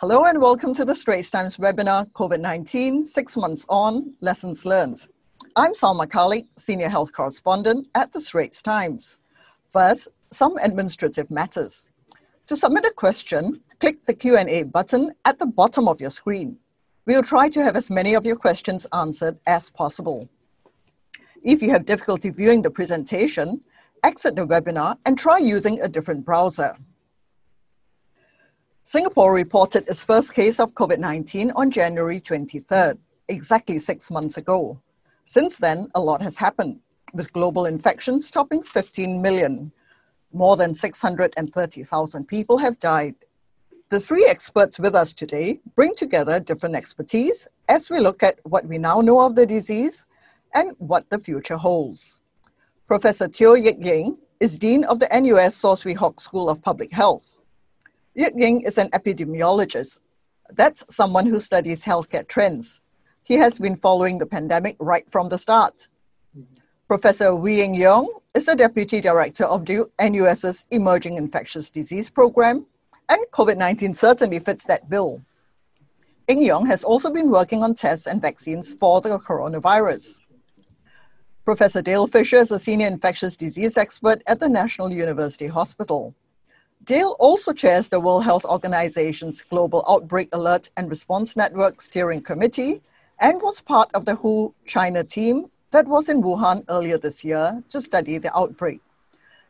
Hello 0.00 0.24
and 0.24 0.40
welcome 0.40 0.72
to 0.72 0.86
the 0.86 0.94
Straits 0.94 1.30
Times 1.30 1.58
webinar, 1.58 2.10
COVID-19, 2.12 3.06
Six 3.06 3.36
Months 3.36 3.66
On, 3.68 4.14
Lessons 4.22 4.64
Learned. 4.64 5.06
I'm 5.56 5.74
Salma 5.74 6.06
Khalik, 6.06 6.46
Senior 6.56 6.88
Health 6.88 7.12
Correspondent 7.12 7.86
at 7.94 8.10
the 8.10 8.18
Straits 8.18 8.62
Times. 8.62 9.18
First, 9.68 10.08
some 10.30 10.56
administrative 10.62 11.30
matters. 11.30 11.86
To 12.46 12.56
submit 12.56 12.86
a 12.86 12.92
question, 12.92 13.60
click 13.78 14.02
the 14.06 14.14
Q&A 14.14 14.62
button 14.62 15.12
at 15.26 15.38
the 15.38 15.44
bottom 15.44 15.86
of 15.86 16.00
your 16.00 16.08
screen. 16.08 16.56
We'll 17.04 17.22
try 17.22 17.50
to 17.50 17.62
have 17.62 17.76
as 17.76 17.90
many 17.90 18.14
of 18.14 18.24
your 18.24 18.36
questions 18.36 18.86
answered 18.94 19.38
as 19.46 19.68
possible. 19.68 20.30
If 21.42 21.60
you 21.60 21.72
have 21.72 21.84
difficulty 21.84 22.30
viewing 22.30 22.62
the 22.62 22.70
presentation, 22.70 23.60
exit 24.02 24.34
the 24.34 24.46
webinar 24.46 24.96
and 25.04 25.18
try 25.18 25.36
using 25.36 25.78
a 25.82 25.88
different 25.88 26.24
browser. 26.24 26.74
Singapore 28.90 29.32
reported 29.32 29.88
its 29.88 30.02
first 30.02 30.34
case 30.34 30.58
of 30.58 30.74
COVID-19 30.74 31.52
on 31.54 31.70
January 31.70 32.20
23rd, 32.20 32.98
exactly 33.28 33.78
six 33.78 34.10
months 34.10 34.36
ago. 34.36 34.80
Since 35.24 35.58
then, 35.58 35.86
a 35.94 36.00
lot 36.00 36.20
has 36.20 36.36
happened, 36.36 36.80
with 37.14 37.32
global 37.32 37.66
infections 37.66 38.32
topping 38.32 38.64
15 38.64 39.22
million. 39.22 39.70
More 40.32 40.56
than 40.56 40.74
630,000 40.74 42.26
people 42.26 42.58
have 42.58 42.80
died. 42.80 43.14
The 43.90 44.00
three 44.00 44.26
experts 44.28 44.80
with 44.80 44.96
us 44.96 45.12
today 45.12 45.60
bring 45.76 45.94
together 45.94 46.40
different 46.40 46.74
expertise 46.74 47.46
as 47.68 47.90
we 47.90 48.00
look 48.00 48.24
at 48.24 48.40
what 48.42 48.66
we 48.66 48.76
now 48.76 49.00
know 49.00 49.20
of 49.20 49.36
the 49.36 49.46
disease 49.46 50.08
and 50.56 50.74
what 50.78 51.08
the 51.10 51.18
future 51.20 51.58
holds. 51.58 52.18
Professor 52.88 53.28
Teo 53.28 53.54
Yik 53.54 53.84
Ying 53.84 54.18
is 54.40 54.58
Dean 54.58 54.82
of 54.82 54.98
the 54.98 55.08
NUS 55.12 55.54
Saw 55.54 55.76
Swee 55.76 55.94
Hock 55.94 56.20
School 56.20 56.50
of 56.50 56.60
Public 56.60 56.90
Health. 56.90 57.36
Yik 58.16 58.32
Ying 58.34 58.62
is 58.62 58.76
an 58.76 58.90
epidemiologist. 58.90 59.98
That's 60.54 60.84
someone 60.90 61.26
who 61.26 61.38
studies 61.38 61.84
healthcare 61.84 62.26
trends. 62.26 62.80
He 63.22 63.34
has 63.34 63.58
been 63.58 63.76
following 63.76 64.18
the 64.18 64.26
pandemic 64.26 64.76
right 64.80 65.08
from 65.10 65.28
the 65.28 65.38
start. 65.38 65.86
Professor 66.88 67.26
Ooi 67.26 67.60
Eng 67.60 67.76
Eong 67.76 68.08
is 68.34 68.46
the 68.46 68.56
Deputy 68.56 69.00
Director 69.00 69.44
of 69.44 69.64
the 69.64 69.88
NUS's 70.00 70.64
Emerging 70.72 71.18
Infectious 71.18 71.70
Disease 71.70 72.10
Program, 72.10 72.66
and 73.08 73.20
COVID 73.30 73.56
19 73.56 73.94
certainly 73.94 74.40
fits 74.40 74.64
that 74.64 74.90
bill. 74.90 75.22
Eng 76.26 76.40
Leong 76.40 76.66
has 76.66 76.82
also 76.82 77.10
been 77.10 77.30
working 77.30 77.62
on 77.62 77.74
tests 77.74 78.08
and 78.08 78.20
vaccines 78.20 78.74
for 78.74 79.00
the 79.00 79.20
coronavirus. 79.20 80.18
Professor 81.44 81.80
Dale 81.82 82.08
Fisher 82.08 82.36
is 82.36 82.50
a 82.50 82.58
senior 82.58 82.88
infectious 82.88 83.36
disease 83.36 83.76
expert 83.76 84.20
at 84.26 84.40
the 84.40 84.48
National 84.48 84.92
University 84.92 85.46
Hospital. 85.46 86.14
Dale 86.84 87.14
also 87.18 87.52
chairs 87.52 87.90
the 87.90 88.00
World 88.00 88.24
Health 88.24 88.46
Organization's 88.46 89.42
Global 89.42 89.84
Outbreak 89.86 90.30
Alert 90.32 90.70
and 90.78 90.88
Response 90.88 91.36
Network 91.36 91.82
Steering 91.82 92.22
Committee 92.22 92.80
and 93.20 93.40
was 93.42 93.60
part 93.60 93.90
of 93.92 94.06
the 94.06 94.14
WHO 94.14 94.54
China 94.66 95.04
team 95.04 95.50
that 95.72 95.86
was 95.86 96.08
in 96.08 96.22
Wuhan 96.22 96.64
earlier 96.70 96.96
this 96.96 97.22
year 97.22 97.62
to 97.68 97.82
study 97.82 98.16
the 98.16 98.34
outbreak. 98.36 98.80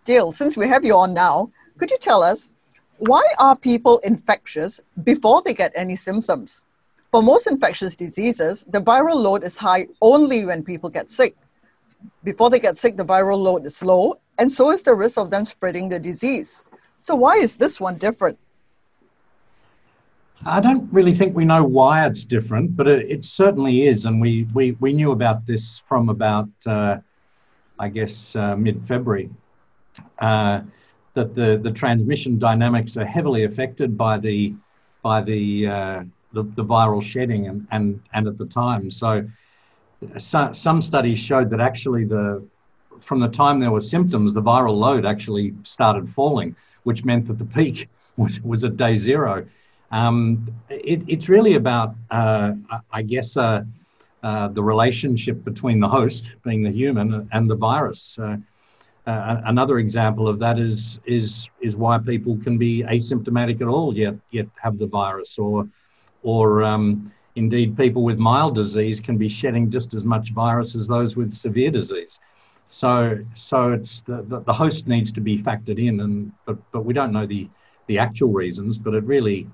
Dale, 0.05 0.33
since 0.33 0.56
we 0.56 0.67
have 0.67 0.84
you 0.84 0.97
on 0.97 1.14
now, 1.14 1.53
could 1.78 1.92
you 1.92 1.98
tell 1.98 2.25
us 2.25 2.48
why 2.98 3.23
are 3.39 3.55
people 3.55 3.98
infectious 3.98 4.81
before 5.05 5.41
they 5.41 5.55
get 5.55 5.73
any 5.77 5.95
symptoms? 5.95 6.64
For 7.12 7.23
most 7.23 7.47
infectious 7.47 7.95
diseases, 7.95 8.67
the 8.69 8.83
viral 8.83 9.14
load 9.14 9.45
is 9.45 9.56
high 9.56 9.86
only 10.03 10.45
when 10.45 10.64
people 10.64 10.91
get 10.91 11.08
sick. 11.08 11.36
Before 12.25 12.51
they 12.51 12.58
get 12.58 12.77
sick, 12.77 12.97
the 12.97 13.05
viral 13.05 13.39
load 13.39 13.64
is 13.67 13.81
low, 13.83 14.19
and 14.39 14.51
so 14.51 14.73
is 14.73 14.83
the 14.83 14.95
risk 14.95 15.17
of 15.17 15.31
them 15.31 15.47
spreading 15.47 15.89
the 15.89 16.01
disease. 16.01 16.64
So, 17.01 17.17
why 17.17 17.37
is 17.37 17.56
this 17.56 17.81
one 17.81 17.97
different? 17.97 18.39
I 20.45 20.61
don't 20.61 20.91
really 20.93 21.15
think 21.15 21.34
we 21.34 21.45
know 21.45 21.65
why 21.65 22.07
it's 22.07 22.25
different, 22.25 22.77
but 22.77 22.87
it, 22.87 23.11
it 23.11 23.25
certainly 23.25 23.87
is. 23.87 24.05
And 24.05 24.20
we, 24.20 24.47
we, 24.55 24.73
we 24.73 24.92
knew 24.92 25.12
about 25.12 25.47
this 25.47 25.83
from 25.89 26.11
about, 26.11 26.48
uh, 26.67 26.98
I 27.79 27.89
guess, 27.89 28.36
uh, 28.36 28.55
mid 28.57 28.86
February, 28.86 29.30
uh, 30.19 30.61
that 31.14 31.35
the, 31.35 31.58
the 31.63 31.70
transmission 31.70 32.39
dynamics 32.39 32.97
are 32.97 33.05
heavily 33.05 33.45
affected 33.45 33.97
by 33.97 34.19
the, 34.19 34.55
by 35.03 35.23
the, 35.23 35.67
uh, 35.67 36.05
the, 36.33 36.42
the, 36.42 36.64
viral 36.64 37.03
shedding 37.03 37.48
and, 37.48 37.67
and, 37.70 38.01
and 38.13 38.29
at 38.29 38.39
the 38.39 38.47
time. 38.47 38.91
So, 38.91 39.29
so, 40.19 40.53
some 40.53 40.80
studies 40.80 41.19
showed 41.19 41.51
that 41.51 41.61
actually 41.61 42.05
the, 42.05 42.47
from 43.01 43.20
the 43.20 43.29
time 43.29 43.58
there 43.58 43.70
were 43.70 43.80
symptoms, 43.80 44.33
the 44.33 44.42
viral 44.42 44.77
load 44.77 45.05
actually 45.05 45.55
started 45.64 46.08
falling, 46.08 46.55
which 46.85 47.05
meant 47.05 47.27
that 47.29 47.39
the 47.39 47.45
peak 47.45 47.89
was, 48.17 48.41
was 48.41 48.64
at 48.64 48.77
day 48.77 48.96
zero. 48.96 49.46
Um, 49.91 50.55
it, 50.68 51.02
it's 51.08 51.29
really 51.29 51.55
about, 51.55 51.95
uh, 52.11 52.52
I 52.92 53.02
guess, 53.02 53.36
uh, 53.36 53.64
uh, 54.23 54.48
the 54.48 54.63
relationship 54.63 55.42
between 55.45 55.80
the 55.80 55.89
host, 55.89 56.30
being 56.45 56.63
the 56.63 56.70
human, 56.70 57.29
and 57.33 57.51
the 57.51 57.57
virus. 57.57 58.18
Uh, 58.18 58.36
uh, 59.07 59.41
another 59.46 59.79
example 59.79 60.29
of 60.29 60.39
that 60.39 60.58
is 60.58 61.01
is 61.07 61.48
is 61.61 61.74
why 61.74 61.98
people 61.98 62.36
can 62.45 62.58
be 62.58 62.83
asymptomatic 62.83 63.61
at 63.62 63.67
all 63.67 63.97
yet 63.97 64.14
yet 64.30 64.47
have 64.62 64.79
the 64.79 64.86
virus, 64.86 65.39
or 65.39 65.67
or 66.23 66.62
um, 66.62 67.11
indeed 67.35 67.77
people 67.77 68.05
with 68.05 68.18
mild 68.18 68.55
disease 68.55 69.01
can 69.01 69.17
be 69.17 69.29
shedding 69.29 69.70
just 69.70 69.95
as 69.95 70.05
much 70.05 70.33
virus 70.33 70.77
as 70.77 70.86
those 70.86 71.17
with 71.17 71.33
severe 71.33 71.70
disease. 71.70 72.20
So 72.70 73.19
so 73.35 73.73
it's 73.73 74.01
the, 74.03 74.23
the, 74.23 74.41
the 74.41 74.53
host 74.53 74.86
needs 74.86 75.11
to 75.13 75.20
be 75.20 75.42
factored 75.42 75.85
in, 75.85 76.01
and 76.01 76.33
but 76.47 76.57
but 76.70 76.85
we 76.85 76.95
don't 76.95 77.13
know 77.13 77.27
the 77.27 77.48
the 77.89 77.98
actual 77.98 78.31
reasons, 78.33 78.79
but 78.79 78.95
it 78.95 79.03
really 79.03 79.48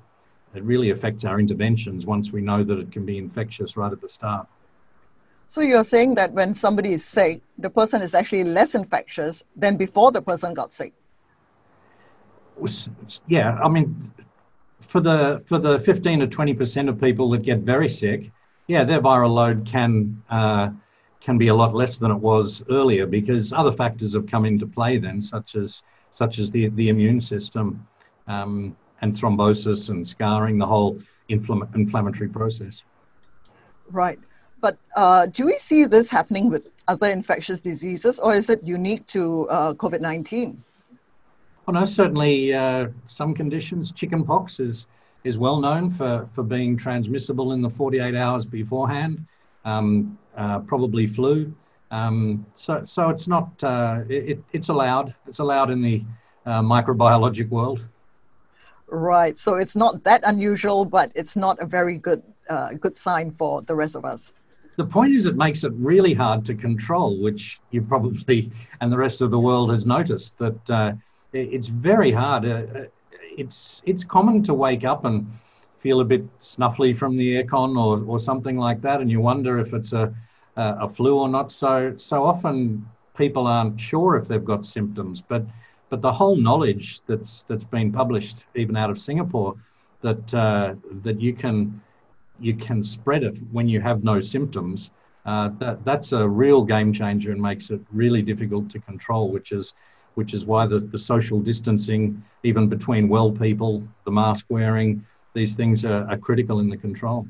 it 0.54 0.62
really 0.62 0.90
affects 0.90 1.24
our 1.24 1.40
interventions 1.40 2.04
once 2.04 2.30
we 2.30 2.42
know 2.42 2.62
that 2.62 2.78
it 2.78 2.92
can 2.92 3.06
be 3.06 3.16
infectious 3.16 3.74
right 3.74 3.90
at 3.90 4.02
the 4.02 4.08
start. 4.08 4.46
So 5.48 5.62
you're 5.62 5.82
saying 5.82 6.16
that 6.16 6.32
when 6.32 6.52
somebody 6.52 6.92
is 6.92 7.06
sick, 7.06 7.40
the 7.56 7.70
person 7.70 8.02
is 8.02 8.14
actually 8.14 8.44
less 8.44 8.74
infectious 8.74 9.42
than 9.56 9.78
before 9.78 10.12
the 10.12 10.20
person 10.20 10.52
got 10.52 10.74
sick. 10.74 10.92
Yeah, 13.28 13.58
I 13.64 13.68
mean, 13.70 14.12
for 14.82 15.00
the 15.00 15.42
for 15.46 15.58
the 15.58 15.80
15 15.80 16.20
to 16.20 16.26
20 16.26 16.52
percent 16.52 16.90
of 16.90 17.00
people 17.00 17.30
that 17.30 17.40
get 17.40 17.60
very 17.60 17.88
sick, 17.88 18.30
yeah, 18.66 18.84
their 18.84 19.00
viral 19.00 19.32
load 19.32 19.66
can 19.66 20.22
uh, 20.28 20.68
can 21.26 21.36
be 21.36 21.48
a 21.48 21.54
lot 21.54 21.74
less 21.74 21.98
than 21.98 22.10
it 22.10 22.20
was 22.32 22.62
earlier 22.70 23.04
because 23.04 23.52
other 23.52 23.72
factors 23.72 24.14
have 24.14 24.26
come 24.26 24.44
into 24.46 24.66
play 24.66 24.96
then, 24.96 25.20
such 25.20 25.56
as 25.56 25.82
such 26.12 26.38
as 26.38 26.50
the 26.50 26.68
the 26.80 26.88
immune 26.88 27.20
system. 27.20 27.86
Um, 28.28 28.76
and 29.02 29.12
thrombosis 29.14 29.90
and 29.90 30.06
scarring, 30.06 30.58
the 30.58 30.66
whole 30.66 30.98
infl- 31.30 31.68
inflammatory 31.74 32.28
process. 32.28 32.82
Right. 33.90 34.18
But 34.60 34.78
uh, 34.96 35.26
do 35.26 35.44
we 35.46 35.58
see 35.58 35.84
this 35.84 36.10
happening 36.10 36.50
with 36.50 36.68
other 36.88 37.08
infectious 37.08 37.60
diseases, 37.60 38.18
or 38.18 38.34
is 38.34 38.48
it 38.48 38.60
unique 38.64 39.06
to 39.08 39.48
uh, 39.48 39.74
COVID 39.74 40.00
19? 40.00 40.62
Well, 41.66 41.74
no, 41.74 41.84
certainly 41.84 42.54
uh, 42.54 42.88
some 43.06 43.34
conditions. 43.34 43.92
Chickenpox 43.92 44.60
is, 44.60 44.86
is 45.24 45.36
well 45.36 45.60
known 45.60 45.90
for, 45.90 46.28
for 46.34 46.42
being 46.42 46.76
transmissible 46.76 47.52
in 47.52 47.60
the 47.60 47.70
48 47.70 48.14
hours 48.14 48.46
beforehand, 48.46 49.24
um, 49.66 50.18
uh, 50.36 50.60
probably 50.60 51.06
flu. 51.06 51.52
Um, 51.90 52.46
so, 52.54 52.82
so 52.86 53.10
it's 53.10 53.28
not, 53.28 53.62
uh, 53.62 54.00
it, 54.08 54.42
it's 54.52 54.68
allowed. 54.68 55.14
It's 55.26 55.40
allowed 55.40 55.70
in 55.70 55.82
the 55.82 56.02
uh, 56.46 56.62
microbiologic 56.62 57.50
world. 57.50 57.84
Right. 58.88 59.36
So 59.38 59.56
it's 59.56 59.76
not 59.76 60.04
that 60.04 60.22
unusual, 60.24 60.84
but 60.84 61.10
it's 61.14 61.36
not 61.36 61.60
a 61.60 61.66
very 61.66 61.98
good 61.98 62.22
uh, 62.48 62.74
good 62.74 62.96
sign 62.96 63.32
for 63.32 63.62
the 63.62 63.74
rest 63.74 63.96
of 63.96 64.04
us. 64.04 64.32
The 64.76 64.84
point 64.84 65.14
is, 65.14 65.26
it 65.26 65.36
makes 65.36 65.64
it 65.64 65.72
really 65.72 66.14
hard 66.14 66.44
to 66.44 66.54
control, 66.54 67.20
which 67.20 67.60
you 67.72 67.82
probably 67.82 68.52
and 68.80 68.92
the 68.92 68.96
rest 68.96 69.20
of 69.20 69.30
the 69.30 69.38
world 69.38 69.70
has 69.70 69.84
noticed 69.84 70.38
that 70.38 70.70
uh, 70.70 70.92
it's 71.32 71.66
very 71.66 72.12
hard. 72.12 72.46
Uh, 72.46 72.84
it's 73.36 73.82
it's 73.84 74.04
common 74.04 74.42
to 74.44 74.54
wake 74.54 74.84
up 74.84 75.04
and 75.04 75.26
feel 75.86 76.00
a 76.00 76.04
bit 76.14 76.24
snuffly 76.40 76.92
from 77.00 77.16
the 77.16 77.28
aircon 77.36 77.70
or 77.84 77.94
or 78.10 78.18
something 78.18 78.58
like 78.66 78.80
that, 78.86 79.00
and 79.00 79.08
you 79.14 79.20
wonder 79.20 79.52
if 79.64 79.70
it's 79.78 79.92
a 79.92 80.04
a, 80.56 80.64
a 80.86 80.88
flu 80.96 81.12
or 81.24 81.28
not. 81.28 81.52
So 81.52 81.94
so 81.96 82.16
often 82.24 82.84
people 83.22 83.46
aren't 83.46 83.80
sure 83.80 84.16
if 84.16 84.24
they've 84.28 84.50
got 84.52 84.66
symptoms, 84.66 85.22
but 85.32 85.42
but 85.90 86.00
the 86.02 86.12
whole 86.20 86.36
knowledge 86.46 86.86
that's 87.08 87.32
that's 87.48 87.68
been 87.78 87.92
published, 87.92 88.46
even 88.62 88.76
out 88.76 88.90
of 88.90 88.98
Singapore, 88.98 89.54
that 90.06 90.34
uh, 90.34 90.74
that 91.06 91.20
you 91.20 91.32
can 91.42 91.80
you 92.40 92.54
can 92.66 92.82
spread 92.82 93.22
it 93.22 93.36
when 93.52 93.68
you 93.68 93.80
have 93.88 93.98
no 94.12 94.20
symptoms. 94.20 94.90
Uh, 95.24 95.48
that 95.60 95.84
that's 95.84 96.10
a 96.12 96.28
real 96.44 96.62
game 96.74 96.92
changer 96.92 97.30
and 97.32 97.40
makes 97.40 97.70
it 97.70 97.80
really 97.92 98.22
difficult 98.22 98.64
to 98.70 98.78
control. 98.90 99.24
Which 99.36 99.52
is 99.52 99.74
which 100.16 100.32
is 100.34 100.42
why 100.50 100.66
the, 100.66 100.80
the 100.80 100.98
social 100.98 101.38
distancing, 101.50 102.02
even 102.42 102.68
between 102.76 103.08
well 103.14 103.30
people, 103.30 103.72
the 104.06 104.10
mask 104.10 104.46
wearing, 104.48 105.04
these 105.36 105.54
things 105.54 105.84
are, 105.84 106.04
are 106.10 106.16
critical 106.16 106.58
in 106.58 106.68
the 106.68 106.76
control. 106.76 107.28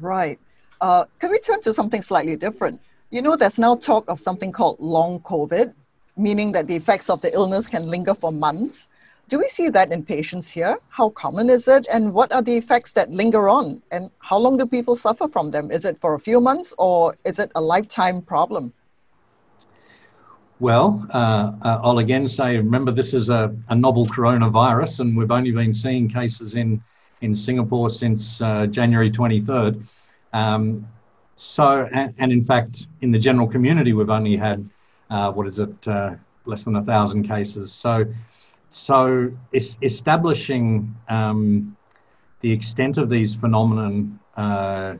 Right. 0.00 0.40
Uh, 0.80 1.04
can 1.20 1.30
we 1.30 1.38
turn 1.38 1.60
to 1.62 1.72
something 1.72 2.02
slightly 2.02 2.34
different? 2.34 2.80
You 3.10 3.22
know, 3.22 3.36
there's 3.36 3.58
now 3.58 3.76
talk 3.76 4.04
of 4.08 4.18
something 4.18 4.50
called 4.50 4.80
long 4.80 5.20
COVID, 5.20 5.72
meaning 6.16 6.50
that 6.52 6.66
the 6.66 6.74
effects 6.74 7.08
of 7.08 7.20
the 7.20 7.32
illness 7.32 7.68
can 7.68 7.86
linger 7.86 8.14
for 8.14 8.32
months. 8.32 8.88
Do 9.28 9.38
we 9.38 9.48
see 9.48 9.68
that 9.70 9.92
in 9.92 10.04
patients 10.04 10.50
here? 10.50 10.78
How 10.88 11.10
common 11.10 11.48
is 11.48 11.68
it? 11.68 11.86
And 11.92 12.12
what 12.12 12.32
are 12.32 12.42
the 12.42 12.56
effects 12.56 12.92
that 12.92 13.10
linger 13.10 13.48
on? 13.48 13.82
And 13.90 14.10
how 14.18 14.38
long 14.38 14.56
do 14.56 14.66
people 14.66 14.96
suffer 14.96 15.28
from 15.28 15.50
them? 15.50 15.70
Is 15.70 15.84
it 15.84 15.98
for 16.00 16.14
a 16.14 16.20
few 16.20 16.40
months 16.40 16.74
or 16.76 17.14
is 17.24 17.38
it 17.38 17.50
a 17.54 17.60
lifetime 17.60 18.20
problem? 18.20 18.72
Well, 20.60 21.06
uh, 21.12 21.52
uh, 21.62 21.80
I'll 21.82 21.98
again 21.98 22.28
say, 22.28 22.56
remember, 22.56 22.92
this 22.92 23.12
is 23.12 23.28
a, 23.28 23.54
a, 23.68 23.74
novel 23.74 24.06
coronavirus, 24.06 25.00
and 25.00 25.16
we've 25.16 25.32
only 25.32 25.50
been 25.50 25.74
seeing 25.74 26.08
cases 26.08 26.54
in, 26.54 26.80
in 27.24 27.34
Singapore 27.34 27.88
since 27.88 28.40
uh, 28.40 28.66
January 28.66 29.10
23rd. 29.10 29.82
Um, 30.32 30.86
so, 31.36 31.88
and, 31.92 32.14
and, 32.18 32.30
in 32.30 32.44
fact, 32.44 32.86
in 33.00 33.10
the 33.10 33.18
general 33.18 33.48
community, 33.48 33.92
we've 33.92 34.10
only 34.10 34.36
had, 34.36 34.68
uh, 35.10 35.32
what 35.32 35.46
is 35.46 35.58
it, 35.58 35.88
uh, 35.88 36.14
less 36.44 36.64
than 36.64 36.76
a 36.76 36.82
thousand 36.84 37.26
cases. 37.26 37.72
So, 37.72 38.04
so 38.68 39.30
es- 39.54 39.78
establishing 39.82 40.94
um, 41.08 41.76
the 42.42 42.52
extent 42.52 42.98
of 42.98 43.08
these 43.08 43.34
phenomenon 43.34 44.20
uh, 44.36 44.94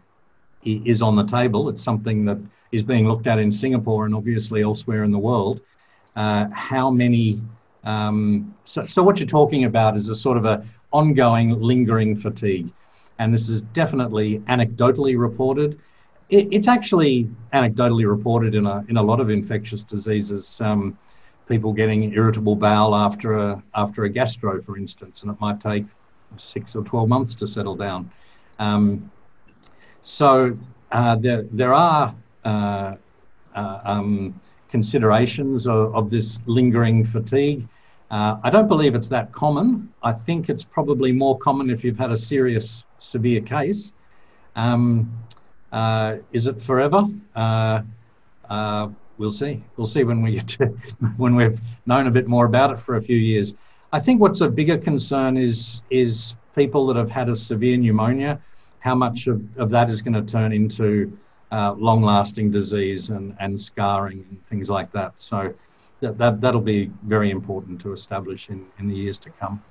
is 0.64 1.02
on 1.02 1.14
the 1.14 1.24
table. 1.24 1.68
It's 1.68 1.82
something 1.82 2.24
that 2.24 2.38
is 2.72 2.82
being 2.82 3.06
looked 3.06 3.26
at 3.26 3.38
in 3.38 3.52
Singapore 3.52 4.06
and 4.06 4.14
obviously 4.14 4.62
elsewhere 4.62 5.04
in 5.04 5.12
the 5.12 5.18
world. 5.18 5.60
Uh, 6.16 6.46
how 6.52 6.90
many? 6.90 7.40
Um, 7.84 8.54
so, 8.64 8.86
so 8.86 9.02
what 9.02 9.20
you're 9.20 9.26
talking 9.26 9.64
about 9.64 9.94
is 9.96 10.08
a 10.08 10.14
sort 10.14 10.38
of 10.38 10.46
a 10.46 10.64
ongoing, 10.94 11.60
lingering 11.60 12.14
fatigue, 12.16 12.72
and 13.18 13.34
this 13.34 13.48
is 13.48 13.60
definitely 13.80 14.38
anecdotally 14.48 15.18
reported. 15.18 15.78
It, 16.30 16.48
it's 16.50 16.68
actually 16.68 17.28
anecdotally 17.52 18.08
reported 18.08 18.54
in 18.54 18.64
a 18.64 18.84
in 18.88 18.96
a 18.96 19.02
lot 19.02 19.20
of 19.20 19.28
infectious 19.28 19.82
diseases. 19.82 20.60
Um, 20.60 20.96
people 21.48 21.72
getting 21.74 22.14
irritable 22.14 22.56
bowel 22.56 22.94
after 22.94 23.36
a 23.36 23.62
after 23.74 24.04
a 24.04 24.08
gastro, 24.08 24.62
for 24.62 24.78
instance, 24.78 25.22
and 25.22 25.30
it 25.30 25.40
might 25.40 25.60
take 25.60 25.84
six 26.36 26.74
or 26.76 26.84
twelve 26.84 27.08
months 27.08 27.34
to 27.34 27.46
settle 27.46 27.76
down. 27.76 28.10
Um, 28.58 29.10
so 30.04 30.56
uh, 30.92 31.16
there 31.16 31.42
there 31.50 31.74
are 31.74 32.14
uh, 32.44 32.94
uh, 33.54 33.80
um, 33.84 34.40
considerations 34.70 35.66
of, 35.66 35.94
of, 35.94 36.10
this 36.10 36.38
lingering 36.46 37.04
fatigue. 37.04 37.66
Uh, 38.14 38.38
I 38.44 38.50
don't 38.50 38.68
believe 38.68 38.94
it's 38.94 39.08
that 39.08 39.32
common. 39.32 39.92
I 40.04 40.12
think 40.12 40.48
it's 40.48 40.62
probably 40.62 41.10
more 41.10 41.36
common 41.36 41.68
if 41.68 41.82
you've 41.82 41.98
had 41.98 42.12
a 42.12 42.16
serious, 42.16 42.84
severe 43.00 43.40
case. 43.40 43.90
Um, 44.54 45.12
is 46.32 46.46
it 46.46 46.62
forever? 46.62 47.08
we'll 49.18 49.32
see. 49.32 49.64
We'll 49.76 49.88
see 49.88 50.04
when 50.04 50.22
we 50.22 50.36
get 50.36 50.46
to 50.58 50.66
when 51.16 51.34
we've 51.34 51.60
known 51.86 52.06
a 52.06 52.10
bit 52.12 52.28
more 52.28 52.46
about 52.46 52.70
it 52.70 52.78
for 52.78 52.94
a 52.94 53.02
few 53.02 53.16
years. 53.16 53.54
I 53.92 53.98
think 53.98 54.20
what's 54.20 54.42
a 54.42 54.48
bigger 54.48 54.78
concern 54.78 55.36
is 55.36 55.80
is 55.90 56.36
people 56.54 56.86
that 56.86 56.96
have 56.96 57.10
had 57.10 57.28
a 57.28 57.34
severe 57.34 57.76
pneumonia. 57.76 58.40
How 58.78 58.94
much 58.94 59.26
of, 59.26 59.42
of 59.56 59.70
that 59.70 59.90
is 59.90 60.00
going 60.02 60.14
to 60.14 60.22
turn 60.22 60.52
into 60.52 61.18
uh, 61.50 61.72
long-lasting 61.72 62.52
disease 62.52 63.10
and, 63.10 63.34
and 63.40 63.60
scarring 63.60 64.24
and 64.28 64.46
things 64.48 64.70
like 64.70 64.92
that. 64.92 65.14
So 65.16 65.52
that, 66.04 66.18
that 66.18 66.40
that'll 66.40 66.60
be 66.60 66.90
very 67.04 67.30
important 67.30 67.80
to 67.80 67.92
establish 67.92 68.50
in, 68.50 68.66
in 68.78 68.88
the 68.88 68.94
years 68.94 69.18
to 69.18 69.30
come. 69.30 69.62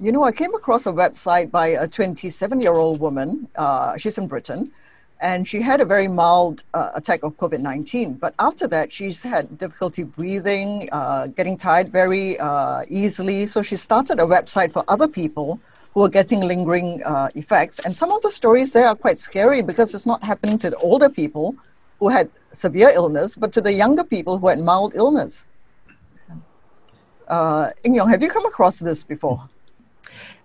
You 0.00 0.10
know, 0.10 0.24
I 0.24 0.32
came 0.32 0.54
across 0.54 0.86
a 0.86 0.92
website 0.92 1.50
by 1.50 1.68
a 1.68 1.86
27-year-old 1.86 2.98
woman. 2.98 3.48
Uh, 3.54 3.96
she's 3.96 4.18
in 4.18 4.26
Britain, 4.26 4.72
and 5.20 5.46
she 5.46 5.60
had 5.60 5.80
a 5.80 5.84
very 5.84 6.08
mild 6.08 6.64
uh, 6.74 6.90
attack 6.94 7.22
of 7.22 7.36
COVID 7.36 7.60
19. 7.60 8.14
But 8.14 8.34
after 8.38 8.66
that, 8.68 8.92
she's 8.92 9.22
had 9.22 9.58
difficulty 9.58 10.02
breathing, 10.02 10.88
uh, 10.90 11.28
getting 11.28 11.56
tired 11.56 11.92
very 11.92 12.38
uh, 12.38 12.84
easily. 12.88 13.46
So 13.46 13.62
she 13.62 13.76
started 13.76 14.18
a 14.18 14.26
website 14.26 14.72
for 14.72 14.82
other 14.88 15.06
people 15.06 15.60
who 15.94 16.02
are 16.02 16.08
getting 16.08 16.40
lingering 16.40 17.02
uh, 17.04 17.28
effects. 17.34 17.78
And 17.80 17.94
some 17.94 18.10
of 18.10 18.22
the 18.22 18.30
stories 18.30 18.72
there 18.72 18.86
are 18.86 18.96
quite 18.96 19.18
scary 19.18 19.60
because 19.60 19.94
it's 19.94 20.06
not 20.06 20.24
happening 20.24 20.58
to 20.60 20.70
the 20.70 20.78
older 20.78 21.10
people 21.10 21.54
who 22.02 22.08
had 22.08 22.28
severe 22.50 22.90
illness, 22.92 23.36
but 23.36 23.52
to 23.52 23.60
the 23.60 23.72
younger 23.72 24.02
people 24.02 24.36
who 24.36 24.48
had 24.48 24.58
mild 24.58 24.92
illness. 24.96 25.46
Uh, 27.28 27.70
Eong, 27.84 28.10
have 28.10 28.20
you 28.20 28.28
come 28.28 28.44
across 28.44 28.80
this 28.80 29.04
before? 29.04 29.48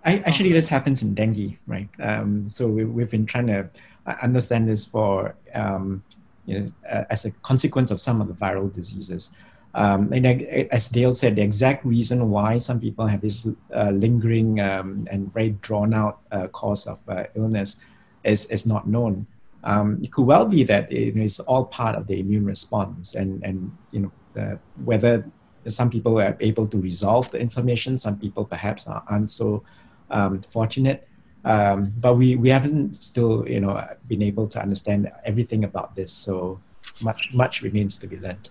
I, 0.05 0.19
actually, 0.19 0.51
this 0.51 0.67
happens 0.67 1.01
in 1.01 1.15
dengue, 1.15 1.57
right? 1.65 1.89
Um, 1.99 2.47
so 2.47 2.67
we, 2.67 2.85
we've 2.85 3.09
been 3.09 3.25
trying 3.25 3.47
to 3.47 3.67
uh, 4.05 4.13
understand 4.21 4.69
this 4.69 4.85
for 4.85 5.33
um, 5.55 6.03
you 6.45 6.59
know, 6.59 6.67
uh, 6.87 7.05
as 7.09 7.25
a 7.25 7.31
consequence 7.41 7.89
of 7.89 7.99
some 7.99 8.21
of 8.21 8.27
the 8.27 8.35
viral 8.35 8.71
diseases. 8.71 9.31
Um, 9.73 10.13
and 10.13 10.43
as 10.71 10.89
Dale 10.89 11.15
said, 11.15 11.37
the 11.37 11.41
exact 11.41 11.83
reason 11.85 12.29
why 12.29 12.59
some 12.59 12.79
people 12.79 13.07
have 13.07 13.21
this 13.21 13.47
uh, 13.75 13.89
lingering 13.89 14.59
um, 14.59 15.07
and 15.09 15.33
very 15.33 15.57
drawn 15.65 15.91
out 15.91 16.19
uh, 16.31 16.47
cause 16.49 16.85
of 16.85 16.99
uh, 17.07 17.23
illness 17.33 17.77
is, 18.23 18.45
is 18.45 18.67
not 18.67 18.87
known. 18.87 19.25
Um, 19.67 19.99
it 20.01 20.13
could 20.13 20.25
well 20.25 20.45
be 20.45 20.63
that 20.63 20.89
it 20.91 21.17
is 21.17 21.41
all 21.41 21.65
part 21.65 21.95
of 21.95 22.07
the 22.07 22.19
immune 22.21 22.45
response, 22.45 23.15
and 23.15 23.43
and 23.43 23.57
you 23.91 23.99
know 23.99 24.11
uh, 24.41 24.55
whether 24.85 25.29
some 25.67 25.89
people 25.89 26.19
are 26.21 26.37
able 26.39 26.65
to 26.67 26.77
resolve 26.79 27.29
the 27.31 27.39
inflammation, 27.39 27.97
some 27.97 28.17
people 28.17 28.45
perhaps 28.45 28.87
are, 28.87 29.03
aren't 29.09 29.29
so 29.29 29.63
um, 30.09 30.41
fortunate. 30.43 31.05
Um, 31.43 31.91
but 31.97 32.15
we, 32.15 32.37
we 32.37 32.49
haven't 32.49 32.95
still 32.95 33.47
you 33.47 33.59
know 33.59 33.85
been 34.07 34.21
able 34.21 34.47
to 34.47 34.61
understand 34.61 35.11
everything 35.25 35.65
about 35.65 35.95
this, 35.95 36.13
so 36.13 36.61
much 37.01 37.33
much 37.33 37.61
remains 37.61 37.97
to 37.97 38.07
be 38.07 38.17
learned. 38.17 38.49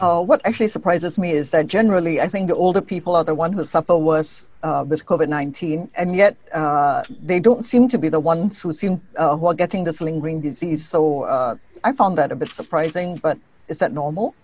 Uh, 0.00 0.24
what 0.24 0.40
actually 0.46 0.66
surprises 0.66 1.18
me 1.18 1.30
is 1.30 1.50
that 1.50 1.66
generally, 1.66 2.22
I 2.22 2.28
think 2.28 2.48
the 2.48 2.54
older 2.54 2.80
people 2.80 3.14
are 3.14 3.24
the 3.24 3.34
ones 3.34 3.54
who 3.54 3.64
suffer 3.64 3.98
worse 3.98 4.48
uh, 4.62 4.82
with 4.88 5.04
COVID 5.04 5.28
nineteen, 5.28 5.90
and 5.94 6.16
yet 6.16 6.36
uh, 6.54 7.02
they 7.22 7.38
don't 7.38 7.66
seem 7.66 7.86
to 7.88 7.98
be 7.98 8.08
the 8.08 8.20
ones 8.20 8.62
who 8.62 8.72
seem 8.72 9.02
uh, 9.16 9.36
who 9.36 9.46
are 9.46 9.54
getting 9.54 9.84
this 9.84 10.00
lingering 10.00 10.40
disease. 10.40 10.88
So 10.88 11.24
uh, 11.24 11.56
I 11.84 11.92
found 11.92 12.16
that 12.16 12.32
a 12.32 12.36
bit 12.36 12.52
surprising. 12.52 13.16
But 13.16 13.38
is 13.68 13.78
that 13.78 13.92
normal? 13.92 14.34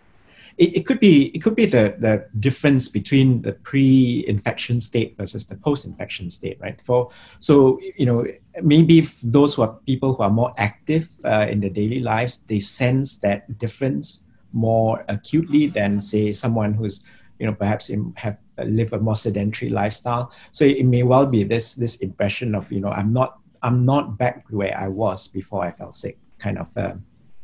It, 0.58 0.76
it 0.76 0.86
could 0.86 1.00
be. 1.00 1.28
It 1.34 1.40
could 1.40 1.56
be 1.56 1.64
the 1.64 1.96
the 1.98 2.28
difference 2.38 2.90
between 2.90 3.40
the 3.40 3.52
pre-infection 3.52 4.78
state 4.80 5.16
versus 5.16 5.46
the 5.46 5.56
post-infection 5.56 6.28
state, 6.28 6.58
right? 6.60 6.78
For 6.82 7.08
so 7.38 7.80
you 7.96 8.04
know 8.04 8.26
maybe 8.62 9.08
those 9.22 9.54
who 9.54 9.62
are 9.62 9.72
people 9.86 10.12
who 10.12 10.22
are 10.22 10.30
more 10.30 10.52
active 10.58 11.08
uh, 11.24 11.46
in 11.48 11.60
their 11.60 11.70
daily 11.70 12.00
lives, 12.00 12.42
they 12.46 12.60
sense 12.60 13.16
that 13.18 13.56
difference 13.56 14.25
more 14.56 15.04
acutely 15.08 15.66
than 15.66 16.00
say 16.00 16.32
someone 16.32 16.72
who's 16.72 17.04
you 17.38 17.46
know 17.46 17.52
perhaps 17.52 17.90
in, 17.90 18.12
have 18.16 18.38
uh, 18.58 18.64
live 18.64 18.92
a 18.94 18.98
more 18.98 19.14
sedentary 19.14 19.70
lifestyle. 19.70 20.32
So 20.52 20.64
it 20.64 20.86
may 20.86 21.02
well 21.02 21.26
be 21.26 21.44
this 21.44 21.74
this 21.74 21.96
impression 21.96 22.54
of 22.54 22.72
you 22.72 22.80
know 22.80 22.88
i'm 22.88 23.12
not 23.12 23.38
i'm 23.62 23.84
not 23.84 24.16
back 24.16 24.44
where 24.50 24.76
i 24.78 24.88
was 24.88 25.28
before 25.28 25.62
i 25.62 25.70
fell 25.70 25.92
sick 25.92 26.18
kind 26.38 26.58
of 26.58 26.76
uh, 26.76 26.94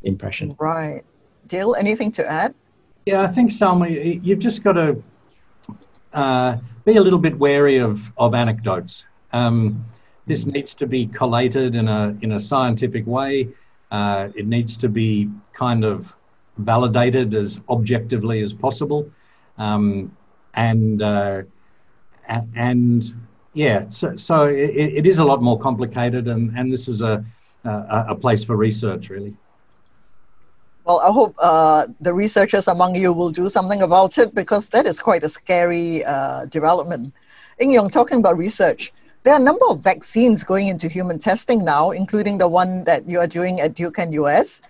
impression. 0.03 0.57
Right. 0.59 1.03
Dale 1.47 1.75
anything 1.75 2.11
to 2.13 2.31
add? 2.31 2.55
Yeah 3.05 3.23
i 3.23 3.29
think 3.29 3.51
Salma, 3.51 3.87
you've 4.25 4.39
just 4.39 4.65
got 4.65 4.73
to 4.73 5.03
uh, 6.15 6.57
be 6.85 6.97
a 6.97 7.03
little 7.03 7.19
bit 7.19 7.39
wary 7.39 7.79
of 7.79 8.11
of 8.17 8.35
anecdotes. 8.35 9.05
Um, 9.33 9.85
this 10.27 10.45
mm. 10.45 10.53
needs 10.55 10.75
to 10.75 10.87
be 10.87 11.07
collated 11.07 11.75
in 11.75 11.89
a 11.89 12.17
in 12.23 12.33
a 12.33 12.41
scientific 12.41 13.07
way. 13.07 13.49
Uh, 13.91 14.29
it 14.35 14.47
needs 14.47 14.77
to 14.79 14.89
be 14.89 15.29
kind 15.53 15.85
of 15.85 16.15
validated 16.65 17.35
as 17.35 17.61
objectively 17.69 18.41
as 18.43 18.53
possible. 18.55 19.11
Um, 19.59 20.17
and 20.55 21.03
uh, 21.03 21.43
and 22.29 23.15
yeah, 23.55 23.89
so, 23.91 24.17
so 24.17 24.45
it, 24.45 24.95
it 24.99 25.07
is 25.07 25.19
a 25.19 25.25
lot 25.25 25.43
more 25.43 25.59
complicated, 25.59 26.29
and, 26.29 26.57
and 26.57 26.73
this 26.73 26.89
is 26.89 27.03
a, 27.03 27.25
a, 27.65 28.07
a 28.11 28.15
place 28.15 28.43
for 28.45 28.57
research, 28.57 29.11
really. 29.11 29.35
Well, 30.85 31.01
I 31.01 31.13
hope 31.13 31.35
uh, 31.39 31.87
the 32.01 32.13
researchers 32.13 32.67
among 32.67 32.97
you 32.97 33.13
will 33.13 33.31
do 33.31 33.49
something 33.49 33.83
about 33.83 34.19
it 34.19 34.35
because 34.35 34.69
that 34.71 34.87
is 34.87 34.99
quite 34.99 35.23
a 35.23 35.29
scary 35.29 36.05
uh, 36.05 36.47
development. 36.47 37.15
Eng 37.61 37.71
Eong, 37.71 37.93
talking 37.93 38.19
about 38.19 38.37
research, 38.37 38.93
there 39.23 39.35
are 39.35 39.41
a 39.41 39.43
number 39.43 39.65
of 39.69 39.79
vaccines 39.79 40.43
going 40.43 40.67
into 40.67 40.89
human 40.89 41.19
testing 41.19 41.65
now, 41.65 41.93
including 41.93 42.39
the 42.39 42.49
one 42.49 42.83
that 42.85 43.09
you 43.09 43.21
are 43.21 43.29
doing 43.29 43.61
at 43.61 43.75
Duke-NUS. 43.75 44.63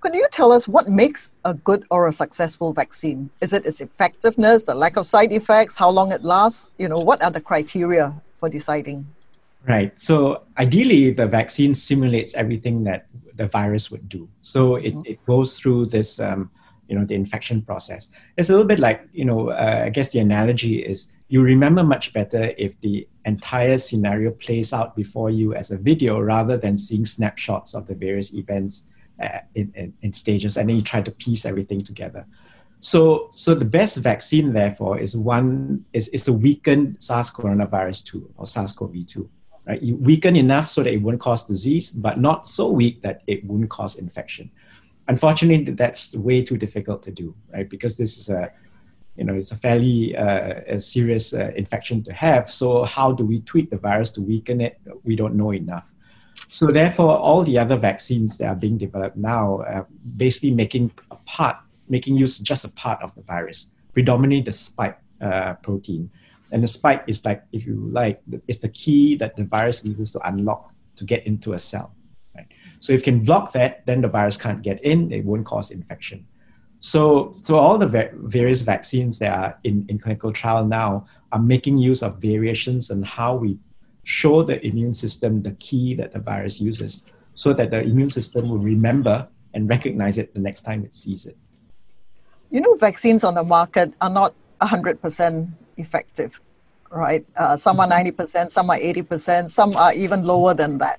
Could 0.00 0.14
you 0.14 0.26
tell 0.32 0.50
us 0.50 0.66
what 0.66 0.88
makes 0.88 1.30
a 1.44 1.52
good 1.52 1.84
or 1.90 2.08
a 2.08 2.12
successful 2.12 2.72
vaccine? 2.72 3.28
Is 3.42 3.52
it 3.52 3.66
its 3.66 3.82
effectiveness, 3.82 4.62
the 4.62 4.74
lack 4.74 4.96
of 4.96 5.06
side 5.06 5.30
effects, 5.30 5.76
how 5.76 5.90
long 5.90 6.10
it 6.10 6.24
lasts? 6.24 6.72
You 6.78 6.88
know, 6.88 6.98
what 6.98 7.22
are 7.22 7.30
the 7.30 7.40
criteria 7.40 8.14
for 8.38 8.48
deciding? 8.48 9.06
Right. 9.68 9.92
So 10.00 10.42
ideally, 10.58 11.10
the 11.10 11.26
vaccine 11.26 11.74
simulates 11.74 12.34
everything 12.34 12.82
that 12.84 13.08
the 13.34 13.46
virus 13.46 13.90
would 13.90 14.08
do. 14.08 14.26
So 14.40 14.76
it, 14.76 14.94
mm-hmm. 14.94 15.02
it 15.04 15.26
goes 15.26 15.58
through 15.58 15.86
this, 15.86 16.18
um, 16.18 16.50
you 16.88 16.98
know, 16.98 17.04
the 17.04 17.14
infection 17.14 17.60
process. 17.60 18.08
It's 18.38 18.48
a 18.48 18.52
little 18.52 18.66
bit 18.66 18.78
like, 18.78 19.06
you 19.12 19.26
know, 19.26 19.50
uh, 19.50 19.82
I 19.84 19.90
guess 19.90 20.12
the 20.12 20.20
analogy 20.20 20.78
is 20.82 21.12
you 21.28 21.42
remember 21.42 21.84
much 21.84 22.14
better 22.14 22.54
if 22.56 22.80
the 22.80 23.06
entire 23.26 23.76
scenario 23.76 24.30
plays 24.30 24.72
out 24.72 24.96
before 24.96 25.28
you 25.28 25.54
as 25.54 25.70
a 25.70 25.76
video 25.76 26.20
rather 26.20 26.56
than 26.56 26.74
seeing 26.74 27.04
snapshots 27.04 27.74
of 27.74 27.86
the 27.86 27.94
various 27.94 28.32
events 28.32 28.84
in, 29.54 29.72
in, 29.74 29.92
in, 30.02 30.12
stages 30.12 30.56
and 30.56 30.68
then 30.68 30.76
you 30.76 30.82
try 30.82 31.02
to 31.02 31.10
piece 31.10 31.44
everything 31.44 31.80
together 31.80 32.24
So, 32.80 33.28
so 33.30 33.54
the 33.54 33.64
best 33.64 33.98
vaccine, 33.98 34.52
therefore, 34.54 34.98
is 34.98 35.14
one 35.14 35.84
is, 35.92 36.08
is 36.08 36.28
a 36.28 36.32
weakened 36.32 36.96
SARS 36.98 37.30
coronavirus 37.30 38.04
2 38.04 38.34
or 38.36 38.46
SARS-CoV-2. 38.46 39.28
Right? 39.66 39.82
You 39.82 39.96
weaken 39.96 40.34
enough 40.34 40.68
so 40.68 40.82
that 40.82 40.92
it 40.92 41.02
won't 41.02 41.20
cause 41.20 41.44
disease, 41.44 41.90
but 41.90 42.18
not 42.18 42.46
so 42.46 42.70
weak 42.70 43.02
that 43.02 43.22
it 43.26 43.44
wouldn't 43.44 43.68
cause 43.68 43.96
infection. 43.96 44.50
Unfortunately, 45.08 45.74
that's 45.74 46.16
way 46.16 46.42
too 46.42 46.56
difficult 46.56 47.02
to 47.02 47.10
do, 47.10 47.34
right? 47.52 47.68
Because 47.68 47.96
this 47.96 48.16
is 48.16 48.30
a 48.30 48.50
you 49.16 49.24
know, 49.24 49.34
it's 49.34 49.52
a 49.52 49.56
fairly 49.56 50.16
uh, 50.16 50.60
a 50.66 50.80
serious 50.80 51.34
uh, 51.34 51.52
infection 51.54 52.02
to 52.04 52.12
have. 52.12 52.48
So 52.48 52.84
how 52.84 53.12
do 53.12 53.26
we 53.26 53.40
tweak 53.40 53.68
the 53.68 53.76
virus 53.76 54.10
to 54.12 54.22
weaken 54.22 54.62
it? 54.62 54.80
We 55.04 55.14
don't 55.14 55.34
know 55.34 55.52
enough. 55.52 55.94
So 56.48 56.66
therefore, 56.66 57.16
all 57.16 57.44
the 57.44 57.58
other 57.58 57.76
vaccines 57.76 58.38
that 58.38 58.48
are 58.48 58.56
being 58.56 58.78
developed 58.78 59.16
now 59.16 59.62
are 59.62 59.86
basically 60.16 60.50
making 60.50 60.92
a 61.10 61.16
part, 61.26 61.56
making 61.88 62.16
use 62.16 62.38
just 62.38 62.64
a 62.64 62.68
part 62.70 63.02
of 63.02 63.14
the 63.14 63.22
virus, 63.22 63.70
predominantly 63.92 64.40
the 64.40 64.52
spike 64.52 64.98
uh, 65.20 65.54
protein. 65.54 66.10
And 66.52 66.62
the 66.62 66.68
spike 66.68 67.04
is 67.06 67.24
like, 67.24 67.44
if 67.52 67.66
you 67.66 67.88
like, 67.92 68.20
it's 68.48 68.58
the 68.58 68.70
key 68.70 69.14
that 69.16 69.36
the 69.36 69.44
virus 69.44 69.84
uses 69.84 70.10
to 70.12 70.28
unlock 70.28 70.72
to 70.96 71.04
get 71.04 71.26
into 71.26 71.52
a 71.52 71.58
cell. 71.58 71.94
Right? 72.34 72.46
So 72.80 72.92
if 72.92 73.00
you 73.00 73.12
can 73.12 73.24
block 73.24 73.52
that, 73.52 73.86
then 73.86 74.00
the 74.00 74.08
virus 74.08 74.36
can't 74.36 74.62
get 74.62 74.82
in, 74.82 75.12
it 75.12 75.24
won't 75.24 75.46
cause 75.46 75.70
infection. 75.70 76.26
So, 76.80 77.30
so 77.42 77.56
all 77.56 77.76
the 77.78 77.86
va- 77.86 78.10
various 78.14 78.62
vaccines 78.62 79.18
that 79.18 79.38
are 79.38 79.58
in, 79.64 79.84
in 79.88 79.98
clinical 79.98 80.32
trial 80.32 80.64
now 80.64 81.06
are 81.30 81.40
making 81.40 81.78
use 81.78 82.02
of 82.02 82.20
variations 82.20 82.90
and 82.90 83.04
how 83.04 83.36
we 83.36 83.58
show 84.10 84.42
the 84.42 84.58
immune 84.66 84.92
system 84.92 85.40
the 85.40 85.52
key 85.66 85.94
that 85.94 86.12
the 86.12 86.18
virus 86.18 86.60
uses 86.60 87.02
so 87.34 87.52
that 87.52 87.70
the 87.70 87.80
immune 87.82 88.10
system 88.10 88.50
will 88.50 88.58
remember 88.58 89.16
and 89.54 89.68
recognize 89.70 90.18
it 90.18 90.34
the 90.34 90.40
next 90.40 90.62
time 90.62 90.84
it 90.84 90.92
sees 90.94 91.26
it. 91.26 91.36
You 92.50 92.60
know, 92.60 92.74
vaccines 92.74 93.22
on 93.22 93.34
the 93.34 93.44
market 93.44 93.94
are 94.00 94.10
not 94.10 94.34
100% 94.60 95.48
effective, 95.76 96.40
right? 96.90 97.24
Uh, 97.36 97.56
some 97.56 97.78
are 97.78 97.86
90%, 97.86 98.50
some 98.50 98.68
are 98.70 98.78
80%, 98.78 99.48
some 99.48 99.76
are 99.76 99.94
even 99.94 100.24
lower 100.24 100.54
than 100.54 100.78
that. 100.78 100.98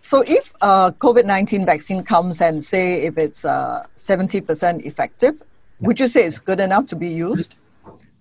So 0.00 0.24
if 0.26 0.54
a 0.62 0.94
COVID-19 0.98 1.66
vaccine 1.66 2.02
comes 2.02 2.40
and 2.40 2.64
say 2.64 3.02
if 3.02 3.18
it's 3.18 3.44
uh, 3.44 3.84
70% 3.96 4.86
effective, 4.86 5.42
would 5.80 6.00
you 6.00 6.08
say 6.08 6.24
it's 6.24 6.38
good 6.38 6.60
enough 6.60 6.86
to 6.86 6.96
be 6.96 7.08
used? 7.08 7.56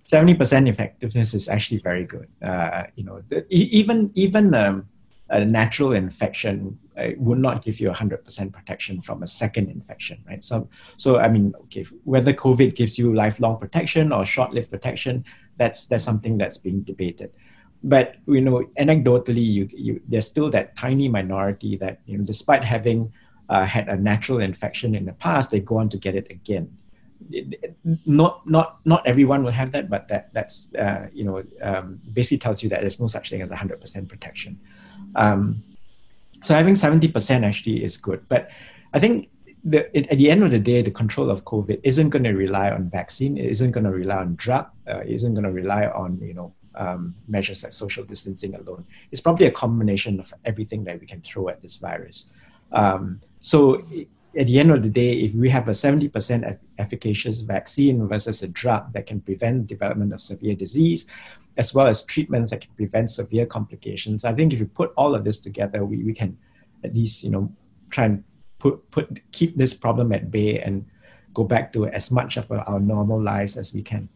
70% 0.08 0.70
effectiveness 0.70 1.34
is 1.34 1.48
actually 1.50 1.80
very 1.80 2.04
good. 2.04 2.28
Uh, 2.42 2.84
you 2.96 3.04
know, 3.04 3.22
the, 3.28 3.46
even 3.50 4.12
even 4.16 4.54
um, 4.54 4.88
a 5.30 5.44
natural 5.44 5.94
infection 5.94 6.78
uh, 6.98 7.10
would 7.18 7.40
not 7.40 7.66
give 7.66 7.80
you 7.80 7.90
100% 7.90 8.54
protection 8.54 9.02
from 9.02 9.24
a 9.24 9.28
second 9.28 9.70
infection, 9.70 10.24
right? 10.28 10.44
So, 10.44 10.70
so 10.98 11.18
I 11.20 11.28
mean, 11.28 11.54
okay, 11.64 11.86
whether 12.04 12.32
COVID 12.32 12.76
gives 12.76 13.00
you 13.00 13.16
lifelong 13.16 13.58
protection 13.58 14.12
or 14.12 14.24
short-lived 14.26 14.70
protection, 14.70 15.26
that's 15.58 15.88
that's 15.88 16.04
something 16.04 16.38
that's 16.38 16.58
being 16.58 16.82
debated 16.82 17.32
but 17.86 18.16
you 18.28 18.42
know 18.42 18.64
anecdotally 18.80 19.46
you, 19.46 19.70
you, 19.72 20.02
there's 20.08 20.28
still 20.28 20.50
that 20.50 20.76
tiny 20.76 21.08
minority 21.08 21.78
that 21.78 22.00
you 22.06 22.18
know 22.18 22.24
despite 22.24 22.64
having 22.64 23.12
uh, 23.50 23.64
had 23.64 23.88
a 23.88 23.96
natural 23.96 24.40
infection 24.40 24.96
in 24.96 25.06
the 25.06 25.14
past 25.14 25.52
they 25.52 25.60
go 25.60 25.78
on 25.78 25.88
to 25.88 25.98
get 25.98 26.16
it 26.16 26.28
again 26.32 26.70
not 28.06 28.46
not 28.48 28.78
not 28.86 29.06
everyone 29.06 29.44
will 29.44 29.52
have 29.52 29.72
that 29.72 29.90
but 29.90 30.08
that 30.08 30.34
that's 30.34 30.74
uh, 30.76 31.08
you 31.14 31.24
know 31.24 31.42
um, 31.62 32.00
basically 32.14 32.38
tells 32.38 32.62
you 32.62 32.70
that 32.70 32.82
there's 32.82 33.00
no 33.00 33.08
such 33.08 33.30
thing 33.30 33.42
as 33.42 33.52
100% 33.52 34.08
protection 34.08 34.60
um, 35.16 35.64
so 36.44 36.54
having 36.54 36.76
70% 36.76 37.44
actually 37.44 37.84
is 37.84 37.98
good 37.98 38.24
but 38.28 38.50
i 38.94 39.00
think 39.00 39.30
the, 39.66 39.98
it, 39.98 40.08
at 40.12 40.18
the 40.20 40.30
end 40.30 40.44
of 40.44 40.52
the 40.52 40.60
day, 40.60 40.84
the 40.84 40.92
control 40.92 41.32
of 41.32 41.44
COVID 41.44 41.80
isn't 41.84 42.10
going 42.10 42.24
to 42.24 42.34
rely 42.34 42.70
on 42.70 42.88
vaccine. 42.90 43.36
It 43.36 43.46
isn't 43.46 43.72
going 43.72 43.84
to 43.84 43.90
rely 43.90 44.18
on 44.18 44.36
drug. 44.36 44.68
Uh, 44.88 45.00
it 45.00 45.10
isn't 45.10 45.34
going 45.34 45.44
to 45.44 45.52
rely 45.52 45.88
on 45.88 46.20
you 46.22 46.36
know 46.36 46.54
um, 46.76 47.16
measures 47.28 47.64
like 47.64 47.72
social 47.72 48.04
distancing 48.04 48.54
alone. 48.56 48.86
It's 49.12 49.22
probably 49.22 49.48
a 49.48 49.52
combination 49.52 50.20
of 50.20 50.32
everything 50.46 50.84
that 50.84 51.00
we 51.00 51.08
can 51.08 51.22
throw 51.22 51.50
at 51.50 51.62
this 51.62 51.78
virus. 51.78 52.28
Um, 52.72 53.20
so 53.40 53.86
at 54.38 54.48
the 54.48 54.60
end 54.60 54.72
of 54.72 54.84
the 54.84 54.90
day, 54.90 55.14
if 55.14 55.34
we 55.34 55.50
have 55.50 55.68
a 55.68 55.72
70% 55.72 56.58
efficacious 56.78 57.42
vaccine 57.42 58.08
versus 58.08 58.44
a 58.44 58.48
drug 58.48 58.92
that 58.94 59.06
can 59.06 59.22
prevent 59.22 59.68
development 59.68 60.14
of 60.14 60.22
severe 60.22 60.56
disease, 60.56 61.06
as 61.58 61.74
well 61.74 61.88
as 61.88 62.04
treatments 62.04 62.52
that 62.52 62.62
can 62.62 62.72
prevent 62.76 63.10
severe 63.10 63.46
complications, 63.46 64.26
I 64.26 64.34
think 64.34 64.52
if 64.52 64.60
you 64.60 64.66
put 64.66 64.92
all 64.98 65.16
of 65.16 65.24
this 65.24 65.40
together, 65.40 65.86
we, 65.86 66.04
we 66.04 66.14
can 66.14 66.38
at 66.84 66.94
least, 66.94 67.24
you 67.24 67.30
know, 67.30 67.52
try 67.90 68.06
and 68.06 68.24
put, 68.60 68.90
put 68.92 69.22
keep 69.32 69.56
this 69.56 69.74
problem 69.74 70.12
at 70.12 70.32
bay 70.32 70.60
and 70.60 70.86
go 71.34 71.44
back 71.44 71.72
to 71.74 71.88
as 71.88 72.12
much 72.12 72.38
of 72.38 72.52
our 72.52 72.80
normal 72.80 73.20
lives 73.20 73.56
as 73.56 73.74
we 73.74 73.82
can. 73.82 74.10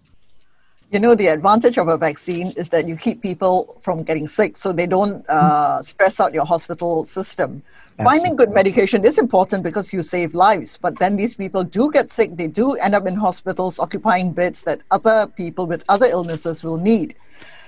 You 0.91 0.99
know, 0.99 1.13
the 1.13 1.27
advantage 1.27 1.77
of 1.77 1.87
a 1.87 1.97
vaccine 1.97 2.51
is 2.57 2.69
that 2.69 2.87
you 2.87 2.95
keep 2.95 3.21
people 3.21 3.77
from 3.81 4.01
getting 4.03 4.27
sick 4.27 4.57
so 4.57 4.73
they 4.73 4.87
don't 4.87 5.23
uh, 5.29 5.83
stress 5.83 6.19
out 6.19 6.33
your 6.33 6.45
hospital 6.45 7.05
system. 7.05 7.61
Absolutely. 7.99 8.19
Finding 8.19 8.35
good 8.37 8.53
medication 8.53 9.03
is 9.03 9.17
important 9.17 9.61
because 9.61 9.91
you 9.91 10.01
save 10.01 10.33
lives, 10.33 10.77
but 10.77 10.97
then 10.99 11.17
these 11.17 11.35
people 11.35 11.65
do 11.65 11.91
get 11.91 12.09
sick. 12.09 12.37
They 12.37 12.47
do 12.47 12.75
end 12.75 12.95
up 12.95 13.05
in 13.05 13.15
hospitals 13.15 13.77
occupying 13.77 14.31
beds 14.31 14.63
that 14.63 14.79
other 14.89 15.27
people 15.27 15.67
with 15.67 15.83
other 15.89 16.05
illnesses 16.05 16.63
will 16.63 16.77
need. 16.77 17.15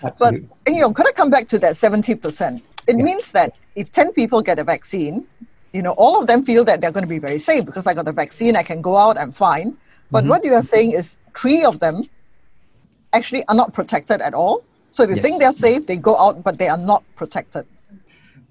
Absolutely. 0.02 0.48
But, 0.66 0.74
you 0.74 0.80
know, 0.80 0.94
could 0.94 1.06
I 1.06 1.12
come 1.12 1.30
back 1.30 1.50
to 1.50 1.60
that 1.60 1.74
70%? 1.74 2.62
It 2.88 2.98
yeah. 2.98 3.04
means 3.04 3.34
that 3.34 3.56
if 3.76 3.92
10 3.92 4.14
people 4.14 4.42
get 4.42 4.58
a 4.58 4.64
vaccine, 4.64 5.28
you 5.74 5.82
know, 5.82 5.92
all 5.98 6.22
of 6.22 6.28
them 6.28 6.46
feel 6.46 6.64
that 6.64 6.80
they're 6.80 6.94
going 6.94 7.04
to 7.04 7.10
be 7.10 7.20
very 7.20 7.40
safe 7.40 7.66
because 7.66 7.86
I 7.86 7.94
got 7.94 8.06
the 8.06 8.14
vaccine, 8.14 8.56
I 8.56 8.64
can 8.64 8.82
go 8.82 8.96
out, 8.96 9.18
I'm 9.18 9.34
fine. 9.34 9.78
But 10.12 10.22
mm-hmm. 10.22 10.30
what 10.30 10.46
you 10.46 10.54
are 10.54 10.64
saying 10.64 10.92
is 10.92 11.18
three 11.36 11.66
of 11.66 11.80
them 11.80 12.10
actually 13.12 13.46
are 13.50 13.56
not 13.56 13.74
protected 13.74 14.22
at 14.22 14.34
all. 14.34 14.64
So 14.92 15.06
they 15.06 15.16
yes. 15.16 15.24
think 15.24 15.40
they're 15.40 15.52
safe, 15.52 15.88
they 15.88 15.98
go 15.98 16.18
out, 16.18 16.42
but 16.42 16.58
they 16.58 16.70
are 16.70 16.78
not 16.78 17.04
protected. 17.16 17.66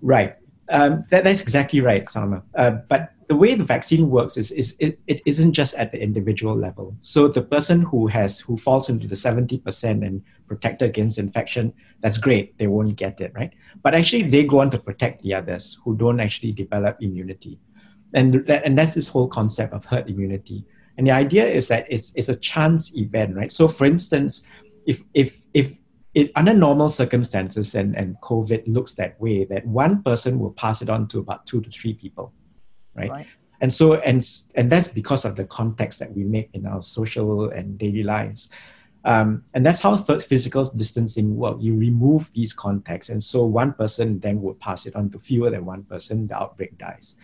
Right. 0.02 0.36
Um, 0.70 1.04
that, 1.10 1.24
that's 1.24 1.42
exactly 1.42 1.80
right, 1.80 2.04
Salma. 2.04 2.42
Uh, 2.54 2.70
but 2.88 3.12
the 3.28 3.36
way 3.36 3.54
the 3.54 3.64
vaccine 3.64 4.08
works 4.08 4.36
is, 4.36 4.50
is 4.52 4.76
it, 4.78 4.98
it 5.06 5.20
isn't 5.26 5.52
just 5.52 5.74
at 5.74 5.90
the 5.90 6.02
individual 6.02 6.56
level. 6.56 6.96
So 7.00 7.28
the 7.28 7.42
person 7.42 7.82
who 7.82 8.06
has 8.06 8.40
who 8.40 8.56
falls 8.56 8.88
into 8.88 9.06
the 9.06 9.14
70% 9.14 10.06
and 10.06 10.22
protected 10.48 10.88
against 10.88 11.18
infection, 11.18 11.72
that's 12.00 12.18
great. 12.18 12.56
They 12.58 12.68
won't 12.68 12.96
get 12.96 13.20
it, 13.20 13.32
right? 13.34 13.52
But 13.82 13.94
actually 13.94 14.22
they 14.22 14.44
go 14.44 14.60
on 14.60 14.70
to 14.70 14.78
protect 14.78 15.22
the 15.22 15.34
others 15.34 15.78
who 15.84 15.96
don't 15.96 16.20
actually 16.20 16.52
develop 16.52 16.98
immunity. 17.00 17.60
And, 18.14 18.46
that, 18.46 18.64
and 18.64 18.76
that's 18.76 18.94
this 18.94 19.08
whole 19.08 19.28
concept 19.28 19.74
of 19.74 19.84
herd 19.84 20.08
immunity. 20.08 20.64
And 20.98 21.06
the 21.06 21.12
idea 21.12 21.46
is 21.46 21.68
that 21.68 21.86
it's, 21.90 22.12
it's 22.14 22.28
a 22.28 22.34
chance 22.34 22.96
event, 22.96 23.36
right? 23.36 23.50
So 23.50 23.68
for 23.68 23.84
instance, 23.84 24.42
if, 24.86 25.02
if, 25.14 25.40
if 25.54 25.79
it, 26.14 26.32
under 26.34 26.52
normal 26.52 26.88
circumstances 26.88 27.74
and, 27.74 27.96
and 27.96 28.16
COVID 28.20 28.64
looks 28.66 28.94
that 28.94 29.20
way, 29.20 29.44
that 29.44 29.66
one 29.66 30.02
person 30.02 30.38
will 30.38 30.52
pass 30.52 30.82
it 30.82 30.90
on 30.90 31.06
to 31.08 31.20
about 31.20 31.46
two 31.46 31.60
to 31.60 31.70
three 31.70 31.94
people, 31.94 32.32
right? 32.94 33.10
right. 33.10 33.26
And 33.60 33.72
so, 33.72 33.94
and, 33.94 34.26
and 34.56 34.70
that's 34.70 34.88
because 34.88 35.24
of 35.24 35.36
the 35.36 35.44
context 35.44 35.98
that 36.00 36.12
we 36.14 36.24
make 36.24 36.50
in 36.54 36.66
our 36.66 36.82
social 36.82 37.50
and 37.50 37.78
daily 37.78 38.02
lives. 38.02 38.50
Um, 39.04 39.44
and 39.54 39.64
that's 39.64 39.80
how 39.80 39.96
physical 39.96 40.64
distancing 40.64 41.36
works. 41.36 41.62
You 41.62 41.74
remove 41.74 42.30
these 42.32 42.52
contexts, 42.52 43.10
and 43.10 43.22
so 43.22 43.44
one 43.44 43.72
person 43.72 44.18
then 44.20 44.42
would 44.42 44.60
pass 44.60 44.84
it 44.84 44.94
on 44.94 45.08
to 45.10 45.18
fewer 45.18 45.48
than 45.48 45.64
one 45.64 45.84
person, 45.84 46.26
the 46.26 46.36
outbreak 46.36 46.76
dies. 46.76 47.16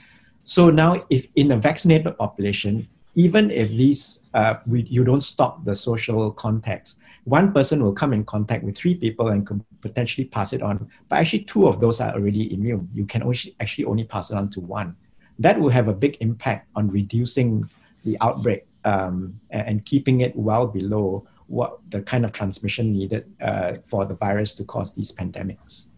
So 0.44 0.70
now, 0.70 1.04
if 1.10 1.26
in 1.34 1.52
a 1.52 1.56
vaccinated 1.58 2.16
population, 2.16 2.88
even 3.14 3.50
if 3.50 3.68
these 3.68 4.20
uh, 4.32 4.54
we, 4.66 4.82
you 4.82 5.04
don't 5.04 5.20
stop 5.20 5.64
the 5.64 5.74
social 5.74 6.30
context, 6.30 6.98
one 7.26 7.52
person 7.52 7.82
will 7.82 7.92
come 7.92 8.12
in 8.12 8.24
contact 8.24 8.62
with 8.62 8.78
three 8.78 8.94
people 8.94 9.28
and 9.28 9.44
can 9.44 9.64
potentially 9.80 10.24
pass 10.24 10.52
it 10.52 10.62
on. 10.62 10.88
But 11.08 11.18
actually, 11.18 11.40
two 11.40 11.66
of 11.66 11.80
those 11.80 12.00
are 12.00 12.14
already 12.14 12.54
immune. 12.54 12.88
You 12.94 13.04
can 13.04 13.22
actually 13.58 13.84
only 13.84 14.04
pass 14.04 14.30
it 14.30 14.36
on 14.36 14.48
to 14.50 14.60
one. 14.60 14.94
That 15.40 15.58
will 15.58 15.70
have 15.70 15.88
a 15.88 15.92
big 15.92 16.16
impact 16.20 16.68
on 16.76 16.88
reducing 16.88 17.68
the 18.04 18.16
outbreak 18.20 18.64
um, 18.84 19.40
and 19.50 19.84
keeping 19.84 20.20
it 20.20 20.36
well 20.36 20.68
below 20.68 21.26
what 21.48 21.80
the 21.90 22.00
kind 22.00 22.24
of 22.24 22.30
transmission 22.30 22.92
needed 22.92 23.24
uh, 23.40 23.78
for 23.84 24.06
the 24.06 24.14
virus 24.14 24.54
to 24.54 24.64
cause 24.64 24.94
these 24.94 25.10
pandemics. 25.10 25.88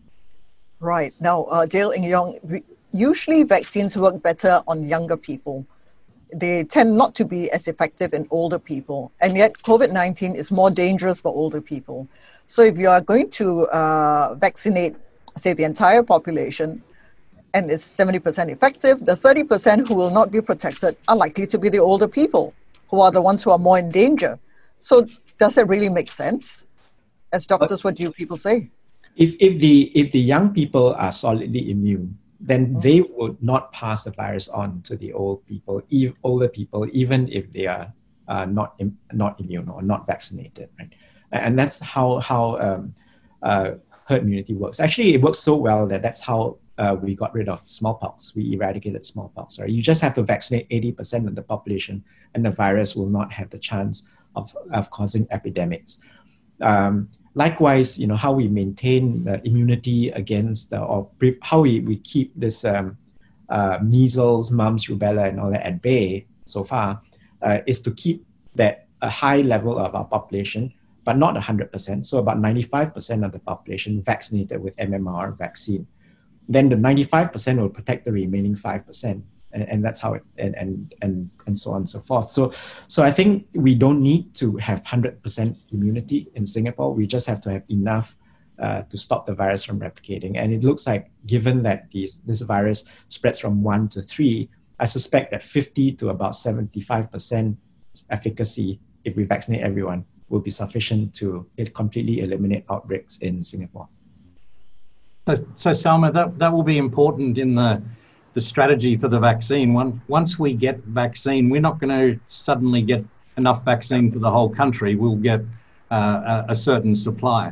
Right. 0.80 1.12
Now, 1.20 1.44
uh, 1.44 1.66
Dale 1.66 1.92
Eng 1.92 2.04
Eong, 2.04 2.62
usually 2.94 3.42
vaccines 3.42 3.98
work 3.98 4.22
better 4.22 4.62
on 4.66 4.88
younger 4.88 5.18
people 5.18 5.66
they 6.32 6.64
tend 6.64 6.96
not 6.96 7.14
to 7.16 7.24
be 7.24 7.50
as 7.50 7.68
effective 7.68 8.12
in 8.12 8.26
older 8.30 8.58
people. 8.58 9.12
And 9.20 9.36
yet, 9.36 9.54
COVID 9.62 9.92
19 9.92 10.34
is 10.34 10.50
more 10.50 10.70
dangerous 10.70 11.20
for 11.20 11.34
older 11.34 11.60
people. 11.60 12.08
So, 12.46 12.62
if 12.62 12.78
you 12.78 12.88
are 12.88 13.00
going 13.00 13.30
to 13.30 13.66
uh, 13.68 14.34
vaccinate, 14.34 14.96
say, 15.36 15.52
the 15.52 15.64
entire 15.64 16.02
population, 16.02 16.82
and 17.54 17.70
it's 17.70 17.84
70% 17.84 18.50
effective, 18.50 19.04
the 19.04 19.12
30% 19.12 19.88
who 19.88 19.94
will 19.94 20.10
not 20.10 20.30
be 20.30 20.40
protected 20.40 20.96
are 21.08 21.16
likely 21.16 21.46
to 21.46 21.58
be 21.58 21.68
the 21.68 21.78
older 21.78 22.08
people, 22.08 22.54
who 22.88 23.00
are 23.00 23.10
the 23.10 23.22
ones 23.22 23.42
who 23.42 23.50
are 23.50 23.58
more 23.58 23.78
in 23.78 23.90
danger. 23.90 24.38
So, 24.78 25.06
does 25.38 25.56
it 25.58 25.66
really 25.66 25.88
make 25.88 26.12
sense? 26.12 26.66
As 27.32 27.46
doctors, 27.46 27.84
what 27.84 27.94
do 27.96 28.02
you 28.02 28.12
people 28.12 28.36
say? 28.36 28.70
If, 29.16 29.34
if, 29.40 29.58
the, 29.58 29.90
if 29.94 30.12
the 30.12 30.20
young 30.20 30.54
people 30.54 30.94
are 30.94 31.12
solidly 31.12 31.70
immune, 31.70 32.16
then 32.40 32.68
mm-hmm. 32.68 32.80
they 32.80 33.00
would 33.00 33.42
not 33.42 33.72
pass 33.72 34.04
the 34.04 34.10
virus 34.10 34.48
on 34.48 34.82
to 34.82 34.96
the 34.96 35.12
old 35.12 35.44
people, 35.46 35.82
e- 35.90 36.12
older 36.22 36.48
people, 36.48 36.86
even 36.92 37.28
if 37.28 37.52
they 37.52 37.66
are 37.66 37.92
uh, 38.28 38.44
not 38.44 38.80
not 39.12 39.40
immune 39.40 39.68
or 39.68 39.82
not 39.82 40.06
vaccinated, 40.06 40.68
right? 40.78 40.92
And 41.32 41.58
that's 41.58 41.78
how 41.80 42.18
how 42.20 42.58
um, 42.58 42.94
uh, 43.42 43.72
herd 44.06 44.22
immunity 44.22 44.54
works. 44.54 44.80
Actually, 44.80 45.14
it 45.14 45.20
works 45.20 45.38
so 45.38 45.56
well 45.56 45.86
that 45.86 46.02
that's 46.02 46.20
how 46.20 46.58
uh, 46.78 46.96
we 47.00 47.14
got 47.14 47.34
rid 47.34 47.48
of 47.48 47.60
smallpox. 47.68 48.34
We 48.34 48.54
eradicated 48.54 49.04
smallpox. 49.04 49.58
Right? 49.58 49.68
You 49.68 49.82
just 49.82 50.00
have 50.00 50.14
to 50.14 50.22
vaccinate 50.22 50.68
80% 50.70 51.26
of 51.26 51.34
the 51.34 51.42
population, 51.42 52.04
and 52.34 52.44
the 52.44 52.50
virus 52.50 52.94
will 52.94 53.08
not 53.08 53.32
have 53.32 53.50
the 53.50 53.58
chance 53.58 54.04
of, 54.36 54.54
of 54.72 54.90
causing 54.90 55.26
epidemics. 55.30 55.98
Um, 56.60 57.08
likewise, 57.34 57.98
you 57.98 58.06
know 58.06 58.16
how 58.16 58.32
we 58.32 58.48
maintain 58.48 59.26
immunity 59.44 60.10
against 60.10 60.72
or 60.72 61.08
pre- 61.18 61.38
how 61.42 61.60
we, 61.60 61.80
we 61.80 61.96
keep 61.98 62.32
this 62.34 62.64
um, 62.64 62.96
uh, 63.48 63.78
measles, 63.82 64.50
mumps, 64.50 64.86
rubella, 64.86 65.28
and 65.28 65.40
all 65.40 65.50
that 65.50 65.64
at 65.64 65.82
bay 65.82 66.26
so 66.44 66.64
far 66.64 67.00
uh, 67.42 67.60
is 67.66 67.80
to 67.80 67.90
keep 67.92 68.26
that 68.54 68.86
a 69.02 69.08
high 69.08 69.42
level 69.42 69.78
of 69.78 69.94
our 69.94 70.04
population, 70.04 70.72
but 71.04 71.16
not 71.16 71.36
100%. 71.36 72.04
So 72.04 72.18
about 72.18 72.38
95% 72.38 73.24
of 73.24 73.32
the 73.32 73.38
population 73.38 74.02
vaccinated 74.02 74.60
with 74.60 74.76
MMR 74.76 75.38
vaccine 75.38 75.86
then 76.48 76.68
the 76.68 76.76
95% 76.76 77.60
will 77.60 77.68
protect 77.68 78.04
the 78.04 78.12
remaining 78.12 78.54
5% 78.54 79.22
and, 79.60 79.68
and 79.68 79.84
that's 79.84 80.00
how 80.00 80.14
it 80.14 80.22
and, 80.38 80.54
and 80.56 80.94
and 81.02 81.30
and 81.46 81.58
so 81.58 81.72
on 81.72 81.78
and 81.78 81.88
so 81.88 82.00
forth. 82.00 82.30
So 82.30 82.52
so 82.88 83.02
i 83.02 83.10
think 83.10 83.46
we 83.54 83.74
don't 83.74 84.00
need 84.00 84.34
to 84.34 84.56
have 84.56 84.82
100% 84.82 85.56
immunity 85.72 86.28
in 86.34 86.46
singapore. 86.46 86.94
We 86.94 87.06
just 87.06 87.26
have 87.26 87.40
to 87.42 87.50
have 87.50 87.64
enough 87.68 88.16
uh, 88.58 88.82
to 88.82 88.96
stop 88.96 89.26
the 89.26 89.34
virus 89.34 89.64
from 89.64 89.78
replicating. 89.78 90.36
And 90.36 90.52
it 90.52 90.64
looks 90.64 90.86
like 90.86 91.10
given 91.26 91.62
that 91.62 91.90
these, 91.90 92.20
this 92.26 92.40
virus 92.40 92.84
spreads 93.08 93.38
from 93.38 93.62
1 93.62 93.88
to 93.90 94.02
3 94.02 94.48
i 94.80 94.86
suspect 94.86 95.30
that 95.32 95.42
50 95.42 95.92
to 95.92 96.10
about 96.10 96.32
75% 96.32 97.56
efficacy 98.10 98.80
if 99.04 99.16
we 99.16 99.24
vaccinate 99.24 99.62
everyone 99.62 100.04
will 100.28 100.40
be 100.40 100.50
sufficient 100.50 101.14
to 101.14 101.46
completely 101.74 102.20
eliminate 102.20 102.64
outbreaks 102.70 103.18
in 103.18 103.42
singapore. 103.42 103.88
So, 105.28 105.34
so 105.56 105.70
Salma, 105.72 106.12
that, 106.14 106.38
that 106.38 106.50
will 106.50 106.62
be 106.62 106.78
important 106.78 107.36
in 107.36 107.54
the, 107.54 107.82
the 108.38 108.42
strategy 108.42 108.96
for 108.96 109.08
the 109.08 109.18
vaccine. 109.18 109.74
One, 109.74 110.00
once 110.06 110.38
we 110.38 110.52
get 110.52 110.78
vaccine, 110.84 111.50
we're 111.50 111.60
not 111.60 111.80
going 111.80 111.90
to 111.90 112.20
suddenly 112.28 112.82
get 112.82 113.04
enough 113.36 113.64
vaccine 113.64 114.12
for 114.12 114.20
the 114.20 114.30
whole 114.30 114.48
country. 114.48 114.94
We'll 114.94 115.16
get 115.16 115.40
uh, 115.90 116.44
a, 116.48 116.52
a, 116.52 116.54
certain 116.54 116.94
supply. 116.94 117.50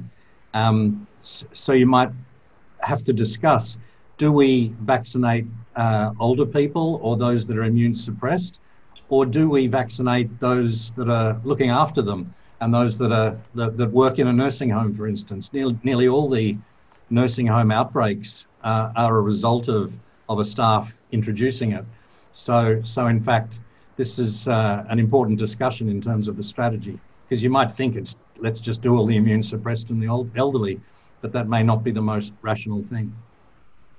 Um, 0.55 1.05
so 1.23 1.73
you 1.73 1.87
might 1.87 2.11
have 2.79 3.03
to 3.03 3.13
discuss, 3.13 3.79
do 4.17 4.31
we 4.31 4.75
vaccinate 4.83 5.47
uh, 5.75 6.13
older 6.21 6.47
people 6.47 7.01
or 7.03 7.17
those 7.17 7.49
that 7.49 7.59
are 7.59 7.65
immune 7.65 7.97
suppressed? 7.97 8.61
Or 9.09 9.27
do 9.27 9.51
we 9.51 9.67
vaccinate 9.67 10.39
those 10.39 10.93
that 10.93 11.09
are 11.09 11.41
looking 11.43 11.71
after 11.71 12.01
them 12.01 12.33
and 12.61 12.73
those 12.73 12.97
that 12.99 13.11
are 13.11 13.37
that, 13.57 13.77
that 13.77 13.91
work 13.91 14.21
in 14.21 14.29
a 14.29 14.33
nursing 14.33 14.71
home, 14.71 14.95
for 14.95 15.09
instance? 15.09 15.53
Nearly, 15.53 15.77
nearly 15.83 16.07
all 16.07 16.31
the 16.31 16.57
nursing 17.11 17.49
home 17.49 17.73
outbreaks 17.73 18.47
uh, 18.63 18.93
are 18.95 19.17
a 19.17 19.21
result 19.21 19.67
of, 19.67 19.93
of 20.29 20.39
a 20.39 20.45
staff 20.45 20.93
introducing 21.13 21.73
it. 21.73 21.85
So, 22.33 22.81
so 22.85 23.07
in 23.07 23.23
fact, 23.23 23.61
this 23.97 24.19
is 24.19 24.47
uh, 24.49 24.85
an 24.89 24.99
important 24.99 25.39
discussion 25.39 25.89
in 25.89 26.01
terms 26.01 26.29
of 26.29 26.37
the 26.37 26.43
strategy 26.43 26.99
because 27.29 27.43
you 27.43 27.51
might 27.51 27.73
think 27.73 27.97
it's 27.97 28.15
let's 28.39 28.61
just 28.61 28.83
do 28.83 28.97
all 28.97 29.07
the 29.07 29.17
immune 29.17 29.43
suppressed 29.43 29.91
and 29.91 30.01
the 30.03 30.09
old 30.09 30.31
elderly, 30.37 30.81
but 31.23 31.33
that 31.33 31.49
may 31.49 31.63
not 31.63 31.83
be 31.83 31.91
the 31.91 32.03
most 32.03 32.33
rational 32.43 32.83
thing. 32.83 33.15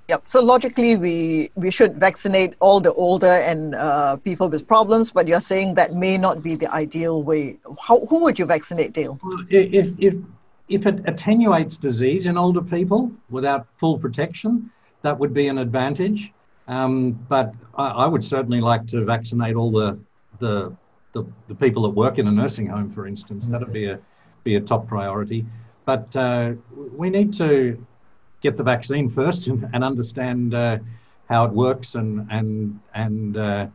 Yep. 0.08 0.24
So 0.28 0.42
logically, 0.42 0.96
we 0.96 1.50
we 1.54 1.70
should 1.70 2.00
vaccinate 2.00 2.54
all 2.60 2.80
the 2.80 2.92
older 2.94 3.26
and 3.26 3.74
uh, 3.74 4.16
people 4.16 4.48
with 4.48 4.66
problems, 4.66 5.12
but 5.12 5.28
you're 5.28 5.40
saying 5.40 5.74
that 5.74 5.94
may 5.94 6.16
not 6.16 6.42
be 6.42 6.54
the 6.54 6.72
ideal 6.72 7.22
way. 7.22 7.58
How 7.86 8.00
who 8.06 8.20
would 8.20 8.38
you 8.38 8.46
vaccinate, 8.46 8.94
Dale? 8.94 9.18
Well, 9.22 9.44
If 9.50 9.92
if 9.98 10.14
if 10.68 10.86
it 10.86 11.02
attenuates 11.06 11.76
disease 11.76 12.24
in 12.24 12.38
older 12.38 12.62
people 12.62 13.12
without 13.28 13.66
full 13.76 13.98
protection, 13.98 14.70
that 15.02 15.18
would 15.18 15.32
be 15.32 15.48
an 15.48 15.58
advantage. 15.58 16.32
Um, 16.66 17.12
but 17.28 17.54
I, 17.76 17.88
I, 17.88 18.06
would 18.06 18.22
certainly 18.22 18.60
like 18.60 18.86
to 18.88 19.02
vaccinate 19.04 19.56
all 19.56 19.70
the, 19.70 19.98
the, 20.38 20.76
the, 21.14 21.24
the, 21.46 21.54
people 21.54 21.82
that 21.84 21.90
work 21.90 22.18
in 22.18 22.28
a 22.28 22.30
nursing 22.30 22.66
home, 22.66 22.92
for 22.92 23.06
instance. 23.06 23.48
That'd 23.48 23.72
be 23.72 23.86
a, 23.86 23.98
be 24.44 24.56
a 24.56 24.60
top 24.60 24.86
priority. 24.86 25.46
But 25.86 26.14
uh, 26.14 26.52
we 26.74 27.08
need 27.08 27.32
to 27.34 27.82
get 28.42 28.58
the 28.58 28.62
vaccine 28.62 29.08
first 29.08 29.46
and, 29.48 29.66
and 29.72 29.82
understand 29.82 30.52
uh, 30.52 30.78
how 31.30 31.46
it 31.46 31.52
works 31.52 31.94
and, 31.94 32.26
and, 32.30 32.78
and 32.94 33.36
uh, 33.38 33.66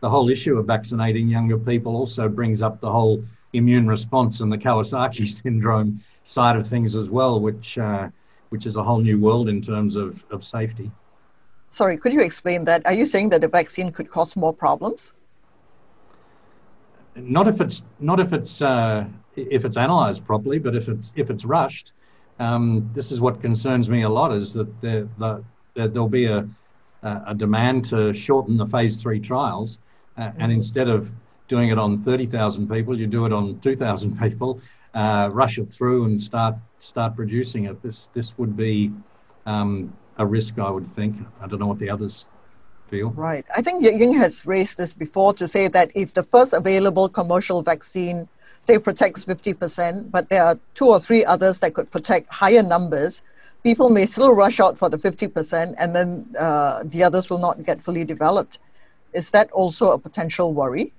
the 0.00 0.10
whole 0.10 0.28
issue 0.28 0.58
of 0.58 0.66
vaccinating 0.66 1.28
younger 1.28 1.58
people 1.58 1.96
also 1.96 2.28
brings 2.28 2.60
up 2.60 2.80
the 2.80 2.90
whole 2.90 3.24
immune 3.54 3.86
response 3.86 4.40
and 4.40 4.52
the 4.52 4.58
Kawasaki 4.58 5.26
syndrome 5.42 6.02
side 6.24 6.56
of 6.56 6.68
things 6.68 6.94
as 6.96 7.08
well, 7.08 7.40
which 7.40 7.78
uh, 7.78 8.08
which 8.52 8.66
is 8.66 8.76
a 8.76 8.82
whole 8.82 9.00
new 9.00 9.18
world 9.18 9.48
in 9.48 9.60
terms 9.60 9.96
of, 9.96 10.24
of 10.30 10.44
safety. 10.44 10.90
Sorry, 11.70 11.96
could 11.96 12.12
you 12.12 12.20
explain 12.20 12.64
that? 12.64 12.86
Are 12.86 12.92
you 12.92 13.06
saying 13.06 13.30
that 13.30 13.40
the 13.40 13.48
vaccine 13.48 13.90
could 13.90 14.10
cause 14.10 14.36
more 14.36 14.52
problems? 14.52 15.14
Not 17.16 17.48
if 17.48 17.60
it's 17.60 17.82
not 17.98 18.20
if 18.20 18.32
it's 18.32 18.62
uh, 18.62 19.06
if 19.36 19.64
it's 19.64 19.76
analysed 19.76 20.24
properly, 20.24 20.58
but 20.58 20.74
if 20.74 20.88
it's 20.88 21.12
if 21.16 21.30
it's 21.30 21.44
rushed, 21.44 21.92
um, 22.38 22.90
this 22.94 23.12
is 23.12 23.20
what 23.20 23.40
concerns 23.42 23.88
me 23.90 24.02
a 24.02 24.08
lot: 24.08 24.32
is 24.32 24.52
that 24.54 24.80
there, 24.80 25.08
the, 25.18 25.44
there'll 25.74 26.08
be 26.08 26.26
a 26.26 26.48
a 27.02 27.34
demand 27.34 27.84
to 27.86 28.14
shorten 28.14 28.56
the 28.56 28.66
phase 28.66 28.96
three 28.96 29.20
trials, 29.20 29.78
uh, 30.16 30.22
mm-hmm. 30.22 30.40
and 30.40 30.52
instead 30.52 30.88
of 30.88 31.10
doing 31.48 31.70
it 31.70 31.78
on 31.78 32.02
30,000 32.02 32.68
people, 32.68 32.98
you 32.98 33.06
do 33.06 33.26
it 33.26 33.32
on 33.32 33.58
2,000 33.60 34.18
people, 34.18 34.60
uh, 34.94 35.30
rush 35.32 35.58
it 35.58 35.72
through 35.72 36.04
and 36.04 36.20
start 36.20 36.54
start 36.80 37.16
producing 37.16 37.64
it. 37.64 37.82
This 37.82 38.08
this 38.14 38.36
would 38.38 38.56
be 38.56 38.92
um, 39.46 39.92
a 40.18 40.26
risk, 40.26 40.58
I 40.58 40.70
would 40.70 40.88
think. 40.88 41.16
I 41.40 41.46
don't 41.46 41.58
know 41.58 41.66
what 41.66 41.78
the 41.78 41.90
others 41.90 42.26
feel. 42.92 43.10
Right. 43.10 43.44
I 43.56 43.62
think 43.62 43.84
Ying 43.84 44.14
has 44.14 44.46
raised 44.46 44.76
this 44.78 44.92
before 44.92 45.32
to 45.34 45.48
say 45.48 45.68
that 45.68 45.90
if 45.94 46.12
the 46.12 46.22
first 46.22 46.52
available 46.52 47.08
commercial 47.08 47.62
vaccine, 47.62 48.28
say, 48.60 48.78
protects 48.78 49.24
50%, 49.24 50.10
but 50.10 50.28
there 50.28 50.44
are 50.44 50.58
two 50.74 50.88
or 50.88 51.00
three 51.00 51.24
others 51.24 51.60
that 51.60 51.72
could 51.74 51.90
protect 51.90 52.26
higher 52.28 52.62
numbers, 52.62 53.22
people 53.62 53.88
may 53.88 54.06
still 54.06 54.34
rush 54.34 54.60
out 54.60 54.76
for 54.76 54.88
the 54.88 54.98
50% 54.98 55.74
and 55.78 55.96
then 55.96 56.26
uh, 56.38 56.82
the 56.84 57.02
others 57.02 57.30
will 57.30 57.38
not 57.38 57.64
get 57.64 57.80
fully 57.82 58.04
developed. 58.04 58.58
Is 59.12 59.30
that 59.30 59.50
also 59.52 59.92
a 59.92 59.98
potential 59.98 60.52
worry? 60.52 60.92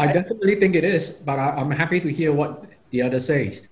I 0.00 0.12
definitely 0.12 0.56
think 0.56 0.74
it 0.74 0.84
is, 0.84 1.10
but 1.10 1.38
I, 1.38 1.60
am 1.60 1.70
happy 1.70 2.00
to 2.00 2.12
hear 2.12 2.32
what 2.32 2.64
the 2.90 3.02
other 3.02 3.20
says. 3.20 3.62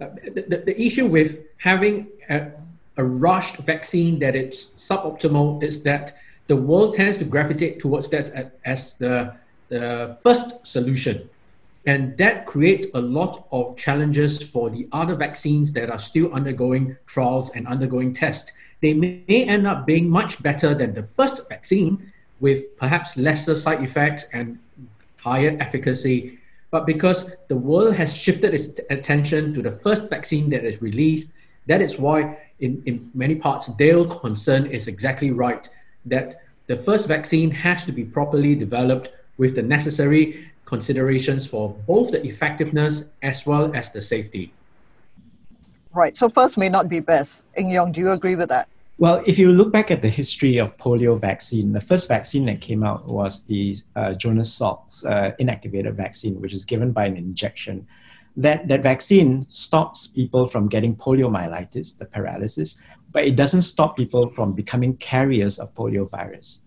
Uh, 0.00 0.08
the, 0.34 0.42
the, 0.42 0.56
the, 0.68 0.80
issue 0.80 1.06
with 1.06 1.40
having 1.58 2.08
a, 2.28 2.50
a 2.96 3.04
rushed 3.04 3.56
vaccine 3.58 4.18
that 4.20 4.34
it's 4.34 4.66
suboptimal 4.76 5.62
is 5.62 5.82
that 5.82 6.16
the 6.46 6.56
world 6.56 6.94
tends 6.94 7.18
to 7.18 7.24
gravitate 7.24 7.80
towards 7.80 8.08
that 8.10 8.52
as 8.64 8.94
the, 8.94 9.34
the 9.68 10.18
first 10.22 10.66
solution. 10.66 11.28
And 11.86 12.16
that 12.18 12.46
creates 12.46 12.86
a 12.94 13.00
lot 13.00 13.46
of 13.52 13.76
challenges 13.76 14.42
for 14.42 14.68
the 14.68 14.88
other 14.92 15.14
vaccines 15.14 15.72
that 15.72 15.90
are 15.90 15.98
still 15.98 16.32
undergoing 16.32 16.96
trials 17.06 17.50
and 17.54 17.66
undergoing 17.66 18.12
tests. 18.12 18.52
They 18.80 18.94
may 18.94 19.22
end 19.28 19.66
up 19.66 19.86
being 19.86 20.08
much 20.10 20.42
better 20.42 20.74
than 20.74 20.94
the 20.94 21.04
first 21.04 21.48
vaccine 21.48 22.12
with 22.40 22.76
perhaps 22.76 23.16
lesser 23.16 23.54
side 23.54 23.82
effects 23.82 24.24
and 24.32 24.58
higher 25.22 25.56
efficacy. 25.60 26.38
But 26.70 26.86
because 26.86 27.32
the 27.48 27.56
world 27.56 27.94
has 27.96 28.16
shifted 28.16 28.54
its 28.54 28.68
attention 28.90 29.54
to 29.54 29.62
the 29.62 29.72
first 29.72 30.08
vaccine 30.08 30.50
that 30.50 30.64
is 30.64 30.80
released, 30.80 31.32
that 31.66 31.82
is 31.82 31.98
why, 31.98 32.38
in, 32.60 32.82
in 32.86 33.10
many 33.14 33.34
parts, 33.34 33.68
Dale's 33.68 34.18
concern 34.20 34.66
is 34.66 34.88
exactly 34.88 35.30
right 35.30 35.68
that 36.06 36.42
the 36.66 36.76
first 36.76 37.08
vaccine 37.08 37.50
has 37.50 37.84
to 37.84 37.92
be 37.92 38.04
properly 38.04 38.54
developed 38.54 39.10
with 39.36 39.54
the 39.54 39.62
necessary 39.62 40.50
considerations 40.64 41.46
for 41.46 41.70
both 41.86 42.12
the 42.12 42.24
effectiveness 42.24 43.04
as 43.22 43.44
well 43.44 43.74
as 43.74 43.90
the 43.90 44.00
safety. 44.00 44.52
Right. 45.92 46.16
So 46.16 46.28
first 46.28 46.56
may 46.56 46.68
not 46.68 46.88
be 46.88 47.00
best. 47.00 47.46
Eng 47.56 47.66
Eong, 47.70 47.92
do 47.92 48.00
you 48.00 48.12
agree 48.12 48.36
with 48.36 48.48
that? 48.50 48.68
Well, 49.00 49.22
if 49.26 49.38
you 49.38 49.50
look 49.50 49.72
back 49.72 49.90
at 49.90 50.02
the 50.02 50.10
history 50.10 50.58
of 50.58 50.76
polio 50.76 51.18
vaccine, 51.18 51.72
the 51.72 51.80
first 51.80 52.06
vaccine 52.06 52.44
that 52.44 52.60
came 52.60 52.82
out 52.82 53.08
was 53.08 53.44
the 53.44 53.78
uh, 53.96 54.12
Jonas 54.12 54.52
Salk's 54.52 55.06
uh, 55.06 55.32
inactivated 55.40 55.94
vaccine, 55.94 56.38
which 56.38 56.52
is 56.52 56.66
given 56.66 56.92
by 56.92 57.06
an 57.06 57.16
injection. 57.16 57.86
That, 58.36 58.68
that 58.68 58.82
vaccine 58.82 59.48
stops 59.48 60.06
people 60.06 60.46
from 60.46 60.68
getting 60.68 60.94
poliomyelitis, 60.94 61.96
the 61.96 62.04
paralysis, 62.04 62.76
but 63.10 63.24
it 63.24 63.36
doesn't 63.36 63.62
stop 63.62 63.96
people 63.96 64.28
from 64.28 64.52
becoming 64.52 64.98
carriers 64.98 65.58
of 65.58 65.74
poliovirus. 65.74 66.58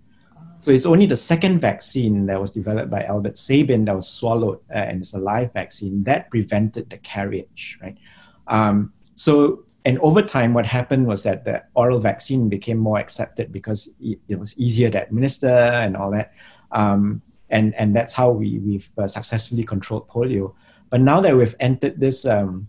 So 0.57 0.71
it's 0.71 0.87
only 0.87 1.05
the 1.05 1.15
second 1.15 1.59
vaccine 1.59 2.25
that 2.25 2.41
was 2.41 2.49
developed 2.49 2.89
by 2.89 3.03
Albert 3.03 3.37
Sabin 3.37 3.85
that 3.85 3.95
was 3.95 4.07
swallowed 4.09 4.57
uh, 4.71 4.77
and 4.79 5.01
it's 5.01 5.13
a 5.13 5.19
live 5.19 5.53
vaccine 5.53 6.03
that 6.05 6.31
prevented 6.31 6.89
the 6.89 6.97
carriage, 6.97 7.77
right? 7.79 7.97
Um, 8.47 8.91
so, 9.15 9.65
and 9.85 9.99
over 9.99 10.21
time, 10.21 10.53
what 10.53 10.65
happened 10.65 11.07
was 11.07 11.23
that 11.23 11.43
the 11.43 11.63
oral 11.73 11.99
vaccine 11.99 12.47
became 12.47 12.77
more 12.77 12.99
accepted 12.99 13.51
because 13.51 13.89
it 13.99 14.39
was 14.39 14.57
easier 14.57 14.89
to 14.89 15.03
administer 15.03 15.49
and 15.49 15.97
all 15.97 16.11
that. 16.11 16.33
Um, 16.71 17.21
and 17.49 17.75
and 17.75 17.95
that's 17.95 18.13
how 18.13 18.31
we 18.31 18.59
we've 18.59 18.89
uh, 18.97 19.07
successfully 19.07 19.63
controlled 19.63 20.07
polio. 20.07 20.53
But 20.89 21.01
now 21.01 21.19
that 21.21 21.35
we've 21.35 21.55
entered 21.59 21.99
this 21.99 22.25
um, 22.25 22.67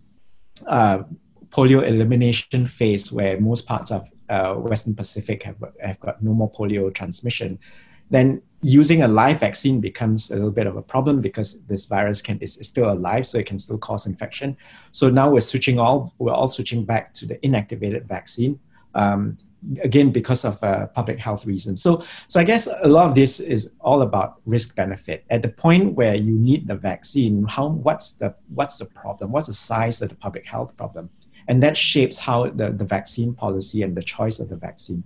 uh, 0.66 1.04
polio 1.50 1.86
elimination 1.86 2.66
phase, 2.66 3.12
where 3.12 3.40
most 3.40 3.66
parts 3.66 3.92
of 3.92 4.10
uh, 4.28 4.54
Western 4.54 4.94
Pacific 4.94 5.44
have 5.44 5.56
have 5.80 6.00
got 6.00 6.20
no 6.22 6.34
more 6.34 6.50
polio 6.50 6.92
transmission, 6.92 7.58
then 8.10 8.42
using 8.64 9.02
a 9.02 9.08
live 9.08 9.40
vaccine 9.40 9.78
becomes 9.78 10.30
a 10.30 10.34
little 10.36 10.50
bit 10.50 10.66
of 10.66 10.76
a 10.76 10.82
problem 10.82 11.20
because 11.20 11.62
this 11.64 11.84
virus 11.84 12.22
can 12.22 12.38
is, 12.38 12.58
still 12.62 12.90
alive, 12.90 13.26
so 13.26 13.38
it 13.38 13.46
can 13.46 13.58
still 13.58 13.76
cause 13.76 14.06
infection. 14.06 14.56
So 14.92 15.10
now 15.10 15.30
we're 15.30 15.40
switching 15.40 15.78
all 15.78 16.14
we're 16.18 16.32
all 16.32 16.48
switching 16.48 16.84
back 16.84 17.12
to 17.14 17.26
the 17.26 17.36
inactivated 17.36 18.06
vaccine. 18.06 18.58
Um, 18.94 19.36
again, 19.82 20.10
because 20.10 20.44
of 20.44 20.62
uh, 20.62 20.86
public 20.88 21.18
health 21.18 21.46
reasons. 21.46 21.82
So, 21.82 22.04
so 22.28 22.38
I 22.38 22.44
guess 22.44 22.68
a 22.82 22.88
lot 22.88 23.08
of 23.08 23.14
this 23.14 23.40
is 23.40 23.70
all 23.80 24.02
about 24.02 24.40
risk 24.46 24.76
benefit. 24.76 25.24
At 25.30 25.42
the 25.42 25.48
point 25.48 25.94
where 25.94 26.14
you 26.14 26.32
need 26.32 26.68
the 26.68 26.76
vaccine, 26.76 27.44
how 27.44 27.68
what's 27.68 28.12
the 28.12 28.34
what's 28.54 28.78
the 28.78 28.86
problem? 28.86 29.32
What's 29.32 29.48
the 29.48 29.54
size 29.54 30.00
of 30.00 30.08
the 30.08 30.14
public 30.14 30.46
health 30.46 30.76
problem? 30.76 31.10
And 31.48 31.62
that 31.62 31.76
shapes 31.76 32.18
how 32.18 32.48
the, 32.50 32.70
the 32.70 32.84
vaccine 32.84 33.34
policy 33.34 33.82
and 33.82 33.94
the 33.94 34.02
choice 34.02 34.38
of 34.38 34.48
the 34.48 34.56
vaccine 34.56 35.04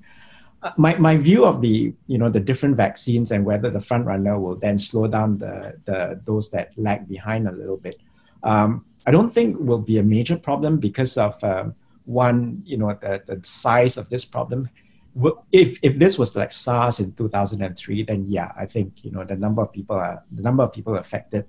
my, 0.76 0.96
my 0.98 1.16
view 1.16 1.44
of 1.44 1.60
the 1.60 1.92
you 2.06 2.18
know 2.18 2.28
the 2.28 2.40
different 2.40 2.76
vaccines 2.76 3.30
and 3.30 3.44
whether 3.44 3.70
the 3.70 3.80
front 3.80 4.04
runner 4.06 4.38
will 4.38 4.56
then 4.56 4.78
slow 4.78 5.06
down 5.06 5.38
the, 5.38 5.78
the 5.84 6.20
those 6.24 6.50
that 6.50 6.70
lag 6.76 7.08
behind 7.08 7.46
a 7.46 7.52
little 7.52 7.76
bit 7.76 8.00
um, 8.42 8.84
i 9.06 9.10
don't 9.10 9.30
think 9.30 9.56
will 9.60 9.78
be 9.78 9.98
a 9.98 10.02
major 10.02 10.36
problem 10.36 10.78
because 10.78 11.16
of 11.16 11.42
um, 11.44 11.74
one 12.04 12.60
you 12.64 12.76
know 12.76 12.96
the, 13.00 13.22
the 13.26 13.38
size 13.44 13.96
of 13.96 14.08
this 14.08 14.24
problem 14.24 14.68
if 15.52 15.78
if 15.82 15.98
this 15.98 16.18
was 16.18 16.36
like 16.36 16.52
SARS 16.52 17.00
in 17.00 17.12
2003, 17.12 18.02
then 18.04 18.24
yeah, 18.26 18.52
I 18.56 18.66
think 18.66 19.04
you 19.04 19.10
know 19.10 19.24
the 19.24 19.36
number 19.36 19.62
of 19.62 19.72
people 19.72 19.96
are 19.96 20.22
the 20.30 20.42
number 20.42 20.62
of 20.62 20.72
people 20.72 20.96
affected, 20.96 21.44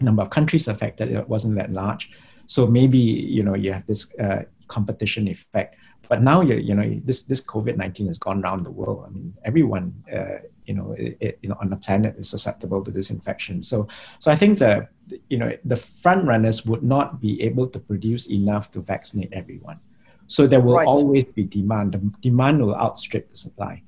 number 0.00 0.22
of 0.22 0.30
countries 0.30 0.68
affected, 0.68 1.12
it 1.12 1.28
wasn't 1.28 1.56
that 1.56 1.72
large. 1.72 2.10
So 2.46 2.66
maybe 2.66 2.98
you 2.98 3.42
know 3.42 3.54
you 3.54 3.72
have 3.72 3.86
this 3.86 4.12
uh, 4.18 4.42
competition 4.68 5.28
effect. 5.28 5.76
But 6.08 6.22
now 6.22 6.40
you 6.40 6.56
you 6.56 6.74
know 6.74 7.00
this 7.04 7.22
this 7.22 7.40
COVID 7.40 7.76
nineteen 7.76 8.06
has 8.06 8.18
gone 8.18 8.42
around 8.42 8.64
the 8.64 8.70
world. 8.70 9.04
I 9.06 9.10
mean, 9.10 9.34
everyone 9.44 9.94
uh, 10.12 10.38
you 10.66 10.74
know 10.74 10.92
it, 10.92 11.16
it, 11.20 11.38
you 11.42 11.48
know 11.48 11.56
on 11.60 11.70
the 11.70 11.76
planet 11.76 12.16
is 12.16 12.28
susceptible 12.28 12.82
to 12.84 12.90
this 12.90 13.10
infection. 13.10 13.62
So 13.62 13.88
so 14.18 14.30
I 14.30 14.36
think 14.36 14.58
the 14.58 14.88
you 15.28 15.38
know 15.38 15.50
the 15.64 15.76
front 15.76 16.26
runners 16.26 16.64
would 16.66 16.82
not 16.82 17.20
be 17.20 17.42
able 17.42 17.66
to 17.66 17.78
produce 17.78 18.28
enough 18.28 18.70
to 18.72 18.80
vaccinate 18.80 19.32
everyone. 19.32 19.80
So 20.26 20.46
there 20.46 20.60
will 20.60 20.74
right. 20.74 20.86
always 20.86 21.26
be 21.34 21.44
demand. 21.44 21.92
The 21.94 21.98
demand 22.20 22.60
will 22.60 22.74
outstrip 22.74 23.28
the 23.28 23.36
supply. 23.36 23.82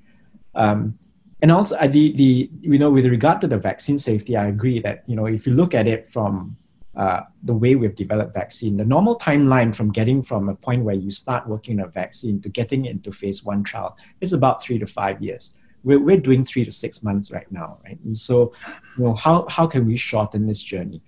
Um, 0.54 0.98
and 1.40 1.52
also, 1.52 1.76
the, 1.86 2.12
the 2.12 2.50
you 2.60 2.78
know 2.78 2.90
with 2.90 3.06
regard 3.06 3.40
to 3.42 3.46
the 3.46 3.58
vaccine 3.58 3.98
safety, 3.98 4.36
I 4.36 4.48
agree 4.48 4.80
that 4.80 5.04
you 5.06 5.14
know 5.14 5.26
if 5.26 5.46
you 5.46 5.54
look 5.54 5.74
at 5.74 5.86
it 5.86 6.06
from 6.06 6.56
uh, 6.98 7.20
the 7.44 7.54
way 7.54 7.76
we've 7.76 7.94
developed 7.94 8.34
vaccine. 8.34 8.76
The 8.76 8.84
normal 8.84 9.16
timeline 9.16 9.74
from 9.74 9.92
getting 9.92 10.20
from 10.20 10.48
a 10.48 10.54
point 10.56 10.82
where 10.82 10.96
you 10.96 11.12
start 11.12 11.48
working 11.48 11.78
on 11.78 11.86
a 11.86 11.88
vaccine 11.88 12.40
to 12.40 12.48
getting 12.48 12.86
into 12.86 13.12
phase 13.12 13.44
one 13.44 13.62
trial 13.62 13.96
is 14.20 14.32
about 14.32 14.62
three 14.62 14.80
to 14.80 14.86
five 14.86 15.22
years. 15.22 15.54
We're, 15.84 16.00
we're 16.00 16.16
doing 16.16 16.44
three 16.44 16.64
to 16.64 16.72
six 16.72 17.04
months 17.04 17.30
right 17.30 17.50
now, 17.52 17.78
right? 17.84 17.98
And 18.04 18.16
so, 18.16 18.52
you 18.96 19.04
know, 19.04 19.14
how, 19.14 19.46
how 19.48 19.64
can 19.64 19.86
we 19.86 19.96
shorten 19.96 20.46
this 20.46 20.60
journey? 20.60 21.00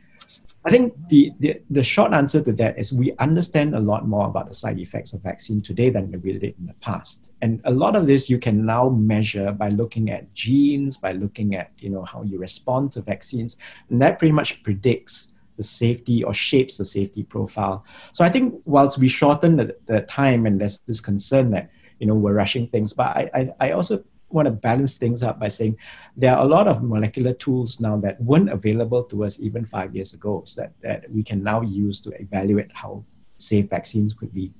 I 0.64 0.70
think 0.70 0.94
the, 1.08 1.32
the, 1.40 1.60
the 1.70 1.82
short 1.82 2.12
answer 2.12 2.40
to 2.40 2.52
that 2.52 2.78
is 2.78 2.92
we 2.92 3.16
understand 3.16 3.74
a 3.74 3.80
lot 3.80 4.06
more 4.06 4.28
about 4.28 4.46
the 4.46 4.54
side 4.54 4.78
effects 4.78 5.12
of 5.12 5.22
vaccine 5.22 5.60
today 5.60 5.90
than 5.90 6.12
we 6.22 6.34
did 6.34 6.54
in 6.56 6.66
the 6.66 6.74
past. 6.74 7.32
And 7.42 7.60
a 7.64 7.70
lot 7.72 7.96
of 7.96 8.06
this 8.06 8.30
you 8.30 8.38
can 8.38 8.64
now 8.64 8.90
measure 8.90 9.50
by 9.50 9.70
looking 9.70 10.10
at 10.10 10.32
genes, 10.34 10.98
by 10.98 11.12
looking 11.12 11.56
at, 11.56 11.72
you 11.78 11.90
know, 11.90 12.04
how 12.04 12.22
you 12.22 12.38
respond 12.38 12.92
to 12.92 13.00
vaccines. 13.00 13.56
And 13.88 14.00
that 14.02 14.20
pretty 14.20 14.32
much 14.32 14.62
predicts 14.62 15.34
the 15.60 15.64
safety 15.64 16.24
or 16.24 16.32
shapes 16.32 16.78
the 16.78 16.84
safety 16.86 17.22
profile. 17.22 17.84
So 18.14 18.24
I 18.24 18.30
think 18.30 18.62
whilst 18.64 18.96
we 18.96 19.08
shorten 19.08 19.56
the, 19.56 19.76
the 19.84 20.00
time 20.02 20.46
and 20.46 20.58
there's 20.58 20.78
this 20.86 21.02
concern 21.02 21.50
that 21.50 21.68
you 21.98 22.06
know 22.06 22.14
we're 22.14 22.32
rushing 22.32 22.66
things, 22.68 22.94
but 22.94 23.08
I, 23.14 23.30
I, 23.34 23.50
I 23.60 23.70
also 23.72 24.02
want 24.30 24.46
to 24.46 24.52
balance 24.52 24.96
things 24.96 25.22
up 25.22 25.38
by 25.38 25.48
saying 25.48 25.76
there 26.16 26.34
are 26.34 26.42
a 26.42 26.48
lot 26.48 26.66
of 26.66 26.82
molecular 26.82 27.34
tools 27.34 27.78
now 27.78 27.98
that 27.98 28.18
weren't 28.22 28.48
available 28.48 29.04
to 29.04 29.22
us 29.24 29.38
even 29.38 29.66
five 29.66 29.94
years 29.94 30.14
ago 30.14 30.42
so 30.46 30.62
that, 30.62 30.72
that 30.80 31.10
we 31.10 31.22
can 31.22 31.42
now 31.42 31.60
use 31.60 32.00
to 32.00 32.10
evaluate 32.18 32.70
how 32.72 33.04
safe 33.36 33.68
vaccines 33.68 34.14
could 34.14 34.32
be. 34.32 34.50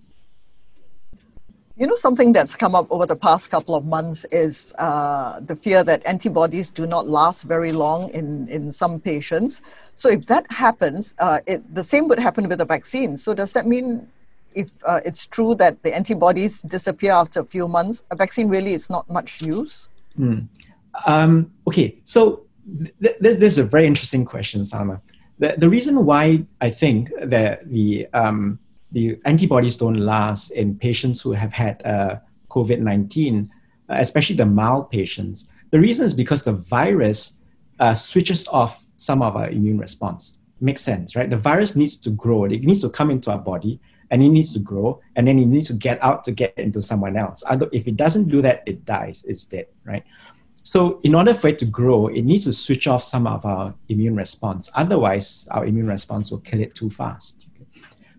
You 1.81 1.87
know, 1.87 1.95
something 1.95 2.35
that's 2.35 2.55
come 2.57 2.75
up 2.75 2.89
over 2.91 3.07
the 3.07 3.17
past 3.17 3.49
couple 3.49 3.75
of 3.75 3.87
months 3.87 4.27
is 4.31 4.75
uh, 4.79 5.41
the 5.41 5.57
fear 5.57 5.83
that 5.83 6.07
antibodies 6.07 6.69
do 6.69 6.87
not 6.87 7.09
last 7.09 7.45
very 7.45 7.73
long 7.73 8.11
in, 8.11 8.47
in 8.49 8.71
some 8.71 9.01
patients. 9.01 9.63
So, 9.95 10.11
if 10.11 10.27
that 10.27 10.45
happens, 10.53 11.15
uh, 11.19 11.41
it, 11.47 11.75
the 11.75 11.83
same 11.83 12.07
would 12.09 12.19
happen 12.19 12.51
with 12.51 12.61
a 12.61 12.67
vaccine. 12.67 13.17
So, 13.17 13.33
does 13.33 13.55
that 13.55 13.67
mean 13.67 14.07
if 14.55 14.71
uh, 14.85 15.01
it's 15.07 15.27
true 15.27 15.55
that 15.55 15.83
the 15.83 15.97
antibodies 15.97 16.61
disappear 16.61 17.13
after 17.13 17.41
a 17.41 17.47
few 17.47 17.67
months, 17.67 18.03
a 18.11 18.17
vaccine 18.17 18.51
really 18.51 18.75
is 18.75 18.91
not 18.91 19.09
much 19.09 19.41
use? 19.41 19.89
Hmm. 20.17 20.41
Um, 21.07 21.51
okay, 21.67 21.97
so 22.05 22.43
th- 22.79 23.17
this, 23.21 23.39
this, 23.39 23.53
is 23.53 23.59
a 23.59 23.65
very 23.65 23.87
interesting 23.87 24.27
question, 24.27 24.61
Salma. 24.65 25.01
The, 25.39 25.55
the 25.57 25.71
reason 25.71 26.05
why 26.05 26.45
I 26.61 26.69
think 26.69 27.09
that 27.23 27.67
the 27.71 28.07
um, 28.13 28.59
the 28.93 29.19
antibodies 29.25 29.77
don't 29.77 29.95
last 29.95 30.51
in 30.51 30.77
patients 30.77 31.21
who 31.21 31.33
have 31.33 31.53
had 31.53 31.85
uh, 31.85 32.17
COVID 32.49 32.81
19, 32.81 33.51
uh, 33.89 33.97
especially 33.99 34.37
the 34.37 34.47
mild 34.47 34.91
patients. 34.91 35.49
The 35.71 35.79
reason 35.79 36.05
is 36.05 36.15
because 36.15 36.43
the 36.43 36.53
virus 36.53 37.35
uh, 37.79 37.95
switches 37.95 38.47
off 38.49 38.85
some 38.97 39.23
of 39.23 39.37
our 39.37 39.49
immune 39.49 39.79
response. 39.79 40.39
Makes 40.61 40.83
sense, 40.83 41.17
right? 41.17 41.31
The 41.31 41.37
virus 41.37 41.75
needs 41.75 41.97
to 41.99 42.11
grow, 42.11 42.45
it 42.45 42.63
needs 42.63 42.83
to 42.83 42.91
come 42.91 43.11
into 43.11 43.31
our 43.31 43.39
body 43.39 43.81
and 44.11 44.23
it 44.23 44.29
needs 44.29 44.53
to 44.53 44.59
grow 44.59 45.01
and 45.17 45.27
then 45.27 45.39
it 45.39 45.47
needs 45.47 45.69
to 45.69 45.75
get 45.75 46.03
out 46.03 46.25
to 46.25 46.33
get 46.33 46.53
into 46.59 46.83
someone 46.83 47.17
else. 47.17 47.43
If 47.73 47.87
it 47.87 47.97
doesn't 47.97 48.29
do 48.29 48.43
that, 48.43 48.63
it 48.67 48.85
dies, 48.85 49.25
it's 49.27 49.47
dead, 49.47 49.67
right? 49.85 50.05
So, 50.63 51.01
in 51.05 51.15
order 51.15 51.33
for 51.33 51.49
it 51.49 51.59
to 51.61 51.65
grow, 51.65 52.09
it 52.09 52.23
needs 52.23 52.45
to 52.45 52.53
switch 52.53 52.87
off 52.87 53.03
some 53.03 53.27
of 53.27 53.47
our 53.47 53.75
immune 53.89 54.15
response. 54.15 54.71
Otherwise, 54.75 55.49
our 55.53 55.65
immune 55.65 55.87
response 55.87 56.31
will 56.31 56.41
kill 56.41 56.61
it 56.61 56.75
too 56.75 56.91
fast. 56.91 57.47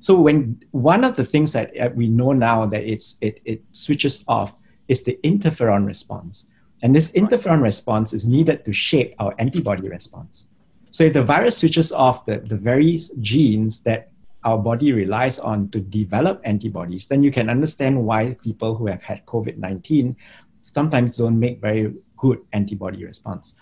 So 0.01 0.19
when 0.19 0.59
one 0.71 1.03
of 1.03 1.15
the 1.15 1.23
things 1.23 1.53
that 1.53 1.79
uh, 1.79 1.91
we 1.93 2.07
know 2.07 2.31
now 2.31 2.65
that 2.65 2.83
it's 2.83 3.17
it, 3.21 3.39
it 3.45 3.61
switches 3.71 4.25
off 4.27 4.55
is 4.87 5.03
the 5.03 5.17
interferon 5.23 5.85
response. 5.85 6.47
And 6.81 6.95
this 6.95 7.11
interferon 7.11 7.61
response 7.61 8.11
is 8.11 8.27
needed 8.27 8.65
to 8.65 8.73
shape 8.73 9.13
our 9.19 9.35
antibody 9.37 9.87
response. 9.87 10.47
So 10.89 11.03
if 11.03 11.13
the 11.13 11.21
virus 11.21 11.57
switches 11.57 11.91
off 11.91 12.25
the, 12.25 12.39
the 12.39 12.55
very 12.55 12.97
genes 13.19 13.81
that 13.81 14.09
our 14.43 14.57
body 14.57 14.91
relies 14.91 15.37
on 15.37 15.69
to 15.69 15.79
develop 15.79 16.41
antibodies, 16.45 17.05
then 17.05 17.21
you 17.21 17.29
can 17.29 17.47
understand 17.47 18.03
why 18.03 18.35
people 18.41 18.73
who 18.73 18.87
have 18.87 19.03
had 19.03 19.23
COVID 19.27 19.57
19 19.57 20.17
sometimes 20.61 21.17
don't 21.17 21.39
make 21.39 21.61
very 21.61 21.93
good 22.17 22.39
antibody 22.53 23.05
response. 23.05 23.53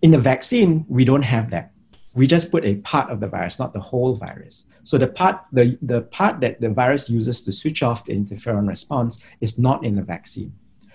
In 0.00 0.10
the 0.10 0.18
vaccine, 0.18 0.86
we 0.88 1.04
don't 1.04 1.22
have 1.22 1.50
that 1.50 1.72
we 2.14 2.26
just 2.26 2.50
put 2.50 2.64
a 2.64 2.76
part 2.76 3.10
of 3.10 3.20
the 3.20 3.28
virus, 3.28 3.58
not 3.58 3.72
the 3.72 3.80
whole 3.80 4.14
virus. 4.14 4.64
So 4.82 4.98
the 4.98 5.06
part, 5.06 5.44
the, 5.52 5.78
the 5.82 6.02
part 6.02 6.40
that 6.40 6.60
the 6.60 6.70
virus 6.70 7.08
uses 7.08 7.42
to 7.42 7.52
switch 7.52 7.82
off 7.82 8.04
the 8.04 8.14
interferon 8.14 8.66
response 8.66 9.20
is 9.40 9.58
not 9.58 9.84
in 9.84 9.94
the 9.94 10.02
vaccine. 10.02 10.52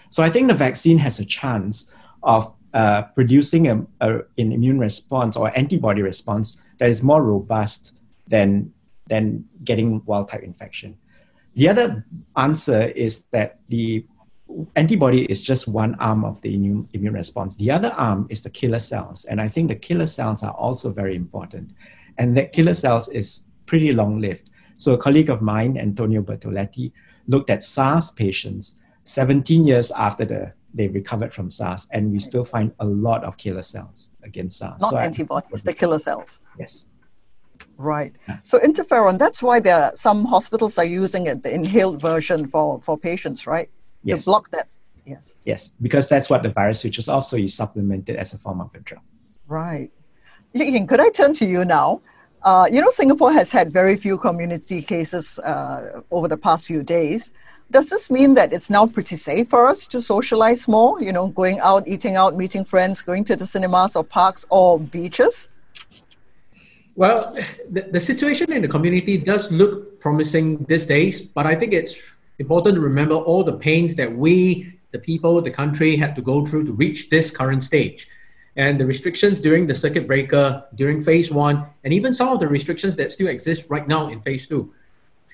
So 0.10 0.23
I 0.23 0.30
think 0.30 0.47
the 0.47 0.54
vaccine 0.54 0.97
has 0.97 1.19
a 1.19 1.25
chance 1.25 1.91
of 2.23 2.54
uh, 2.73 3.04
producing 3.15 3.69
a, 3.69 3.86
a, 4.01 4.15
an 4.38 4.51
immune 4.51 4.80
response 4.80 5.38
or 5.38 5.58
antibody 5.58 6.01
response 6.01 6.62
that 6.80 6.89
is 6.89 7.01
more 7.01 7.23
robust 7.23 8.01
than, 8.28 8.73
than 9.08 9.45
getting 9.63 10.04
wild 10.06 10.28
type 10.28 10.43
infection. 10.43 10.97
The 11.56 11.69
other 11.69 12.06
answer 12.36 12.82
is 12.95 13.23
that 13.32 13.60
the 13.69 14.06
antibody 14.75 15.25
is 15.25 15.41
just 15.41 15.67
one 15.67 15.95
arm 15.95 16.23
of 16.23 16.41
the 16.41 16.55
immune, 16.55 16.88
immune 16.93 17.13
response. 17.13 17.55
The 17.55 17.71
other 17.71 17.91
arm 17.97 18.27
is 18.29 18.41
the 18.41 18.49
killer 18.49 18.79
cells. 18.79 19.25
And 19.25 19.41
I 19.41 19.47
think 19.47 19.69
the 19.69 19.75
killer 19.75 20.05
cells 20.05 20.43
are 20.43 20.53
also 20.53 20.91
very 20.91 21.15
important. 21.15 21.71
And 22.17 22.36
that 22.38 22.53
killer 22.53 22.73
cells 22.73 23.10
is 23.10 23.41
pretty 23.65 23.91
long 23.91 24.21
lived. 24.21 24.49
So 24.77 24.93
a 24.93 24.97
colleague 24.97 25.29
of 25.29 25.41
mine, 25.41 25.77
Antonio 25.77 26.21
Bertoletti, 26.21 26.91
looked 27.27 27.49
at 27.49 27.63
SARS 27.63 28.12
patients 28.12 28.79
17 29.03 29.65
years 29.65 29.91
after 29.91 30.25
the, 30.25 30.53
they 30.73 30.88
recovered 30.88 31.34
from 31.34 31.49
SARS, 31.49 31.88
and 31.91 32.12
we 32.12 32.19
still 32.19 32.43
find 32.43 32.71
a 32.79 32.86
lot 32.86 33.23
of 33.23 33.38
killer 33.38 33.62
cells 33.62 34.12
against 34.23 34.58
SARS. 34.58 34.81
Not 34.81 34.91
so 34.91 34.97
antibodies, 34.97 35.63
the 35.63 35.73
killer 35.73 35.99
cells. 35.99 36.41
Yes. 36.60 36.88
Right. 37.77 38.15
So 38.43 38.60
interferon, 38.60 39.17
that's 39.17 39.43
why 39.43 39.60
there 39.60 39.75
are, 39.75 39.95
some 39.95 40.25
hospitals 40.25 40.77
are 40.77 40.86
using 40.86 41.27
it, 41.27 41.43
the 41.43 41.53
inhaled 41.53 42.01
version 42.01 42.47
for, 42.47 42.81
for 42.81 42.97
patients, 42.97 43.45
right? 43.47 43.69
Yes. 44.06 44.24
to 44.24 44.30
block 44.30 44.50
that. 44.52 44.70
Yes. 45.06 45.36
Yes, 45.46 45.72
because 45.82 46.08
that's 46.08 46.30
what 46.30 46.44
the 46.44 46.50
virus 46.50 46.80
switches 46.80 47.10
off. 47.10 47.26
So 47.26 47.38
you 47.38 47.48
supplement 47.48 48.10
it 48.10 48.15
as 48.15 48.34
a 48.34 48.38
form 48.38 48.62
of 48.62 48.74
a 48.74 48.80
drug. 48.80 49.02
Right. 49.48 49.91
Ying, 50.54 50.88
could 50.88 51.00
I 51.00 51.10
turn 51.10 51.34
to 51.34 51.46
you 51.46 51.65
now? 51.65 52.02
Uh, 52.44 52.68
you 52.72 52.80
know, 52.80 52.89
Singapore 52.89 53.32
has 53.32 53.52
had 53.52 53.72
very 53.72 53.98
few 53.98 54.18
community 54.18 54.82
cases 54.82 55.39
uh, 55.39 56.02
over 56.12 56.28
the 56.28 56.38
past 56.38 56.65
few 56.65 56.84
days. 56.84 57.32
does 57.72 57.89
this 57.89 58.12
mean 58.12 58.36
that 58.36 58.54
it's 58.54 58.70
now 58.70 58.86
pretty 58.86 59.15
safe 59.15 59.50
for 59.50 59.68
us 59.68 59.88
to 59.88 60.00
socialize 60.00 60.68
more? 60.68 61.02
You 61.02 61.12
know, 61.12 61.28
going 61.28 61.60
out, 61.60 61.88
eating 61.88 62.15
out, 62.15 62.36
meeting 62.36 62.63
friends, 62.63 63.02
going 63.02 63.24
to 63.26 63.36
the 63.36 63.46
cinemas 63.46 63.96
or 63.96 64.04
parks 64.04 64.46
or 64.50 64.80
beaches? 64.80 65.50
Well, 66.96 67.36
the, 67.70 67.82
the 67.91 68.00
situation 68.00 68.52
in 68.52 68.62
the 68.62 68.68
community 68.68 69.18
does 69.18 69.52
look 69.52 70.00
promising 70.00 70.63
these 70.70 70.86
days, 70.86 71.22
but 71.22 71.46
I 71.46 71.56
think 71.56 71.74
it's 71.74 71.98
important 72.39 72.76
to 72.76 72.82
remember 72.82 73.15
all 73.15 73.43
the 73.43 73.54
pains 73.54 73.95
that 73.95 74.15
we, 74.15 74.78
the 74.91 75.00
people, 75.00 75.41
the 75.41 75.52
country, 75.52 75.95
had 75.95 76.15
to 76.15 76.21
go 76.21 76.45
through 76.45 76.65
to 76.65 76.74
reach 76.74 77.10
this 77.10 77.32
current 77.32 77.63
stage. 77.63 78.08
And 78.56 78.80
the 78.80 78.86
restrictions 78.86 79.41
during 79.41 79.67
the 79.67 79.76
circuit 79.76 80.08
breaker, 80.08 80.63
during 80.76 81.02
phase 81.02 81.32
one, 81.32 81.65
and 81.84 81.93
even 81.93 82.13
some 82.13 82.30
of 82.30 82.39
the 82.39 82.48
restrictions 82.48 82.95
that 82.95 83.12
still 83.12 83.28
exist 83.28 83.69
right 83.69 83.88
now 83.88 84.08
in 84.08 84.21
phase 84.21 84.48
two. 84.48 84.74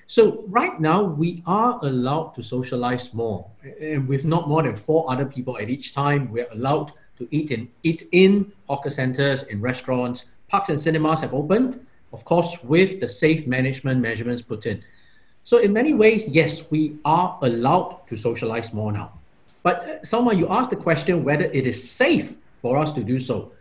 So 0.08 0.44
right 0.48 0.80
now 0.82 1.04
we 1.04 1.44
are 1.46 1.80
allowed 1.84 2.36
to 2.36 2.42
socialize 2.42 3.14
more, 3.14 3.48
and 3.80 4.08
with 4.08 4.26
not 4.26 4.50
more 4.50 4.64
than 4.64 4.76
four 4.76 5.10
other 5.10 5.26
people 5.26 5.58
at 5.58 5.70
each 5.70 5.94
time. 5.94 6.32
We're 6.32 6.50
allowed 6.52 6.92
to 7.18 7.28
eat 7.32 7.52
in 7.52 7.70
eat 7.84 8.10
in 8.12 8.52
hawker 8.68 8.90
centers, 8.90 9.44
in 9.44 9.62
restaurants, 9.62 10.26
parks 10.50 10.70
and 10.70 10.82
cinemas 10.82 11.22
have 11.22 11.34
opened, 11.34 11.86
of 12.12 12.26
course, 12.26 12.62
with 12.64 13.00
the 13.00 13.08
safe 13.08 13.48
management 13.48 14.02
measurements 14.02 14.42
put 14.42 14.66
in. 14.66 14.84
So 15.43 15.58
in 15.58 15.73
many 15.73 15.93
ways, 15.93 16.27
yes, 16.27 16.69
we 16.69 16.97
are 17.04 17.38
allowed 17.41 18.08
to 18.08 18.15
socialize 18.15 18.73
more 18.73 18.91
now. 18.91 19.12
But 19.63 19.77
uh, 19.82 19.99
Salma, 20.06 20.38
you 20.38 20.47
asked 20.49 20.69
the 20.69 20.75
question 20.75 21.23
whether 21.23 21.45
it 21.45 21.67
is 21.67 21.89
safe 21.89 22.36
for 22.62 22.77
us 22.77 22.91
to 22.93 23.04
do 23.04 23.19
so. 23.19 23.51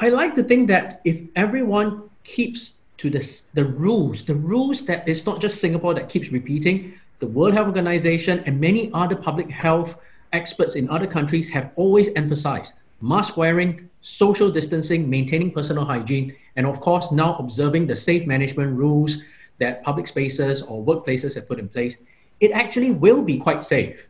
I 0.00 0.08
like 0.08 0.34
to 0.34 0.42
think 0.42 0.68
that 0.68 1.00
if 1.04 1.22
everyone 1.36 2.02
keeps 2.24 2.74
to 2.98 3.10
the, 3.10 3.42
the 3.54 3.64
rules, 3.64 4.24
the 4.24 4.34
rules 4.34 4.86
that 4.86 5.06
it's 5.08 5.26
not 5.26 5.40
just 5.40 5.60
Singapore 5.60 5.94
that 5.94 6.08
keeps 6.08 6.32
repeating, 6.32 6.94
the 7.18 7.26
World 7.26 7.54
Health 7.54 7.66
Organization 7.66 8.42
and 8.46 8.60
many 8.60 8.90
other 8.92 9.16
public 9.16 9.50
health 9.50 10.00
experts 10.32 10.74
in 10.74 10.88
other 10.90 11.06
countries 11.06 11.50
have 11.50 11.72
always 11.76 12.08
emphasized 12.14 12.74
mask 13.00 13.36
wearing, 13.36 13.88
social 14.00 14.50
distancing, 14.50 15.08
maintaining 15.08 15.50
personal 15.50 15.84
hygiene, 15.84 16.34
and 16.56 16.66
of 16.66 16.80
course, 16.80 17.12
now 17.12 17.36
observing 17.36 17.86
the 17.86 17.96
safe 17.96 18.26
management 18.26 18.78
rules 18.78 19.22
that 19.58 19.82
public 19.82 20.06
spaces 20.06 20.62
or 20.62 20.84
workplaces 20.84 21.34
have 21.34 21.48
put 21.48 21.58
in 21.58 21.68
place, 21.68 21.96
it 22.40 22.50
actually 22.52 22.92
will 22.92 23.22
be 23.22 23.38
quite 23.38 23.64
safe. 23.64 24.08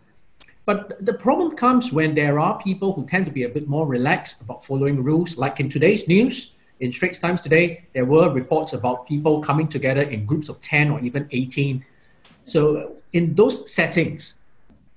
But 0.64 1.04
the 1.04 1.14
problem 1.14 1.56
comes 1.56 1.92
when 1.92 2.14
there 2.14 2.40
are 2.40 2.61
people 2.61 2.92
who 2.92 3.06
tend 3.06 3.26
to 3.26 3.32
be 3.32 3.44
a 3.44 3.48
bit 3.48 3.68
more 3.68 3.87
relaxed 3.87 4.40
about 4.40 4.64
following 4.64 5.02
rules, 5.02 5.37
like 5.37 5.61
in 5.61 5.68
today's 5.68 6.09
news 6.09 6.54
in 6.80 6.92
Straits 6.92 7.18
Times 7.18 7.40
today, 7.40 7.85
there 7.94 8.04
were 8.04 8.30
reports 8.30 8.72
about 8.72 9.06
people 9.06 9.40
coming 9.40 9.68
together 9.68 10.02
in 10.02 10.26
groups 10.26 10.48
of 10.48 10.61
10 10.61 10.90
or 10.90 11.00
even 11.00 11.28
18. 11.30 11.85
So, 12.44 12.96
in 13.12 13.35
those 13.35 13.72
settings, 13.72 14.35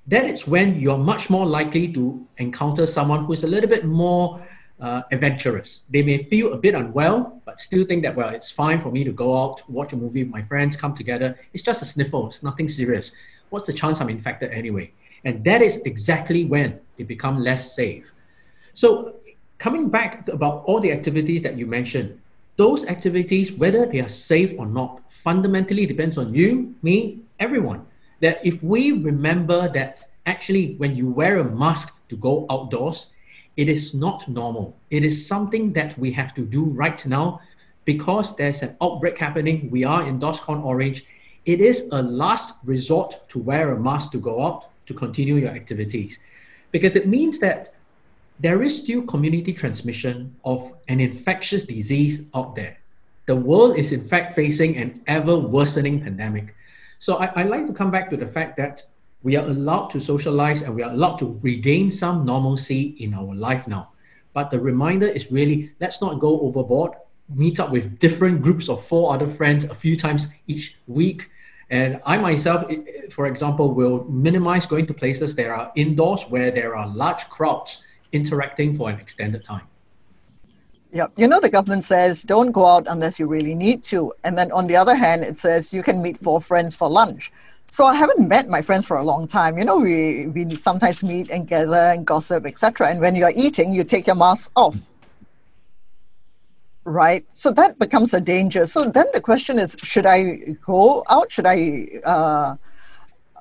that 0.07 0.25
is 0.25 0.47
when 0.47 0.79
you're 0.79 0.97
much 0.97 1.29
more 1.29 1.45
likely 1.45 1.93
to 1.93 2.25
encounter 2.37 2.85
someone 2.85 3.25
who's 3.25 3.43
a 3.43 3.47
little 3.47 3.69
bit 3.69 3.85
more 3.85 4.45
uh, 4.79 5.01
adventurous. 5.11 5.81
They 5.89 6.03
may 6.03 6.17
feel 6.17 6.53
a 6.53 6.57
bit 6.57 6.73
unwell, 6.73 7.41
but 7.45 7.59
still 7.59 7.85
think 7.85 8.03
that, 8.03 8.15
well, 8.15 8.29
it's 8.29 8.51
fine 8.51 8.79
for 8.79 8.91
me 8.91 9.03
to 9.03 9.11
go 9.11 9.37
out, 9.37 9.69
watch 9.69 9.93
a 9.93 9.97
movie 9.97 10.23
with 10.23 10.31
my 10.31 10.41
friends, 10.41 10.75
come 10.75 10.95
together. 10.95 11.37
It's 11.53 11.63
just 11.63 11.81
a 11.81 11.85
sniffle, 11.85 12.27
it's 12.27 12.43
nothing 12.43 12.69
serious. 12.69 13.13
What's 13.49 13.65
the 13.65 13.73
chance 13.73 13.99
I'm 13.99 14.09
infected 14.09 14.51
anyway? 14.51 14.91
And 15.25 15.43
that 15.43 15.61
is 15.61 15.77
exactly 15.85 16.45
when 16.45 16.79
they 16.97 17.03
become 17.03 17.39
less 17.39 17.75
safe. 17.75 18.13
So 18.73 19.15
coming 19.57 19.89
back 19.89 20.27
about 20.29 20.63
all 20.65 20.79
the 20.79 20.91
activities 20.91 21.41
that 21.43 21.57
you 21.57 21.65
mentioned, 21.65 22.19
those 22.55 22.85
activities, 22.85 23.51
whether 23.51 23.85
they 23.85 23.99
are 23.99 24.09
safe 24.09 24.53
or 24.57 24.65
not, 24.65 25.01
fundamentally 25.09 25.85
depends 25.85 26.17
on 26.17 26.33
you, 26.33 26.75
me, 26.81 27.19
everyone. 27.39 27.85
That 28.21 28.39
if 28.45 28.61
we 28.63 28.91
remember 28.91 29.69
that 29.69 30.07
actually 30.25 30.75
when 30.75 30.95
you 30.95 31.09
wear 31.09 31.39
a 31.39 31.43
mask 31.43 32.07
to 32.09 32.15
go 32.15 32.45
outdoors, 32.49 33.07
it 33.59 33.67
is 33.67 33.93
not 33.93 34.25
normal. 34.29 34.77
It 34.89 35.03
is 35.03 35.27
something 35.27 35.73
that 35.73 35.97
we 35.97 36.13
have 36.13 36.33
to 36.35 36.45
do 36.45 36.63
right 36.63 37.05
now 37.05 37.41
because 37.83 38.33
there's 38.37 38.61
an 38.61 38.77
outbreak 38.81 39.17
happening. 39.17 39.69
We 39.69 39.83
are 39.83 40.07
in 40.07 40.17
DORSCON 40.17 40.63
Orange. 40.63 41.03
It 41.45 41.59
is 41.59 41.89
a 41.91 42.01
last 42.01 42.53
resort 42.63 43.27
to 43.27 43.37
wear 43.37 43.73
a 43.73 43.77
mask 43.77 44.13
to 44.13 44.17
go 44.17 44.45
out 44.45 44.69
to 44.85 44.93
continue 44.93 45.35
your 45.35 45.49
activities 45.49 46.19
because 46.71 46.95
it 46.95 47.05
means 47.09 47.39
that 47.39 47.73
there 48.39 48.63
is 48.63 48.81
still 48.81 49.01
community 49.01 49.51
transmission 49.51 50.33
of 50.45 50.73
an 50.87 51.01
infectious 51.01 51.65
disease 51.65 52.21
out 52.33 52.55
there. 52.55 52.77
The 53.25 53.35
world 53.35 53.75
is, 53.75 53.91
in 53.91 54.07
fact, 54.07 54.35
facing 54.35 54.77
an 54.77 55.01
ever 55.05 55.37
worsening 55.37 55.99
pandemic. 55.99 56.55
So 56.99 57.17
I, 57.17 57.25
I 57.35 57.43
like 57.43 57.67
to 57.67 57.73
come 57.73 57.91
back 57.91 58.09
to 58.11 58.15
the 58.15 58.29
fact 58.29 58.55
that 58.55 58.83
we 59.23 59.35
are 59.35 59.45
allowed 59.45 59.87
to 59.87 59.99
socialize 59.99 60.61
and 60.61 60.73
we 60.75 60.83
are 60.83 60.91
allowed 60.91 61.17
to 61.17 61.39
regain 61.41 61.91
some 61.91 62.25
normalcy 62.25 62.95
in 62.99 63.13
our 63.13 63.35
life 63.35 63.67
now. 63.67 63.91
But 64.33 64.49
the 64.49 64.59
reminder 64.59 65.07
is 65.07 65.31
really 65.31 65.71
let's 65.79 66.01
not 66.01 66.19
go 66.19 66.39
overboard. 66.41 66.93
Meet 67.27 67.59
up 67.59 67.71
with 67.71 67.99
different 67.99 68.41
groups 68.41 68.69
of 68.69 68.83
four 68.83 69.13
other 69.13 69.27
friends 69.27 69.65
a 69.65 69.75
few 69.75 69.97
times 69.97 70.29
each 70.47 70.77
week. 70.87 71.29
And 71.69 71.99
I 72.05 72.17
myself, 72.17 72.63
for 73.11 73.27
example, 73.27 73.73
will 73.73 74.05
minimize 74.05 74.65
going 74.65 74.87
to 74.87 74.93
places 74.93 75.35
that 75.35 75.47
are 75.47 75.71
indoors 75.75 76.23
where 76.23 76.49
there 76.49 76.75
are 76.75 76.87
large 76.87 77.29
crowds 77.29 77.85
interacting 78.11 78.73
for 78.73 78.89
an 78.89 78.99
extended 78.99 79.43
time. 79.43 79.67
Yeah, 80.91 81.05
you 81.17 81.27
know, 81.27 81.39
the 81.39 81.51
government 81.51 81.83
says 81.83 82.23
don't 82.23 82.51
go 82.51 82.65
out 82.65 82.87
unless 82.87 83.19
you 83.19 83.27
really 83.27 83.53
need 83.53 83.83
to. 83.85 84.11
And 84.23 84.35
then 84.35 84.51
on 84.51 84.65
the 84.65 84.75
other 84.75 84.95
hand, 84.95 85.23
it 85.23 85.37
says 85.37 85.71
you 85.71 85.83
can 85.83 86.01
meet 86.01 86.17
four 86.17 86.41
friends 86.41 86.75
for 86.75 86.89
lunch. 86.89 87.31
So 87.71 87.85
I 87.85 87.95
haven't 87.95 88.27
met 88.27 88.47
my 88.47 88.61
friends 88.61 88.85
for 88.85 88.97
a 88.97 89.03
long 89.03 89.27
time. 89.27 89.57
You 89.57 89.65
know, 89.65 89.77
we, 89.77 90.27
we 90.27 90.55
sometimes 90.55 91.03
meet 91.03 91.29
and 91.29 91.47
gather 91.47 91.75
and 91.75 92.05
gossip, 92.05 92.45
etc. 92.45 92.89
And 92.89 92.99
when 92.99 93.15
you're 93.15 93.33
eating, 93.35 93.73
you 93.73 93.83
take 93.83 94.07
your 94.07 94.15
mask 94.15 94.51
off. 94.55 94.89
Right? 96.83 97.25
So 97.31 97.51
that 97.51 97.77
becomes 97.77 98.13
a 98.13 98.21
danger. 98.21 98.65
So 98.65 98.85
then 98.85 99.05
the 99.13 99.21
question 99.21 99.59
is, 99.59 99.77
should 99.83 100.05
I 100.05 100.37
go 100.65 101.03
out? 101.09 101.31
Should 101.31 101.45
I, 101.45 101.87
uh, 102.03 102.55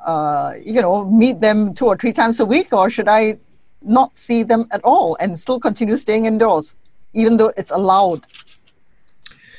uh, 0.04 0.52
you 0.62 0.82
know, 0.82 1.04
meet 1.04 1.40
them 1.40 1.72
two 1.74 1.86
or 1.86 1.96
three 1.96 2.12
times 2.12 2.38
a 2.40 2.44
week? 2.44 2.72
Or 2.72 2.90
should 2.90 3.08
I 3.08 3.38
not 3.82 4.16
see 4.16 4.42
them 4.42 4.66
at 4.70 4.82
all 4.84 5.16
and 5.20 5.38
still 5.38 5.60
continue 5.60 5.96
staying 5.96 6.24
indoors, 6.24 6.74
even 7.12 7.36
though 7.36 7.52
it's 7.56 7.70
allowed. 7.70 8.26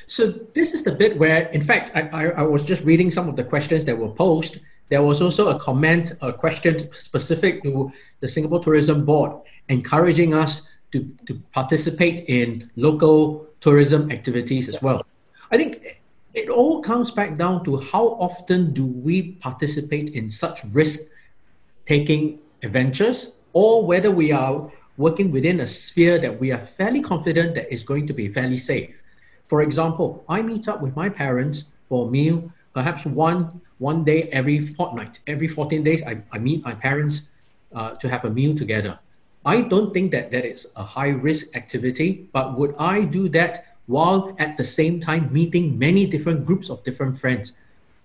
So 0.10 0.32
this 0.56 0.74
is 0.74 0.82
the 0.82 0.92
bit 0.92 1.20
where, 1.20 1.48
in 1.50 1.62
fact, 1.62 1.92
I, 1.94 2.02
I, 2.12 2.24
I, 2.30 2.42
was 2.42 2.64
just 2.64 2.84
reading 2.84 3.12
some 3.12 3.30
of 3.30 3.36
the 3.36 3.44
questions 3.44 3.86
that 3.86 3.96
were 3.96 4.10
posed. 4.10 4.58
There 4.90 5.04
was 5.04 5.22
also 5.22 5.50
a 5.50 5.60
comment, 5.60 6.14
a 6.22 6.34
question 6.34 6.92
specific 6.92 7.62
to 7.62 7.92
the 8.20 8.28
Singapore 8.28 8.60
Tourism 8.60 9.06
Board, 9.06 9.34
encouraging 9.68 10.34
us 10.34 10.68
to, 10.94 11.08
to 11.28 11.36
participate 11.52 12.22
in 12.28 12.72
local 12.76 13.46
tourism 13.62 14.12
activities 14.12 14.68
as 14.68 14.82
well. 14.82 15.06
I 15.52 15.58
think 15.58 16.02
it 16.34 16.50
all 16.50 16.82
comes 16.82 17.12
back 17.12 17.38
down 17.38 17.64
to 17.66 17.78
how 17.78 18.08
often 18.20 18.74
do 18.74 18.88
we 18.88 19.34
participate 19.34 20.10
in 20.10 20.28
such 20.32 20.64
risk-taking 20.72 22.40
adventures 22.64 23.34
or 23.54 23.86
whether 23.86 24.10
we 24.10 24.32
are 24.32 24.72
working 24.98 25.32
within 25.32 25.60
a 25.60 25.68
sphere 25.68 26.18
that 26.18 26.40
we 26.40 26.52
are 26.52 26.66
fairly 26.66 27.00
confident 27.00 27.54
that 27.54 27.72
is 27.72 27.84
going 27.84 28.08
to 28.08 28.14
be 28.14 28.28
fairly 28.28 28.58
safe. 28.58 29.04
For 29.50 29.62
example, 29.62 30.24
I 30.30 30.42
meet 30.42 30.68
up 30.68 30.82
with 30.82 30.96
my 30.96 31.10
parents 31.10 31.66
for 31.90 32.08
a 32.08 32.12
meal, 32.12 32.52
perhaps 32.74 33.06
one 33.06 33.62
one 33.80 34.04
day 34.04 34.24
every 34.32 34.60
fortnight. 34.60 35.20
Every 35.26 35.48
14 35.48 35.84
days, 35.84 36.04
I, 36.04 36.22
I 36.32 36.38
meet 36.38 36.64
my 36.64 36.74
parents 36.74 37.24
uh, 37.74 37.92
to 37.96 38.10
have 38.10 38.26
a 38.26 38.30
meal 38.30 38.56
together. 38.56 39.00
I 39.46 39.62
don't 39.62 39.94
think 39.94 40.12
that 40.12 40.32
that 40.32 40.46
is 40.46 40.68
a 40.76 40.84
high 40.84 41.10
risk 41.10 41.56
activity, 41.56 42.28
but 42.34 42.58
would 42.58 42.76
I 42.78 43.06
do 43.06 43.30
that 43.30 43.78
while 43.88 44.36
at 44.38 44.58
the 44.58 44.66
same 44.66 45.00
time 45.00 45.32
meeting 45.32 45.80
many 45.80 46.06
different 46.06 46.46
groups 46.46 46.70
of 46.70 46.84
different 46.84 47.18
friends? 47.18 47.54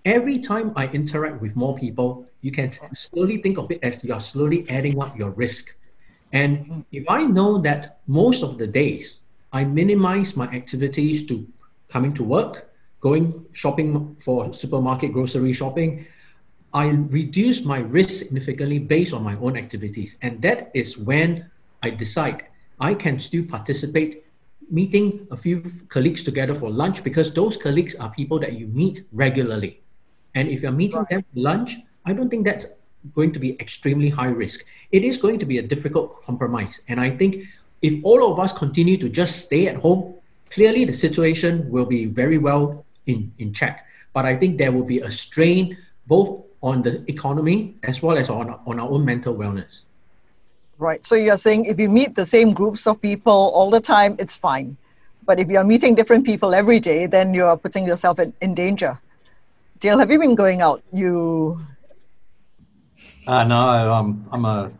Every 0.05 0.39
time 0.39 0.71
I 0.75 0.87
interact 0.87 1.41
with 1.41 1.55
more 1.55 1.75
people, 1.75 2.25
you 2.41 2.51
can 2.51 2.71
slowly 2.93 3.37
think 3.37 3.57
of 3.57 3.69
it 3.69 3.79
as 3.83 4.03
you 4.03 4.13
are 4.13 4.19
slowly 4.19 4.65
adding 4.69 5.01
up 5.01 5.17
your 5.17 5.31
risk. 5.31 5.75
And 6.31 6.85
if 6.91 7.03
I 7.09 7.25
know 7.25 7.57
that 7.59 7.99
most 8.07 8.43
of 8.43 8.57
the 8.57 8.67
days 8.67 9.19
I 9.51 9.63
minimize 9.63 10.35
my 10.35 10.47
activities 10.47 11.25
to 11.27 11.47
coming 11.89 12.13
to 12.13 12.23
work, 12.23 12.71
going 12.99 13.45
shopping 13.53 14.17
for 14.19 14.51
supermarket 14.53 15.13
grocery 15.13 15.53
shopping, 15.53 16.05
I 16.73 16.87
reduce 16.87 17.63
my 17.63 17.79
risk 17.79 18.19
significantly 18.19 18.79
based 18.79 19.13
on 19.13 19.23
my 19.23 19.35
own 19.37 19.55
activities. 19.55 20.17
And 20.21 20.41
that 20.41 20.71
is 20.73 20.97
when 20.97 21.49
I 21.81 21.91
decide 21.91 22.47
I 22.79 22.93
can 22.95 23.19
still 23.19 23.45
participate 23.45 24.25
meeting 24.69 25.27
a 25.31 25.37
few 25.37 25.63
colleagues 25.87 26.23
together 26.23 26.53
for 26.55 26.69
lunch 26.69 27.03
because 27.03 27.33
those 27.33 27.55
colleagues 27.55 27.95
are 27.95 28.09
people 28.09 28.39
that 28.39 28.53
you 28.53 28.67
meet 28.67 29.05
regularly. 29.13 29.81
And 30.33 30.49
if 30.49 30.63
you're 30.63 30.71
meeting 30.71 31.05
them 31.09 31.21
for 31.21 31.39
lunch, 31.39 31.77
I 32.05 32.11
don't 32.11 32.29
think 32.29 32.43
that's 32.45 32.65
going 33.13 33.31
to 33.33 33.39
be 33.39 33.55
extremely 33.61 34.09
high 34.09 34.33
risk. 34.43 34.65
It 34.91 35.03
is 35.03 35.17
going 35.17 35.39
to 35.39 35.45
be 35.45 35.59
a 35.59 35.61
difficult 35.61 36.23
compromise. 36.23 36.81
And 36.89 36.99
I 36.99 37.11
think 37.11 37.45
if 37.85 37.93
all 38.03 38.31
of 38.31 38.39
us 38.39 38.51
continue 38.51 38.97
to 38.97 39.07
just 39.07 39.45
stay 39.45 39.67
at 39.67 39.75
home, 39.75 40.15
clearly 40.49 40.85
the 40.85 40.97
situation 41.05 41.69
will 41.69 41.85
be 41.85 42.05
very 42.05 42.39
well 42.39 42.83
in, 43.05 43.31
in 43.37 43.53
check. 43.53 43.85
But 44.11 44.25
I 44.25 44.35
think 44.35 44.57
there 44.57 44.71
will 44.71 44.89
be 44.95 45.01
a 45.01 45.11
strain 45.11 45.77
both 46.07 46.29
on 46.63 46.81
the 46.81 47.03
economy 47.07 47.75
as 47.83 48.01
well 48.01 48.17
as 48.17 48.27
on, 48.27 48.49
on 48.65 48.79
our 48.79 48.89
own 48.89 49.05
mental 49.05 49.35
wellness. 49.35 49.83
Right. 50.79 51.05
So 51.05 51.13
you're 51.13 51.37
saying 51.37 51.65
if 51.65 51.79
you 51.79 51.87
meet 51.87 52.15
the 52.15 52.25
same 52.25 52.53
groups 52.53 52.87
of 52.87 52.99
people 52.99 53.51
all 53.53 53.69
the 53.69 53.79
time, 53.79 54.15
it's 54.17 54.35
fine. 54.35 54.77
But 55.23 55.39
if 55.39 55.49
you're 55.49 55.63
meeting 55.63 55.93
different 55.93 56.25
people 56.25 56.55
every 56.55 56.79
day, 56.79 57.05
then 57.05 57.35
you're 57.35 57.55
putting 57.55 57.85
yourself 57.85 58.17
in, 58.17 58.33
in 58.41 58.55
danger. 58.55 58.99
Dale, 59.79 59.99
have 59.99 60.09
you 60.09 60.17
been 60.17 60.33
going 60.33 60.61
out? 60.61 60.81
You. 60.91 61.61
Uh, 63.27 63.43
no, 63.43 63.59
I'm, 63.93 64.25
I'm 64.31 64.45
a 64.45 64.71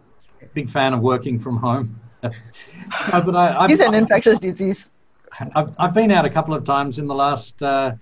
big 0.56 0.72
fan 0.72 0.94
of 0.94 1.02
working 1.02 1.40
from 1.40 1.58
home. 1.58 2.00
no, 3.14 3.22
but 3.22 3.36
I, 3.36 3.68
He's 3.68 3.80
an 3.80 3.94
infectious 3.94 4.40
disease. 4.40 4.92
I've, 5.56 5.74
I've 5.78 5.94
been 5.94 6.12
out 6.12 6.26
a 6.26 6.30
couple 6.30 6.54
of 6.54 6.64
times 6.64 7.00
in 7.00 7.08
the 7.08 7.16
last 7.16 7.62
uh, 7.62 7.94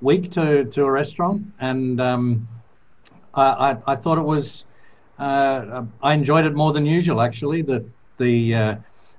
week 0.00 0.30
to, 0.32 0.64
to 0.64 0.84
a 0.84 0.90
restaurant, 0.90 1.46
and 1.60 2.00
um, 2.00 2.48
I, 3.34 3.42
I, 3.42 3.76
I, 3.86 3.96
thought 3.96 4.18
it 4.18 4.24
was, 4.24 4.64
uh, 5.18 5.84
I 6.02 6.12
enjoyed 6.14 6.44
it 6.44 6.54
more 6.54 6.72
than 6.72 6.84
usual 6.84 7.20
actually. 7.20 7.62
The, 7.62 7.84
the, 8.18 8.54
uh, 8.54 8.74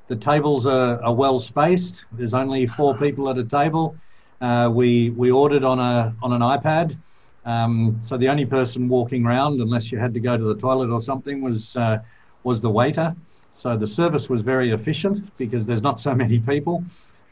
the 0.07 0.15
tables 0.15 0.67
are, 0.67 1.01
are, 1.03 1.13
well 1.13 1.39
spaced, 1.39 2.05
there's 2.11 2.33
only 2.33 2.67
four 2.67 2.95
people 2.95 3.29
at 3.29 3.37
a 3.37 3.43
table. 3.43 3.95
Uh, 4.41 4.69
we, 4.71 5.09
we 5.11 5.31
ordered 5.31 5.63
on, 5.63 5.79
a, 5.79 6.13
on 6.21 6.33
an 6.33 6.41
iPad. 6.41 6.97
Um, 7.45 7.97
so 8.01 8.17
the 8.17 8.27
only 8.27 8.45
person 8.45 8.87
walking 8.87 9.25
around, 9.25 9.61
unless 9.61 9.91
you 9.91 9.97
had 9.97 10.13
to 10.13 10.19
go 10.19 10.37
to 10.37 10.43
the 10.43 10.55
toilet 10.55 10.89
or 10.91 11.01
something, 11.01 11.41
was, 11.41 11.75
uh, 11.75 11.99
was 12.43 12.61
the 12.61 12.69
waiter. 12.69 13.15
So 13.55 13.77
the 13.77 13.87
service 13.87 14.29
was 14.29 14.41
very 14.41 14.71
efficient 14.71 15.31
because 15.37 15.65
there's 15.65 15.81
not 15.81 15.97
so 15.97 16.13
many 16.13 16.39
people. 16.39 16.83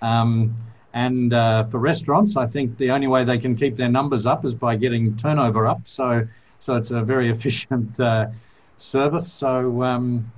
Um, 0.02 0.56
and 0.94 1.34
uh, 1.34 1.66
for 1.66 1.80
restaurants, 1.80 2.38
I 2.38 2.48
think 2.48 2.78
the 2.78 2.92
only 2.92 3.08
way 3.08 3.26
they 3.26 3.38
can 3.38 3.58
keep 3.58 3.76
their 3.76 3.90
numbers 3.90 4.26
up 4.26 4.46
is 4.46 4.56
by 4.56 4.78
getting 4.78 5.18
turnover 5.18 5.68
up. 5.68 5.82
So, 5.86 6.26
so 6.62 6.76
it's 6.76 6.92
a 6.92 7.02
very 7.02 7.30
efficient 7.36 8.00
uh, 8.00 8.28
service. 8.78 9.32
So, 9.34 9.84
um, 9.84 10.32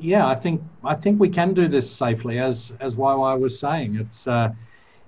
yeah, 0.00 0.26
I 0.26 0.34
think 0.34 0.60
I 0.84 0.96
think 0.96 1.20
we 1.20 1.28
can 1.28 1.54
do 1.54 1.68
this 1.68 1.88
safely, 1.88 2.40
as 2.40 2.72
as 2.80 2.96
YY 2.96 3.38
was 3.38 3.60
saying. 3.60 3.94
It's 3.94 4.26
uh, 4.26 4.48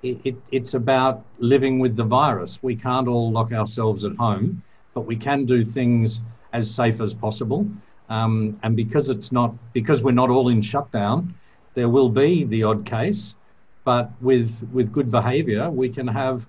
it, 0.05 0.18
it, 0.22 0.37
it's 0.53 0.74
about 0.74 1.24
living 1.38 1.81
with 1.81 1.96
the 1.96 2.05
virus. 2.05 2.62
We 2.62 2.77
can't 2.77 3.09
all 3.09 3.33
lock 3.33 3.50
ourselves 3.50 4.05
at 4.05 4.14
home, 4.14 4.62
but 4.94 5.07
we 5.07 5.16
can 5.16 5.44
do 5.44 5.64
things 5.64 6.20
as 6.53 6.72
safe 6.72 7.00
as 7.00 7.14
possible. 7.14 7.66
Um, 8.08 8.58
and 8.62 8.76
because 8.76 9.08
it's 9.08 9.32
not 9.32 9.54
because 9.72 10.02
we're 10.02 10.12
not 10.12 10.30
all 10.30 10.48
in 10.48 10.60
shutdown, 10.60 11.34
there 11.74 11.88
will 11.88 12.10
be 12.10 12.44
the 12.44 12.64
odd 12.64 12.84
case 12.84 13.34
but 13.84 14.10
with, 14.20 14.66
with 14.72 14.90
good 14.92 15.10
behaviour, 15.10 15.70
we 15.70 15.90
can 15.90 16.08
have 16.08 16.46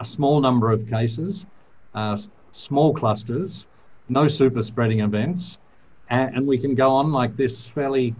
a 0.00 0.04
small 0.04 0.40
number 0.40 0.72
of 0.72 0.88
cases, 0.90 1.46
uh, 1.94 2.18
small 2.50 2.92
clusters, 2.92 3.66
no 4.08 4.26
super 4.26 4.62
spreading 4.62 5.00
events, 5.00 5.58
and, 6.10 6.36
and, 6.36 6.46
we 6.46 6.58
can 6.58 6.74
go 6.74 6.90
on 6.90 7.12
like 7.12 7.36
this 7.36 7.68
fairly, 7.68 8.14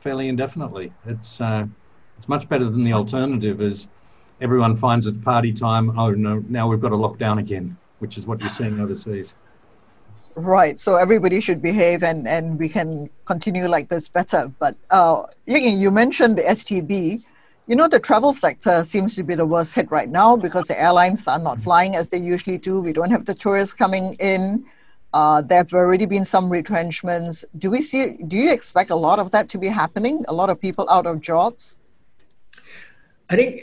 fairly 0.00 0.28
indefinitely. 0.28 0.92
It's, 1.06 1.40
uh, 1.40 1.66
it's 2.18 2.28
much 2.28 2.48
better 2.48 2.66
than 2.66 2.84
the 2.84 2.92
alternative 2.92 3.60
is 3.60 3.88
everyone 4.40 4.76
finds 4.76 5.06
it 5.06 5.20
party 5.24 5.52
time. 5.52 5.98
Oh 5.98 6.10
no, 6.10 6.44
now 6.48 6.68
we've 6.68 6.80
got 6.80 6.90
to 6.90 6.96
lock 6.96 7.18
down 7.18 7.38
again, 7.38 7.76
which 7.98 8.18
is 8.18 8.26
what 8.26 8.40
you're 8.40 8.50
seeing 8.50 8.78
overseas. 8.78 9.34
Right. 10.36 10.80
So 10.80 10.96
everybody 10.96 11.40
should 11.40 11.62
behave 11.62 12.02
and, 12.02 12.26
and 12.26 12.58
we 12.58 12.68
can 12.68 13.08
continue 13.24 13.68
like 13.68 13.88
this 13.88 14.08
better. 14.08 14.52
But 14.58 14.76
uh, 14.90 15.26
you 15.46 15.90
mentioned 15.90 16.38
the 16.38 16.42
STB. 16.42 17.22
You 17.66 17.76
know, 17.76 17.88
the 17.88 18.00
travel 18.00 18.32
sector 18.32 18.84
seems 18.84 19.14
to 19.16 19.22
be 19.22 19.34
the 19.34 19.46
worst 19.46 19.74
hit 19.74 19.90
right 19.90 20.08
now 20.08 20.36
because 20.36 20.66
the 20.66 20.78
airlines 20.78 21.28
are 21.28 21.38
not 21.38 21.60
flying 21.60 21.94
as 21.94 22.08
they 22.08 22.18
usually 22.18 22.58
do. 22.58 22.80
We 22.80 22.92
don't 22.92 23.10
have 23.10 23.24
the 23.24 23.34
tourists 23.34 23.72
coming 23.72 24.14
in. 24.14 24.64
Uh, 25.14 25.40
there 25.40 25.58
have 25.58 25.72
already 25.72 26.06
been 26.06 26.24
some 26.24 26.50
retrenchments. 26.50 27.44
Do 27.56 27.70
we 27.70 27.80
see? 27.80 28.16
Do 28.26 28.36
you 28.36 28.52
expect 28.52 28.90
a 28.90 28.96
lot 28.96 29.20
of 29.20 29.30
that 29.30 29.48
to 29.50 29.58
be 29.58 29.68
happening? 29.68 30.24
A 30.26 30.34
lot 30.34 30.50
of 30.50 30.60
people 30.60 30.90
out 30.90 31.06
of 31.06 31.20
jobs. 31.20 31.78
I 33.30 33.36
think, 33.36 33.62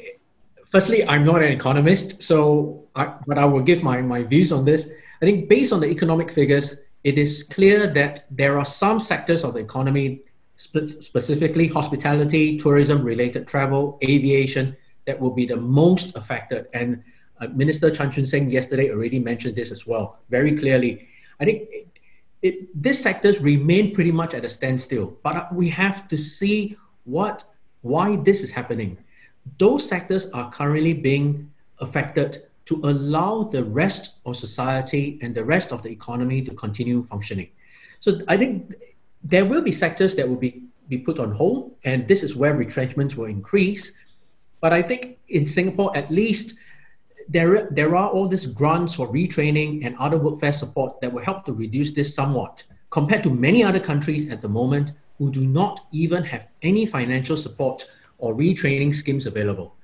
firstly, 0.65 1.05
I'm 1.05 1.25
not 1.25 1.43
an 1.43 1.51
economist, 1.51 2.23
so 2.23 2.87
I, 2.95 3.13
but 3.27 3.37
I 3.37 3.43
will 3.45 3.59
give 3.59 3.83
my 3.83 4.01
my 4.01 4.23
views 4.23 4.53
on 4.53 4.63
this. 4.63 4.87
I 5.21 5.25
think 5.25 5.49
based 5.49 5.71
on 5.71 5.79
the 5.79 5.87
economic 5.87 6.31
figures, 6.31 6.77
it 7.03 7.17
is 7.17 7.43
clear 7.43 7.87
that 7.87 8.25
there 8.29 8.57
are 8.57 8.65
some 8.65 8.99
sectors 8.99 9.43
of 9.43 9.53
the 9.53 9.59
economy 9.59 10.21
specifically 10.57 11.67
hospitality, 11.67 12.57
tourism 12.57 13.03
related 13.03 13.47
travel, 13.47 13.97
aviation, 14.03 14.77
that 15.07 15.19
will 15.19 15.31
be 15.31 15.45
the 15.45 15.55
most 15.55 16.15
affected. 16.15 16.67
And 16.73 17.03
uh, 17.39 17.47
Minister 17.47 17.89
Chan 17.89 18.11
Chun 18.11 18.25
Sing 18.27 18.51
yesterday 18.51 18.91
already 18.91 19.19
mentioned 19.19 19.55
this 19.55 19.71
as 19.71 19.87
well, 19.87 20.19
very 20.29 20.55
clearly. 20.55 21.07
I 21.39 21.45
think 21.45 21.67
it, 21.71 21.99
it, 22.43 22.83
these 22.83 23.01
sectors 23.01 23.39
remain 23.41 23.95
pretty 23.95 24.11
much 24.11 24.35
at 24.35 24.45
a 24.45 24.49
standstill, 24.49 25.17
but 25.23 25.53
we 25.53 25.69
have 25.69 26.07
to 26.09 26.17
see 26.17 26.77
what 27.05 27.43
why 27.81 28.15
this 28.17 28.43
is 28.43 28.51
happening. 28.51 28.99
Those 29.57 29.87
sectors 29.89 30.29
are 30.29 30.51
currently 30.51 30.93
being 30.93 31.51
affected 31.79 32.43
to 32.65 32.75
allow 32.83 33.43
the 33.43 33.63
rest 33.63 34.15
of 34.25 34.37
society 34.37 35.19
and 35.21 35.33
the 35.33 35.43
rest 35.43 35.71
of 35.71 35.83
the 35.83 35.89
economy 35.89 36.41
to 36.43 36.53
continue 36.53 37.03
functioning. 37.03 37.49
So 37.99 38.19
I 38.27 38.37
think 38.37 38.75
there 39.23 39.45
will 39.45 39.61
be 39.61 39.71
sectors 39.71 40.15
that 40.15 40.27
will 40.27 40.37
be, 40.37 40.63
be 40.87 40.97
put 40.97 41.19
on 41.19 41.31
hold, 41.33 41.75
and 41.83 42.07
this 42.07 42.23
is 42.23 42.35
where 42.35 42.53
retrenchments 42.53 43.15
will 43.15 43.25
increase. 43.25 43.93
But 44.59 44.73
I 44.73 44.81
think 44.81 45.17
in 45.29 45.47
Singapore, 45.47 45.95
at 45.95 46.11
least, 46.11 46.55
there, 47.27 47.67
there 47.71 47.95
are 47.95 48.09
all 48.09 48.27
these 48.27 48.45
grants 48.45 48.93
for 48.93 49.07
retraining 49.07 49.85
and 49.85 49.95
other 49.97 50.17
workforce 50.17 50.59
support 50.59 50.99
that 51.01 51.11
will 51.13 51.23
help 51.23 51.45
to 51.45 51.53
reduce 51.53 51.91
this 51.91 52.13
somewhat 52.13 52.63
compared 52.89 53.23
to 53.23 53.29
many 53.29 53.63
other 53.63 53.79
countries 53.79 54.29
at 54.29 54.41
the 54.41 54.49
moment 54.49 54.91
who 55.17 55.31
do 55.31 55.45
not 55.45 55.85
even 55.91 56.23
have 56.23 56.47
any 56.61 56.85
financial 56.85 57.37
support 57.37 57.87
or 58.17 58.35
retraining 58.35 58.93
schemes 58.93 59.25
available. 59.25 59.75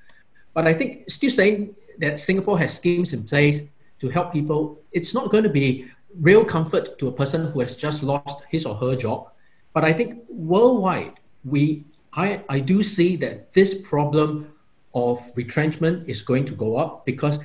But 0.53 0.67
I 0.67 0.73
think 0.73 1.09
still 1.09 1.31
saying 1.31 1.75
that 1.99 2.19
Singapore 2.19 2.59
has 2.59 2.73
schemes 2.73 3.13
in 3.13 3.23
place 3.23 3.61
to 3.99 4.09
help 4.09 4.31
people, 4.31 4.79
it's 4.91 5.13
not 5.13 5.31
going 5.31 5.43
to 5.43 5.49
be 5.49 5.87
real 6.19 6.43
comfort 6.45 6.97
to 6.99 7.07
a 7.07 7.11
person 7.11 7.51
who 7.51 7.59
has 7.59 7.75
just 7.75 8.03
lost 8.03 8.43
his 8.49 8.65
or 8.65 8.75
her 8.75 8.95
job. 8.95 9.29
But 9.73 9.83
I 9.83 9.93
think 9.93 10.23
worldwide, 10.29 11.13
we 11.43 11.85
I, 12.13 12.41
I 12.49 12.59
do 12.59 12.81
see 12.81 13.15
that 13.17 13.53
this 13.53 13.75
problem 13.75 14.51
of 14.95 15.19
retrenchment 15.35 16.09
is 16.09 16.23
going 16.23 16.45
to 16.45 16.55
go 16.55 16.77
up 16.77 17.05
because 17.05 17.39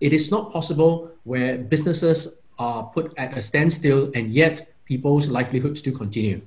it 0.00 0.12
is 0.12 0.30
not 0.30 0.50
possible 0.50 1.10
where 1.24 1.58
businesses 1.58 2.38
are 2.58 2.84
put 2.84 3.12
at 3.18 3.36
a 3.36 3.42
standstill 3.42 4.10
and 4.14 4.30
yet 4.30 4.72
people's 4.86 5.28
livelihoods 5.28 5.80
still 5.80 5.94
continue. 5.94 6.40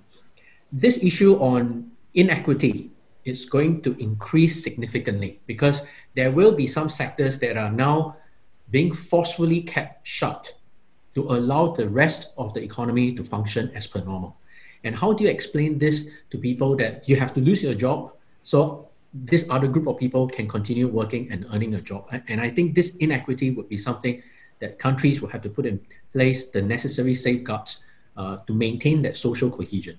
This 0.72 1.04
issue 1.04 1.36
on 1.36 1.92
inequity 2.16 2.90
is 3.30 3.46
going 3.46 3.82
to 3.84 3.96
increase 3.98 4.64
significantly 4.64 5.40
because 5.46 5.84
there 6.16 6.32
will 6.32 6.54
be 6.54 6.68
some 6.68 6.90
sectors 6.90 7.40
that 7.40 7.58
are 7.58 7.72
now 7.72 8.18
being 8.72 8.94
forcefully 8.94 9.62
kept 9.62 10.06
shut 10.06 10.54
to 11.16 11.22
allow 11.24 11.72
the 11.72 11.88
rest 11.88 12.34
of 12.38 12.54
the 12.54 12.62
economy 12.62 13.14
to 13.14 13.24
function 13.24 13.72
as 13.76 13.88
per 13.88 14.02
normal. 14.02 14.38
And 14.84 14.96
how 14.96 15.14
do 15.14 15.24
you 15.24 15.30
explain 15.30 15.78
this 15.78 16.10
to 16.32 16.38
people 16.38 16.76
that 16.78 17.08
you 17.10 17.16
have 17.18 17.34
to 17.34 17.40
lose 17.40 17.62
your 17.62 17.74
job 17.74 18.14
so 18.44 18.88
this 19.14 19.46
other 19.50 19.68
group 19.68 19.88
of 19.88 19.98
people 19.98 20.28
can 20.28 20.48
continue 20.48 20.88
working 20.88 21.32
and 21.32 21.46
earning 21.52 21.74
a 21.76 21.82
job? 21.82 22.08
And 22.28 22.40
I 22.40 22.50
think 22.50 22.76
this 22.76 22.96
inequity 22.98 23.52
would 23.52 23.68
be 23.68 23.78
something 23.78 24.22
that 24.60 24.80
countries 24.80 25.22
will 25.22 25.30
have 25.30 25.42
to 25.44 25.50
put 25.50 25.66
in 25.66 25.80
place 26.14 26.50
the 26.50 26.62
necessary 26.62 27.14
safeguards 27.14 27.84
uh, 28.16 28.38
to 28.48 28.54
maintain 28.54 29.02
that 29.04 29.16
social 29.16 29.50
cohesion. 29.50 29.98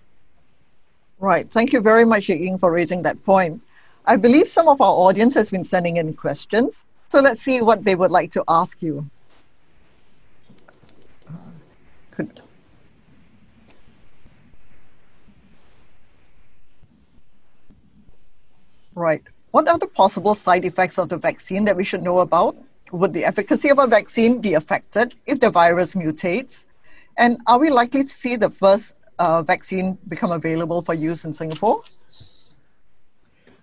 Right. 1.20 1.50
Thank 1.50 1.74
you 1.74 1.80
very 1.80 2.06
much, 2.06 2.30
Ying, 2.30 2.56
for 2.56 2.72
raising 2.72 3.02
that 3.02 3.22
point. 3.24 3.60
I 4.06 4.16
believe 4.16 4.48
some 4.48 4.68
of 4.68 4.80
our 4.80 4.92
audience 4.92 5.34
has 5.34 5.50
been 5.50 5.64
sending 5.64 5.98
in 5.98 6.14
questions. 6.14 6.86
So 7.10 7.20
let's 7.20 7.42
see 7.42 7.60
what 7.60 7.84
they 7.84 7.94
would 7.94 8.10
like 8.10 8.32
to 8.32 8.44
ask 8.48 8.80
you. 8.80 9.08
Could 12.10 12.40
Right. 18.94 19.22
What 19.50 19.68
are 19.68 19.78
the 19.78 19.86
possible 19.86 20.34
side 20.34 20.64
effects 20.64 20.98
of 20.98 21.08
the 21.08 21.18
vaccine 21.18 21.64
that 21.64 21.76
we 21.76 21.84
should 21.84 22.02
know 22.02 22.18
about? 22.20 22.56
Would 22.92 23.12
the 23.12 23.24
efficacy 23.24 23.68
of 23.68 23.78
a 23.78 23.86
vaccine 23.86 24.40
be 24.40 24.54
affected 24.54 25.14
if 25.26 25.40
the 25.40 25.50
virus 25.50 25.94
mutates? 25.94 26.66
And 27.16 27.38
are 27.46 27.58
we 27.58 27.70
likely 27.70 28.02
to 28.02 28.08
see 28.08 28.36
the 28.36 28.50
first 28.50 28.94
uh, 29.20 29.42
vaccine 29.42 29.98
become 30.08 30.32
available 30.32 30.82
for 30.82 30.94
use 30.94 31.24
in 31.24 31.32
Singapore? 31.32 31.82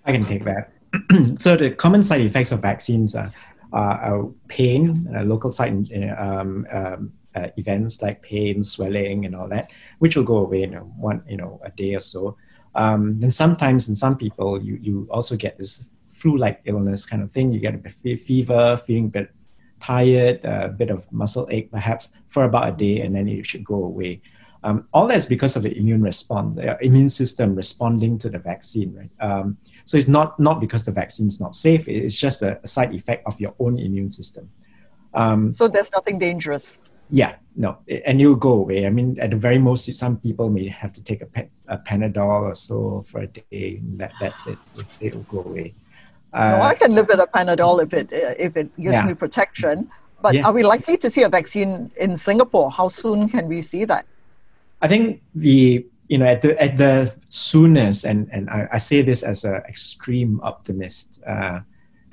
I 0.05 0.13
can 0.13 0.23
take 0.23 0.45
that. 0.45 0.71
so 1.41 1.57
the 1.57 1.71
common 1.71 2.03
side 2.03 2.21
effects 2.21 2.51
of 2.53 2.61
vaccines 2.61 3.15
are, 3.15 3.29
are 3.73 4.29
pain, 4.47 5.05
local 5.25 5.51
side 5.51 5.73
um, 6.17 6.65
um, 6.71 7.11
uh, 7.35 7.49
events 7.57 8.01
like 8.01 8.21
pain, 8.21 8.63
swelling, 8.63 9.25
and 9.25 9.35
all 9.35 9.49
that, 9.49 9.69
which 9.99 10.15
will 10.15 10.23
go 10.23 10.37
away 10.37 10.63
in 10.63 10.73
one, 10.73 11.23
you 11.27 11.37
know, 11.37 11.59
a 11.63 11.71
day 11.71 11.95
or 11.95 11.99
so. 11.99 12.37
Um, 12.75 13.19
then 13.19 13.31
sometimes 13.31 13.89
in 13.89 13.95
some 13.95 14.15
people, 14.15 14.61
you, 14.63 14.77
you 14.81 15.07
also 15.09 15.35
get 15.35 15.57
this 15.57 15.89
flu-like 16.09 16.61
illness 16.65 17.05
kind 17.05 17.21
of 17.21 17.31
thing. 17.31 17.51
You 17.51 17.59
get 17.59 17.75
a 17.75 18.17
fever, 18.17 18.77
feeling 18.77 19.05
a 19.05 19.09
bit 19.09 19.31
tired, 19.79 20.43
a 20.45 20.69
bit 20.69 20.89
of 20.89 21.11
muscle 21.11 21.47
ache 21.51 21.71
perhaps 21.71 22.09
for 22.27 22.43
about 22.45 22.69
a 22.69 22.71
day, 22.71 23.01
and 23.01 23.15
then 23.15 23.27
it 23.27 23.45
should 23.45 23.63
go 23.63 23.83
away. 23.83 24.21
Um, 24.63 24.87
all 24.93 25.07
that's 25.07 25.25
because 25.25 25.55
of 25.55 25.63
the 25.63 25.77
immune 25.77 26.01
response, 26.01 26.55
the 26.55 26.77
immune 26.83 27.09
system 27.09 27.55
responding 27.55 28.17
to 28.19 28.29
the 28.29 28.39
vaccine, 28.39 28.93
right? 28.95 29.11
Um, 29.19 29.57
so 29.85 29.97
it's 29.97 30.07
not 30.07 30.39
not 30.39 30.59
because 30.59 30.85
the 30.85 30.91
vaccine 30.91 31.27
is 31.27 31.39
not 31.39 31.53
safe; 31.53 31.87
it's 31.87 32.17
just 32.17 32.41
a, 32.41 32.59
a, 32.63 32.67
side 32.67 32.93
effect 32.93 33.25
of 33.27 33.39
your 33.39 33.53
own 33.59 33.77
immune 33.77 34.09
system. 34.09 34.49
Um, 35.13 35.53
so 35.53 35.67
there's 35.67 35.91
nothing 35.91 36.19
dangerous. 36.19 36.79
Yeah, 37.09 37.35
no, 37.55 37.77
and 38.05 38.19
you'll 38.19 38.35
go 38.35 38.53
away. 38.53 38.85
I 38.85 38.89
mean, 38.89 39.17
at 39.19 39.29
the 39.29 39.37
very 39.37 39.57
most, 39.57 39.93
some 39.95 40.17
people 40.17 40.49
may 40.49 40.67
have 40.67 40.91
to 40.93 41.01
take 41.01 41.21
a, 41.21 41.25
pe- 41.25 41.49
a 41.67 41.77
Panadol 41.77 42.49
or 42.51 42.55
so 42.55 43.03
for 43.07 43.21
a 43.21 43.27
day. 43.27 43.79
That 43.95 44.11
that's 44.19 44.47
it. 44.47 44.57
it 44.99 45.15
will 45.15 45.23
go 45.23 45.39
away. 45.39 45.75
Uh, 46.33 46.57
no, 46.57 46.61
I 46.63 46.75
can 46.75 46.93
live 46.93 47.07
with 47.07 47.19
a 47.19 47.27
Panadol 47.27 47.83
if 47.83 47.93
it 47.93 48.09
if 48.11 48.57
it 48.57 48.75
gives 48.75 48.93
yeah. 48.93 49.05
me 49.05 49.13
protection. 49.13 49.89
But 50.21 50.33
yeah. 50.33 50.47
are 50.47 50.53
we 50.53 50.63
likely 50.63 50.97
to 50.97 51.09
see 51.09 51.23
a 51.23 51.29
vaccine 51.29 51.91
in 51.95 52.17
Singapore? 52.17 52.71
How 52.71 52.87
soon 52.87 53.29
can 53.29 53.47
we 53.47 53.61
see 53.61 53.85
that? 53.85 54.05
I 54.81 54.87
think 54.87 55.21
the 55.35 55.85
you 56.07 56.17
know 56.17 56.25
at 56.25 56.41
the 56.41 56.61
at 56.61 56.77
the 56.77 57.13
soonest, 57.29 58.05
and 58.05 58.29
and 58.31 58.49
I, 58.49 58.67
I 58.73 58.77
say 58.77 59.01
this 59.01 59.23
as 59.23 59.45
an 59.45 59.61
extreme 59.67 60.39
optimist. 60.43 61.21
Uh, 61.25 61.61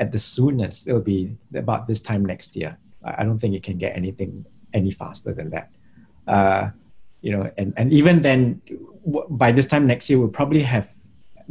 at 0.00 0.10
the 0.10 0.18
soonest, 0.18 0.88
it'll 0.88 1.00
be 1.00 1.36
about 1.54 1.86
this 1.86 2.00
time 2.00 2.24
next 2.24 2.56
year. 2.56 2.76
I 3.04 3.22
don't 3.22 3.38
think 3.38 3.54
it 3.54 3.62
can 3.62 3.78
get 3.78 3.96
anything 3.96 4.44
any 4.72 4.90
faster 4.90 5.32
than 5.32 5.50
that. 5.50 5.70
Uh, 6.26 6.70
you 7.20 7.30
know, 7.30 7.50
and, 7.56 7.72
and 7.76 7.92
even 7.92 8.20
then, 8.20 8.60
by 9.30 9.52
this 9.52 9.66
time 9.66 9.86
next 9.86 10.10
year, 10.10 10.18
we'll 10.18 10.28
probably 10.28 10.62
have 10.62 10.90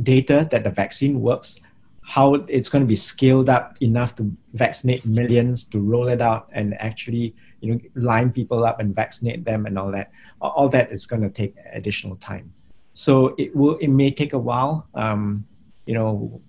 data 0.02 0.48
that 0.52 0.64
the 0.64 0.70
vaccine 0.70 1.22
works, 1.22 1.62
how 2.06 2.36
it's 2.36 2.70
going 2.70 2.84
to 2.84 2.88
be 2.88 2.96
scaled 2.96 3.50
up 3.50 3.78
enough 3.82 4.16
to 4.16 4.30
vaccinate 4.54 5.06
millions, 5.06 5.64
to 5.66 5.80
roll 5.80 6.08
it 6.10 6.22
out 6.22 6.50
and 6.52 6.80
actually, 6.82 7.34
you 7.62 7.74
know, 7.74 7.80
line 7.96 8.32
people 8.32 8.66
up 8.66 8.80
and 8.80 8.94
vaccinate 8.94 9.46
them 9.46 9.66
and 9.66 9.80
all 9.80 9.92
that. 9.92 10.12
All 10.42 10.68
that 10.70 10.92
is 10.92 11.06
going 11.06 11.22
to 11.22 11.30
take 11.30 11.56
additional 11.72 12.16
time. 12.16 12.54
So 12.94 13.34
it 13.38 13.56
will, 13.56 13.78
it 13.78 13.88
may 13.88 14.12
take 14.12 14.34
a 14.34 14.38
while. 14.38 14.88
Um, 14.94 15.46
you 15.86 15.94
know, 15.94 16.42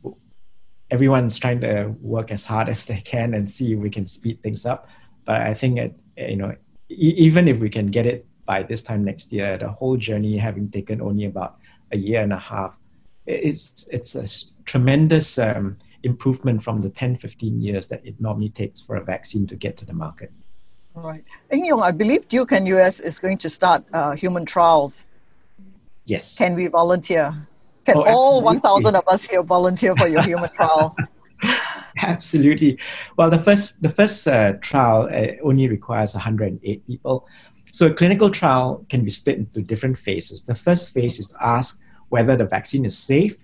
everyone's 0.90 1.38
trying 1.38 1.60
to 1.60 1.94
work 2.00 2.30
as 2.30 2.44
hard 2.44 2.68
as 2.74 2.84
they 2.84 3.00
can 3.00 3.34
and 3.34 3.48
see 3.48 3.74
if 3.74 3.78
we 3.78 3.90
can 3.90 4.06
speed 4.06 4.42
things 4.42 4.66
up. 4.66 4.88
But 5.24 5.40
I 5.40 5.54
think 5.54 5.78
it, 5.78 6.00
you 6.16 6.36
know, 6.36 6.54
even 6.88 7.48
if 7.48 7.60
we 7.60 7.70
can 7.70 7.86
get 7.86 8.06
it 8.06 8.26
by 8.44 8.62
this 8.62 8.82
time 8.82 9.04
next 9.04 9.32
year, 9.32 9.56
the 9.56 9.68
whole 9.68 9.96
journey 9.96 10.36
having 10.36 10.68
taken 10.68 11.00
only 11.00 11.24
about 11.26 11.56
a 11.92 11.96
year 11.96 12.22
and 12.22 12.32
a 12.32 12.38
half, 12.38 12.78
it's 13.26 13.86
it's 13.90 14.14
a 14.14 14.26
tremendous 14.64 15.38
um, 15.38 15.76
improvement 16.02 16.62
from 16.62 16.80
the 16.80 16.90
10, 16.90 17.16
15 17.16 17.60
years 17.60 17.86
that 17.88 18.04
it 18.04 18.20
normally 18.20 18.50
takes 18.50 18.80
for 18.80 18.96
a 18.96 19.04
vaccine 19.04 19.46
to 19.46 19.56
get 19.56 19.76
to 19.78 19.86
the 19.86 19.92
market. 19.92 20.30
Right. 20.94 21.24
Eng 21.50 21.64
Eong, 21.64 21.82
I 21.82 21.90
believe 21.90 22.28
Duke-NUS 22.28 23.00
is 23.00 23.18
going 23.18 23.38
to 23.38 23.50
start 23.50 23.84
uh, 23.92 24.12
human 24.12 24.44
trials. 24.44 25.06
Yes. 26.04 26.36
Can 26.36 26.54
we 26.54 26.68
volunteer? 26.68 27.34
Can 27.84 27.96
oh, 27.96 28.04
all 28.06 28.42
1,000 28.42 28.94
of 28.94 29.06
us 29.08 29.24
here 29.24 29.42
volunteer 29.42 29.96
for 29.96 30.06
your 30.06 30.22
human 30.22 30.50
trial? 30.54 30.94
Absolutely. 31.98 32.78
Well, 33.16 33.30
the 33.30 33.38
first 33.38 33.82
the 33.82 33.88
first 33.88 34.26
uh, 34.26 34.54
trial 34.60 35.08
uh, 35.12 35.34
only 35.42 35.68
requires 35.68 36.14
108 36.14 36.86
people. 36.86 37.28
So 37.72 37.86
a 37.86 37.92
clinical 37.92 38.30
trial 38.30 38.84
can 38.88 39.04
be 39.04 39.10
split 39.10 39.38
into 39.38 39.62
different 39.62 39.98
phases. 39.98 40.42
The 40.42 40.54
first 40.54 40.94
phase 40.94 41.18
is 41.18 41.28
to 41.28 41.36
ask 41.44 41.80
whether 42.14 42.36
the 42.36 42.48
vaccine 42.56 42.84
is 42.84 42.96
safe, 42.96 43.36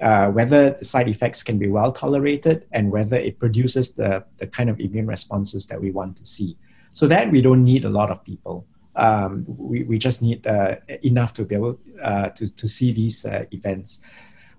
uh, 0.00 0.28
whether 0.30 0.70
the 0.70 0.84
side 0.92 1.08
effects 1.14 1.42
can 1.42 1.58
be 1.58 1.68
well 1.68 1.92
tolerated, 1.92 2.58
and 2.72 2.90
whether 2.90 3.16
it 3.28 3.38
produces 3.38 3.86
the, 3.92 4.24
the 4.38 4.46
kind 4.46 4.70
of 4.70 4.80
immune 4.80 5.06
responses 5.06 5.66
that 5.66 5.78
we 5.78 5.90
want 5.90 6.16
to 6.16 6.24
see. 6.24 6.56
So 6.92 7.06
that 7.08 7.30
we 7.30 7.42
don't 7.42 7.62
need 7.62 7.84
a 7.84 7.90
lot 7.90 8.10
of 8.10 8.24
people. 8.24 8.66
Um, 9.06 9.44
we, 9.46 9.82
we 9.82 9.98
just 9.98 10.22
need 10.22 10.46
uh, 10.46 10.76
enough 11.02 11.34
to 11.34 11.44
be 11.44 11.54
able 11.56 11.78
uh, 12.02 12.30
to, 12.30 12.44
to 12.60 12.66
see 12.66 12.90
these 12.90 13.26
uh, 13.26 13.44
events. 13.50 13.98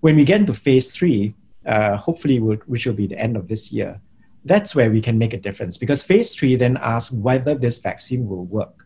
When 0.02 0.16
we 0.16 0.24
get 0.24 0.42
into 0.42 0.54
phase 0.54 0.96
three, 0.96 1.34
uh, 1.66 1.98
hopefully 1.98 2.40
which 2.40 2.86
will 2.86 3.00
be 3.04 3.08
the 3.08 3.18
end 3.18 3.36
of 3.36 3.48
this 3.48 3.72
year, 3.72 4.00
that's 4.46 4.76
where 4.76 4.92
we 4.92 5.02
can 5.02 5.18
make 5.18 5.34
a 5.34 5.42
difference 5.48 5.80
because 5.80 6.04
phase 6.04 6.36
three 6.36 6.56
then 6.56 6.78
asks 6.78 7.12
whether 7.12 7.56
this 7.56 7.80
vaccine 7.80 8.30
will 8.30 8.46
work. 8.46 8.86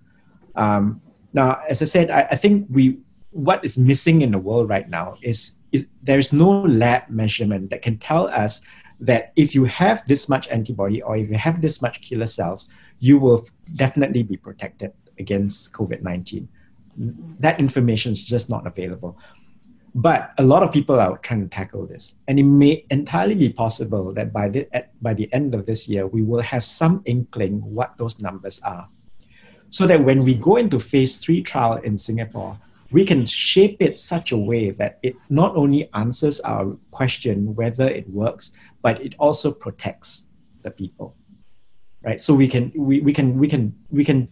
Um, 0.56 1.02
now, 1.34 1.62
as 1.68 1.82
I 1.82 1.86
said, 1.86 2.10
I, 2.10 2.22
I, 2.32 2.38
think 2.38 2.68
we 2.70 3.00
what 3.32 3.64
is 3.64 3.78
missing 3.78 4.22
in 4.22 4.32
the 4.32 4.38
world 4.38 4.70
right 4.70 4.90
now 4.90 5.16
is, 5.22 5.54
is 5.72 5.86
there's 6.04 6.32
no 6.32 6.62
lab 6.62 7.10
measurement 7.10 7.70
that 7.70 7.82
can 7.82 7.98
tell 7.98 8.28
us 8.28 8.62
that 9.00 9.34
if 9.36 9.56
you 9.56 9.66
have 9.66 10.06
this 10.08 10.30
much 10.30 10.48
antibody 10.50 11.02
or 11.02 11.18
if 11.18 11.28
you 11.30 11.36
have 11.36 11.62
this 11.62 11.82
much 11.82 12.02
killer 12.02 12.28
cells, 12.28 12.70
you 13.00 13.18
will 13.18 13.46
definitely 13.76 14.22
be 14.22 14.38
protected 14.38 14.94
against 15.18 15.74
COVID 15.74 16.02
19. 16.02 16.48
That 17.40 17.60
information 17.60 18.12
is 18.12 18.28
just 18.28 18.50
not 18.50 18.68
available. 18.68 19.18
But 19.94 20.32
a 20.38 20.44
lot 20.44 20.64
of 20.64 20.72
people 20.72 21.00
are 21.00 21.18
trying 21.18 21.42
to 21.42 21.48
tackle 21.48 21.86
this. 21.86 22.14
And 22.28 22.40
it 22.40 22.44
may 22.44 22.86
entirely 22.92 23.36
be 23.36 23.50
possible 23.50 24.14
that 24.14 24.32
by 24.32 24.48
the, 24.48 24.68
by 25.02 25.14
the 25.14 25.32
end 25.34 25.54
of 25.54 25.66
this 25.66 25.90
year, 25.90 26.08
we 26.08 26.22
will 26.22 26.42
have 26.42 26.64
some 26.64 27.02
inkling 27.06 27.60
what 27.62 27.98
those 27.98 28.22
numbers 28.22 28.62
are. 28.62 28.88
So 29.70 29.88
that 29.88 30.04
when 30.04 30.24
we 30.24 30.36
go 30.36 30.58
into 30.58 30.80
phase 30.80 31.18
three 31.18 31.42
trial 31.42 31.78
in 31.78 31.98
Singapore, 31.98 32.58
we 32.92 33.06
can 33.06 33.26
shape 33.26 33.78
it 33.80 33.98
such 33.98 34.32
a 34.32 34.38
way 34.38 34.72
that 34.72 35.00
it 35.02 35.16
not 35.30 35.56
only 35.56 35.90
answers 35.94 36.40
our 36.42 36.78
question 36.92 37.56
whether 37.56 37.88
it 37.88 38.10
works, 38.10 38.52
but 38.82 39.02
it 39.02 39.16
also 39.20 39.52
protects 39.52 40.28
the 40.62 40.72
people. 40.72 41.16
Right? 42.04 42.20
So 42.20 42.34
we 42.34 42.48
can 42.48 42.72
we, 42.76 43.00
we 43.02 43.14
can 43.14 43.38
we 43.38 43.48
can 43.48 43.74
we 43.90 44.04
can 44.04 44.28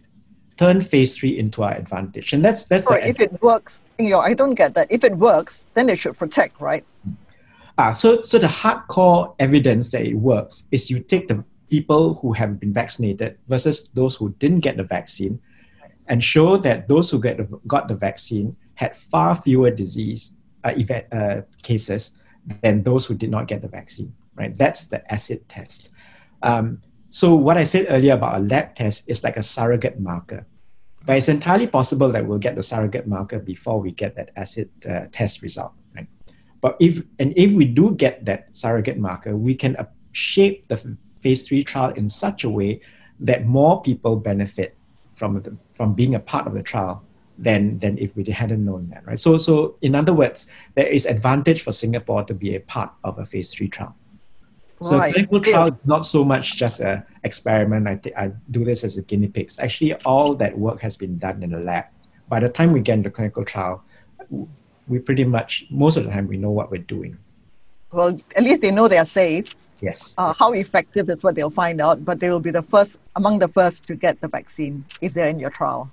turn 0.56 0.82
phase 0.82 1.16
three 1.16 1.38
into 1.38 1.62
our 1.62 1.72
advantage. 1.72 2.32
And 2.32 2.44
that's 2.44 2.66
that's 2.66 2.90
right. 2.90 3.06
If 3.06 3.20
it 3.20 3.40
works, 3.40 3.80
you 3.98 4.10
know, 4.10 4.20
I 4.20 4.34
don't 4.34 4.54
get 4.54 4.74
that. 4.74 4.88
If 4.90 5.04
it 5.04 5.16
works, 5.16 5.64
then 5.74 5.88
it 5.88 5.98
should 5.98 6.18
protect, 6.18 6.60
right? 6.60 6.84
Ah, 7.78 7.92
so 7.92 8.20
so 8.20 8.38
the 8.38 8.46
hardcore 8.46 9.34
evidence 9.38 9.90
that 9.92 10.04
it 10.04 10.14
works 10.14 10.64
is 10.70 10.90
you 10.90 11.00
take 11.00 11.28
the 11.28 11.42
people 11.70 12.14
who 12.20 12.32
have 12.34 12.60
been 12.60 12.74
vaccinated 12.74 13.38
versus 13.48 13.88
those 13.94 14.16
who 14.16 14.34
didn't 14.42 14.60
get 14.60 14.76
the 14.76 14.82
vaccine, 14.82 15.40
and 16.10 16.22
show 16.22 16.56
that 16.58 16.88
those 16.88 17.10
who 17.10 17.18
get 17.20 17.38
the, 17.38 17.44
got 17.66 17.88
the 17.88 17.94
vaccine 17.94 18.56
had 18.74 18.96
far 18.96 19.34
fewer 19.34 19.70
disease 19.70 20.32
uh, 20.64 20.74
event, 20.76 21.06
uh, 21.12 21.40
cases 21.62 22.12
than 22.62 22.82
those 22.82 23.06
who 23.06 23.14
did 23.14 23.30
not 23.30 23.46
get 23.46 23.62
the 23.62 23.68
vaccine. 23.68 24.12
Right, 24.34 24.56
that's 24.56 24.86
the 24.86 25.00
acid 25.12 25.48
test. 25.48 25.90
Um, 26.42 26.82
so 27.10 27.34
what 27.34 27.56
I 27.56 27.64
said 27.64 27.86
earlier 27.90 28.14
about 28.14 28.36
a 28.36 28.40
lab 28.40 28.74
test 28.74 29.08
is 29.08 29.22
like 29.22 29.36
a 29.36 29.42
surrogate 29.42 30.00
marker. 30.00 30.46
But 31.04 31.16
it's 31.16 31.28
entirely 31.28 31.66
possible 31.66 32.10
that 32.12 32.26
we'll 32.26 32.38
get 32.38 32.56
the 32.56 32.62
surrogate 32.62 33.06
marker 33.06 33.38
before 33.38 33.80
we 33.80 33.90
get 33.90 34.14
that 34.16 34.30
acid 34.36 34.70
uh, 34.88 35.06
test 35.12 35.42
result, 35.42 35.72
right? 35.94 36.06
But 36.60 36.76
if 36.80 37.02
and 37.18 37.32
if 37.36 37.52
we 37.52 37.64
do 37.64 37.92
get 37.92 38.24
that 38.26 38.54
surrogate 38.56 38.98
marker, 38.98 39.36
we 39.36 39.54
can 39.54 39.76
uh, 39.76 39.86
shape 40.12 40.68
the 40.68 40.76
phase 41.20 41.46
three 41.46 41.62
trial 41.64 41.92
in 41.94 42.08
such 42.08 42.44
a 42.44 42.50
way 42.50 42.80
that 43.20 43.46
more 43.46 43.82
people 43.82 44.16
benefit 44.16 44.76
from 45.20 45.42
the, 45.42 45.54
from 45.78 45.92
being 46.00 46.14
a 46.14 46.22
part 46.32 46.46
of 46.48 46.54
the 46.54 46.64
trial 46.72 47.04
than 47.46 47.78
than 47.82 47.98
if 47.98 48.16
we 48.16 48.24
hadn't 48.24 48.64
known 48.64 48.88
that, 48.88 49.02
right? 49.06 49.20
So 49.26 49.36
so 49.36 49.76
in 49.82 49.94
other 49.94 50.14
words, 50.22 50.46
there 50.76 50.90
is 50.96 51.04
advantage 51.04 51.60
for 51.66 51.72
Singapore 51.72 52.22
to 52.30 52.34
be 52.44 52.56
a 52.56 52.60
part 52.74 52.90
of 53.04 53.18
a 53.18 53.26
phase 53.32 53.52
three 53.54 53.68
trial. 53.68 53.94
So 54.82 54.96
right. 54.96 55.12
clinical 55.12 55.40
trial 55.42 55.68
is 55.68 55.84
not 55.84 56.06
so 56.06 56.24
much 56.24 56.56
just 56.56 56.80
an 56.80 57.02
experiment. 57.28 57.86
I, 57.86 57.96
th- 57.96 58.16
I 58.16 58.32
do 58.50 58.64
this 58.64 58.82
as 58.82 58.96
a 58.96 59.02
guinea 59.02 59.28
pigs. 59.28 59.58
Actually, 59.58 59.92
all 60.12 60.34
that 60.36 60.56
work 60.56 60.80
has 60.80 60.96
been 60.96 61.18
done 61.18 61.42
in 61.42 61.50
the 61.50 61.62
lab. 61.70 61.84
By 62.30 62.40
the 62.40 62.48
time 62.48 62.72
we 62.72 62.80
get 62.80 62.96
into 63.00 63.10
clinical 63.10 63.44
trial, 63.44 63.84
we 64.88 64.98
pretty 64.98 65.24
much 65.36 65.66
most 65.68 65.98
of 65.98 66.04
the 66.04 66.10
time 66.10 66.26
we 66.34 66.38
know 66.38 66.52
what 66.58 66.70
we're 66.70 66.88
doing. 66.96 67.18
Well, 67.92 68.18
at 68.38 68.42
least 68.42 68.62
they 68.62 68.70
know 68.70 68.88
they 68.88 68.96
are 69.04 69.12
safe. 69.22 69.54
Yes. 69.80 70.14
Uh, 70.18 70.34
how 70.38 70.52
effective 70.52 71.08
is 71.08 71.22
what 71.22 71.34
they'll 71.34 71.50
find 71.50 71.80
out, 71.80 72.04
but 72.04 72.20
they 72.20 72.30
will 72.30 72.40
be 72.40 72.50
the 72.50 72.62
first 72.62 73.00
among 73.16 73.38
the 73.38 73.48
first 73.48 73.84
to 73.86 73.94
get 73.94 74.20
the 74.20 74.28
vaccine 74.28 74.84
if 75.00 75.14
they're 75.14 75.28
in 75.28 75.38
your 75.38 75.50
trial. 75.50 75.90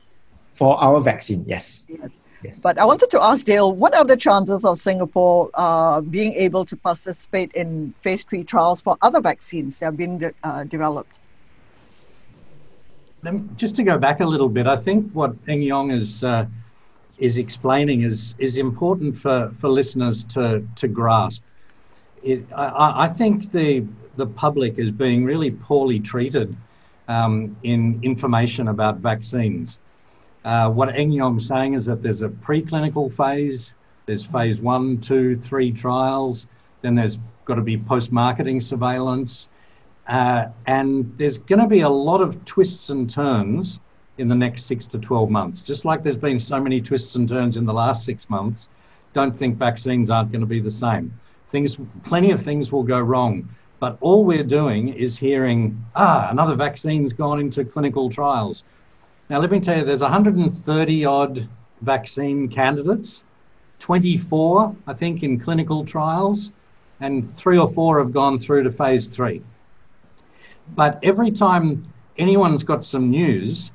For 0.53 0.77
our 0.81 0.99
vaccine, 0.99 1.45
yes. 1.47 1.85
Yes. 1.87 2.19
Yes. 2.43 2.61
But 2.61 2.77
I 2.77 2.85
wanted 2.85 3.09
to 3.11 3.23
ask 3.23 3.45
Dale, 3.45 3.73
what 3.73 3.95
are 3.95 4.05
the 4.05 4.15
chances 4.15 4.63
of 4.63 4.77
Singapore 4.77 5.49
uh, 5.55 6.01
being 6.01 6.33
able 6.33 6.65
to 6.65 6.75
participate 6.75 7.51
in 7.53 7.93
phase 8.01 8.23
three 8.23 8.43
trials 8.43 8.79
for 8.79 8.95
other 9.01 9.21
vaccines 9.21 9.79
that 9.79 9.85
have 9.87 9.97
been 9.97 10.19
de- 10.19 10.33
uh, 10.43 10.63
developed? 10.65 11.19
Just 13.55 13.75
to 13.77 13.83
go 13.83 13.97
back 13.97 14.19
a 14.19 14.25
little 14.25 14.47
bit, 14.47 14.67
I 14.67 14.77
think 14.77 15.11
what 15.13 15.33
Eng 15.47 15.61
Eong 15.61 15.91
is 15.91 16.23
uh, 16.23 16.45
is 17.17 17.37
explaining 17.37 18.03
is 18.03 18.35
is 18.37 18.57
important 18.57 19.17
for, 19.17 19.51
for 19.59 19.69
listeners 19.69 20.23
to 20.25 20.65
to 20.75 20.87
grasp. 20.87 21.41
It, 22.23 22.45
I, 22.53 23.05
I 23.05 23.09
think 23.09 23.51
the 23.51 23.85
the 24.15 24.25
public 24.25 24.79
is 24.79 24.91
being 24.91 25.23
really 25.23 25.51
poorly 25.51 25.99
treated 25.99 26.55
um, 27.07 27.55
in 27.63 27.99
information 28.03 28.67
about 28.69 28.97
vaccines. 28.97 29.77
Uh, 30.43 30.69
what 30.69 30.89
Eng 30.95 31.11
Eong's 31.11 31.47
saying 31.47 31.75
is 31.75 31.85
that 31.85 32.01
there's 32.01 32.23
a 32.23 32.29
preclinical 32.29 33.13
phase, 33.13 33.73
there's 34.05 34.25
phase 34.25 34.59
one, 34.59 34.99
two, 34.99 35.35
three 35.35 35.71
trials, 35.71 36.47
then 36.81 36.95
there's 36.95 37.19
got 37.45 37.55
to 37.55 37.61
be 37.61 37.77
post 37.77 38.11
marketing 38.11 38.59
surveillance. 38.59 39.47
Uh, 40.07 40.47
and 40.67 41.13
there's 41.17 41.37
going 41.37 41.59
to 41.59 41.67
be 41.67 41.81
a 41.81 41.89
lot 41.89 42.21
of 42.21 42.43
twists 42.45 42.89
and 42.89 43.09
turns 43.09 43.79
in 44.17 44.27
the 44.27 44.35
next 44.35 44.63
six 44.63 44.87
to 44.87 44.97
12 44.97 45.29
months. 45.29 45.61
Just 45.61 45.85
like 45.85 46.01
there's 46.01 46.17
been 46.17 46.39
so 46.39 46.59
many 46.59 46.81
twists 46.81 47.15
and 47.15 47.27
turns 47.27 47.57
in 47.57 47.65
the 47.65 47.73
last 47.73 48.05
six 48.05 48.29
months, 48.29 48.69
don't 49.13 49.37
think 49.37 49.57
vaccines 49.57 50.09
aren't 50.09 50.31
going 50.31 50.41
to 50.41 50.47
be 50.47 50.59
the 50.59 50.71
same. 50.71 51.13
Things, 51.51 51.77
plenty 52.05 52.31
of 52.31 52.41
things 52.41 52.71
will 52.71 52.83
go 52.83 52.99
wrong. 52.99 53.49
But 53.79 53.97
all 54.01 54.25
we're 54.25 54.43
doing 54.43 54.89
is 54.89 55.17
hearing, 55.17 55.83
ah, 55.95 56.29
another 56.31 56.55
vaccine's 56.55 57.13
gone 57.13 57.39
into 57.39 57.63
clinical 57.63 58.09
trials. 58.09 58.63
Now, 59.29 59.39
let 59.39 59.51
me 59.51 59.59
tell 59.59 59.77
you, 59.77 59.85
there's 59.85 60.01
130 60.01 61.05
odd 61.05 61.47
vaccine 61.81 62.47
candidates, 62.47 63.23
24, 63.79 64.75
I 64.87 64.93
think, 64.93 65.21
in 65.23 65.39
clinical 65.39 65.85
trials, 65.85 66.51
and 67.01 67.29
three 67.29 67.57
or 67.57 67.71
four 67.71 67.99
have 67.99 68.11
gone 68.11 68.39
through 68.39 68.63
to 68.63 68.71
phase 68.71 69.07
three. 69.07 69.43
But 70.75 70.99
every 71.03 71.31
time 71.31 71.85
anyone's 72.17 72.63
got 72.63 72.83
some 72.83 73.11
news, 73.11 73.71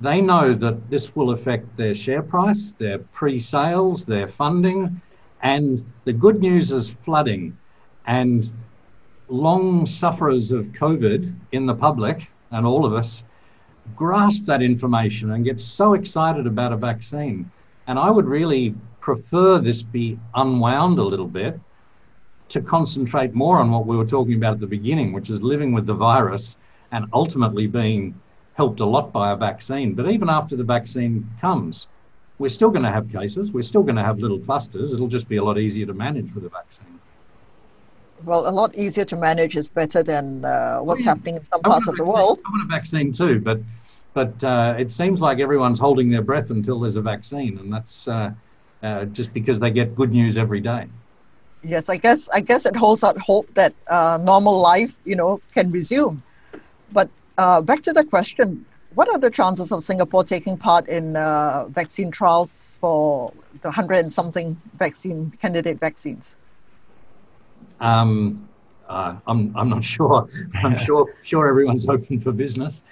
they 0.00 0.20
know 0.20 0.54
that 0.54 0.88
this 0.88 1.14
will 1.14 1.30
affect 1.30 1.76
their 1.76 1.94
share 1.94 2.22
price, 2.22 2.72
their 2.72 2.98
pre 2.98 3.40
sales, 3.40 4.04
their 4.04 4.28
funding, 4.28 5.00
and 5.42 5.84
the 6.04 6.12
good 6.12 6.40
news 6.40 6.72
is 6.72 6.94
flooding. 7.04 7.56
And 8.06 8.50
long 9.28 9.86
sufferers 9.86 10.50
of 10.50 10.66
COVID 10.66 11.34
in 11.52 11.66
the 11.66 11.74
public, 11.74 12.28
and 12.50 12.66
all 12.66 12.84
of 12.84 12.92
us, 12.92 13.22
grasp 13.96 14.44
that 14.46 14.62
information 14.62 15.32
and 15.32 15.44
get 15.44 15.60
so 15.60 15.94
excited 15.94 16.46
about 16.46 16.72
a 16.72 16.76
vaccine. 16.76 17.50
And 17.86 17.98
I 17.98 18.10
would 18.10 18.26
really 18.26 18.74
prefer 19.00 19.58
this 19.58 19.82
be 19.82 20.18
unwound 20.34 20.98
a 20.98 21.04
little 21.04 21.26
bit 21.26 21.58
to 22.50 22.60
concentrate 22.60 23.32
more 23.32 23.58
on 23.58 23.70
what 23.70 23.86
we 23.86 23.96
were 23.96 24.04
talking 24.04 24.34
about 24.34 24.54
at 24.54 24.60
the 24.60 24.66
beginning, 24.66 25.12
which 25.12 25.30
is 25.30 25.40
living 25.40 25.72
with 25.72 25.86
the 25.86 25.94
virus 25.94 26.56
and 26.92 27.06
ultimately 27.12 27.66
being 27.66 28.20
helped 28.54 28.80
a 28.80 28.84
lot 28.84 29.12
by 29.12 29.30
a 29.30 29.36
vaccine. 29.36 29.94
But 29.94 30.10
even 30.10 30.28
after 30.28 30.56
the 30.56 30.64
vaccine 30.64 31.28
comes, 31.40 31.86
we're 32.40 32.48
still 32.48 32.70
going 32.70 32.82
to 32.82 32.90
have 32.90 33.12
cases, 33.12 33.52
we're 33.52 33.62
still 33.62 33.82
going 33.82 33.96
to 33.96 34.02
have 34.02 34.18
little 34.18 34.38
clusters. 34.38 34.94
It'll 34.94 35.08
just 35.08 35.28
be 35.28 35.36
a 35.36 35.44
lot 35.44 35.58
easier 35.58 35.84
to 35.84 35.92
manage 35.92 36.34
with 36.34 36.46
a 36.46 36.48
vaccine. 36.48 36.98
Well, 38.24 38.48
a 38.48 38.50
lot 38.50 38.74
easier 38.74 39.04
to 39.04 39.16
manage 39.16 39.58
is 39.58 39.68
better 39.68 40.02
than 40.02 40.46
uh, 40.46 40.78
what's 40.78 41.04
yeah. 41.04 41.10
happening 41.10 41.36
in 41.36 41.44
some 41.44 41.60
parts 41.60 41.86
of 41.86 41.96
the 41.96 42.04
world. 42.04 42.40
I 42.46 42.50
want 42.50 42.64
a 42.64 42.66
vaccine 42.66 43.12
too, 43.12 43.40
but 43.40 43.60
but 44.14 44.42
uh, 44.42 44.74
it 44.78 44.90
seems 44.90 45.20
like 45.20 45.38
everyone's 45.38 45.78
holding 45.78 46.10
their 46.10 46.22
breath 46.22 46.50
until 46.50 46.80
there's 46.80 46.96
a 46.96 47.02
vaccine, 47.02 47.58
and 47.58 47.72
that's 47.72 48.08
uh, 48.08 48.30
uh 48.82 49.04
just 49.06 49.32
because 49.34 49.60
they 49.60 49.70
get 49.70 49.94
good 49.94 50.10
news 50.10 50.36
every 50.38 50.60
day. 50.60 50.86
Yes, 51.62 51.90
I 51.90 51.96
guess 51.96 52.28
I 52.30 52.40
guess 52.40 52.64
it 52.64 52.74
holds 52.74 53.04
out 53.04 53.18
hope 53.18 53.52
that 53.54 53.74
uh, 53.88 54.18
normal 54.22 54.58
life, 54.60 54.98
you 55.04 55.16
know, 55.16 55.40
can 55.52 55.70
resume. 55.70 56.22
But 56.92 57.08
uh, 57.36 57.60
back 57.60 57.82
to 57.82 57.92
the 57.92 58.04
question: 58.04 58.64
What 58.94 59.08
are 59.08 59.18
the 59.18 59.30
chances 59.30 59.70
of 59.72 59.84
Singapore 59.84 60.24
taking 60.24 60.56
part 60.56 60.88
in 60.88 61.14
vaccine 61.14 62.10
trials 62.10 62.76
for 62.80 63.32
the 63.62 63.70
hundred 63.70 63.98
and 64.00 64.12
something 64.12 64.60
vaccine 64.78 65.30
candidate 65.40 65.78
vaccines? 65.78 66.36
Um, 67.80 68.48
uh, 68.88 69.16
I'm, 69.26 69.56
I'm 69.56 69.68
not 69.68 69.84
sure. 69.84 70.28
I'm 70.54 70.76
sure 70.76 71.14
sure 71.22 71.48
everyone's 71.48 71.88
open 71.88 72.20
for 72.20 72.32
business. 72.32 72.82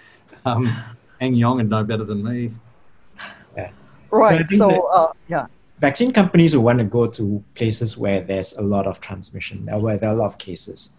Um, 0.45 0.73
Eng 1.21 1.35
Eong 1.35 1.57
would 1.57 1.69
know 1.69 1.83
better 1.85 2.05
than 2.05 2.25
me. 2.25 2.53
Yeah. 3.57 3.71
Right. 4.11 4.49
So 4.51 4.87
uh, 4.89 5.13
yeah. 5.29 5.47
Vaccine 5.81 6.13
companies 6.13 6.57
will 6.57 6.65
want 6.65 6.79
to 6.79 6.85
go 6.85 7.07
to 7.07 7.43
places 7.55 7.97
where 7.97 8.21
there's 8.21 8.53
a 8.55 8.63
lot 8.63 8.87
of 8.87 9.01
transmission, 9.01 9.69
uh, 9.69 9.79
where 9.79 9.97
there 9.97 10.11
are 10.11 10.13
a 10.13 10.17
lot 10.17 10.27
of 10.27 10.39
cases, 10.39 10.91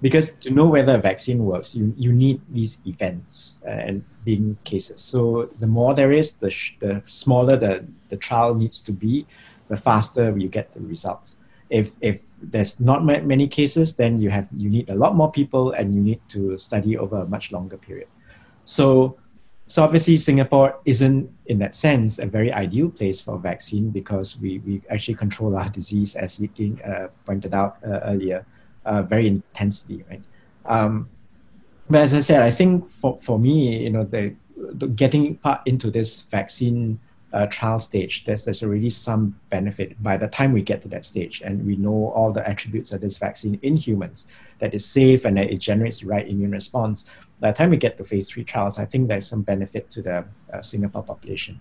because 0.00 0.30
to 0.32 0.50
know 0.50 0.66
whether 0.66 0.94
a 0.94 0.98
vaccine 0.98 1.44
works, 1.44 1.74
you 1.74 1.92
you 1.96 2.12
need 2.12 2.40
these 2.50 2.78
events 2.86 3.58
uh, 3.66 3.70
and 3.70 4.04
being 4.24 4.56
cases. 4.64 5.00
So 5.00 5.50
the 5.60 5.66
more 5.66 5.94
there 5.94 6.12
is, 6.12 6.32
the 6.32 6.50
sh- 6.50 6.76
the 6.78 7.02
smaller 7.04 7.56
the 7.56 7.86
the 8.08 8.16
trial 8.16 8.54
needs 8.54 8.80
to 8.82 8.92
be, 8.92 9.26
the 9.68 9.76
faster 9.76 10.36
you 10.36 10.48
get 10.48 10.72
the 10.72 10.80
results 10.80 11.36
if 11.70 11.94
if 12.00 12.22
there's 12.42 12.80
not 12.80 13.04
many 13.04 13.46
cases, 13.46 13.94
then 13.94 14.18
you 14.18 14.28
have 14.30 14.48
you 14.56 14.68
need 14.68 14.90
a 14.90 14.94
lot 14.94 15.14
more 15.14 15.30
people 15.30 15.72
and 15.72 15.94
you 15.94 16.00
need 16.00 16.20
to 16.28 16.58
study 16.58 16.98
over 16.98 17.20
a 17.20 17.26
much 17.26 17.52
longer 17.52 17.76
period. 17.76 18.08
So 18.64 19.16
so 19.66 19.84
obviously 19.84 20.16
Singapore 20.16 20.80
isn't 20.84 21.30
in 21.46 21.58
that 21.60 21.76
sense 21.76 22.18
a 22.18 22.26
very 22.26 22.52
ideal 22.52 22.90
place 22.90 23.20
for 23.20 23.36
a 23.36 23.38
vaccine 23.38 23.90
because 23.90 24.36
we, 24.38 24.58
we 24.66 24.82
actually 24.90 25.14
control 25.14 25.56
our 25.56 25.68
disease 25.68 26.16
as 26.16 26.40
Ying 26.40 26.82
uh, 26.82 27.06
pointed 27.24 27.54
out 27.54 27.76
uh, 27.86 28.00
earlier 28.02 28.44
uh, 28.84 29.02
very 29.02 29.26
intensely, 29.26 30.04
right? 30.10 30.22
Um, 30.66 31.08
but 31.88 32.00
as 32.02 32.14
I 32.14 32.20
said, 32.20 32.42
I 32.42 32.50
think 32.50 32.88
for, 32.88 33.18
for 33.20 33.38
me, 33.38 33.82
you 33.82 33.90
know, 33.90 34.04
the, 34.04 34.34
the 34.56 34.88
getting 34.88 35.36
part 35.36 35.60
into 35.66 35.90
this 35.90 36.20
vaccine 36.20 37.00
uh, 37.32 37.46
trial 37.46 37.78
stage, 37.78 38.24
there's, 38.24 38.44
there's 38.44 38.62
already 38.62 38.90
some 38.90 39.38
benefit 39.50 40.00
by 40.02 40.16
the 40.16 40.28
time 40.28 40.52
we 40.52 40.62
get 40.62 40.82
to 40.82 40.88
that 40.88 41.04
stage 41.04 41.42
and 41.44 41.64
we 41.64 41.76
know 41.76 42.12
all 42.14 42.32
the 42.32 42.46
attributes 42.48 42.92
of 42.92 43.00
this 43.00 43.16
vaccine 43.16 43.58
in 43.62 43.76
humans, 43.76 44.26
that 44.58 44.74
is 44.74 44.84
safe 44.84 45.24
and 45.24 45.36
that 45.36 45.50
it 45.50 45.58
generates 45.58 46.00
the 46.00 46.06
right 46.06 46.28
immune 46.28 46.52
response. 46.52 47.06
By 47.40 47.50
the 47.50 47.56
time 47.56 47.70
we 47.70 47.76
get 47.76 47.96
to 47.98 48.04
phase 48.04 48.28
three 48.28 48.44
trials, 48.44 48.78
I 48.78 48.84
think 48.84 49.08
there's 49.08 49.26
some 49.26 49.42
benefit 49.42 49.90
to 49.90 50.02
the 50.02 50.24
uh, 50.52 50.62
Singapore 50.62 51.02
population. 51.02 51.60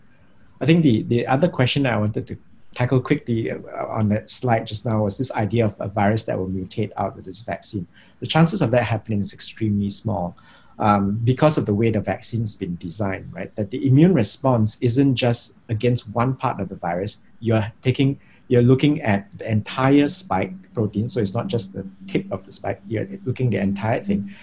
I 0.61 0.65
think 0.65 0.83
the, 0.83 1.03
the 1.03 1.25
other 1.25 1.47
question 1.47 1.85
I 1.85 1.97
wanted 1.97 2.27
to 2.27 2.37
tackle 2.73 3.01
quickly 3.01 3.51
uh, 3.51 3.57
on 3.87 4.09
that 4.09 4.29
slide 4.29 4.67
just 4.67 4.85
now 4.85 5.03
was 5.03 5.17
this 5.17 5.31
idea 5.31 5.65
of 5.65 5.75
a 5.79 5.87
virus 5.87 6.23
that 6.23 6.37
will 6.37 6.47
mutate 6.47 6.91
out 6.97 7.15
with 7.15 7.25
this 7.25 7.41
vaccine. 7.41 7.87
The 8.19 8.27
chances 8.27 8.61
of 8.61 8.71
that 8.71 8.83
happening 8.83 9.21
is 9.21 9.33
extremely 9.33 9.89
small 9.89 10.37
um, 10.77 11.19
because 11.23 11.57
of 11.57 11.65
the 11.65 11.73
way 11.73 11.91
the 11.91 11.99
vaccine's 11.99 12.55
been 12.55 12.75
designed, 12.77 13.31
right? 13.33 13.53
That 13.55 13.71
the 13.71 13.85
immune 13.87 14.13
response 14.13 14.77
isn't 14.81 15.15
just 15.15 15.55
against 15.67 16.07
one 16.09 16.35
part 16.35 16.59
of 16.59 16.69
the 16.69 16.75
virus. 16.75 17.17
You're 17.39 17.71
taking, 17.81 18.19
you're 18.47 18.61
looking 18.61 19.01
at 19.01 19.37
the 19.37 19.49
entire 19.49 20.07
spike 20.07 20.53
protein. 20.73 21.09
So 21.09 21.19
it's 21.19 21.33
not 21.33 21.47
just 21.47 21.73
the 21.73 21.87
tip 22.07 22.31
of 22.31 22.45
the 22.45 22.51
spike. 22.51 22.81
You're 22.87 23.07
looking 23.25 23.49
the 23.49 23.59
entire 23.59 24.03
thing, 24.03 24.33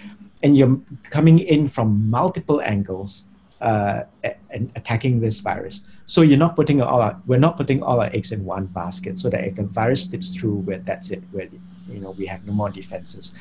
and 0.42 0.56
you're 0.56 0.78
coming 1.04 1.38
in 1.38 1.68
from 1.68 2.08
multiple 2.10 2.60
angles 2.60 3.24
uh, 3.60 4.02
and 4.50 4.70
attacking 4.76 5.20
this 5.20 5.40
virus. 5.40 5.82
So 6.06 6.22
you're 6.22 6.38
not 6.38 6.56
putting 6.56 6.80
all 6.80 7.00
our, 7.00 7.20
we're 7.26 7.38
not 7.38 7.56
putting 7.56 7.82
all 7.82 8.00
our 8.00 8.10
eggs 8.12 8.32
in 8.32 8.44
one 8.44 8.66
basket. 8.66 9.18
So 9.18 9.30
that 9.30 9.44
if 9.44 9.56
the 9.56 9.64
virus 9.64 10.04
slips 10.04 10.34
through, 10.36 10.56
where 10.58 10.78
that's 10.78 11.10
it, 11.10 11.22
where 11.32 11.48
you 11.88 12.00
know 12.00 12.10
we 12.12 12.26
have 12.26 12.44
no 12.46 12.52
more 12.52 12.70
defenses 12.70 13.32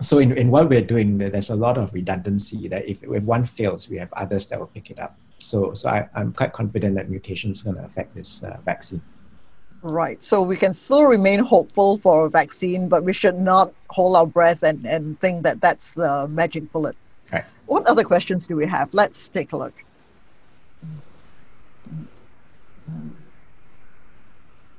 so 0.00 0.18
in, 0.18 0.36
in 0.36 0.50
what 0.50 0.68
we're 0.68 0.82
doing, 0.82 1.18
there's 1.18 1.50
a 1.50 1.56
lot 1.56 1.76
of 1.76 1.92
redundancy 1.92 2.68
that 2.68 2.88
if, 2.88 3.02
if 3.02 3.22
one 3.24 3.44
fails, 3.44 3.88
we 3.88 3.96
have 3.96 4.12
others 4.12 4.46
that 4.46 4.58
will 4.58 4.68
pick 4.68 4.90
it 4.90 4.98
up. 4.98 5.16
So, 5.40 5.74
so 5.74 5.88
I, 5.88 6.08
I'm 6.14 6.32
quite 6.32 6.52
confident 6.52 6.94
that 6.96 7.10
mutation 7.10 7.50
is 7.50 7.62
going 7.62 7.76
to 7.76 7.84
affect 7.84 8.14
this 8.14 8.42
uh, 8.42 8.58
vaccine. 8.64 9.02
Right. 9.82 10.22
So 10.22 10.42
we 10.42 10.56
can 10.56 10.74
still 10.74 11.04
remain 11.04 11.38
hopeful 11.40 11.98
for 11.98 12.26
a 12.26 12.30
vaccine, 12.30 12.88
but 12.88 13.04
we 13.04 13.12
should 13.12 13.38
not 13.38 13.72
hold 13.90 14.16
our 14.16 14.26
breath 14.26 14.62
and, 14.62 14.84
and 14.84 15.18
think 15.20 15.42
that 15.42 15.60
that's 15.60 15.94
the 15.94 16.26
magic 16.28 16.70
bullet. 16.72 16.96
Right. 17.32 17.44
What 17.66 17.86
other 17.86 18.04
questions 18.04 18.46
do 18.46 18.56
we 18.56 18.66
have? 18.66 18.92
Let's 18.92 19.28
take 19.28 19.52
a 19.52 19.56
look. 19.56 19.74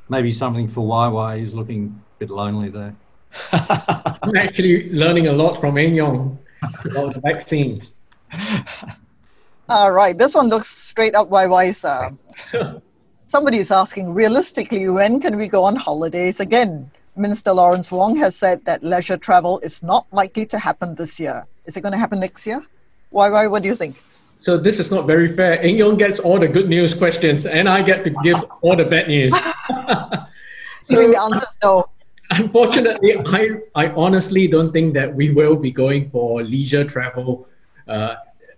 Maybe 0.09 0.31
something 0.31 0.67
for 0.67 0.87
YY. 0.87 1.39
He's 1.39 1.53
looking 1.53 2.01
a 2.17 2.19
bit 2.19 2.29
lonely 2.31 2.69
there. 2.69 2.95
I'm 3.51 4.35
actually 4.35 4.89
learning 4.91 5.27
a 5.27 5.33
lot 5.33 5.59
from 5.59 5.77
Eng 5.77 5.95
Eong 5.95 6.37
about 6.85 7.13
the 7.13 7.19
vaccines. 7.19 7.93
All 9.69 9.91
right, 9.91 10.17
this 10.17 10.33
one 10.33 10.47
looks 10.47 10.67
straight 10.67 11.13
up 11.13 11.29
YY's. 11.29 11.85
Uh, 11.85 12.09
somebody 13.27 13.59
is 13.59 13.69
asking, 13.69 14.11
realistically, 14.13 14.89
when 14.89 15.19
can 15.19 15.37
we 15.37 15.47
go 15.47 15.63
on 15.63 15.75
holidays 15.75 16.39
again? 16.39 16.89
Minister 17.15 17.53
Lawrence 17.53 17.91
Wong 17.91 18.15
has 18.15 18.35
said 18.35 18.65
that 18.65 18.83
leisure 18.83 19.17
travel 19.17 19.59
is 19.59 19.83
not 19.83 20.07
likely 20.11 20.45
to 20.47 20.57
happen 20.57 20.95
this 20.95 21.19
year. 21.19 21.45
Is 21.69 21.77
it 21.77 21.81
going 21.81 21.91
to 21.91 21.99
happen 21.99 22.19
next 22.19 22.47
year? 22.47 22.65
Why, 23.11 23.29
why, 23.29 23.45
what 23.45 23.61
do 23.61 23.69
you 23.69 23.75
think? 23.75 24.01
So 24.39 24.57
this 24.57 24.79
is 24.79 24.89
not 24.89 25.05
very 25.05 25.35
fair. 25.35 25.61
Eng 25.61 25.77
Eong 25.77 25.99
gets 25.99 26.17
all 26.17 26.39
the 26.39 26.47
good 26.47 26.67
news 26.67 26.95
questions, 26.95 27.45
and 27.45 27.69
I 27.69 27.83
get 27.83 28.03
to 28.05 28.09
give 28.23 28.43
all 28.63 28.75
the 28.75 28.85
bad 28.85 29.07
news. 29.07 29.35
so, 30.83 30.95
the 30.95 31.21
answer 31.21 31.45
is 31.45 31.57
no? 31.61 31.85
Unfortunately, 32.31 33.11
I, 33.23 33.41
I 33.75 33.89
honestly 33.89 34.47
don't 34.47 34.73
think 34.73 34.95
that 34.95 35.13
we 35.13 35.29
will 35.29 35.55
be 35.55 35.69
going 35.69 36.09
for 36.09 36.41
leisure 36.41 36.85
travel 36.85 37.47
uh, 37.87 38.15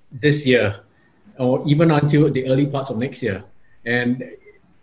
this 0.09 0.45
year 0.45 0.79
or 1.37 1.61
even 1.67 1.91
until 1.91 2.31
the 2.31 2.47
early 2.47 2.65
parts 2.65 2.89
of 2.89 2.97
next 2.97 3.21
year. 3.21 3.43
And 3.83 4.23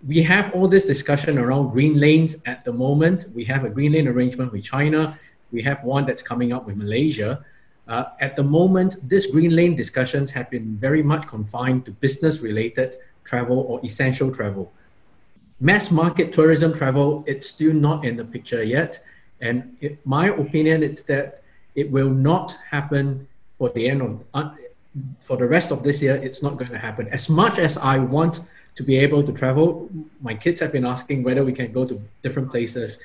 we 0.07 0.23
have 0.23 0.53
all 0.55 0.69
this 0.69 0.85
discussion 0.85 1.39
around 1.39 1.71
green 1.71 1.99
lanes 1.99 2.37
at 2.45 2.63
the 2.67 2.75
moment. 2.75 3.25
We 3.35 3.45
have 3.45 3.65
a 3.65 3.71
green 3.71 3.93
lane 3.93 4.07
arrangement 4.07 4.53
with 4.53 4.65
China. 4.65 5.19
We 5.51 5.63
have 5.63 5.83
one 5.83 6.05
that's 6.05 6.23
coming 6.23 6.53
up 6.53 6.67
with 6.67 6.77
Malaysia. 6.77 7.43
Uh, 7.89 8.05
at 8.21 8.37
the 8.37 8.45
moment, 8.45 8.97
this 9.09 9.27
green 9.27 9.57
lane 9.57 9.75
discussions 9.75 10.31
have 10.31 10.51
been 10.51 10.77
very 10.77 11.03
much 11.03 11.27
confined 11.27 11.87
to 11.87 11.91
business 11.91 12.41
related 12.41 12.97
travel 13.25 13.59
or 13.69 13.81
essential 13.85 14.31
travel 14.33 14.71
mass 15.61 15.91
market 15.91 16.33
tourism 16.33 16.73
travel, 16.73 17.25
it's 17.27 17.49
still 17.49 17.73
not 17.73 18.05
in 18.05 18.17
the 18.17 18.25
picture 18.25 18.63
yet. 18.63 18.99
And 19.41 19.77
it, 19.81 20.05
my 20.07 20.29
opinion 20.29 20.83
is 20.83 21.05
that 21.05 21.43
it 21.75 21.91
will 21.91 22.11
not 22.11 22.57
happen 22.71 23.27
for 23.59 23.71
the 23.71 23.89
end 23.89 24.03
of 24.03 24.25
uh, 24.35 24.51
for 25.21 25.37
the 25.37 25.47
rest 25.47 25.71
of 25.71 25.83
this 25.83 26.03
year. 26.03 26.17
It's 26.17 26.43
not 26.43 26.57
going 26.57 26.71
to 26.71 26.79
happen. 26.79 27.09
As 27.09 27.29
much 27.29 27.59
as 27.59 27.77
I 27.77 27.99
want 27.99 28.41
to 28.75 28.83
be 28.83 28.97
able 28.97 29.23
to 29.23 29.33
travel, 29.33 29.89
my 30.23 30.35
kids 30.35 30.61
have 30.61 30.73
been 30.73 30.87
asking 30.87 31.23
whether 31.23 31.45
we 31.45 31.53
can 31.53 31.73
go 31.73 31.85
to 31.85 32.01
different 32.23 32.51
places 32.51 32.99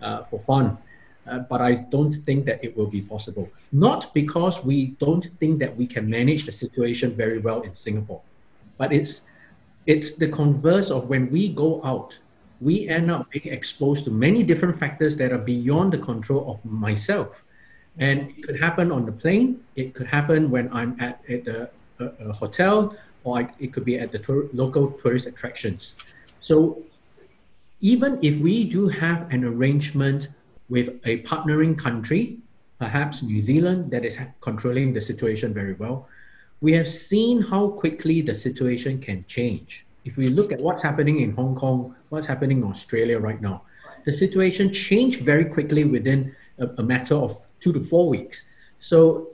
uh, 0.00 0.22
for 0.24 0.38
fun. 0.38 0.78
Uh, 1.26 1.38
but 1.38 1.60
I 1.60 1.74
don't 1.74 2.14
think 2.26 2.46
that 2.46 2.64
it 2.64 2.76
will 2.76 2.88
be 2.88 3.00
possible. 3.00 3.48
Not 3.70 4.12
because 4.12 4.64
we 4.64 4.86
don't 4.98 5.28
think 5.38 5.60
that 5.60 5.76
we 5.76 5.86
can 5.86 6.10
manage 6.10 6.46
the 6.46 6.52
situation 6.52 7.14
very 7.14 7.38
well 7.38 7.60
in 7.62 7.74
Singapore, 7.74 8.22
but 8.76 8.92
it's 8.92 9.22
it's 9.86 10.12
the 10.12 10.28
converse 10.28 10.90
of 10.90 11.08
when 11.08 11.30
we 11.30 11.48
go 11.48 11.82
out, 11.84 12.18
we 12.60 12.88
end 12.88 13.10
up 13.10 13.30
being 13.30 13.52
exposed 13.52 14.04
to 14.04 14.10
many 14.10 14.42
different 14.42 14.76
factors 14.76 15.16
that 15.16 15.32
are 15.32 15.38
beyond 15.38 15.92
the 15.92 15.98
control 15.98 16.52
of 16.52 16.64
myself. 16.64 17.44
And 17.98 18.30
it 18.30 18.42
could 18.44 18.60
happen 18.60 18.92
on 18.92 19.04
the 19.06 19.12
plane, 19.12 19.60
it 19.74 19.92
could 19.94 20.06
happen 20.06 20.50
when 20.50 20.72
I'm 20.72 20.98
at, 21.00 21.20
at 21.28 21.46
a, 21.46 21.70
a, 21.98 22.04
a 22.28 22.32
hotel, 22.32 22.96
or 23.24 23.40
I, 23.40 23.48
it 23.58 23.72
could 23.72 23.84
be 23.84 23.98
at 23.98 24.12
the 24.12 24.18
tour, 24.18 24.48
local 24.52 24.92
tourist 25.02 25.26
attractions. 25.26 25.94
So 26.38 26.82
even 27.80 28.18
if 28.22 28.38
we 28.38 28.64
do 28.64 28.88
have 28.88 29.30
an 29.32 29.44
arrangement 29.44 30.28
with 30.72 30.88
a 31.04 31.20
partnering 31.30 31.76
country, 31.76 32.38
perhaps 32.78 33.22
New 33.22 33.42
Zealand, 33.42 33.90
that 33.90 34.06
is 34.06 34.18
controlling 34.40 34.94
the 34.94 35.02
situation 35.02 35.52
very 35.52 35.74
well, 35.74 36.08
we 36.62 36.72
have 36.72 36.88
seen 36.88 37.42
how 37.42 37.68
quickly 37.68 38.22
the 38.22 38.34
situation 38.34 38.98
can 38.98 39.22
change. 39.28 39.84
If 40.06 40.16
we 40.16 40.28
look 40.28 40.50
at 40.50 40.60
what's 40.60 40.82
happening 40.82 41.20
in 41.20 41.32
Hong 41.32 41.54
Kong, 41.54 41.94
what's 42.08 42.26
happening 42.26 42.62
in 42.62 42.64
Australia 42.64 43.18
right 43.18 43.40
now, 43.42 43.64
the 44.06 44.14
situation 44.14 44.72
changed 44.72 45.20
very 45.20 45.44
quickly 45.44 45.84
within 45.84 46.34
a, 46.58 46.66
a 46.78 46.82
matter 46.82 47.16
of 47.16 47.32
two 47.60 47.74
to 47.74 47.80
four 47.80 48.08
weeks. 48.08 48.46
So 48.80 49.28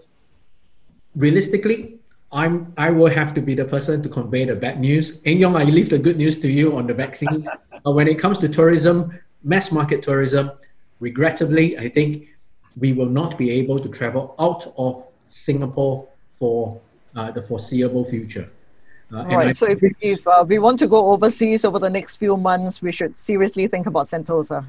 realistically, 1.14 2.01
I'm 2.32 2.74
I 2.76 2.91
will 2.91 3.12
have 3.20 3.32
to 3.34 3.41
be 3.41 3.55
the 3.55 3.64
person 3.64 4.03
to 4.03 4.09
convey 4.09 4.45
the 4.45 4.57
bad 4.57 4.80
news. 4.80 5.20
Eng 5.24 5.39
Eong, 5.39 5.57
I 5.57 5.64
leave 5.64 5.89
the 5.89 5.99
good 5.99 6.18
news 6.18 6.36
to 6.41 6.49
you 6.49 6.76
on 6.76 6.89
the 6.89 6.95
vaccine. 6.95 7.49
uh, 7.86 7.93
when 7.93 8.09
it 8.09 8.18
comes 8.18 8.39
to 8.39 8.49
tourism, 8.49 9.16
mass 9.45 9.70
market 9.70 10.03
tourism, 10.03 10.51
regrettably, 11.01 11.78
I 11.78 11.88
think 11.88 12.28
we 12.78 12.92
will 12.92 13.09
not 13.09 13.36
be 13.38 13.51
able 13.51 13.78
to 13.80 13.88
travel 13.88 14.34
out 14.38 14.72
of 14.76 15.09
Singapore 15.28 16.07
for 16.30 16.80
uh, 17.16 17.30
the 17.30 17.42
foreseeable 17.42 18.05
future. 18.05 18.49
Uh, 19.12 19.24
right. 19.24 19.57
So 19.57 19.66
if, 19.66 19.78
if 20.01 20.26
uh, 20.26 20.44
we 20.46 20.59
want 20.59 20.78
to 20.80 20.86
go 20.86 21.12
overseas 21.12 21.64
over 21.64 21.78
the 21.78 21.88
next 21.88 22.16
few 22.16 22.36
months, 22.36 22.82
we 22.82 22.92
should 22.92 23.18
seriously 23.18 23.66
think 23.66 23.86
about 23.86 24.07
Sentosa. 24.09 24.64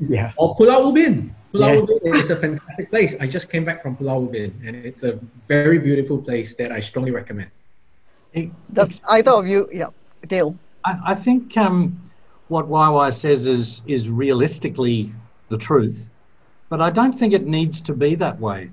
Yeah. 0.00 0.32
Or 0.36 0.56
Pulau 0.56 0.90
Ubin. 0.90 1.30
Pulau 1.52 1.86
Ubin 1.86 2.14
is 2.16 2.30
a 2.30 2.36
fantastic 2.36 2.90
place. 2.90 3.14
I 3.20 3.26
just 3.26 3.50
came 3.50 3.64
back 3.64 3.82
from 3.82 3.96
Pulau 3.96 4.26
Ubin, 4.26 4.52
and 4.66 4.74
it's 4.74 5.02
a 5.02 5.20
very 5.46 5.78
beautiful 5.78 6.18
place 6.18 6.54
that 6.56 6.72
I 6.72 6.80
strongly 6.80 7.10
recommend. 7.10 7.50
Does 8.72 9.00
either 9.10 9.30
of 9.30 9.46
you, 9.46 9.68
yeah, 9.72 9.90
Dale? 10.26 10.56
I, 10.84 11.12
I 11.12 11.14
think 11.14 11.56
um, 11.56 12.03
what 12.48 12.68
YY 12.68 13.12
says 13.12 13.46
is 13.46 13.82
is 13.86 14.08
realistically 14.08 15.12
the 15.48 15.58
truth, 15.58 16.08
but 16.68 16.80
I 16.80 16.90
don't 16.90 17.18
think 17.18 17.32
it 17.32 17.46
needs 17.46 17.80
to 17.82 17.92
be 17.94 18.14
that 18.16 18.38
way. 18.40 18.70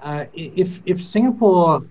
Uh, 0.00 0.24
if, 0.32 0.80
if 0.86 1.04
Singapore 1.04 1.84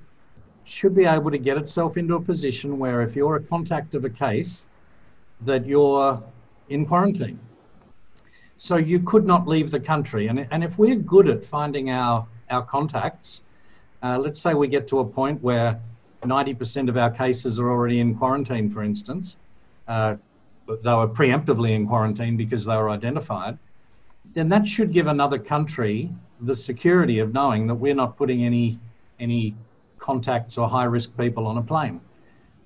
should 0.66 0.96
be 0.96 1.06
able 1.06 1.32
to 1.32 1.38
get 1.38 1.58
itself 1.58 1.98
into 1.98 2.16
a 2.16 2.22
position 2.22 2.78
where 2.80 3.02
if 3.02 3.16
you're 3.16 3.36
a 3.36 3.44
contact 3.44 3.96
of 3.96 4.06
a 4.06 4.10
case, 4.10 4.66
that 5.42 5.66
you're 5.66 6.22
in 6.70 6.86
quarantine. 6.86 7.40
So 8.58 8.76
you 8.76 9.00
could 9.00 9.26
not 9.26 9.48
leave 9.48 9.72
the 9.72 9.80
country. 9.80 10.28
And, 10.28 10.46
and 10.52 10.64
if 10.64 10.78
we're 10.78 10.96
good 10.96 11.28
at 11.28 11.44
finding 11.44 11.90
our, 11.90 12.28
our 12.50 12.64
contacts, 12.64 13.42
uh, 14.04 14.18
let's 14.18 14.40
say 14.40 14.54
we 14.54 14.68
get 14.68 14.88
to 14.90 15.00
a 15.00 15.06
point 15.06 15.42
where 15.42 15.80
90% 16.24 16.90
of 16.90 16.98
our 16.98 17.10
cases 17.10 17.60
are 17.60 17.70
already 17.72 18.00
in 18.00 18.16
quarantine, 18.16 18.70
for 18.70 18.84
instance, 18.84 19.38
uh, 19.88 20.16
they 20.76 20.94
were 20.94 21.08
preemptively 21.08 21.72
in 21.72 21.88
quarantine 21.88 22.38
because 22.38 22.66
they 22.66 22.76
were 22.76 22.90
identified, 22.90 23.58
then 24.34 24.50
that 24.50 24.68
should 24.68 24.94
give 24.94 25.08
another 25.08 25.40
country 25.40 26.10
the 26.42 26.56
security 26.56 27.20
of 27.20 27.34
knowing 27.34 27.68
that 27.68 27.76
we're 27.76 27.96
not 27.96 28.18
putting 28.18 28.46
any 28.46 28.80
any 29.20 29.56
contacts 29.98 30.58
or 30.58 30.70
high 30.70 30.86
risk 30.86 31.16
people 31.18 31.46
on 31.46 31.58
a 31.58 31.62
plane. 31.62 32.00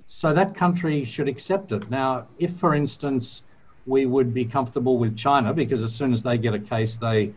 So 0.07 0.33
that 0.33 0.53
country 0.53 1.03
should 1.03 1.27
accept 1.27 1.71
it. 1.71 1.89
Now, 1.89 2.27
if 2.37 2.55
for 2.57 2.75
instance 2.75 3.43
we 3.85 4.05
would 4.05 4.33
be 4.33 4.45
comfortable 4.45 4.97
with 4.97 5.17
China 5.17 5.53
because 5.53 5.81
as 5.81 5.93
soon 5.93 6.13
as 6.13 6.21
they 6.21 6.37
get 6.37 6.53
a 6.53 6.59
case, 6.59 6.97
they 6.97 7.33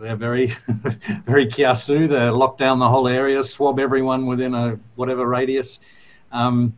they're 0.00 0.16
very 0.16 0.46
very 1.26 1.46
kiasu. 1.46 2.08
They 2.08 2.30
lock 2.30 2.58
down 2.58 2.78
the 2.78 2.88
whole 2.88 3.08
area, 3.08 3.42
swab 3.42 3.78
everyone 3.78 4.26
within 4.26 4.54
a 4.54 4.78
whatever 4.94 5.26
radius. 5.26 5.80
Um, 6.32 6.74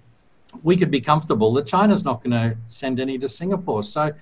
we 0.63 0.77
could 0.77 0.91
be 0.91 1.01
comfortable 1.01 1.53
that 1.55 1.67
China's 1.67 2.05
not 2.05 2.23
going 2.23 2.33
to 2.33 2.57
send 2.69 3.01
any 3.01 3.19
to 3.19 3.29
Singapore. 3.29 3.83
So 3.83 4.13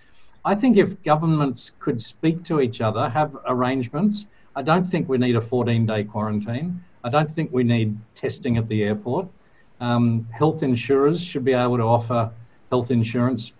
I 0.45 0.55
think 0.55 0.77
if 0.77 1.03
governments 1.03 1.73
could 1.79 2.01
speak 2.01 2.45
to 2.45 2.61
each 2.61 2.81
other, 2.81 3.09
have 3.09 3.37
arrangements, 3.47 4.27
I 4.55 4.63
don't 4.63 4.85
think 4.85 5.09
we 5.09 5.19
need 5.19 5.37
a 5.37 5.41
14 5.41 5.87
day 5.87 6.05
quarantine. 6.05 6.83
I 7.05 7.09
don't 7.09 7.33
think 7.33 7.53
we 7.53 7.63
need 7.63 7.97
testing 8.15 8.57
at 8.57 8.69
the 8.69 8.83
airport. 8.83 9.29
Um, 9.81 10.27
health 10.33 10.63
insurers 10.63 11.23
should 11.23 11.45
be 11.45 11.53
able 11.53 11.77
to 11.77 11.83
offer 11.83 12.31
health 12.71 12.91
insurance 12.91 13.53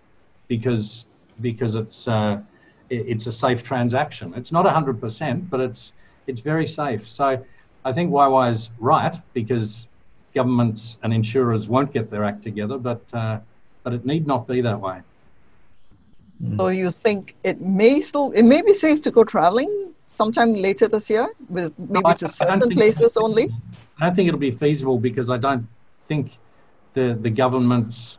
because 0.49 1.05
because 1.41 1.75
it's 1.75 2.09
uh, 2.09 2.41
it's 2.89 3.27
a 3.27 3.33
safe 3.33 3.63
transaction. 3.63 4.33
It's 4.37 4.53
not 4.53 4.65
100%, 4.65 5.51
but 5.51 5.61
it's 5.61 5.93
it's 6.27 6.41
very 6.41 6.67
safe. 6.67 7.07
So 7.07 7.45
I 7.85 7.93
think 7.93 8.11
YY 8.11 8.53
is 8.53 8.71
right 8.79 9.17
because 9.33 9.87
governments 10.39 10.99
and 11.03 11.13
insurers 11.21 11.63
won't 11.75 11.91
get 11.97 12.11
their 12.13 12.25
act 12.31 12.43
together, 12.49 12.79
but 12.79 13.03
uh, 13.23 13.39
but 13.83 13.93
it 13.97 14.05
need 14.13 14.25
not 14.33 14.47
be 14.47 14.61
that 14.69 14.79
way. 14.87 14.99
So 16.59 16.69
you 16.69 16.91
think 16.91 17.35
it 17.51 17.59
may 17.61 18.01
still 18.09 18.29
it 18.41 18.45
may 18.55 18.61
be 18.71 18.75
safe 18.75 19.01
to 19.07 19.11
go 19.11 19.25
traveling 19.25 19.71
sometime 20.21 20.51
later 20.67 20.87
this 20.89 21.09
year, 21.09 21.27
with 21.49 21.73
maybe 21.79 22.09
no, 22.09 22.15
to 22.15 22.29
certain 22.29 22.71
places 22.81 23.17
only? 23.17 23.45
I 23.99 24.07
don't 24.07 24.15
think 24.15 24.29
it'll 24.29 24.47
be 24.51 24.57
feasible 24.65 24.99
because 24.99 25.29
I 25.37 25.39
don't 25.47 25.67
think 26.09 26.39
the 26.95 27.07
the 27.27 27.31
governments 27.43 28.19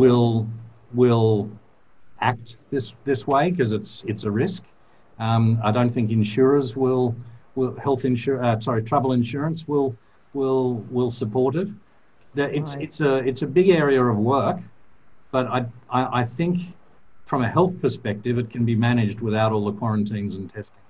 will 0.00 0.46
will 0.92 1.48
act 2.20 2.56
this 2.72 2.94
this 3.04 3.26
way 3.26 3.50
because 3.50 3.72
it's 3.72 3.92
it's 4.06 4.24
a 4.24 4.30
risk. 4.30 4.62
Um, 5.18 5.44
I 5.68 5.70
don't 5.76 5.92
think 5.96 6.10
insurers 6.10 6.76
will 6.76 7.14
will 7.54 7.74
health 7.86 8.04
insure 8.04 8.44
uh, 8.44 8.60
sorry 8.60 8.82
travel 8.82 9.12
insurance 9.12 9.66
will 9.72 9.96
will 10.36 10.84
will 10.90 11.10
support 11.10 11.56
it. 11.56 11.68
It's 12.36 12.74
right. 12.74 12.84
it's 12.84 13.00
a 13.00 13.16
it's 13.28 13.42
a 13.42 13.46
big 13.46 13.68
area 13.70 14.02
of 14.04 14.18
work, 14.18 14.58
but 15.32 15.46
I 15.46 15.60
I, 15.90 16.20
I 16.20 16.24
think 16.24 16.60
from 17.24 17.42
a 17.42 17.48
health 17.48 17.80
perspective, 17.80 18.38
it 18.38 18.50
can 18.50 18.64
be 18.64 18.76
managed 18.76 19.20
without 19.20 19.50
all 19.52 19.64
the 19.64 19.72
quarantines 19.72 20.36
and 20.36 20.52
testing. 20.52 20.82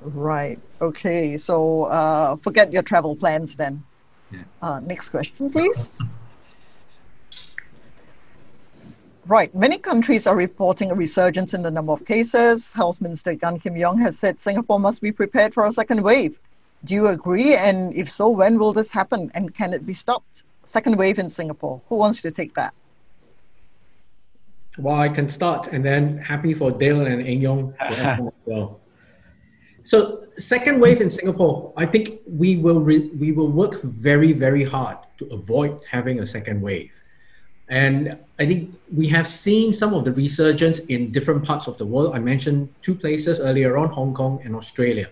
Right. 0.00 0.58
Okay. 0.80 1.36
So 1.36 1.84
uh, 1.84 2.36
forget 2.36 2.72
your 2.72 2.82
travel 2.82 3.16
plans 3.16 3.56
then. 3.56 3.82
Yeah. 4.30 4.42
Uh, 4.62 4.80
next 4.80 5.10
question, 5.10 5.50
please. 5.50 5.90
Right. 9.26 9.54
Many 9.54 9.78
countries 9.78 10.26
are 10.26 10.36
reporting 10.36 10.90
a 10.90 10.94
resurgence 10.94 11.54
in 11.54 11.62
the 11.62 11.70
number 11.70 11.92
of 11.92 12.04
cases. 12.04 12.74
Health 12.74 13.00
Minister 13.00 13.32
Gan 13.32 13.58
Kim 13.58 13.74
Yong 13.74 13.96
has 14.02 14.18
said 14.18 14.38
Singapore 14.38 14.78
must 14.78 15.00
be 15.00 15.12
prepared 15.12 15.54
for 15.54 15.66
a 15.66 15.72
second 15.72 16.02
wave. 16.02 16.38
Do 16.84 16.94
you 16.94 17.06
agree? 17.08 17.54
And 17.54 17.94
if 17.94 18.10
so, 18.10 18.28
when 18.28 18.58
will 18.58 18.72
this 18.72 18.92
happen? 18.92 19.30
And 19.34 19.54
can 19.54 19.72
it 19.72 19.86
be 19.86 19.94
stopped? 19.94 20.44
Second 20.64 20.96
wave 20.98 21.18
in 21.18 21.30
Singapore. 21.30 21.80
Who 21.88 21.96
wants 21.96 22.20
to 22.22 22.30
take 22.30 22.54
that? 22.54 22.74
Well, 24.78 24.96
I 24.96 25.08
can 25.08 25.28
start, 25.28 25.68
and 25.68 25.84
then 25.84 26.18
happy 26.18 26.52
for 26.52 26.70
Dale 26.72 27.06
and 27.06 27.26
Eng 27.26 27.42
Eong 27.42 27.74
as 27.80 28.18
well. 28.44 28.80
So, 29.84 30.24
second 30.36 30.80
wave 30.80 31.00
in 31.00 31.10
Singapore, 31.10 31.72
I 31.76 31.86
think 31.86 32.20
we 32.26 32.56
will 32.56 32.80
re- 32.80 33.10
we 33.20 33.32
will 33.32 33.52
work 33.52 33.82
very 33.82 34.32
very 34.32 34.64
hard 34.64 34.96
to 35.18 35.26
avoid 35.26 35.80
having 35.88 36.20
a 36.20 36.26
second 36.26 36.60
wave, 36.60 37.00
and 37.68 38.18
I 38.40 38.46
think 38.46 38.74
we 38.92 39.06
have 39.08 39.28
seen 39.28 39.72
some 39.72 39.94
of 39.94 40.04
the 40.04 40.12
resurgence 40.12 40.80
in 40.80 41.12
different 41.12 41.44
parts 41.44 41.68
of 41.68 41.78
the 41.78 41.86
world. 41.86 42.16
I 42.16 42.18
mentioned 42.18 42.68
two 42.82 42.96
places 42.96 43.38
earlier 43.38 43.76
on, 43.76 43.90
Hong 43.90 44.12
Kong 44.12 44.40
and 44.42 44.56
Australia. 44.56 45.08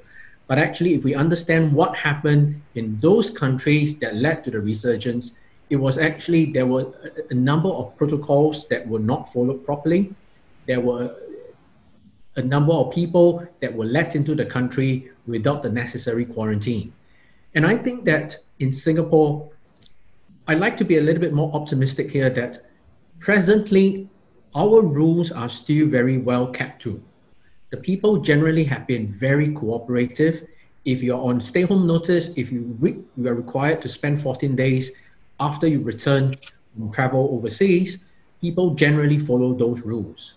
But 0.47 0.59
actually, 0.59 0.95
if 0.95 1.05
we 1.05 1.14
understand 1.14 1.72
what 1.72 1.97
happened 1.97 2.61
in 2.74 2.99
those 3.01 3.30
countries 3.30 3.97
that 3.97 4.16
led 4.16 4.45
to 4.45 4.51
the 4.51 4.61
resurgence, 4.61 5.32
it 5.70 5.76
was 5.76 5.97
actually 5.97 6.53
there 6.53 6.66
were 6.66 6.93
a, 7.30 7.34
number 7.34 7.70
of 7.70 7.97
protocols 7.97 8.68
that 8.68 8.86
were 8.86 8.99
not 8.99 9.32
followed 9.32 9.64
properly. 9.64 10.14
There 10.66 10.80
were 10.80 11.16
a 12.36 12.43
number 12.43 12.74
of 12.74 12.93
people 12.93 13.47
that 13.61 13.74
were 13.74 13.86
let 13.86 14.14
into 14.14 14.34
the 14.34 14.45
country 14.45 15.11
without 15.26 15.62
the 15.62 15.70
necessary 15.70 16.26
quarantine. 16.26 16.93
And 17.55 17.66
I 17.66 17.76
think 17.76 18.05
that 18.05 18.36
in 18.59 18.72
Singapore, 18.72 19.51
I'd 20.49 20.61
like 20.61 20.76
to 20.78 20.84
be 20.84 20.99
a 20.99 21.01
little 21.01 21.20
bit 21.20 21.32
more 21.32 21.55
optimistic 21.55 22.11
here 22.11 22.30
that 22.30 22.66
presently 23.18 24.09
our 24.55 24.82
rules 24.82 25.32
are 25.32 25.49
still 25.49 25.86
very 25.86 26.18
well 26.18 26.49
kept 26.49 26.82
to. 26.82 27.03
The 27.72 27.78
people 27.78 28.18
generally 28.18 28.64
have 28.64 28.86
been 28.86 29.08
very 29.08 29.50
cooperative. 29.50 30.46
If 30.84 31.02
you're 31.02 31.20
on 31.20 31.40
stay 31.40 31.62
home 31.62 31.86
notice, 31.86 32.30
if 32.36 32.52
you, 32.52 32.76
re- 32.78 33.00
you 33.16 33.28
are 33.28 33.34
required 33.34 33.80
to 33.82 33.88
spend 33.88 34.20
14 34.20 34.54
days 34.54 34.92
after 35.40 35.66
you 35.66 35.80
return 35.80 36.36
from 36.74 36.92
travel 36.92 37.30
overseas, 37.32 37.98
people 38.42 38.74
generally 38.74 39.18
follow 39.18 39.54
those 39.54 39.80
rules. 39.80 40.34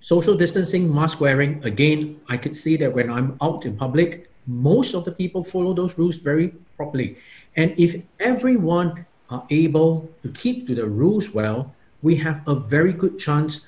Social 0.00 0.34
distancing, 0.34 0.92
mask 0.92 1.20
wearing, 1.20 1.64
again, 1.64 2.20
I 2.28 2.36
could 2.36 2.56
see 2.56 2.76
that 2.78 2.92
when 2.92 3.08
I'm 3.08 3.38
out 3.40 3.64
in 3.66 3.76
public, 3.76 4.28
most 4.48 4.94
of 4.94 5.04
the 5.04 5.12
people 5.12 5.44
follow 5.44 5.74
those 5.74 5.96
rules 5.96 6.16
very 6.16 6.48
properly. 6.76 7.16
And 7.54 7.72
if 7.78 8.02
everyone 8.18 9.06
are 9.30 9.46
able 9.48 10.10
to 10.24 10.28
keep 10.30 10.66
to 10.66 10.74
the 10.74 10.86
rules 10.86 11.32
well, 11.32 11.72
we 12.02 12.16
have 12.16 12.42
a 12.48 12.56
very 12.56 12.92
good 12.92 13.16
chance 13.16 13.60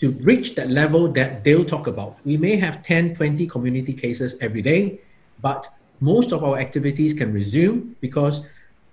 to 0.00 0.12
reach 0.24 0.54
that 0.54 0.70
level 0.70 1.08
that 1.12 1.44
they'll 1.44 1.64
talk 1.64 1.86
about. 1.86 2.16
We 2.24 2.36
may 2.36 2.56
have 2.56 2.82
10, 2.82 3.16
20 3.16 3.46
community 3.46 3.92
cases 3.92 4.36
every 4.40 4.62
day, 4.62 5.00
but 5.40 5.68
most 6.00 6.32
of 6.32 6.42
our 6.42 6.58
activities 6.58 7.12
can 7.12 7.32
resume 7.32 7.96
because 8.00 8.46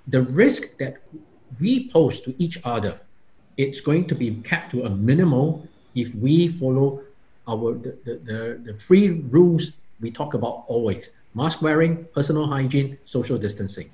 the 0.08 0.22
risk 0.22 0.78
that 0.78 0.97
we 1.60 1.89
pose 1.89 2.20
to 2.22 2.36
each 2.38 2.60
other, 2.64 2.99
it's 3.55 3.80
going 3.80 4.05
to 4.08 4.16
be 4.16 4.36
kept 4.43 4.72
to 4.72 4.84
a 4.84 4.89
minimal 4.89 5.66
if 5.95 6.14
we 6.16 6.49
follow 6.49 7.01
our 7.47 7.74
the, 7.74 7.97
the, 8.03 8.62
the, 8.66 8.74
three 8.74 9.24
rules 9.32 9.72
we 10.01 10.12
talk 10.12 10.34
about 10.34 10.66
always 10.68 11.12
mask 11.34 11.62
wearing, 11.62 12.05
personal 12.14 12.45
hygiene, 12.47 12.97
social 13.05 13.38
distancing. 13.38 13.89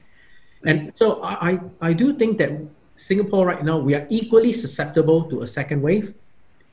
And 0.65 0.91
so 0.95 1.23
I, 1.23 1.59
I 1.81 1.93
do 1.93 2.13
think 2.13 2.37
that 2.39 2.51
Singapore 2.95 3.45
right 3.45 3.63
now, 3.63 3.77
we 3.77 3.95
are 3.95 4.07
equally 4.09 4.53
susceptible 4.53 5.23
to 5.25 5.41
a 5.41 5.47
second 5.47 5.81
wave 5.81 6.13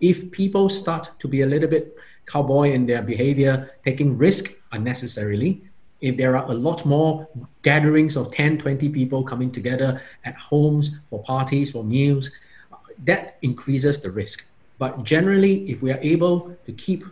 if 0.01 0.31
people 0.31 0.69
start 0.69 1.11
to 1.19 1.29
be 1.29 1.43
a 1.43 1.47
little 1.47 1.69
bit 1.69 1.97
cowboy 2.27 2.73
in 2.73 2.87
their 2.87 3.03
behavior, 3.03 3.71
taking 3.85 4.17
risk 4.17 4.53
unnecessarily, 4.73 5.63
if 6.01 6.17
there 6.17 6.37
are 6.37 6.51
a 6.51 6.55
lot 6.55 6.87
more 6.87 7.29
gatherings 7.63 8.17
of 8.17 8.31
10, 8.31 8.59
20 8.59 8.89
people 8.89 9.23
coming 9.23 9.51
together 9.51 10.01
at 10.25 10.35
homes 10.37 10.93
for 11.09 11.23
parties, 11.23 11.73
for 11.73 11.85
meals, 11.85 12.31
that 13.05 13.37
increases 13.43 14.01
the 14.01 14.11
risk. 14.11 14.45
But 14.79 15.05
generally, 15.05 15.71
if 15.71 15.83
we 15.83 15.93
are 15.93 16.01
able 16.01 16.57
to 16.65 16.73
keep 16.73 17.05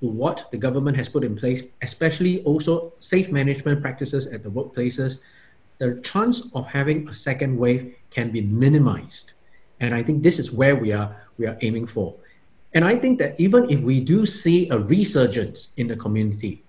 to 0.00 0.06
what 0.06 0.48
the 0.52 0.56
government 0.56 0.96
has 0.96 1.08
put 1.08 1.24
in 1.24 1.36
place, 1.36 1.64
especially 1.82 2.44
also 2.44 2.92
safe 3.00 3.32
management 3.32 3.82
practices 3.82 4.28
at 4.28 4.44
the 4.44 4.50
workplaces, 4.50 5.18
the 5.78 6.00
chance 6.04 6.48
of 6.54 6.66
having 6.66 7.08
a 7.08 7.14
second 7.14 7.58
wave 7.58 7.96
can 8.10 8.30
be 8.30 8.40
minimized. 8.40 9.32
And 9.80 9.94
I 9.94 10.04
think 10.04 10.22
this 10.22 10.38
is 10.38 10.52
where 10.52 10.76
we 10.76 10.92
are 10.92 11.16
we 11.38 11.46
are 11.46 11.56
aiming 11.62 11.86
for. 11.86 12.14
And 12.74 12.84
I 12.84 12.96
think 12.96 13.18
that 13.18 13.34
even 13.38 13.70
if 13.70 13.80
we 13.80 14.00
do 14.00 14.26
see 14.26 14.68
a 14.68 14.78
resurgence 14.78 15.68
in 15.76 15.88
the 15.88 15.96
community, 15.96 16.62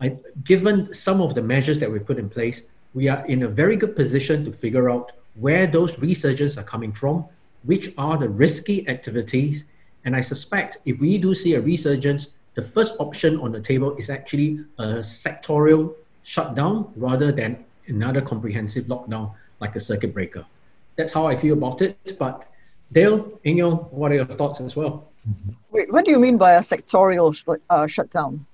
I, 0.00 0.16
given 0.44 0.92
some 0.92 1.20
of 1.20 1.34
the 1.34 1.42
measures 1.42 1.78
that 1.78 1.90
we 1.90 1.98
put 1.98 2.18
in 2.18 2.28
place, 2.28 2.62
we 2.94 3.08
are 3.08 3.24
in 3.26 3.42
a 3.44 3.48
very 3.48 3.76
good 3.76 3.94
position 3.94 4.44
to 4.44 4.52
figure 4.52 4.90
out 4.90 5.12
where 5.34 5.66
those 5.66 5.96
resurgences 5.96 6.56
are 6.58 6.64
coming 6.64 6.92
from, 6.92 7.24
which 7.62 7.92
are 7.96 8.16
the 8.18 8.28
risky 8.28 8.88
activities. 8.88 9.64
And 10.04 10.16
I 10.16 10.20
suspect 10.20 10.78
if 10.84 11.00
we 11.00 11.18
do 11.18 11.34
see 11.34 11.54
a 11.54 11.60
resurgence, 11.60 12.28
the 12.54 12.62
first 12.62 12.96
option 12.98 13.38
on 13.38 13.52
the 13.52 13.60
table 13.60 13.94
is 13.96 14.08
actually 14.10 14.64
a 14.78 15.00
sectorial 15.04 15.94
shutdown 16.22 16.92
rather 16.96 17.30
than 17.30 17.64
another 17.86 18.20
comprehensive 18.20 18.86
lockdown 18.86 19.32
like 19.60 19.76
a 19.76 19.80
circuit 19.80 20.12
breaker. 20.12 20.44
That's 20.96 21.12
how 21.12 21.26
I 21.26 21.36
feel 21.36 21.52
about 21.52 21.82
it. 21.82 22.16
But 22.18 22.48
Dale, 22.92 23.38
Eng 23.44 23.58
Eong, 23.58 23.92
what 23.92 24.10
are 24.10 24.16
your 24.16 24.24
thoughts 24.24 24.60
as 24.60 24.74
well? 24.74 25.08
Wait, 25.70 25.92
what 25.92 26.04
do 26.04 26.10
you 26.10 26.18
mean 26.18 26.38
by 26.38 26.52
a 26.52 26.60
sectorial 26.60 27.58
uh, 27.70 27.86
shutdown? 27.86 28.46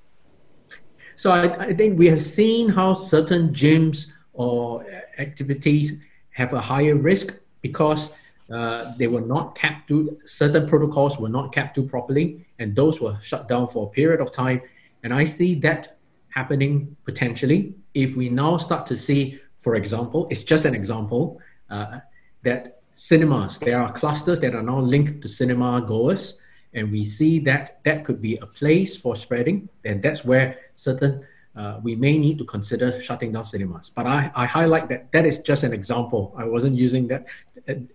So 1.16 1.30
I, 1.30 1.66
I, 1.66 1.74
think 1.74 1.98
we 1.98 2.06
have 2.06 2.22
seen 2.22 2.68
how 2.68 2.94
certain 2.94 3.50
gyms 3.50 4.10
or 4.32 4.84
activities 5.18 6.00
have 6.30 6.52
a 6.52 6.60
higher 6.60 6.96
risk 6.96 7.38
because 7.60 8.12
uh, 8.52 8.92
they 8.96 9.06
were 9.06 9.20
not 9.20 9.54
kept 9.54 9.88
to 9.88 10.18
certain 10.24 10.66
protocols 10.66 11.18
were 11.18 11.28
not 11.28 11.52
kept 11.52 11.74
to 11.76 11.82
properly, 11.82 12.44
and 12.58 12.74
those 12.74 13.00
were 13.00 13.16
shut 13.20 13.48
down 13.48 13.68
for 13.68 13.86
a 13.86 13.90
period 13.90 14.20
of 14.20 14.32
time. 14.32 14.60
And 15.04 15.14
I 15.14 15.24
see 15.24 15.54
that 15.60 15.96
happening 16.30 16.96
potentially 17.04 17.74
if 17.94 18.16
we 18.16 18.28
now 18.28 18.56
start 18.56 18.86
to 18.86 18.96
see, 18.96 19.40
for 19.60 19.76
example, 19.76 20.26
it's 20.30 20.44
just 20.44 20.64
an 20.64 20.74
example 20.74 21.40
uh, 21.70 22.00
that 22.42 22.80
cinemas 22.94 23.58
there 23.58 23.80
are 23.80 23.90
clusters 23.92 24.38
that 24.40 24.54
are 24.54 24.62
now 24.62 24.78
linked 24.78 25.22
to 25.22 25.28
cinema 25.28 25.80
goers 25.80 26.38
and 26.74 26.90
we 26.90 27.04
see 27.04 27.38
that 27.40 27.82
that 27.84 28.04
could 28.04 28.20
be 28.22 28.36
a 28.36 28.46
place 28.46 28.96
for 28.96 29.14
spreading, 29.14 29.68
then 29.82 30.00
that's 30.00 30.24
where 30.24 30.58
certain 30.74 31.24
uh, 31.54 31.78
we 31.82 31.94
may 31.94 32.16
need 32.16 32.38
to 32.38 32.44
consider 32.44 33.00
shutting 33.00 33.32
down 33.32 33.44
cinemas. 33.44 33.90
But 33.94 34.06
I, 34.06 34.30
I 34.34 34.46
highlight 34.46 34.88
that 34.88 35.12
that 35.12 35.26
is 35.26 35.40
just 35.40 35.64
an 35.64 35.72
example. 35.72 36.34
I 36.36 36.44
wasn't 36.44 36.76
using 36.76 37.08
that 37.08 37.26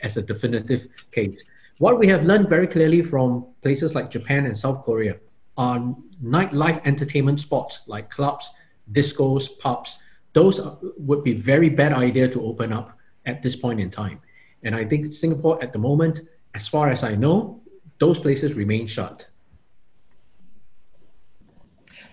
as 0.01 0.17
a 0.17 0.21
definitive 0.21 0.87
case. 1.11 1.43
What 1.79 1.99
we 1.99 2.07
have 2.07 2.25
learned 2.25 2.49
very 2.49 2.67
clearly 2.67 3.03
from 3.03 3.47
places 3.61 3.95
like 3.95 4.09
Japan 4.09 4.45
and 4.45 4.57
South 4.57 4.83
Korea 4.83 5.17
are 5.57 5.95
nightlife 6.23 6.85
entertainment 6.85 7.39
spots 7.39 7.81
like 7.87 8.09
clubs, 8.09 8.49
discos, 8.91 9.57
pubs. 9.59 9.97
Those 10.33 10.61
would 10.97 11.23
be 11.23 11.33
very 11.33 11.69
bad 11.69 11.93
idea 11.93 12.27
to 12.29 12.45
open 12.45 12.71
up 12.71 12.97
at 13.25 13.41
this 13.41 13.55
point 13.55 13.79
in 13.79 13.89
time. 13.89 14.21
And 14.63 14.75
I 14.75 14.85
think 14.85 15.11
Singapore 15.11 15.61
at 15.63 15.73
the 15.73 15.79
moment, 15.79 16.21
as 16.53 16.67
far 16.67 16.89
as 16.89 17.03
I 17.03 17.15
know, 17.15 17.61
those 17.99 18.19
places 18.19 18.53
remain 18.53 18.87
shut. 18.87 19.27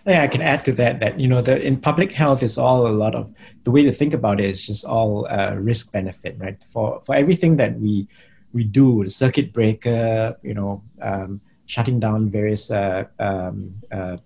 Yeah, 0.07 0.23
I 0.23 0.29
can 0.29 0.43
add 0.43 0.65
to 0.67 0.73
that 0.73 1.01
that 1.01 1.19
you 1.19 1.27
know 1.27 1.41
the 1.41 1.61
in 1.63 1.81
public 1.81 2.13
health 2.13 2.43
is 2.43 2.59
all 2.59 2.87
a 2.87 2.93
lot 2.93 3.15
of 3.15 3.33
the 3.65 3.71
way 3.71 3.83
to 3.85 3.93
think 3.93 4.13
about 4.13 4.39
it 4.39 4.47
is 4.47 4.67
just 4.67 4.85
all 4.85 5.27
uh, 5.31 5.55
risk 5.57 5.93
benefit, 5.93 6.37
right? 6.39 6.63
For 6.65 7.01
for 7.01 7.15
everything 7.15 7.57
that 7.57 7.81
we 7.81 8.07
we 8.53 8.65
do, 8.65 9.03
the 9.03 9.11
circuit 9.11 9.53
breaker, 9.53 10.37
you 10.43 10.55
know, 10.55 10.83
um, 11.01 11.41
shutting 11.67 11.99
down 12.01 12.29
various 12.29 12.71
uh, 12.71 13.05
um, 13.19 13.75
uh, 13.91 14.19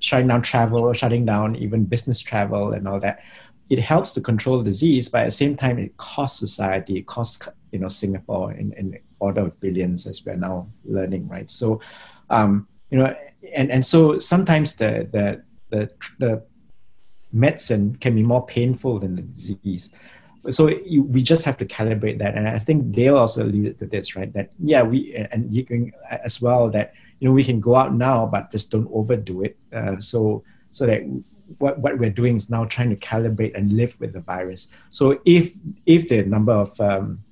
shutting 0.00 0.28
down 0.28 0.40
travel, 0.40 0.90
shutting 0.94 1.26
down 1.26 1.56
even 1.56 1.84
business 1.84 2.20
travel 2.20 2.72
and 2.72 2.88
all 2.88 3.00
that. 3.00 3.20
It 3.68 3.78
helps 3.78 4.12
to 4.12 4.20
control 4.20 4.62
disease, 4.62 5.08
but 5.08 5.22
at 5.22 5.26
the 5.26 5.30
same 5.30 5.56
time, 5.56 5.78
it 5.78 5.96
costs 5.96 6.38
society, 6.38 6.98
it 6.98 7.06
costs 7.06 7.46
you 7.70 7.78
know 7.78 7.88
Singapore 7.88 8.52
in, 8.52 8.72
in 8.74 8.98
order 9.26 9.42
of 9.48 9.52
billions 9.60 10.06
as 10.10 10.16
we're 10.24 10.42
now 10.48 10.56
learning, 10.84 11.24
right? 11.34 11.50
So, 11.50 11.80
um, 12.36 12.66
you 12.90 12.98
know, 12.98 13.14
and, 13.58 13.70
and 13.74 13.84
so 13.92 14.18
sometimes 14.18 14.74
the, 14.74 15.08
the, 15.14 15.26
the, 15.70 15.90
the 16.18 16.32
medicine 17.32 17.96
can 18.02 18.14
be 18.14 18.22
more 18.22 18.44
painful 18.46 18.98
than 18.98 19.16
the 19.16 19.22
disease. 19.22 19.84
So 20.50 20.62
you, 20.68 21.00
we 21.14 21.22
just 21.22 21.44
have 21.44 21.56
to 21.62 21.66
calibrate 21.66 22.18
that. 22.18 22.34
And 22.36 22.48
I 22.48 22.58
think 22.58 22.90
Dale 22.90 23.16
also 23.16 23.44
alluded 23.44 23.78
to 23.78 23.86
this, 23.86 24.16
right? 24.16 24.32
That, 24.36 24.50
yeah, 24.58 24.82
we, 24.82 25.14
and 25.32 25.40
you 25.56 25.64
can 25.64 25.92
as 26.28 26.42
well, 26.42 26.68
that, 26.70 26.92
you 27.20 27.28
know, 27.28 27.34
we 27.40 27.44
can 27.44 27.60
go 27.60 27.76
out 27.76 27.94
now, 27.94 28.26
but 28.26 28.50
just 28.50 28.70
don't 28.74 28.90
overdo 28.92 29.42
it. 29.46 29.56
Uh, 29.72 29.96
so, 30.00 30.42
so 30.72 30.84
that 30.86 31.00
what, 31.58 31.78
what 31.78 31.96
we're 32.00 32.10
doing 32.10 32.36
is 32.36 32.50
now 32.50 32.64
trying 32.64 32.90
to 32.90 32.96
calibrate 32.96 33.54
and 33.56 33.72
live 33.80 33.94
with 34.00 34.12
the 34.16 34.20
virus. 34.20 34.68
So 34.90 35.20
if, 35.24 35.52
if 35.86 36.08
the 36.08 36.24
number 36.24 36.56
of, 36.64 36.70
um, 36.80 37.22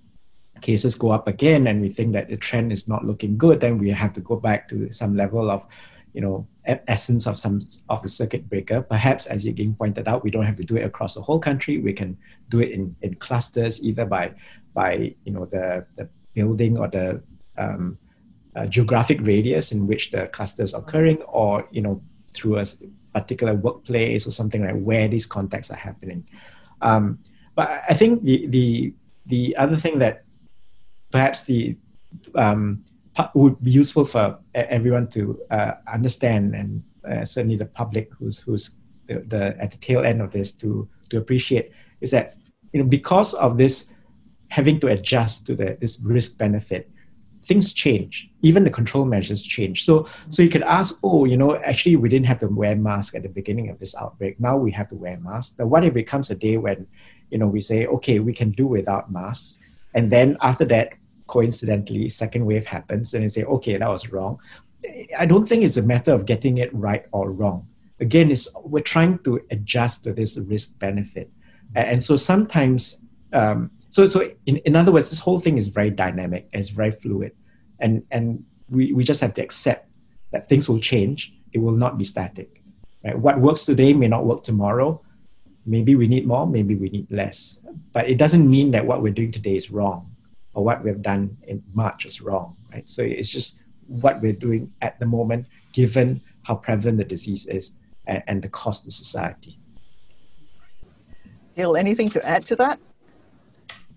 cases 0.60 0.94
go 0.94 1.10
up 1.10 1.28
again 1.28 1.66
and 1.66 1.80
we 1.80 1.88
think 1.88 2.12
that 2.12 2.28
the 2.28 2.36
trend 2.36 2.72
is 2.72 2.88
not 2.88 3.04
looking 3.04 3.36
good, 3.36 3.60
then 3.60 3.78
we 3.78 3.90
have 3.90 4.12
to 4.14 4.20
go 4.20 4.36
back 4.36 4.68
to 4.68 4.90
some 4.92 5.16
level 5.16 5.50
of, 5.50 5.66
you 6.12 6.20
know, 6.20 6.46
essence 6.66 7.26
of 7.26 7.38
some 7.38 7.60
of 7.88 8.02
the 8.02 8.08
circuit 8.08 8.48
breaker. 8.48 8.82
Perhaps, 8.82 9.26
as 9.26 9.44
Ying 9.44 9.74
pointed 9.74 10.08
out, 10.08 10.24
we 10.24 10.30
don't 10.30 10.44
have 10.44 10.56
to 10.56 10.62
do 10.62 10.76
it 10.76 10.84
across 10.84 11.14
the 11.14 11.22
whole 11.22 11.38
country. 11.38 11.78
We 11.78 11.92
can 11.92 12.16
do 12.48 12.60
it 12.60 12.70
in, 12.70 12.94
in 13.02 13.14
clusters, 13.14 13.82
either 13.82 14.06
by 14.06 14.34
by 14.74 15.14
you 15.24 15.32
know 15.32 15.46
the 15.46 15.86
the 15.96 16.08
building 16.34 16.78
or 16.78 16.88
the 16.88 17.22
um, 17.58 17.98
uh, 18.56 18.66
geographic 18.66 19.18
radius 19.22 19.72
in 19.72 19.86
which 19.86 20.10
the 20.10 20.28
cluster 20.28 20.62
is 20.62 20.74
occurring, 20.74 21.22
or 21.22 21.66
you 21.70 21.82
know 21.82 22.02
through 22.34 22.58
a 22.58 22.66
particular 23.12 23.54
workplace 23.54 24.26
or 24.26 24.30
something 24.30 24.64
like 24.64 24.80
where 24.80 25.08
these 25.08 25.26
contacts 25.26 25.70
are 25.70 25.76
happening. 25.76 26.26
Um, 26.82 27.18
but 27.54 27.82
I 27.88 27.94
think 27.94 28.22
the 28.22 28.46
the 28.46 28.94
the 29.26 29.56
other 29.56 29.76
thing 29.76 29.98
that 29.98 30.24
perhaps 31.10 31.44
the 31.44 31.76
um, 32.34 32.84
would 33.34 33.62
be 33.62 33.70
useful 33.70 34.04
for 34.04 34.38
everyone 34.54 35.08
to 35.08 35.38
uh, 35.50 35.72
understand, 35.92 36.54
and 36.54 36.82
uh, 37.04 37.24
certainly 37.24 37.56
the 37.56 37.66
public 37.66 38.10
who's 38.18 38.40
who's 38.40 38.78
the, 39.06 39.20
the, 39.20 39.56
at 39.60 39.70
the 39.70 39.76
tail 39.78 40.04
end 40.04 40.20
of 40.22 40.30
this 40.30 40.52
to 40.52 40.88
to 41.10 41.18
appreciate 41.18 41.72
is 42.00 42.10
that 42.10 42.36
you 42.72 42.82
know 42.82 42.88
because 42.88 43.34
of 43.34 43.58
this 43.58 43.92
having 44.48 44.80
to 44.80 44.88
adjust 44.88 45.46
to 45.46 45.54
the 45.54 45.76
this 45.80 45.98
risk 46.00 46.38
benefit 46.38 46.90
things 47.46 47.72
change. 47.72 48.30
Even 48.42 48.64
the 48.64 48.70
control 48.70 49.04
measures 49.04 49.42
change. 49.42 49.84
So 49.84 50.06
so 50.28 50.42
you 50.42 50.48
could 50.48 50.62
ask 50.62 50.98
oh 51.02 51.24
you 51.24 51.36
know 51.36 51.56
actually 51.56 51.96
we 51.96 52.08
didn't 52.08 52.26
have 52.26 52.38
to 52.40 52.48
wear 52.48 52.76
masks 52.76 53.14
at 53.16 53.22
the 53.22 53.28
beginning 53.28 53.70
of 53.70 53.78
this 53.78 53.94
outbreak. 53.96 54.38
Now 54.38 54.56
we 54.56 54.70
have 54.72 54.88
to 54.88 54.96
wear 54.96 55.16
masks. 55.18 55.54
Then 55.54 55.68
what 55.70 55.84
if 55.84 55.96
it 55.96 56.04
comes 56.04 56.30
a 56.30 56.34
day 56.34 56.56
when 56.58 56.86
you 57.30 57.38
know 57.38 57.46
we 57.46 57.60
say 57.60 57.86
okay 57.86 58.20
we 58.20 58.32
can 58.32 58.50
do 58.50 58.66
without 58.66 59.10
masks. 59.10 59.58
And 59.94 60.10
then 60.10 60.36
after 60.40 60.64
that 60.66 60.92
coincidentally 61.34 62.08
second 62.08 62.44
wave 62.44 62.66
happens 62.66 63.14
and 63.14 63.22
they 63.22 63.28
say 63.28 63.44
okay 63.44 63.76
that 63.76 63.88
was 63.88 64.04
wrong 64.12 64.38
I 65.18 65.26
don't 65.26 65.46
think 65.46 65.62
it's 65.62 65.76
a 65.76 65.82
matter 65.82 66.12
of 66.12 66.26
getting 66.26 66.58
it 66.58 66.72
right 66.74 67.04
or 67.12 67.32
wrong. 67.32 67.66
Again, 68.00 68.30
it's, 68.30 68.48
we're 68.64 68.80
trying 68.80 69.18
to 69.20 69.40
adjust 69.50 70.04
to 70.04 70.12
this 70.12 70.38
risk 70.38 70.78
benefit. 70.78 71.30
And 71.74 72.02
so 72.02 72.16
sometimes, 72.16 73.02
um, 73.32 73.70
so, 73.90 74.06
so 74.06 74.30
in, 74.46 74.56
in 74.58 74.74
other 74.74 74.90
words, 74.92 75.10
this 75.10 75.18
whole 75.18 75.38
thing 75.38 75.58
is 75.58 75.68
very 75.68 75.90
dynamic, 75.90 76.48
it's 76.52 76.70
very 76.70 76.90
fluid. 76.90 77.32
And, 77.78 78.02
and 78.10 78.42
we, 78.68 78.92
we 78.92 79.04
just 79.04 79.20
have 79.20 79.34
to 79.34 79.42
accept 79.42 79.86
that 80.32 80.48
things 80.48 80.68
will 80.68 80.80
change. 80.80 81.34
It 81.52 81.58
will 81.58 81.76
not 81.76 81.98
be 81.98 82.04
static. 82.04 82.62
Right? 83.04 83.18
What 83.18 83.38
works 83.40 83.64
today 83.64 83.92
may 83.92 84.08
not 84.08 84.24
work 84.24 84.42
tomorrow. 84.42 85.02
Maybe 85.66 85.94
we 85.94 86.08
need 86.08 86.26
more, 86.26 86.46
maybe 86.46 86.74
we 86.74 86.88
need 86.88 87.06
less. 87.10 87.60
But 87.92 88.08
it 88.08 88.16
doesn't 88.16 88.48
mean 88.48 88.70
that 88.70 88.86
what 88.86 89.02
we're 89.02 89.12
doing 89.12 89.30
today 89.30 89.56
is 89.56 89.70
wrong 89.70 90.09
or 90.54 90.64
what 90.64 90.82
we've 90.84 91.02
done 91.02 91.36
in 91.46 91.62
March 91.74 92.04
is 92.04 92.20
wrong. 92.20 92.56
Right? 92.72 92.88
So 92.88 93.02
it's 93.02 93.30
just 93.30 93.62
what 93.86 94.20
we're 94.20 94.32
doing 94.32 94.72
at 94.82 94.98
the 95.00 95.06
moment, 95.06 95.46
given 95.72 96.20
how 96.42 96.56
prevalent 96.56 96.98
the 96.98 97.04
disease 97.04 97.46
is 97.46 97.72
and, 98.06 98.22
and 98.26 98.42
the 98.42 98.48
cost 98.48 98.84
to 98.84 98.90
society. 98.90 99.58
Dale, 101.56 101.76
anything 101.76 102.08
to 102.10 102.26
add 102.26 102.44
to 102.46 102.56
that? 102.56 102.80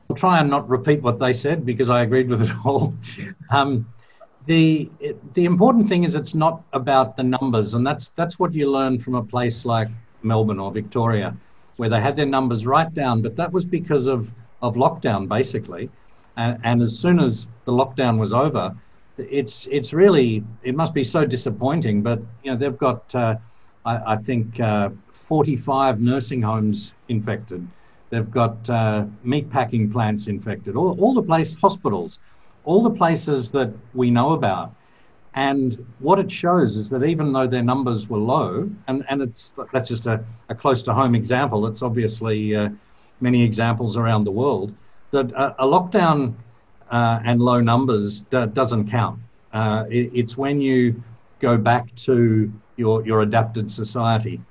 I'll 0.09 0.15
try 0.15 0.39
and 0.39 0.49
not 0.49 0.69
repeat 0.69 1.01
what 1.01 1.19
they 1.19 1.33
said 1.33 1.65
because 1.65 1.89
I 1.89 2.01
agreed 2.03 2.29
with 2.29 2.41
it 2.41 2.51
all. 2.65 2.93
Um, 3.51 3.87
the 4.45 4.89
the 5.35 5.45
important 5.45 5.87
thing 5.87 6.03
is 6.03 6.15
it's 6.15 6.33
not 6.33 6.63
about 6.73 7.15
the 7.15 7.23
numbers, 7.23 7.75
and 7.75 7.85
that's 7.85 8.09
that's 8.15 8.39
what 8.39 8.53
you 8.53 8.69
learn 8.69 8.99
from 8.99 9.15
a 9.15 9.23
place 9.23 9.63
like 9.63 9.87
Melbourne 10.21 10.59
or 10.59 10.71
Victoria, 10.71 11.35
where 11.77 11.89
they 11.89 12.01
had 12.01 12.15
their 12.15 12.25
numbers 12.25 12.65
right 12.65 12.93
down, 12.93 13.21
but 13.21 13.35
that 13.35 13.51
was 13.51 13.63
because 13.63 14.05
of 14.05 14.31
of 14.61 14.75
lockdown 14.75 15.27
basically, 15.27 15.89
and, 16.37 16.59
and 16.63 16.81
as 16.81 16.97
soon 16.97 17.19
as 17.19 17.47
the 17.65 17.71
lockdown 17.71 18.17
was 18.17 18.33
over, 18.33 18.75
it's 19.17 19.67
it's 19.71 19.93
really 19.93 20.43
it 20.63 20.75
must 20.75 20.93
be 20.93 21.03
so 21.03 21.25
disappointing. 21.25 22.01
But 22.01 22.19
you 22.43 22.51
know 22.51 22.57
they've 22.57 22.77
got 22.77 23.13
uh, 23.13 23.35
I, 23.85 24.13
I, 24.13 24.17
think 24.17 24.59
uh, 24.59 24.89
45 25.11 26.01
nursing 26.01 26.41
homes 26.41 26.93
infected. 27.09 27.67
They've 28.09 28.29
got 28.29 28.69
uh, 28.69 29.05
meat 29.23 29.49
packing 29.49 29.91
plants 29.91 30.27
infected. 30.27 30.75
All, 30.75 30.99
all 30.99 31.13
the 31.13 31.23
place 31.23 31.55
hospitals, 31.55 32.19
all 32.63 32.83
the 32.83 32.91
places 32.91 33.51
that 33.51 33.73
we 33.93 34.11
know 34.11 34.33
about. 34.33 34.73
And 35.35 35.83
what 35.97 36.19
it 36.19 36.31
shows 36.31 36.77
is 36.77 36.91
that 36.91 37.03
even 37.03 37.33
though 37.33 37.47
their 37.47 37.63
numbers 37.63 38.07
were 38.07 38.19
low, 38.19 38.69
and, 38.87 39.03
and 39.09 39.21
it's 39.23 39.53
that's 39.71 39.89
just 39.89 40.05
a, 40.05 40.23
a 40.49 40.55
close 40.55 40.83
to 40.83 40.93
home 40.93 41.15
example. 41.15 41.65
It's 41.65 41.81
obviously 41.81 42.55
uh, 42.55 42.69
many 43.19 43.43
examples 43.43 43.97
around 43.97 44.25
the 44.25 44.31
world 44.31 44.75
that 45.13 45.31
a, 45.31 45.63
a 45.63 45.65
lockdown 45.65 46.33
uh, 46.91 47.19
and 47.23 47.39
low 47.39 47.61
numbers 47.61 48.21
d- 48.31 48.47
doesn't 48.47 48.89
count. 48.89 49.19
Uh, 49.53 49.85
it, 49.89 50.11
it's 50.13 50.35
when 50.35 50.59
you 50.59 51.01
go 51.39 51.57
back 51.57 51.95
to 51.95 52.51
your, 52.75 53.05
your 53.05 53.21
adapted 53.21 53.69
society. 53.69 54.41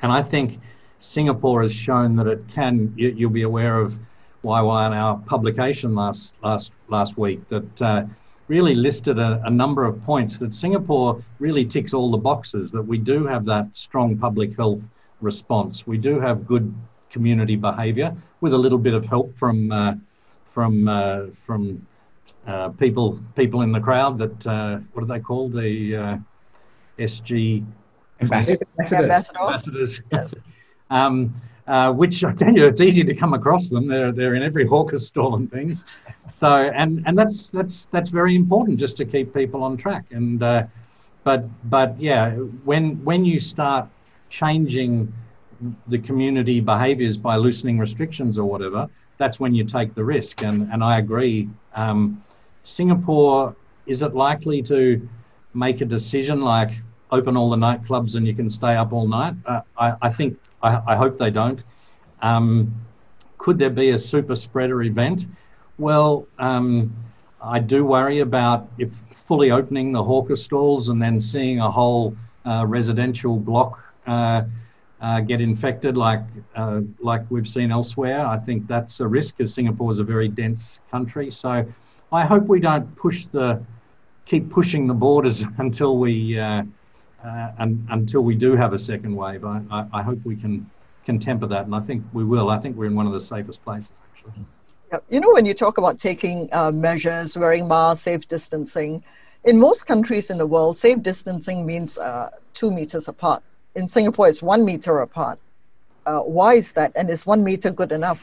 And 0.00 0.10
I 0.10 0.22
think 0.22 0.58
Singapore 0.98 1.62
has 1.62 1.72
shown 1.72 2.16
that 2.16 2.26
it 2.26 2.42
can, 2.48 2.92
you, 2.96 3.28
will 3.28 3.34
be 3.34 3.42
aware 3.42 3.78
of 3.78 3.98
YY 4.44 4.86
in 4.86 4.92
our 4.92 5.18
publication 5.18 5.94
last, 5.94 6.34
last, 6.42 6.72
last 6.88 7.18
week 7.18 7.46
that 7.48 7.82
uh, 7.82 8.04
really 8.48 8.74
listed 8.74 9.18
a, 9.18 9.42
a, 9.44 9.50
number 9.50 9.84
of 9.84 10.02
points 10.04 10.38
that 10.38 10.54
Singapore 10.54 11.22
really 11.38 11.64
ticks 11.64 11.92
all 11.92 12.10
the 12.10 12.16
boxes, 12.16 12.72
that 12.72 12.82
we 12.82 12.98
do 12.98 13.26
have 13.26 13.44
that 13.44 13.68
strong 13.76 14.16
public 14.16 14.56
health 14.56 14.88
response. 15.20 15.86
We 15.86 15.98
do 15.98 16.18
have 16.18 16.46
good 16.46 16.72
community 17.12 17.56
behaviour 17.56 18.14
with 18.40 18.52
a 18.52 18.58
little 18.58 18.78
bit 18.78 18.94
of 18.94 19.04
help 19.04 19.36
from 19.36 19.70
uh, 19.70 19.94
from 20.50 20.88
uh, 20.88 21.26
from 21.34 21.86
uh, 22.46 22.70
people 22.70 23.20
people 23.36 23.62
in 23.62 23.72
the 23.72 23.80
crowd 23.80 24.18
that 24.18 24.46
uh, 24.46 24.78
what 24.92 25.02
are 25.02 25.06
they 25.06 25.20
called 25.20 25.52
the 25.52 25.96
uh, 25.96 26.16
SG 26.98 27.64
ambassadors. 28.20 28.68
ambassadors. 28.78 29.30
ambassadors. 29.40 30.00
Yes. 30.10 30.34
um, 30.90 31.34
uh, 31.68 31.92
which 31.92 32.24
I 32.24 32.32
tell 32.32 32.52
you, 32.52 32.66
it's 32.66 32.80
easy 32.80 33.04
to 33.04 33.14
come 33.14 33.34
across 33.34 33.68
them. 33.68 33.86
They're 33.86 34.12
they're 34.12 34.34
in 34.34 34.42
every 34.42 34.66
hawker 34.66 34.98
stall 34.98 35.36
and 35.36 35.50
things. 35.50 35.84
So 36.36 36.48
and 36.48 37.02
and 37.06 37.16
that's 37.16 37.50
that's 37.50 37.84
that's 37.86 38.10
very 38.10 38.34
important 38.34 38.80
just 38.80 38.96
to 38.96 39.04
keep 39.04 39.32
people 39.32 39.62
on 39.62 39.76
track. 39.76 40.04
And 40.10 40.42
uh, 40.42 40.64
but 41.22 41.44
but 41.70 42.00
yeah, 42.00 42.30
when 42.64 43.02
when 43.04 43.24
you 43.24 43.38
start 43.38 43.88
changing 44.28 45.12
the 45.88 45.98
community 45.98 46.60
behaviours 46.60 47.18
by 47.18 47.36
loosening 47.36 47.78
restrictions 47.78 48.38
or 48.38 48.44
whatever, 48.48 48.88
that's 49.18 49.38
when 49.38 49.54
you 49.54 49.64
take 49.64 49.94
the 49.94 50.04
risk. 50.04 50.42
And, 50.42 50.68
and 50.72 50.82
I 50.82 50.98
agree. 50.98 51.48
Um, 51.74 52.22
Singapore, 52.64 53.54
is 53.86 54.02
it 54.02 54.14
likely 54.14 54.62
to 54.62 55.08
make 55.54 55.80
a 55.80 55.84
decision 55.84 56.40
like 56.42 56.70
open 57.10 57.36
all 57.36 57.50
the 57.50 57.56
nightclubs 57.56 58.14
and 58.14 58.26
you 58.26 58.34
can 58.34 58.48
stay 58.48 58.74
up 58.74 58.92
all 58.92 59.06
night? 59.06 59.34
Uh, 59.46 59.60
I, 59.76 59.94
I 60.02 60.10
think, 60.10 60.38
I, 60.62 60.80
I 60.88 60.96
hope 60.96 61.18
they 61.18 61.30
don't. 61.30 61.62
Um, 62.20 62.74
could 63.38 63.58
there 63.58 63.70
be 63.70 63.90
a 63.90 63.98
super 63.98 64.36
spreader 64.36 64.82
event? 64.82 65.26
Well, 65.78 66.26
um, 66.38 66.94
I 67.42 67.58
do 67.58 67.84
worry 67.84 68.20
about 68.20 68.68
if 68.78 68.90
fully 69.26 69.50
opening 69.50 69.92
the 69.92 70.02
hawker 70.02 70.36
stalls 70.36 70.88
and 70.88 71.02
then 71.02 71.20
seeing 71.20 71.58
a 71.60 71.70
whole 71.70 72.16
uh, 72.46 72.64
residential 72.66 73.36
block 73.36 73.80
uh, 74.06 74.42
uh, 75.02 75.20
get 75.20 75.40
infected 75.40 75.96
like 75.96 76.22
uh, 76.54 76.80
like 77.00 77.28
we've 77.28 77.48
seen 77.48 77.72
elsewhere. 77.72 78.24
I 78.24 78.38
think 78.38 78.68
that's 78.68 79.00
a 79.00 79.06
risk 79.06 79.36
because 79.36 79.52
Singapore 79.52 79.90
is 79.90 79.98
a 79.98 80.04
very 80.04 80.28
dense 80.28 80.78
country. 80.90 81.30
So 81.30 81.66
I 82.12 82.24
hope 82.24 82.44
we 82.44 82.60
don't 82.60 82.94
push 82.96 83.26
the 83.26 83.60
keep 84.24 84.48
pushing 84.48 84.86
the 84.86 84.94
borders 84.94 85.42
until 85.58 85.98
we 85.98 86.38
uh, 86.38 86.62
uh, 87.24 87.50
until 87.58 88.22
we 88.22 88.36
do 88.36 88.54
have 88.54 88.72
a 88.72 88.78
second 88.78 89.14
wave. 89.14 89.44
I, 89.44 89.60
I, 89.70 89.86
I, 89.92 90.02
hope 90.02 90.20
we 90.24 90.36
can 90.36 90.70
can 91.04 91.18
temper 91.18 91.48
that, 91.48 91.64
and 91.64 91.74
I 91.74 91.80
think 91.80 92.04
we 92.12 92.24
will. 92.24 92.48
I 92.48 92.58
think 92.58 92.76
we're 92.76 92.86
in 92.86 92.94
one 92.94 93.06
of 93.08 93.12
the 93.12 93.20
safest 93.20 93.62
places 93.64 93.92
actually. 94.12 94.44
You 95.08 95.20
know, 95.20 95.32
when 95.32 95.46
you 95.46 95.54
talk 95.54 95.78
about 95.78 95.98
taking 95.98 96.48
uh, 96.52 96.70
measures, 96.70 97.36
wearing 97.36 97.66
masks, 97.66 98.04
safe 98.04 98.28
distancing, 98.28 99.02
in 99.42 99.58
most 99.58 99.86
countries 99.86 100.30
in 100.30 100.36
the 100.36 100.46
world, 100.46 100.76
safe 100.76 101.02
distancing 101.02 101.64
means 101.64 101.98
uh, 101.98 102.28
two 102.52 102.70
meters 102.70 103.08
apart 103.08 103.42
in 103.74 103.88
Singapore 103.88 104.28
it's 104.28 104.42
one 104.42 104.64
meter 104.64 105.00
apart. 105.00 105.38
Uh, 106.04 106.20
why 106.20 106.54
is 106.54 106.72
that? 106.72 106.92
And 106.96 107.08
is 107.10 107.24
one 107.24 107.44
meter 107.44 107.70
good 107.70 107.92
enough? 107.92 108.20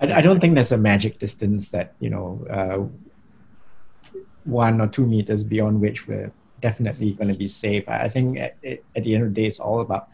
I, 0.00 0.14
I 0.14 0.20
don't 0.20 0.40
think 0.40 0.54
there's 0.54 0.72
a 0.72 0.78
magic 0.78 1.18
distance 1.18 1.70
that 1.70 1.94
you 2.00 2.10
know 2.10 2.46
uh, 2.50 2.84
one 4.44 4.80
or 4.80 4.88
two 4.88 5.06
meters 5.06 5.42
beyond 5.42 5.80
which 5.80 6.06
we're 6.06 6.30
definitely 6.60 7.12
going 7.12 7.28
to 7.28 7.38
be 7.38 7.46
safe. 7.46 7.84
I 7.88 8.08
think 8.08 8.38
at, 8.38 8.56
at 8.96 9.04
the 9.04 9.14
end 9.14 9.24
of 9.24 9.34
the 9.34 9.40
day, 9.40 9.46
it's 9.46 9.60
all 9.60 9.80
about 9.80 10.08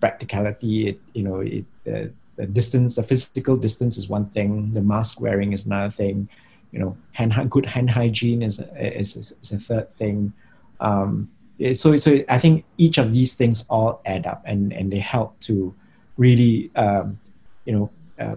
practicality. 0.00 0.88
It, 0.88 1.00
you 1.14 1.22
know, 1.22 1.40
it, 1.40 1.64
the, 1.84 2.12
distance, 2.46 2.96
the 2.96 3.02
physical 3.02 3.56
distance 3.56 3.98
is 3.98 4.08
one 4.08 4.26
thing. 4.30 4.72
The 4.72 4.80
mask 4.80 5.20
wearing 5.20 5.52
is 5.52 5.66
another 5.66 5.90
thing. 5.90 6.28
You 6.72 6.78
know, 6.78 6.96
hand 7.12 7.34
good 7.50 7.66
hand 7.66 7.90
hygiene 7.90 8.42
is 8.42 8.60
is, 8.76 9.16
is, 9.16 9.34
is 9.42 9.52
a 9.52 9.58
third 9.58 9.94
thing. 9.96 10.32
Um, 10.78 11.28
so 11.74 11.96
so 11.96 12.18
I 12.28 12.38
think 12.38 12.64
each 12.78 12.98
of 12.98 13.12
these 13.12 13.34
things 13.34 13.64
all 13.68 14.00
add 14.06 14.26
up 14.26 14.42
and 14.46 14.72
and 14.72 14.92
they 14.92 14.98
help 14.98 15.38
to 15.40 15.74
really 16.16 16.70
um, 16.76 17.18
you 17.64 17.72
know 17.72 17.90
uh, 18.18 18.36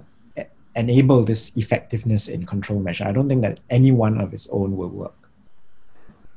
enable 0.76 1.24
this 1.24 1.52
effectiveness 1.56 2.28
in 2.28 2.46
control 2.46 2.80
measure. 2.80 3.06
I 3.06 3.12
don't 3.12 3.30
think 3.30 3.42
that 3.42 3.60
any 3.70 3.92
one 3.92 4.20
of 4.20 4.34
its 4.34 4.48
own 4.52 4.76
will 4.76 4.90
work. 4.90 5.30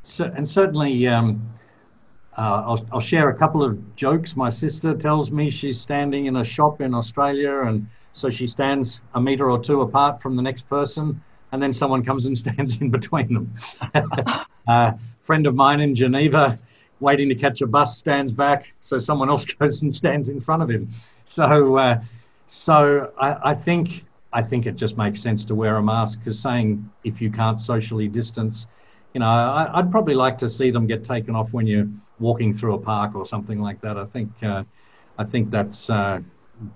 So, 0.03 0.31
and 0.37 0.49
certainly, 0.49 1.09
um, 1.09 1.49
uh, 2.37 2.63
I'll, 2.67 2.87
I'll 2.93 3.01
share 3.01 3.31
a 3.31 3.37
couple 3.37 3.63
of 3.63 3.97
jokes. 3.97 4.37
My 4.37 4.51
sister 4.51 4.95
tells 4.95 5.31
me 5.31 5.51
she's 5.51 5.81
standing 5.81 6.27
in 6.27 6.37
a 6.37 6.45
shop 6.45 6.81
in 6.81 6.95
Australia, 6.95 7.63
and 7.63 7.87
so 8.13 8.31
she 8.31 8.47
stands 8.47 9.01
a 9.15 9.21
meter 9.21 9.51
or 9.51 9.59
two 9.59 9.81
apart 9.81 10.23
from 10.23 10.37
the 10.37 10.43
next 10.43 10.69
person, 10.69 11.21
and 11.53 11.63
then 11.63 11.73
someone 11.73 12.05
comes 12.05 12.27
and 12.27 12.37
stands 12.45 12.81
in 12.81 12.91
between 12.91 13.33
them. 13.33 13.55
uh, 14.69 14.93
friend 15.23 15.47
of 15.47 15.55
mine 15.55 15.81
in 15.81 15.95
Geneva 15.95 16.59
waiting 17.01 17.29
to 17.29 17.35
catch 17.35 17.61
a 17.61 17.67
bus 17.67 17.97
stands 17.97 18.33
back, 18.33 18.73
so 18.81 18.99
someone 18.99 19.29
else 19.29 19.45
goes 19.61 19.83
and 19.83 19.95
stands 19.95 20.29
in 20.29 20.41
front 20.41 20.63
of 20.63 20.71
him. 20.71 20.91
So, 21.25 21.77
uh, 21.77 22.03
so 22.49 23.13
I, 23.21 23.51
I, 23.51 23.55
think 23.55 24.05
I 24.33 24.43
think 24.43 24.67
it 24.67 24.77
just 24.77 24.97
makes 24.97 25.21
sense 25.21 25.45
to 25.47 25.55
wear 25.55 25.77
a 25.77 25.83
mask 25.83 26.19
because 26.19 26.39
saying 26.39 26.89
if 27.05 27.21
you 27.21 27.31
can't 27.31 27.61
socially 27.61 28.09
distance, 28.09 28.67
you 29.15 29.21
know, 29.21 29.27
I, 29.27 29.81
would 29.81 29.91
probably 29.91 30.15
like 30.15 30.39
to 30.39 30.49
see 30.49 30.71
them 30.71 30.87
get 30.87 31.05
taken 31.05 31.35
off 31.35 31.53
when 31.53 31.67
you're 31.67 31.89
walking 32.19 32.53
through 32.53 32.75
a 32.75 32.79
park 32.79 33.15
or 33.15 33.25
something 33.25 33.61
like 33.61 33.81
that. 33.81 33.97
I 33.97 34.05
think 34.05 34.31
uh, 34.43 34.65
I 35.19 35.25
think 35.25 35.51
that's 35.51 35.89
uh, 35.89 36.21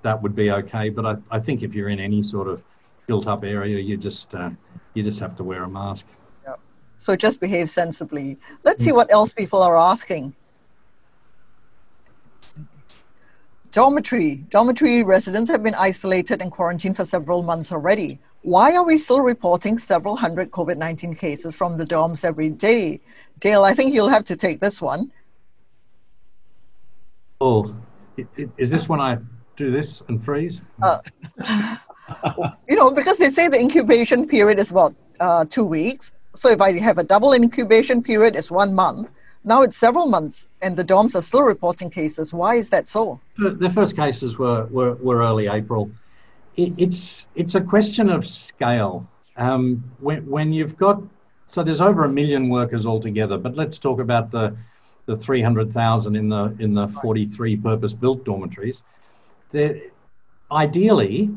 that 0.03 0.23
would 0.23 0.35
be 0.35 0.51
okay. 0.51 0.89
But 0.89 1.07
I, 1.07 1.17
I 1.31 1.39
think 1.39 1.63
if 1.63 1.75
you're 1.75 1.91
in 1.91 2.01
any 2.01 2.23
sort 2.23 2.49
of 2.49 2.63
built 3.07 3.27
up 3.27 3.45
area, 3.45 3.79
you 3.79 3.97
just 3.97 4.35
uh, 4.35 4.51
you 4.95 5.03
just 5.03 5.21
have 5.21 5.37
to 5.37 5.45
wear 5.45 5.65
a 5.65 5.69
mask. 5.69 6.07
So 7.01 7.17
just 7.17 7.41
behave 7.41 7.71
sensibly. 7.71 8.37
Let's 8.63 8.85
see 8.85 8.93
what 8.93 9.11
else 9.11 9.33
people 9.33 9.63
are 9.63 9.75
asking. 9.75 10.35
Dormitory. 13.73 14.45
Dormitory 14.51 15.03
residents 15.03 15.49
have 15.49 15.63
been 15.63 15.75
isolated 15.77 16.43
and 16.43 16.53
quarantined 16.53 16.97
for 16.97 17.07
several 17.07 17.43
months 17.43 17.73
already. 17.73 18.21
Why 18.43 18.77
are 18.77 18.85
we 18.85 18.99
still 18.99 19.23
reporting 19.23 19.79
several 19.79 20.15
hundred 20.15 20.51
COVID 20.51 20.77
19 20.77 21.15
cases 21.15 21.57
from 21.57 21.79
the 21.79 21.87
dorms 21.87 22.23
every 22.23 22.51
day? 22.51 23.01
Dale, 23.39 23.65
I 23.65 23.73
think 23.73 23.95
you'll 23.95 24.09
have 24.09 24.27
to 24.27 24.37
take 24.37 24.61
this 24.61 24.83
one. 24.83 25.11
Oh, 27.41 27.75
is 28.59 28.69
this 28.69 28.91
when 28.91 29.01
I 29.01 29.17
do 29.57 29.71
this 29.71 30.03
and 30.09 30.23
freeze? 30.23 30.61
Uh, 30.83 30.99
you 32.69 32.77
know, 32.77 32.91
because 32.91 33.17
they 33.17 33.31
say 33.31 33.49
the 33.49 33.59
incubation 33.59 34.29
period 34.29 34.59
is 34.59 34.71
about 34.71 34.95
uh, 35.19 35.47
two 35.47 35.65
weeks. 35.65 36.13
So 36.35 36.49
if 36.51 36.61
I 36.61 36.79
have 36.79 36.99
a 36.99 37.05
double 37.05 37.33
incubation 37.33 38.03
period, 38.03 38.37
it's 38.37 38.51
one 38.51 38.75
month. 38.75 39.09
Now 39.43 39.63
it's 39.63 39.77
several 39.77 40.07
months, 40.07 40.49
and 40.61 40.77
the 40.77 40.85
dorms 40.85 41.15
are 41.15 41.23
still 41.23 41.43
reporting 41.43 41.91
cases. 41.91 42.33
Why 42.33 42.57
is 42.57 42.71
that 42.71 42.87
so? 42.87 43.21
The 43.39 43.71
first 43.71 43.97
cases 43.97 44.39
were, 44.39 44.67
were, 44.67 44.95
were 44.97 45.23
early 45.23 45.47
April. 45.47 45.91
It, 46.57 46.75
it's, 46.77 47.25
it's 47.35 47.55
a 47.55 47.61
question 47.61 48.11
of 48.11 48.29
scale. 48.29 49.09
Um, 49.37 49.83
when, 50.01 50.27
when 50.27 50.53
you've 50.53 50.77
got, 50.77 51.03
so 51.47 51.65
there's 51.65 51.81
over 51.81 52.05
a 52.05 52.09
million 52.09 52.51
workers 52.51 52.85
altogether, 52.85 53.39
but 53.39 53.57
let's 53.57 53.79
talk 53.79 53.99
about 53.99 54.31
the, 54.31 54.55
the 55.07 55.17
300,000 55.17 56.17
in 56.17 56.29
the, 56.29 56.55
in 56.59 56.75
the 56.75 56.89
43 56.89 57.57
purpose 57.57 57.95
built 57.95 58.25
dormitories. 58.25 58.83
They're, 59.53 59.81
ideally, 60.53 61.31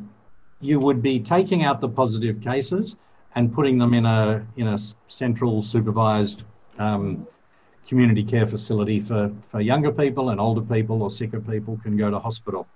you 0.59 0.79
would 0.79 1.01
be 1.01 1.19
taking 1.21 1.63
out 1.63 1.79
the 1.79 1.89
positive 1.89 2.41
cases 2.41 2.97
and 3.36 3.53
putting 3.53 3.77
them 3.77 3.93
in 3.93 4.05
a, 4.05 4.45
in 4.57 4.67
a 4.67 4.77
central 5.07 5.61
supervised 5.63 6.43
um, 6.79 7.27
community 7.88 8.23
care 8.23 8.47
facility 8.47 8.99
for, 8.99 9.31
for 9.49 9.61
younger 9.61 9.91
people 9.91 10.29
and 10.29 10.39
older 10.39 10.61
people 10.61 11.03
or 11.03 11.11
sicker 11.11 11.39
people 11.39 11.79
can 11.84 11.97
go 11.97 12.09
to 12.09 12.19
hospital. 12.19 12.67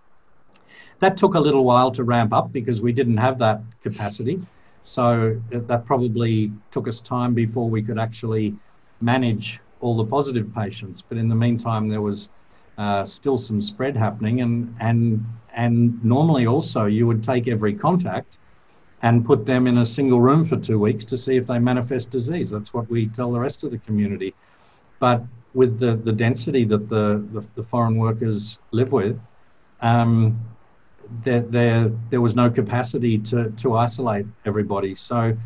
That 1.00 1.16
took 1.16 1.36
a 1.36 1.40
little 1.40 1.64
while 1.64 1.92
to 1.92 2.04
ramp 2.04 2.34
up 2.34 2.52
because 2.52 2.82
we 2.82 2.92
didn't 2.92 3.18
have 3.18 3.38
that 3.40 3.62
capacity. 3.82 4.42
So 4.82 5.40
that 5.52 5.86
probably 5.86 6.52
took 6.72 6.88
us 6.88 7.00
time 7.02 7.34
before 7.34 7.70
we 7.70 7.82
could 7.84 8.00
actually 8.00 8.56
manage 9.02 9.60
all 9.82 9.96
the 9.98 10.06
positive 10.06 10.54
patients. 10.56 11.04
But 11.08 11.18
in 11.18 11.28
the 11.28 11.36
meantime, 11.36 11.88
there 11.88 12.02
was 12.02 12.30
uh, 12.78 13.04
still 13.06 13.38
some 13.38 13.62
spread 13.62 13.98
happening, 13.98 14.42
and 14.42 14.76
and 14.80 15.26
and 15.56 16.04
normally 16.04 16.48
also 16.48 16.86
you 16.86 17.06
would 17.08 17.24
take 17.24 17.48
every 17.48 17.74
contact 17.74 18.38
and 19.02 19.26
put 19.26 19.46
them 19.46 19.68
in 19.68 19.78
a 19.78 19.86
single 19.86 20.20
room 20.20 20.46
for 20.46 20.58
two 20.58 20.80
weeks 20.80 21.06
to 21.06 21.18
see 21.18 21.36
if 21.38 21.48
they 21.48 21.60
manifest 21.60 22.10
disease. 22.10 22.50
That's 22.50 22.74
what 22.74 22.90
we 22.90 23.08
tell 23.08 23.32
the 23.32 23.40
rest 23.40 23.64
of 23.64 23.72
the 23.72 23.78
community. 23.80 24.34
But 25.00 25.24
with 25.54 25.80
the, 25.80 25.96
the 25.96 26.12
density 26.12 26.66
that 26.66 26.90
the, 26.90 27.24
the, 27.32 27.46
the 27.56 27.64
foreign 27.64 27.98
workers 27.98 28.58
live 28.72 28.92
with, 28.92 29.20
um, 29.82 30.40
there, 31.24 31.42
there, 31.42 31.92
there 32.10 32.22
was 32.22 32.36
no 32.36 32.50
capacity 32.50 33.18
to, 33.20 33.52
to 33.52 33.76
isolate 33.76 34.26
everybody. 34.46 34.96
So, 34.96 35.38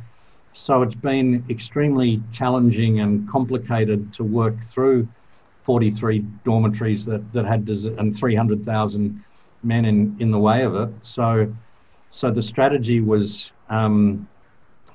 so 0.53 0.81
it's 0.81 0.95
been 0.95 1.45
extremely 1.49 2.21
challenging 2.31 3.01
and 3.01 3.29
complicated 3.29 4.13
to 4.13 4.23
work 4.23 4.63
through 4.63 5.07
43 5.63 6.19
dormitories 6.43 7.05
that, 7.05 7.31
that 7.33 7.45
had 7.45 7.69
and 7.69 8.17
300,000 8.17 9.23
men 9.63 9.85
in, 9.85 10.15
in 10.19 10.31
the 10.31 10.39
way 10.39 10.63
of 10.63 10.75
it. 10.75 10.89
So, 11.01 11.53
so 12.11 12.29
the 12.29 12.41
strategy 12.41 12.99
was 12.99 13.51
um, 13.69 14.27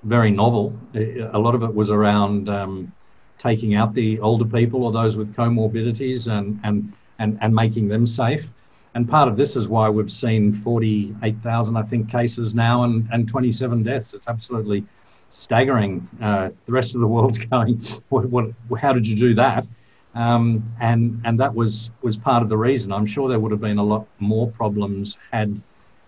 very 0.05 0.31
novel. 0.31 0.79
A 0.95 1.39
lot 1.39 1.55
of 1.55 1.63
it 1.63 1.75
was 1.75 1.91
around 1.91 2.49
um, 2.49 2.93
taking 3.39 3.75
out 3.75 3.95
the 3.95 4.21
older 4.21 4.45
people 4.45 4.85
or 4.85 4.93
those 4.93 5.17
with 5.17 5.35
comorbidities 5.35 6.31
and, 6.31 6.61
and, 6.63 6.93
and, 7.19 7.39
and 7.41 7.55
making 7.55 7.89
them 7.89 8.07
safe. 8.07 8.53
And 8.95 9.09
part 9.09 9.29
of 9.29 9.37
this 9.37 9.57
is 9.57 9.67
why 9.67 9.89
we've 9.89 10.13
seen 10.13 10.53
48,000, 10.53 11.77
I 11.77 11.83
think, 11.83 12.11
cases 12.11 12.55
now 12.55 12.85
and, 12.85 13.09
and 13.13 13.29
27 13.29 13.83
deaths. 13.83 14.15
It's 14.15 14.29
absolutely 14.29 14.85
staggering. 15.31 16.09
Uh, 16.23 16.51
the 16.67 16.73
rest 16.73 16.95
of 16.95 17.01
the 17.01 17.07
world's 17.07 17.39
going, 17.51 17.83
what, 18.11 18.29
what, 18.29 18.51
how 18.79 18.93
did 18.93 19.07
you 19.07 19.17
do 19.17 19.35
that? 19.35 19.67
Um, 20.15 20.65
and 20.81 21.21
and 21.27 21.39
that 21.41 21.55
was 21.55 21.91
was 22.01 22.17
part 22.17 22.43
of 22.43 22.49
the 22.49 22.57
reason. 22.57 22.91
I'm 22.91 23.05
sure 23.05 23.29
there 23.29 23.39
would 23.39 23.53
have 23.53 23.61
been 23.61 23.77
a 23.77 23.85
lot 23.85 24.07
more 24.19 24.51
problems 24.51 25.19
had 25.31 25.61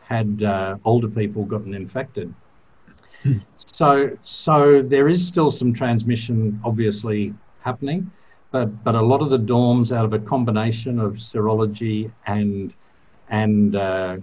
had 0.08 0.42
uh, 0.42 0.76
older 0.84 1.08
people 1.08 1.44
gotten 1.44 1.74
infected. 1.74 2.34
So, 3.56 4.16
so 4.22 4.82
there 4.82 5.08
is 5.08 5.26
still 5.26 5.50
some 5.50 5.74
transmission 5.74 6.58
obviously 6.64 7.34
happening, 7.60 8.10
but, 8.50 8.82
but 8.84 8.94
a 8.94 9.02
lot 9.02 9.20
of 9.20 9.28
the 9.28 9.38
dorms 9.38 9.94
out 9.94 10.06
of 10.06 10.14
a 10.14 10.18
combination 10.18 10.98
of 10.98 11.14
serology 11.14 12.10
and, 12.26 12.72
and, 13.28 13.76
uh, 13.76 14.16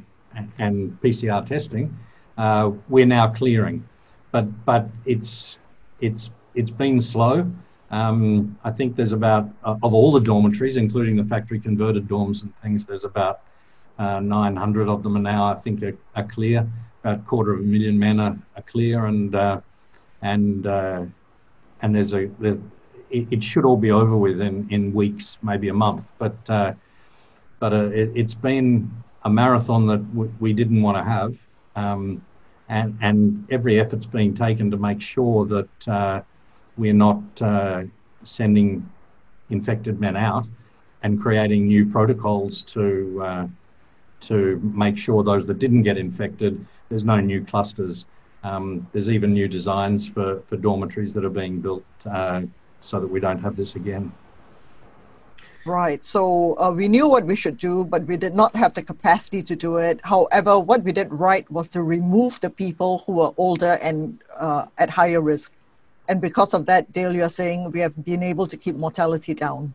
and 0.57 0.99
PCR 1.01 1.45
testing, 1.45 1.95
uh, 2.37 2.71
we're 2.89 3.05
now 3.05 3.27
clearing. 3.27 3.87
But, 4.31 4.65
but 4.65 4.89
it's, 5.05 5.59
it's, 6.01 6.31
it's 6.55 6.71
been 6.71 6.99
slow. 6.99 7.49
Um, 7.91 8.57
I 8.63 8.71
think 8.71 8.95
there's 8.95 9.13
about, 9.13 9.49
uh, 9.63 9.75
of 9.83 9.93
all 9.93 10.11
the 10.11 10.19
dormitories, 10.19 10.77
including 10.77 11.15
the 11.15 11.25
factory 11.25 11.59
converted 11.59 12.07
dorms 12.07 12.41
and 12.41 12.51
things, 12.61 12.85
there's 12.85 13.03
about 13.03 13.41
uh, 13.97 14.19
900 14.19 14.89
of 14.89 15.03
them 15.03 15.17
are 15.17 15.21
now, 15.21 15.45
I 15.45 15.55
think, 15.55 15.83
are, 15.83 15.97
are 16.15 16.27
clear 16.27 16.67
about 17.05 17.19
a 17.19 17.23
quarter 17.23 17.53
of 17.53 17.59
a 17.59 17.63
million 17.63 17.97
men 17.97 18.19
are, 18.19 18.37
are 18.55 18.61
clear, 18.63 19.05
and 19.05 19.35
uh, 19.35 19.61
and 20.21 20.65
uh, 20.65 21.03
and 21.81 21.95
there's 21.95 22.13
a 22.13 22.29
it, 22.41 22.59
it, 23.31 23.43
should 23.43 23.63
all 23.63 23.77
be 23.77 23.91
over 23.91 24.17
with 24.17 24.41
in, 24.41 24.67
in 24.71 24.91
weeks, 24.91 25.37
maybe 25.43 25.69
a 25.69 25.73
month. 25.73 26.11
But 26.17 26.37
uh, 26.49 26.73
but 27.59 27.73
uh, 27.73 27.89
it, 27.93 28.17
has 28.17 28.33
been 28.33 28.91
a 29.23 29.29
marathon 29.29 29.85
that 29.87 30.11
w- 30.13 30.33
we 30.39 30.51
didn't 30.53 30.81
want 30.81 30.97
to 30.97 31.03
have, 31.03 31.37
um, 31.75 32.21
and 32.69 32.97
and 33.01 33.47
every 33.51 33.79
effort's 33.79 34.07
being 34.07 34.33
taken 34.33 34.71
to 34.71 34.77
make 34.77 35.01
sure 35.01 35.45
that 35.45 36.25
we're 36.77 36.93
not 36.93 37.21
sending 38.23 38.89
infected 39.51 39.99
men 39.99 40.17
out 40.17 40.47
and 41.03 41.21
creating 41.21 41.67
new 41.67 41.85
protocols 41.85 42.63
to 42.63 43.47
to 44.21 44.59
make 44.63 44.97
sure 44.97 45.23
those 45.23 45.45
that 45.45 45.59
didn't 45.59 45.83
get 45.83 45.97
infected 45.97 46.65
there's 46.89 47.03
no 47.03 47.19
new 47.19 47.43
clusters. 47.43 48.05
Um, 48.43 48.87
there's 48.93 49.09
even 49.09 49.33
new 49.33 49.47
designs 49.47 50.07
for, 50.07 50.41
for 50.47 50.57
dormitories 50.57 51.13
that 51.13 51.25
are 51.25 51.29
being 51.29 51.59
built 51.59 51.83
uh, 52.09 52.43
so 52.79 52.99
that 52.99 53.07
we 53.07 53.19
don't 53.19 53.39
have 53.39 53.55
this 53.55 53.75
again. 53.75 54.11
Right. 55.65 56.05
So 56.05 56.55
uh, 56.59 56.71
we 56.71 56.87
knew 56.87 57.09
what 57.09 57.25
we 57.25 57.35
should 57.35 57.57
do, 57.57 57.85
but 57.85 58.05
we 58.05 58.17
did 58.17 58.35
not 58.35 58.55
have 58.55 58.75
the 58.75 58.83
capacity 58.83 59.41
to 59.41 59.55
do 59.55 59.77
it. 59.77 59.99
However, 60.03 60.59
what 60.59 60.83
we 60.83 60.91
did 60.91 61.11
right 61.11 61.49
was 61.49 61.67
to 61.69 61.81
remove 61.81 62.39
the 62.39 62.51
people 62.51 63.03
who 63.07 63.13
were 63.13 63.31
older 63.37 63.79
and 63.81 64.19
uh, 64.37 64.67
at 64.77 64.91
higher 64.91 65.21
risk. 65.21 65.51
And 66.07 66.21
because 66.21 66.53
of 66.53 66.67
that, 66.67 66.91
Dale, 66.91 67.15
you're 67.15 67.29
saying 67.29 67.71
we 67.71 67.79
have 67.79 68.05
been 68.05 68.21
able 68.21 68.45
to 68.45 68.57
keep 68.57 68.75
mortality 68.75 69.33
down. 69.33 69.73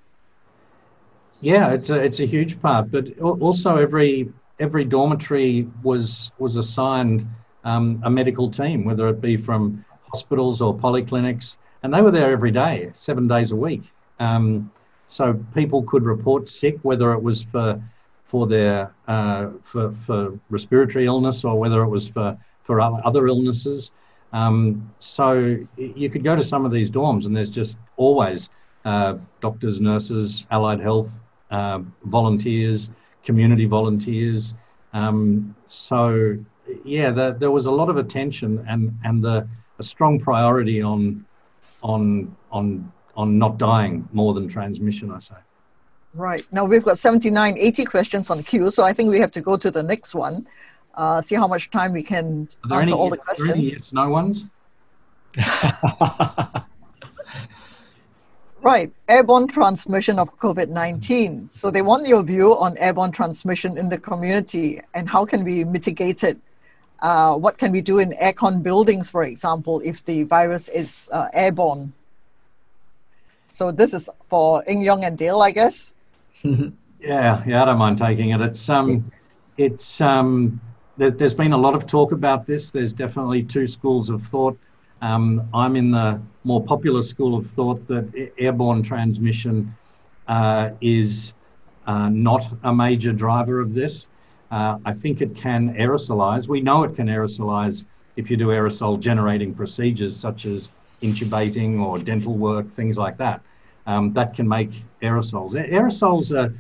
Yeah, 1.41 1.72
it's 1.72 1.88
a, 1.91 1.95
it's 1.95 2.20
a 2.20 2.26
huge 2.26 2.61
part. 2.61 2.91
But 2.91 3.18
also, 3.18 3.76
every 3.76 4.30
every 4.59 4.84
dormitory 4.84 5.66
was 5.82 6.32
was 6.38 6.57
assigned 6.57 7.26
um, 7.64 8.03
a 8.05 8.11
medical 8.11 8.51
team, 8.51 8.84
whether 8.84 9.09
it 9.09 9.20
be 9.20 9.36
from 9.36 9.84
hospitals 10.12 10.61
or 10.61 10.76
polyclinics, 10.76 11.57
and 11.82 11.93
they 11.95 12.03
were 12.03 12.11
there 12.11 12.30
every 12.30 12.51
day, 12.51 12.91
seven 12.95 13.26
days 13.26 13.53
a 13.53 13.57
week. 13.57 13.82
Um, 14.18 14.70
so 15.09 15.43
people 15.55 15.82
could 15.82 16.05
report 16.05 16.49
sick, 16.49 16.78
whether 16.82 17.12
it 17.12 17.22
was 17.22 17.43
for 17.43 17.82
for 18.24 18.47
their 18.47 18.95
uh, 19.09 19.49
for, 19.62 19.93
for 19.93 20.38
respiratory 20.51 21.07
illness 21.07 21.43
or 21.43 21.59
whether 21.59 21.82
it 21.82 21.88
was 21.88 22.07
for 22.09 22.36
for 22.64 22.80
other 22.80 23.26
illnesses. 23.26 23.93
Um, 24.32 24.93
so 25.01 25.57
you 25.76 26.11
could 26.11 26.22
go 26.22 26.36
to 26.36 26.43
some 26.43 26.64
of 26.64 26.70
these 26.70 26.91
dorms, 26.91 27.24
and 27.24 27.34
there's 27.34 27.51
just 27.51 27.78
always 27.97 28.51
uh, 28.84 29.16
doctors, 29.41 29.80
nurses, 29.80 30.47
allied 30.51 30.80
health 30.80 31.22
uh, 31.51 31.80
volunteers, 32.05 32.90
community 33.24 33.66
volunteers. 33.66 34.55
Um, 34.92 35.55
so 35.66 36.36
yeah, 36.84 37.11
the, 37.11 37.36
there 37.38 37.51
was 37.51 37.66
a 37.66 37.70
lot 37.70 37.88
of 37.88 37.96
attention 37.96 38.64
and 38.68 38.96
and 39.05 39.22
the 39.22 39.48
a 39.78 39.82
strong 39.82 40.20
priority 40.20 40.82
on 40.82 41.24
on 41.82 42.34
on 42.51 42.92
on 43.16 43.38
not 43.38 43.59
dying 43.59 44.09
more 44.12 44.34
than 44.34 44.48
transmission. 44.48 45.11
I 45.11 45.18
say. 45.18 45.34
Right 46.14 46.44
now 46.51 46.64
we've 46.64 46.82
got 46.82 46.98
79, 46.98 47.57
80 47.57 47.84
questions 47.84 48.30
on 48.30 48.42
queue, 48.42 48.70
so 48.70 48.82
I 48.82 48.92
think 48.92 49.11
we 49.11 49.20
have 49.20 49.30
to 49.32 49.40
go 49.40 49.57
to 49.57 49.70
the 49.70 49.82
next 49.82 50.14
one. 50.14 50.46
Uh, 50.94 51.20
see 51.20 51.36
how 51.36 51.46
much 51.46 51.70
time 51.70 51.92
we 51.92 52.03
can 52.03 52.48
answer 52.64 52.80
any, 52.82 52.92
all 52.92 53.11
the 53.11 53.16
questions. 53.16 53.48
Are 53.48 53.53
there 53.53 53.62
any 53.62 53.70
yes, 53.70 53.92
no 53.92 54.09
ones? 54.09 54.44
Right, 58.62 58.92
airborne 59.08 59.48
transmission 59.48 60.18
of 60.18 60.38
COVID 60.38 60.68
19. 60.68 61.48
So 61.48 61.70
they 61.70 61.80
want 61.80 62.06
your 62.06 62.22
view 62.22 62.56
on 62.58 62.76
airborne 62.76 63.11
transmission 63.11 63.78
in 63.78 63.88
the 63.88 63.96
community 63.96 64.82
and 64.92 65.08
how 65.08 65.24
can 65.24 65.44
we 65.44 65.64
mitigate 65.64 66.22
it? 66.24 66.38
Uh, 67.00 67.36
what 67.36 67.56
can 67.56 67.72
we 67.72 67.80
do 67.80 67.98
in 68.00 68.11
aircon 68.12 68.62
buildings, 68.62 69.08
for 69.08 69.24
example, 69.24 69.80
if 69.82 70.04
the 70.04 70.24
virus 70.24 70.68
is 70.68 71.08
uh, 71.11 71.28
airborne? 71.32 71.94
So 73.48 73.72
this 73.72 73.94
is 73.94 74.11
for 74.28 74.62
Eng 74.66 74.84
Eong 74.84 75.06
and 75.06 75.16
Dale, 75.16 75.40
I 75.40 75.52
guess. 75.52 75.94
yeah, 76.42 77.42
yeah, 77.46 77.62
I 77.62 77.64
don't 77.64 77.78
mind 77.78 77.96
taking 77.96 78.30
it. 78.30 78.42
It's 78.42 78.68
um, 78.68 79.11
it's 79.56 80.02
um, 80.02 80.61
there, 80.98 81.11
has 81.18 81.32
been 81.32 81.54
a 81.54 81.58
lot 81.58 81.74
of 81.74 81.86
talk 81.86 82.12
about 82.12 82.46
this. 82.46 82.70
There's 82.70 82.92
definitely 82.92 83.42
two 83.42 83.66
schools 83.66 84.11
of 84.11 84.22
thought. 84.22 84.58
Um, 85.03 85.48
I'm 85.55 85.76
in 85.76 85.90
the 85.90 86.20
more 86.44 86.62
popular 86.62 87.03
school 87.03 87.36
of 87.36 87.46
thought 87.46 87.86
that 87.88 88.30
airborne 88.38 88.82
transmission 88.82 89.74
uh, 90.28 90.70
is 90.80 91.32
uh, 91.86 92.09
not 92.09 92.46
a 92.64 92.74
major 92.74 93.12
driver 93.12 93.61
of 93.61 93.74
this. 93.74 94.07
Uh, 94.51 94.78
I 94.84 94.92
think 94.92 95.20
it 95.20 95.34
can 95.34 95.74
aerosolize. 95.74 96.48
We 96.48 96.61
know 96.61 96.82
it 96.82 96.96
can 96.96 97.07
aerosolize 97.07 97.84
if 98.16 98.30
you 98.30 98.36
do 98.36 98.48
aerosol 98.48 98.98
generating 99.01 99.55
procedures 99.55 100.16
such 100.16 100.44
as 100.44 100.70
intubating 101.03 101.80
or 101.80 101.98
dental 101.98 102.34
work, 102.36 102.70
things 102.70 102.98
like 102.98 103.16
that. 103.18 103.40
Um, 103.86 104.12
that 104.12 104.34
can 104.34 104.46
make 104.46 104.70
aerosols. 105.03 105.53
Aerosols 105.53 106.36
are, 106.36 106.55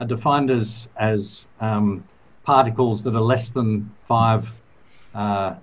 are 0.00 0.06
defined 0.06 0.50
as, 0.50 0.88
as 0.98 1.46
um, 1.60 2.04
particles 2.42 3.02
that 3.04 3.14
are 3.14 3.20
less 3.20 3.50
than 3.50 3.90
five 4.06 4.50
uh, 5.14 5.54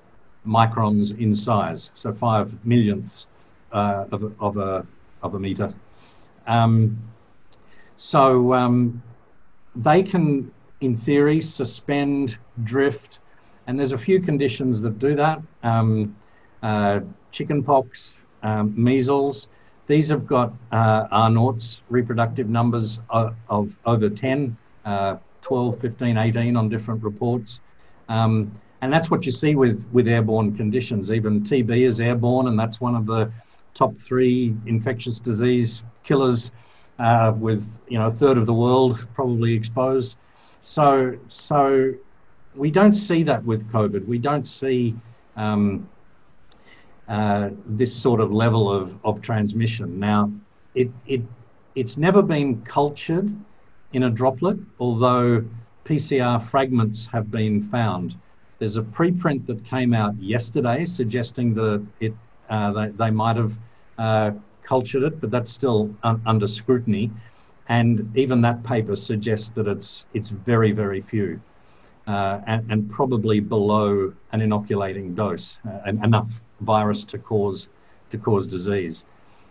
microns 0.46 1.18
in 1.20 1.36
size, 1.36 1.92
so 1.96 2.14
five 2.14 2.54
millionths 2.66 3.26
uh, 3.72 4.06
of, 4.12 4.24
a, 4.24 4.32
of, 4.40 4.58
a, 4.58 4.86
of 5.22 5.36
a 5.36 5.40
meter. 5.40 5.74
Um, 6.48 7.00
so 7.98 8.54
um, 8.54 9.02
they 9.76 10.04
can, 10.04 10.52
in 10.82 10.96
theory, 10.96 11.42
suspend, 11.42 12.38
drift, 12.64 13.20
and 13.68 13.80
there's 13.80 13.94
a 13.94 13.98
few 13.98 14.22
conditions 14.22 14.82
that 14.82 15.00
do 15.00 15.16
that. 15.16 15.42
Um, 15.64 16.16
uh, 16.62 17.00
chickenpox, 17.32 18.18
um, 18.44 18.74
measles, 18.76 19.48
these 19.88 20.10
have 20.10 20.26
got 20.26 20.54
uh, 20.72 21.08
R 21.12 21.56
reproductive 21.90 22.50
numbers 22.50 23.00
of, 23.10 23.36
of 23.50 23.76
over 23.86 24.10
10, 24.10 24.56
uh, 24.86 25.18
12, 25.42 25.80
15, 25.80 26.18
18 26.18 26.56
on 26.56 26.70
different 26.70 27.04
reports. 27.04 27.60
Um, 28.08 28.52
and 28.84 28.92
that's 28.92 29.10
what 29.10 29.26
you 29.26 29.32
see 29.32 29.56
with, 29.56 29.82
with 29.94 30.10
airborne 30.10 30.58
conditions. 30.58 31.10
Even 31.10 31.42
TB 31.42 31.88
is 31.88 32.02
airborne, 32.02 32.48
and 32.48 32.60
that's 32.60 32.82
one 32.82 32.96
of 32.96 33.06
the 33.06 33.32
top 33.74 33.96
three 33.96 34.54
infectious 34.66 35.20
disease 35.20 35.84
killers 36.04 36.52
uh, 37.00 37.32
with 37.34 37.80
you 37.88 37.98
know 37.98 38.08
a 38.08 38.12
third 38.12 38.38
of 38.38 38.46
the 38.46 38.54
world 38.54 39.08
probably 39.14 39.54
exposed. 39.54 40.18
So 40.64 41.18
so 41.30 41.94
we 42.56 42.72
don't 42.72 42.94
see 42.94 43.24
that 43.24 43.42
with 43.46 43.72
COVID. 43.72 44.06
We 44.06 44.18
don't 44.18 44.46
see 44.46 44.96
um, 45.38 45.88
uh, 47.08 47.52
this 47.66 47.96
sort 47.96 48.20
of 48.20 48.34
level 48.34 48.70
of, 48.70 48.94
of 49.06 49.22
transmission. 49.22 49.98
Now, 49.98 50.30
it, 50.76 50.92
it 51.08 51.22
it's 51.76 51.96
never 51.96 52.22
been 52.22 52.62
cultured 52.64 53.34
in 53.94 54.04
a 54.04 54.10
droplet, 54.10 54.58
although 54.78 55.46
PCR 55.86 56.44
fragments 56.44 57.06
have 57.06 57.32
been 57.32 57.64
found. 57.64 58.16
There's 58.60 58.78
a 58.78 58.82
preprint 58.82 59.46
that 59.48 59.64
came 59.66 59.94
out 59.94 60.16
yesterday 60.22 60.86
suggesting 60.86 61.54
that 61.56 61.86
it 62.00 62.14
uh, 62.50 62.72
they, 62.72 62.88
they 62.90 63.10
might 63.10 63.36
have 63.36 63.58
uh, 63.98 64.32
cultured 64.64 65.04
it, 65.04 65.20
but 65.20 65.32
that's 65.32 65.52
still 65.52 65.94
un- 66.04 66.22
under 66.26 66.48
scrutiny. 66.48 67.12
And 67.68 68.12
even 68.18 68.42
that 68.42 68.64
paper 68.64 68.96
suggests 68.96 69.50
that 69.52 69.68
it's 69.68 70.06
it's 70.14 70.30
very 70.30 70.72
very 70.72 71.02
few, 71.02 71.40
uh, 72.08 72.42
and, 72.46 72.70
and, 72.72 72.90
probably 72.90 73.40
below 73.40 74.14
an 74.34 74.42
inoculating 74.42 75.16
dose, 75.16 75.58
uh, 75.66 75.90
enough 75.90 76.42
virus 76.62 77.06
to 77.06 77.18
cause 77.18 77.70
to 78.12 78.18
cause 78.18 78.46
disease. 78.46 79.06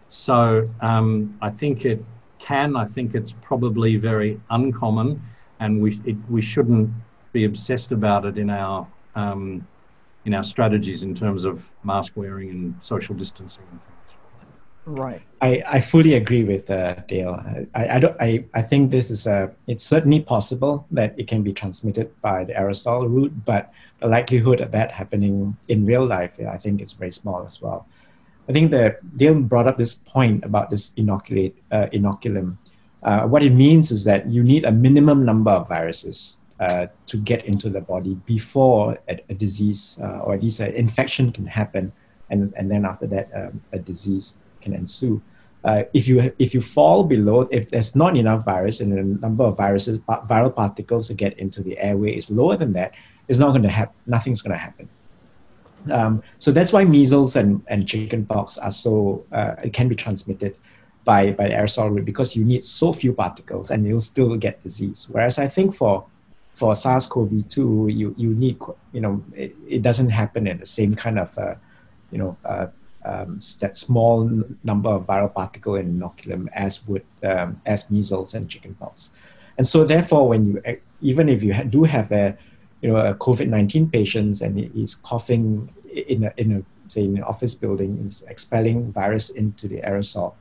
So 0.09 0.67
um, 0.83 1.39
I 1.41 1.49
think 1.49 1.87
it 1.87 2.05
can. 2.39 2.77
I 2.77 2.85
think 2.85 3.15
it's 3.15 3.35
probably 3.41 3.97
very 3.97 4.39
uncommon, 4.51 5.23
and 5.61 5.81
we 5.81 5.99
it, 6.05 6.17
we 6.29 6.43
shouldn't 6.43 6.91
be 7.33 7.45
obsessed 7.45 7.93
about 7.93 8.25
it 8.25 8.39
in 8.39 8.51
our 8.51 8.87
um, 9.15 9.67
in 10.25 10.35
our 10.35 10.45
strategies 10.45 11.03
in 11.03 11.15
terms 11.15 11.45
of 11.45 11.69
mask 11.83 12.13
wearing 12.15 12.51
and 12.51 12.75
social 12.81 13.15
distancing. 13.15 13.65
And 13.71 13.81
things. 13.81 13.93
Right. 14.85 15.23
I, 15.41 15.63
I 15.67 15.81
fully 15.81 16.15
agree 16.15 16.45
with 16.45 16.71
uh, 16.71 16.95
Dale. 17.09 17.67
I, 17.75 17.97
I 17.97 17.99
don't 17.99 18.17
I, 18.21 18.45
I 18.55 18.63
think 18.63 18.91
this 18.91 19.11
is 19.11 19.27
a 19.27 19.53
it's 19.67 19.85
certainly 19.85 20.21
possible 20.21 20.87
that 20.91 21.15
it 21.19 21.27
can 21.29 21.43
be 21.43 21.53
transmitted 21.53 22.09
by 22.21 22.45
the 22.45 22.53
aerosol 22.53 23.09
route, 23.09 23.45
but 23.45 23.73
the 24.01 24.09
likelihood 24.09 24.61
of 24.61 24.73
that 24.73 24.91
happening 24.91 25.57
in 25.69 25.87
real 25.87 26.05
life, 26.05 26.39
I 26.41 26.59
think, 26.59 26.83
is 26.83 26.93
very 26.93 27.13
small 27.13 27.45
as 27.47 27.61
well. 27.63 27.87
I 28.49 28.53
think 28.53 28.73
that 28.73 29.17
Dale 29.17 29.35
brought 29.35 29.69
up 29.69 29.79
this 29.79 29.95
point 29.95 30.45
about 30.45 30.69
this 30.69 30.93
inoculate 30.97 31.57
uh, 31.71 31.87
inoculum. 31.93 32.57
Uh, 33.05 33.27
what 33.27 33.43
it 33.43 33.51
means 33.51 33.91
is 33.91 34.05
that 34.05 34.29
you 34.29 34.43
need 34.43 34.65
a 34.65 34.73
minimum 34.73 35.25
number 35.25 35.51
of 35.51 35.69
viruses 35.69 36.42
uh, 36.61 36.87
to 37.07 37.17
get 37.17 37.45
into 37.45 37.69
the 37.71 37.81
body 37.81 38.15
before 38.27 38.99
a, 39.09 39.19
a 39.29 39.35
disease 39.35 39.99
uh, 40.03 40.21
or 40.21 40.35
at 40.35 40.43
least 40.43 40.61
an 40.61 40.73
infection 40.73 41.33
can 41.33 41.47
happen, 41.47 41.93
and 42.31 42.53
and 42.57 42.71
then 42.71 42.85
after 42.85 43.07
that 43.07 43.29
um, 43.35 43.61
a 43.73 43.79
disease 43.79 44.37
can 44.61 44.73
ensue. 44.75 45.21
Uh, 45.65 45.85
if 45.95 46.09
you 46.09 46.33
if 46.39 46.55
you 46.55 46.61
fall 46.61 47.05
below, 47.05 47.43
if 47.53 47.69
there's 47.69 47.95
not 47.95 48.17
enough 48.17 48.45
virus 48.45 48.81
and 48.81 48.93
the 48.93 49.03
number 49.21 49.45
of 49.45 49.57
viruses, 49.57 49.99
viral 50.01 50.55
particles 50.55 51.07
to 51.09 51.15
get 51.15 51.39
into 51.39 51.63
the 51.63 51.79
airway 51.79 52.17
is 52.17 52.31
lower 52.31 52.57
than 52.57 52.73
that, 52.73 52.93
it's 53.29 53.39
not 53.39 53.51
going 53.51 53.63
to 53.63 53.69
happen. 53.69 53.95
Nothing's 54.07 54.43
going 54.43 54.53
to 54.53 54.59
happen. 54.59 54.89
Um, 55.91 56.23
so 56.39 56.53
that's 56.53 56.73
why 56.73 56.85
measles 56.85 57.37
and, 57.37 57.63
and 57.69 57.89
chickenpox 57.89 58.59
are 58.59 58.71
so 58.71 59.25
uh, 59.33 59.55
it 59.65 59.73
can 59.73 59.89
be 59.89 59.97
transmitted 59.97 60.57
by 61.05 61.33
by 61.33 61.49
aerosol 61.49 62.05
because 62.05 62.37
you 62.37 62.45
need 62.45 62.65
so 62.65 62.93
few 62.93 63.13
particles 63.13 63.71
and 63.71 63.87
you'll 63.87 64.01
still 64.01 64.37
get 64.37 64.63
disease. 64.63 65.09
Whereas 65.11 65.39
I 65.39 65.49
think 65.49 65.75
for 65.75 66.05
for 66.55 66.77
SARS-CoV-2, 66.77 67.95
you 67.95 68.15
you 68.17 68.35
need 68.35 68.59
you 68.93 69.01
know 69.01 69.23
it, 69.35 69.55
it 69.69 69.83
doesn't 69.83 70.11
happen 70.11 70.47
in 70.47 70.59
the 70.59 70.67
same 70.67 70.95
kind 70.95 71.19
of 71.19 71.37
uh, 71.39 71.55
you 72.11 72.19
know 72.19 72.37
uh, 72.45 72.67
um, 73.05 73.41
that 73.61 73.77
small 73.77 74.31
number 74.63 74.91
of 74.91 75.07
viral 75.07 75.33
particle 75.33 75.77
in 75.77 75.99
inoculum 75.99 76.49
as 76.53 76.87
would 76.87 77.05
um, 77.25 77.61
as 77.67 77.91
measles 77.91 78.35
and 78.35 78.49
chickenpox. 78.49 79.11
And 79.59 79.67
so 79.67 79.85
therefore, 79.85 80.29
when 80.29 80.47
you 80.47 80.63
even 81.01 81.29
if 81.29 81.43
you 81.43 81.55
do 81.65 81.85
have 81.85 82.13
a 82.13 82.37
you 82.83 82.91
know 82.91 82.97
a 82.97 83.15
COVID 83.15 83.49
nineteen 83.49 83.89
patient 83.89 84.41
and 84.41 84.59
he's 84.59 84.95
coughing 84.95 85.73
in 85.91 86.25
a 86.25 86.33
in 86.37 86.53
a 86.57 86.63
say 86.89 87.05
in 87.05 87.17
an 87.17 87.23
office 87.23 87.55
building, 87.55 87.99
is 88.05 88.23
expelling 88.29 88.93
virus 88.93 89.31
into 89.31 89.69
the 89.69 89.81
aerosol. 89.81 90.35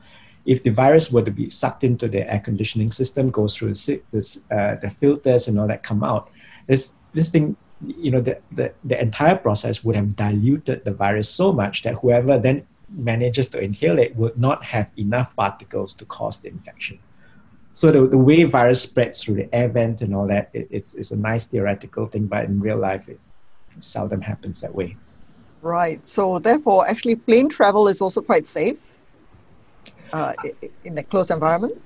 If 0.44 0.62
the 0.62 0.70
virus 0.70 1.12
were 1.12 1.22
to 1.22 1.30
be 1.30 1.50
sucked 1.50 1.84
into 1.84 2.08
the 2.08 2.30
air 2.32 2.40
conditioning 2.40 2.90
system, 2.90 3.30
goes 3.30 3.56
through 3.56 3.74
the, 3.74 4.40
uh, 4.50 4.74
the 4.76 4.90
filters 4.90 5.48
and 5.48 5.58
all 5.58 5.68
that 5.68 5.82
come 5.82 6.02
out, 6.02 6.30
this 6.66 6.94
this 7.14 7.30
thing 7.30 7.56
you 7.86 8.10
know, 8.10 8.20
the, 8.20 8.38
the, 8.52 8.72
the 8.84 9.00
entire 9.00 9.36
process 9.36 9.82
would 9.84 9.96
have 9.96 10.14
diluted 10.16 10.84
the 10.84 10.92
virus 10.92 11.28
so 11.28 11.52
much 11.52 11.82
that 11.82 11.94
whoever 11.94 12.38
then 12.38 12.66
manages 12.90 13.48
to 13.48 13.60
inhale 13.60 13.98
it 13.98 14.14
would 14.16 14.38
not 14.38 14.62
have 14.64 14.90
enough 14.98 15.34
particles 15.36 15.94
to 15.94 16.04
cause 16.04 16.40
the 16.40 16.48
infection. 16.48 16.98
So 17.74 17.90
the, 17.90 18.06
the 18.06 18.18
way 18.18 18.44
virus 18.44 18.82
spreads 18.82 19.22
through 19.22 19.36
the 19.36 19.54
air 19.54 19.68
vent 19.68 20.02
and 20.02 20.14
all 20.14 20.26
that, 20.28 20.50
it, 20.52 20.68
it's, 20.70 20.94
it's 20.94 21.10
a 21.10 21.16
nice 21.16 21.46
theoretical 21.46 22.06
thing, 22.06 22.26
but 22.26 22.44
in 22.44 22.60
real 22.60 22.76
life, 22.76 23.08
it 23.08 23.18
seldom 23.78 24.20
happens 24.20 24.60
that 24.60 24.74
way. 24.74 24.96
Right. 25.62 26.06
So 26.06 26.38
therefore, 26.38 26.86
actually, 26.86 27.16
plane 27.16 27.48
travel 27.48 27.88
is 27.88 28.02
also 28.02 28.20
quite 28.20 28.46
safe 28.46 28.76
uh, 30.12 30.32
in 30.84 30.98
a 30.98 31.02
closed 31.02 31.30
environment. 31.30 31.80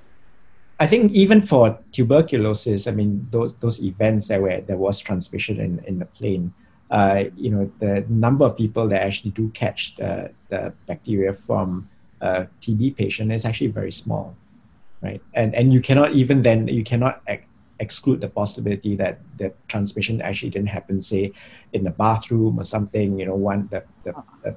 I 0.79 0.85
think 0.85 1.11
even 1.13 1.41
for 1.41 1.77
tuberculosis, 1.91 2.87
I 2.87 2.91
mean 2.91 3.27
those 3.31 3.55
those 3.55 3.81
events 3.81 4.27
that 4.27 4.41
where 4.41 4.61
there 4.61 4.77
was 4.77 4.99
transmission 4.99 5.59
in, 5.59 5.79
in 5.87 5.97
the 5.99 6.05
plane, 6.05 6.53
uh, 6.91 7.25
you 7.35 7.49
know 7.49 7.71
the 7.79 8.05
number 8.09 8.45
of 8.45 8.55
people 8.55 8.87
that 8.89 9.01
actually 9.01 9.31
do 9.31 9.49
catch 9.49 9.95
the, 9.95 10.31
the 10.49 10.73
bacteria 10.85 11.33
from 11.33 11.89
a 12.21 12.47
TB 12.61 12.95
patient 12.95 13.31
is 13.31 13.43
actually 13.43 13.67
very 13.67 13.91
small, 13.91 14.35
right? 15.01 15.21
And 15.33 15.55
and 15.55 15.73
you 15.73 15.81
cannot 15.81 16.13
even 16.13 16.43
then 16.43 16.67
you 16.67 16.83
cannot 16.83 17.21
ex- 17.25 17.47
exclude 17.79 18.21
the 18.21 18.29
possibility 18.29 18.95
that 18.95 19.19
the 19.37 19.53
transmission 19.67 20.21
actually 20.21 20.49
didn't 20.49 20.69
happen, 20.69 21.01
say, 21.01 21.31
in 21.73 21.83
the 21.83 21.91
bathroom 21.91 22.59
or 22.59 22.63
something. 22.63 23.19
You 23.19 23.25
know, 23.25 23.35
one 23.35 23.67
the 23.71 23.83
the, 24.03 24.13
the, 24.43 24.55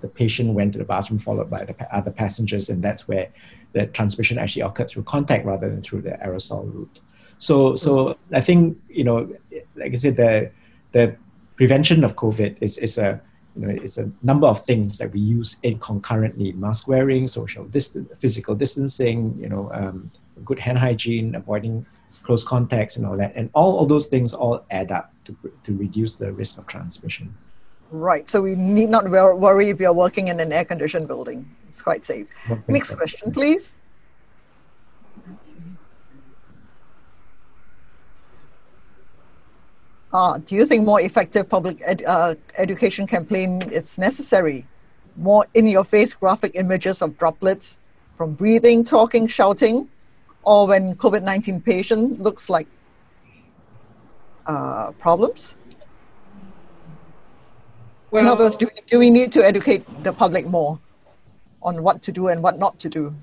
the 0.00 0.08
patient 0.08 0.54
went 0.54 0.72
to 0.72 0.78
the 0.78 0.84
bathroom 0.84 1.18
followed 1.18 1.50
by 1.50 1.64
the 1.64 1.74
other 1.94 2.10
passengers, 2.10 2.68
and 2.68 2.82
that's 2.82 3.06
where 3.06 3.28
the 3.72 3.86
transmission 3.88 4.38
actually 4.38 4.62
occurred 4.62 4.90
through 4.90 5.04
contact 5.04 5.44
rather 5.44 5.68
than 5.68 5.82
through 5.82 6.02
the 6.02 6.10
aerosol 6.24 6.72
route. 6.72 7.00
So, 7.38 7.76
so 7.76 8.16
I 8.32 8.40
think 8.40 8.78
you 8.88 9.04
know, 9.04 9.32
like 9.76 9.92
I 9.92 9.96
said, 9.96 10.16
the 10.16 10.50
the 10.92 11.16
prevention 11.56 12.04
of 12.04 12.16
COVID 12.16 12.56
is 12.60 12.78
is 12.78 12.98
a 12.98 13.20
you 13.56 13.66
know 13.66 13.74
it's 13.82 13.98
a 13.98 14.10
number 14.22 14.46
of 14.46 14.64
things 14.64 14.98
that 14.98 15.12
we 15.12 15.20
use 15.20 15.56
in 15.62 15.78
concurrently: 15.78 16.52
mask 16.52 16.88
wearing, 16.88 17.26
social 17.26 17.64
distance, 17.64 18.08
physical 18.18 18.54
distancing, 18.54 19.36
you 19.38 19.48
know, 19.48 19.70
um, 19.72 20.10
good 20.44 20.58
hand 20.58 20.78
hygiene, 20.78 21.34
avoiding 21.34 21.86
close 22.22 22.44
contacts, 22.44 22.96
and 22.96 23.06
all 23.06 23.16
that. 23.16 23.32
And 23.34 23.50
all 23.54 23.80
of 23.80 23.88
those 23.88 24.06
things 24.06 24.34
all 24.34 24.64
add 24.70 24.92
up 24.92 25.12
to 25.24 25.36
to 25.64 25.76
reduce 25.76 26.16
the 26.16 26.32
risk 26.32 26.58
of 26.58 26.66
transmission. 26.66 27.34
Right. 27.90 28.28
So 28.28 28.40
we 28.40 28.54
need 28.54 28.88
not 28.88 29.08
worry 29.10 29.70
if 29.70 29.80
you're 29.80 29.92
working 29.92 30.28
in 30.28 30.38
an 30.38 30.52
air-conditioned 30.52 31.08
building. 31.08 31.48
It's 31.68 31.82
quite 31.82 32.04
safe. 32.04 32.28
Next 32.68 32.94
question, 32.94 33.32
please. 33.32 33.74
Uh, 40.12 40.38
do 40.38 40.56
you 40.56 40.66
think 40.66 40.84
more 40.84 41.00
effective 41.00 41.48
public 41.48 41.80
ed, 41.84 42.02
uh, 42.04 42.34
education 42.58 43.06
campaign 43.06 43.62
is 43.70 43.98
necessary? 43.98 44.66
More 45.16 45.46
in-your-face 45.54 46.14
graphic 46.14 46.52
images 46.54 47.02
of 47.02 47.16
droplets 47.18 47.76
from 48.16 48.34
breathing, 48.34 48.82
talking, 48.82 49.28
shouting, 49.28 49.88
or 50.42 50.66
when 50.66 50.94
COVID-19 50.96 51.64
patient 51.64 52.20
looks 52.20 52.50
like 52.50 52.66
uh, 54.46 54.90
problems? 54.92 55.56
Well, 58.10 58.22
In 58.22 58.28
other 58.28 58.44
words, 58.44 58.56
do, 58.56 58.68
do 58.88 58.98
we 58.98 59.08
need 59.10 59.30
to 59.32 59.44
educate 59.44 59.84
the 60.02 60.12
public 60.12 60.46
more 60.46 60.78
on 61.62 61.82
what 61.82 62.02
to 62.02 62.12
do 62.12 62.28
and 62.28 62.42
what 62.42 62.58
not 62.58 62.78
to 62.80 62.88
do? 62.88 63.14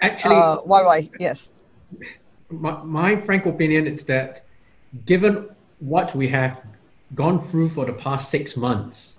Actually, 0.00 0.36
uh, 0.36 0.56
why, 0.58 0.84
why? 0.84 1.10
Yes. 1.20 1.54
My, 2.50 2.82
my 2.82 3.16
frank 3.16 3.46
opinion 3.46 3.86
is 3.86 4.04
that 4.04 4.44
given 5.04 5.48
what 5.78 6.14
we 6.14 6.28
have 6.28 6.60
gone 7.14 7.40
through 7.40 7.68
for 7.68 7.84
the 7.84 7.92
past 7.92 8.30
six 8.30 8.56
months, 8.56 9.18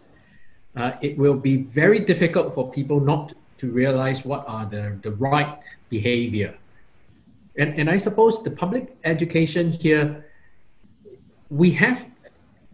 uh, 0.75 0.91
it 1.01 1.17
will 1.17 1.35
be 1.35 1.57
very 1.57 1.99
difficult 1.99 2.53
for 2.53 2.69
people 2.71 2.99
not 2.99 3.33
to 3.59 3.71
realize 3.71 4.25
what 4.25 4.43
are 4.47 4.65
the, 4.65 4.97
the 5.01 5.11
right 5.11 5.57
behavior. 5.89 6.55
And, 7.57 7.79
and 7.79 7.89
I 7.89 7.97
suppose 7.97 8.43
the 8.43 8.51
public 8.51 8.95
education 9.03 9.71
here, 9.71 10.25
we 11.49 11.71
have 11.71 12.05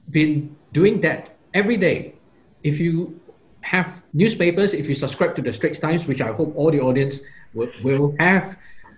been 0.09 0.55
doing 0.73 0.99
that 1.01 1.35
every 1.53 1.77
day. 1.77 2.15
If 2.63 2.79
you 2.79 3.19
have 3.61 4.03
newspapers, 4.13 4.73
if 4.73 4.89
you 4.89 4.95
subscribe 4.95 5.35
to 5.37 5.41
the 5.41 5.53
Straits 5.53 5.79
Times, 5.79 6.05
which 6.05 6.21
I 6.21 6.31
hope 6.33 6.53
all 6.57 6.71
the 6.71 6.81
audience 6.81 7.21
will, 7.53 7.69
will 7.83 8.15
have, 8.19 8.57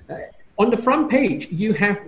uh, 0.10 0.16
on 0.58 0.72
the 0.72 0.78
front 0.78 1.12
page, 1.12 1.48
you 1.52 1.74
have 1.74 2.02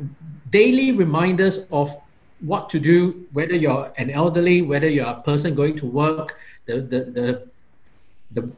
daily 0.49 0.91
reminders 0.91 1.68
of 1.72 1.95
what 2.39 2.69
to 2.69 2.80
do, 2.80 3.27
whether 3.34 3.56
you're 3.56 3.91
an 3.98 4.10
elderly, 4.10 4.61
whether 4.61 4.89
you're 4.89 5.07
a 5.07 5.22
person 5.22 5.53
going 5.53 5.76
to 5.77 5.85
work, 5.85 6.38
the, 6.65 6.76
the, 6.81 6.99
the, 7.18 7.48
the 8.31 8.52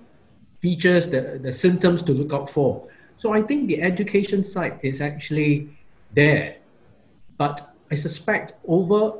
features, 0.60 1.10
the, 1.10 1.40
the 1.42 1.52
symptoms 1.52 2.04
to 2.04 2.12
look 2.12 2.34
out 2.34 2.50
for. 2.50 2.88
So 3.18 3.34
I 3.34 3.42
think 3.42 3.68
the 3.68 3.82
education 3.82 4.44
side 4.44 4.80
is 4.82 5.02
actually 5.02 5.70
there. 6.14 6.58
But 7.38 7.74
I 7.92 7.96
suspect 7.96 8.54
over 8.68 9.14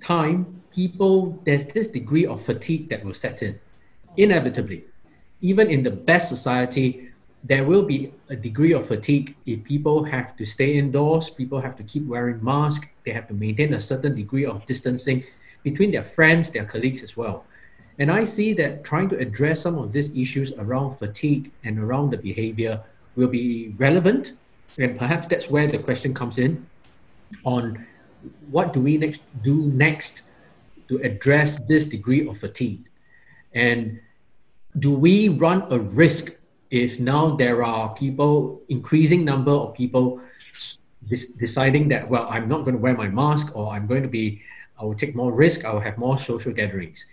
time, 0.00 0.59
people, 0.72 1.40
there's 1.44 1.66
this 1.66 1.88
degree 1.88 2.26
of 2.26 2.42
fatigue 2.44 2.88
that 2.88 3.04
will 3.04 3.14
set 3.14 3.42
in, 3.42 3.58
inevitably. 4.16 4.84
Even 5.40 5.70
in 5.70 5.82
the 5.82 5.90
best 5.90 6.28
society, 6.28 7.10
there 7.42 7.64
will 7.64 7.82
be 7.82 8.12
a 8.28 8.36
degree 8.36 8.72
of 8.72 8.86
fatigue 8.86 9.34
if 9.46 9.64
people 9.64 10.04
have 10.04 10.36
to 10.36 10.44
stay 10.44 10.76
indoors, 10.76 11.30
people 11.30 11.60
have 11.60 11.76
to 11.76 11.82
keep 11.82 12.06
wearing 12.06 12.42
masks, 12.44 12.86
they 13.04 13.12
have 13.12 13.26
to 13.28 13.34
maintain 13.34 13.74
a 13.74 13.80
certain 13.80 14.14
degree 14.14 14.44
of 14.44 14.64
distancing 14.66 15.24
between 15.62 15.90
their 15.90 16.02
friends, 16.02 16.50
their 16.50 16.64
colleagues 16.64 17.02
as 17.02 17.16
well. 17.16 17.44
And 17.98 18.10
I 18.10 18.24
see 18.24 18.52
that 18.54 18.84
trying 18.84 19.08
to 19.10 19.18
address 19.18 19.60
some 19.60 19.76
of 19.78 19.92
these 19.92 20.14
issues 20.16 20.52
around 20.54 20.92
fatigue 20.92 21.50
and 21.64 21.78
around 21.78 22.10
the 22.10 22.16
behavior 22.16 22.82
will 23.16 23.28
be 23.28 23.74
relevant. 23.76 24.32
And 24.78 24.98
perhaps 24.98 25.26
that's 25.26 25.50
where 25.50 25.66
the 25.66 25.78
question 25.78 26.14
comes 26.14 26.38
in 26.38 26.66
on 27.44 27.86
what 28.50 28.72
do 28.72 28.80
we 28.80 28.96
next 28.96 29.20
do 29.42 29.66
next 29.66 30.22
to 30.90 30.98
address 30.98 31.64
this 31.66 31.86
degree 31.86 32.28
of 32.28 32.36
fatigue? 32.36 32.90
And 33.54 34.00
do 34.78 34.92
we 34.92 35.30
run 35.30 35.66
a 35.70 35.78
risk 35.78 36.36
if 36.70 37.00
now 37.00 37.34
there 37.34 37.64
are 37.64 37.94
people, 37.94 38.62
increasing 38.68 39.24
number 39.24 39.50
of 39.50 39.74
people 39.74 40.20
deciding 41.38 41.88
that, 41.88 42.08
well, 42.08 42.28
I'm 42.30 42.48
not 42.48 42.64
going 42.64 42.76
to 42.76 42.82
wear 42.82 42.94
my 42.94 43.08
mask 43.08 43.56
or 43.56 43.72
I'm 43.72 43.86
going 43.86 44.02
to 44.02 44.08
be, 44.08 44.42
I 44.78 44.84
will 44.84 44.94
take 44.94 45.16
more 45.16 45.32
risk, 45.32 45.64
I 45.64 45.72
will 45.72 45.80
have 45.80 45.98
more 45.98 46.18
social 46.18 46.52
gatherings. 46.52 47.06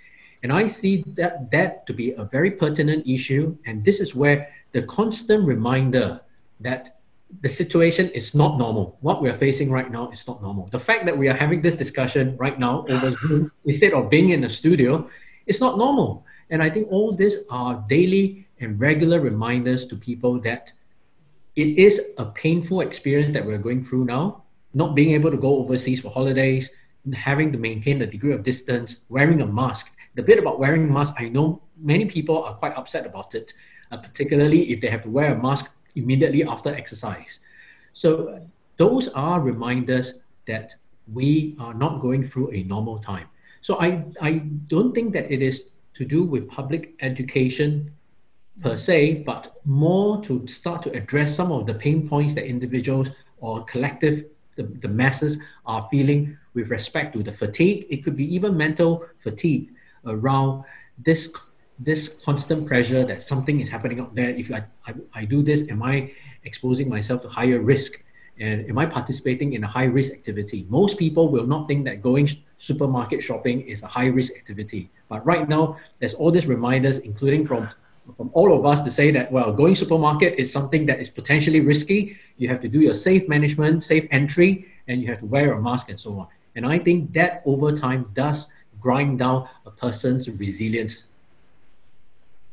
And 0.44 0.54
I 0.54 0.68
see 0.68 1.04
that, 1.16 1.50
that 1.52 1.88
to 1.88 1.94
be 1.94 2.12
a 2.12 2.24
very 2.26 2.52
pertinent 2.52 3.08
issue. 3.08 3.58
And 3.66 3.84
this 3.84 4.00
is 4.00 4.14
where 4.14 4.50
the 4.72 4.84
constant 4.84 5.46
reminder 5.46 6.22
that 6.60 6.97
the 7.42 7.50
situation 7.50 8.10
is 8.12 8.34
not 8.34 8.58
normal. 8.58 8.98
What 9.02 9.22
we 9.22 9.30
are 9.30 9.36
facing 9.36 9.70
right 9.70 9.92
now 9.92 10.10
is 10.12 10.28
not 10.28 10.42
normal. 10.42 10.68
The 10.68 10.80
fact 10.80 11.06
that 11.06 11.18
we 11.18 11.28
are 11.28 11.34
having 11.34 11.62
this 11.62 11.76
discussion 11.76 12.36
right 12.38 12.58
now 12.58 12.86
over 12.90 13.12
Zoom 13.12 13.52
instead 13.66 13.94
of 13.94 14.10
being 14.10 14.30
in 14.30 14.44
a 14.44 14.50
studio 14.50 15.10
is 15.46 15.60
not 15.60 15.78
normal. 15.78 16.26
And 16.50 16.64
I 16.64 16.70
think 16.70 16.88
all 16.90 17.12
these 17.12 17.36
are 17.50 17.84
daily 17.90 18.48
and 18.60 18.80
regular 18.80 19.20
reminders 19.20 19.86
to 19.88 19.96
people 19.96 20.40
that 20.42 20.72
it 21.56 21.78
is 21.78 22.02
a 22.18 22.26
painful 22.26 22.82
experience 22.82 23.34
that 23.34 23.46
we're 23.46 23.58
going 23.58 23.84
through 23.84 24.06
now. 24.06 24.44
Not 24.74 24.96
being 24.96 25.12
able 25.12 25.32
to 25.32 25.38
go 25.38 25.58
overseas 25.58 26.02
for 26.02 26.10
holidays, 26.10 26.70
having 27.14 27.52
to 27.52 27.58
maintain 27.58 28.02
a 28.02 28.06
degree 28.06 28.34
of 28.34 28.44
distance, 28.44 28.98
wearing 29.10 29.42
a 29.42 29.48
mask. 29.48 29.96
The 30.16 30.24
bit 30.24 30.40
about 30.40 30.60
wearing 30.60 30.90
a 30.90 30.92
mask, 30.92 31.14
I 31.18 31.30
know 31.30 31.62
many 31.78 32.06
people 32.06 32.44
are 32.44 32.56
quite 32.56 32.76
upset 32.76 33.06
about 33.06 33.36
it, 33.36 33.54
uh, 33.92 33.98
particularly 33.98 34.72
if 34.72 34.82
they 34.82 34.90
have 34.90 35.04
to 35.04 35.10
wear 35.10 35.34
a 35.34 35.42
mask 35.42 35.77
immediately 35.98 36.44
after 36.44 36.74
exercise. 36.74 37.40
So 37.94 38.40
those 38.78 39.08
are 39.10 39.40
reminders 39.40 40.16
that 40.46 40.76
we 41.14 41.56
are 41.60 41.74
not 41.74 42.02
going 42.02 42.24
through 42.24 42.52
a 42.52 42.64
normal 42.64 43.00
time. 43.00 43.28
So 43.62 43.80
I, 43.80 44.06
I 44.22 44.32
don't 44.68 44.94
think 44.94 45.14
that 45.14 45.32
it 45.32 45.42
is 45.42 45.64
to 45.96 46.06
do 46.06 46.24
with 46.24 46.48
public 46.48 46.94
education 47.02 47.92
per 48.62 48.74
mm. 48.74 48.78
se, 48.78 49.24
but 49.26 49.58
more 49.66 50.22
to 50.24 50.46
start 50.48 50.82
to 50.84 50.92
address 50.92 51.36
some 51.36 51.52
of 51.52 51.66
the 51.66 51.74
pain 51.74 52.08
points 52.08 52.36
that 52.36 52.46
individuals 52.46 53.10
or 53.40 53.64
collective, 53.66 54.26
the, 54.56 54.64
the 54.64 54.88
masses 54.88 55.38
are 55.66 55.88
feeling 55.90 56.38
with 56.54 56.70
respect 56.70 57.14
to 57.14 57.24
the 57.24 57.32
fatigue. 57.32 57.86
It 57.90 58.04
could 58.04 58.16
be 58.16 58.34
even 58.34 58.58
mental 58.58 59.06
fatigue 59.20 59.72
around 60.06 60.64
this 60.98 61.36
this 61.80 62.10
constant 62.24 62.66
pressure 62.66 63.06
that 63.06 63.24
something 63.24 63.60
is 63.60 63.70
happening 63.70 64.00
out 64.00 64.16
there. 64.16 64.30
If 64.30 64.52
I, 64.52 64.64
I, 64.86 64.94
I 65.14 65.26
do 65.26 65.44
this, 65.44 65.70
am 65.70 65.84
I 65.84 66.12
exposing 66.44 66.90
myself 66.90 67.22
to 67.22 67.28
higher 67.28 67.60
risk? 67.60 68.04
And 68.40 68.70
am 68.70 68.78
I 68.78 68.86
participating 68.86 69.54
in 69.54 69.64
a 69.64 69.68
high 69.68 69.86
risk 69.86 70.14
activity? 70.14 70.66
Most 70.70 70.98
people 70.98 71.30
will 71.30 71.48
not 71.48 71.68
think 71.68 71.86
that 71.86 72.02
going 72.02 72.30
supermarket 72.58 73.24
shopping 73.24 73.62
is 73.62 73.82
a 73.82 73.88
high 73.88 74.08
risk 74.08 74.36
activity. 74.36 74.90
But 75.10 75.26
right 75.26 75.48
now, 75.50 75.78
there's 75.98 76.14
all 76.14 76.32
these 76.32 76.46
reminders, 76.46 77.00
including 77.00 77.46
from, 77.46 77.70
from 78.16 78.30
all 78.34 78.58
of 78.58 78.66
us 78.66 78.82
to 78.82 78.92
say 78.92 79.12
that, 79.12 79.32
well, 79.32 79.52
going 79.52 79.76
supermarket 79.76 80.36
is 80.38 80.52
something 80.52 80.86
that 80.86 81.00
is 81.00 81.10
potentially 81.10 81.62
risky. 81.62 82.18
You 82.38 82.48
have 82.50 82.62
to 82.62 82.68
do 82.68 82.80
your 82.80 82.94
safe 82.94 83.28
management, 83.28 83.82
safe 83.82 84.08
entry, 84.12 84.68
and 84.88 85.02
you 85.02 85.08
have 85.08 85.20
to 85.20 85.26
wear 85.26 85.54
a 85.54 85.62
mask 85.62 85.90
and 85.90 86.00
so 86.00 86.20
on. 86.20 86.28
And 86.56 86.66
I 86.66 86.80
think 86.80 87.14
that 87.14 87.42
over 87.46 87.72
time 87.72 88.12
does 88.14 88.52
grind 88.80 89.20
down 89.20 89.50
a 89.66 89.72
person's 89.72 90.30
resilience 90.30 91.08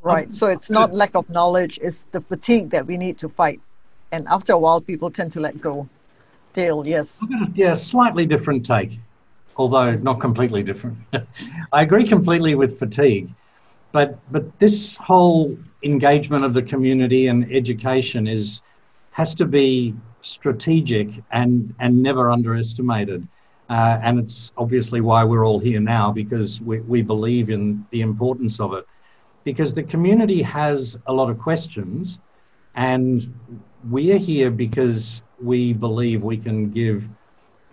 Right. 0.05 0.33
So 0.35 0.49
it's 0.49 0.69
not 0.69 0.93
lack 0.93 1.17
of 1.17 1.29
knowledge, 1.31 1.79
it's 1.83 2.05
the 2.13 2.21
fatigue 2.21 2.69
that 2.71 2.87
we 2.87 2.99
need 2.99 3.17
to 3.19 3.29
fight. 3.31 3.61
And 4.13 4.29
after 4.29 4.53
a 4.53 4.59
while, 4.59 4.81
people 4.81 5.11
tend 5.11 5.33
to 5.33 5.41
let 5.41 5.59
go. 5.61 5.89
Dale, 6.53 6.87
yes. 6.87 7.25
Yeah, 7.55 7.73
slightly 7.73 8.27
different 8.27 8.67
take, 8.67 8.99
although 9.57 9.95
not 9.95 10.21
completely 10.21 10.63
different. 10.63 10.99
I 11.73 11.83
agree 11.83 12.07
completely 12.07 12.55
with 12.55 12.79
fatigue. 12.79 13.31
But, 13.93 14.19
but 14.31 14.59
this 14.59 14.95
whole 14.97 15.57
engagement 15.83 16.45
of 16.45 16.53
the 16.53 16.63
community 16.63 17.29
and 17.29 17.51
education 17.51 18.27
is 18.27 18.63
has 19.13 19.35
to 19.37 19.45
be 19.47 19.95
strategic 20.23 21.09
and, 21.31 21.73
and 21.79 22.03
never 22.03 22.31
underestimated. 22.31 23.27
Uh, 23.71 23.99
and 24.03 24.19
it's 24.19 24.51
obviously 24.57 25.01
why 25.01 25.23
we're 25.23 25.47
all 25.47 25.61
here 25.61 25.81
now 25.81 26.11
because 26.11 26.61
we, 26.61 26.81
we 26.81 27.01
believe 27.01 27.49
in 27.49 27.87
the 27.91 28.01
importance 28.01 28.59
of 28.59 28.75
it 28.75 28.85
because 29.45 29.75
the 29.75 29.83
community 29.83 30.43
has 30.43 30.99
a 31.07 31.13
lot 31.13 31.31
of 31.31 31.39
questions 31.39 32.19
and 32.75 33.33
we 33.91 34.13
are 34.13 34.19
here 34.19 34.51
because 34.51 35.23
we 35.41 35.73
believe 35.73 36.23
we 36.23 36.37
can 36.37 36.71
give 36.71 37.09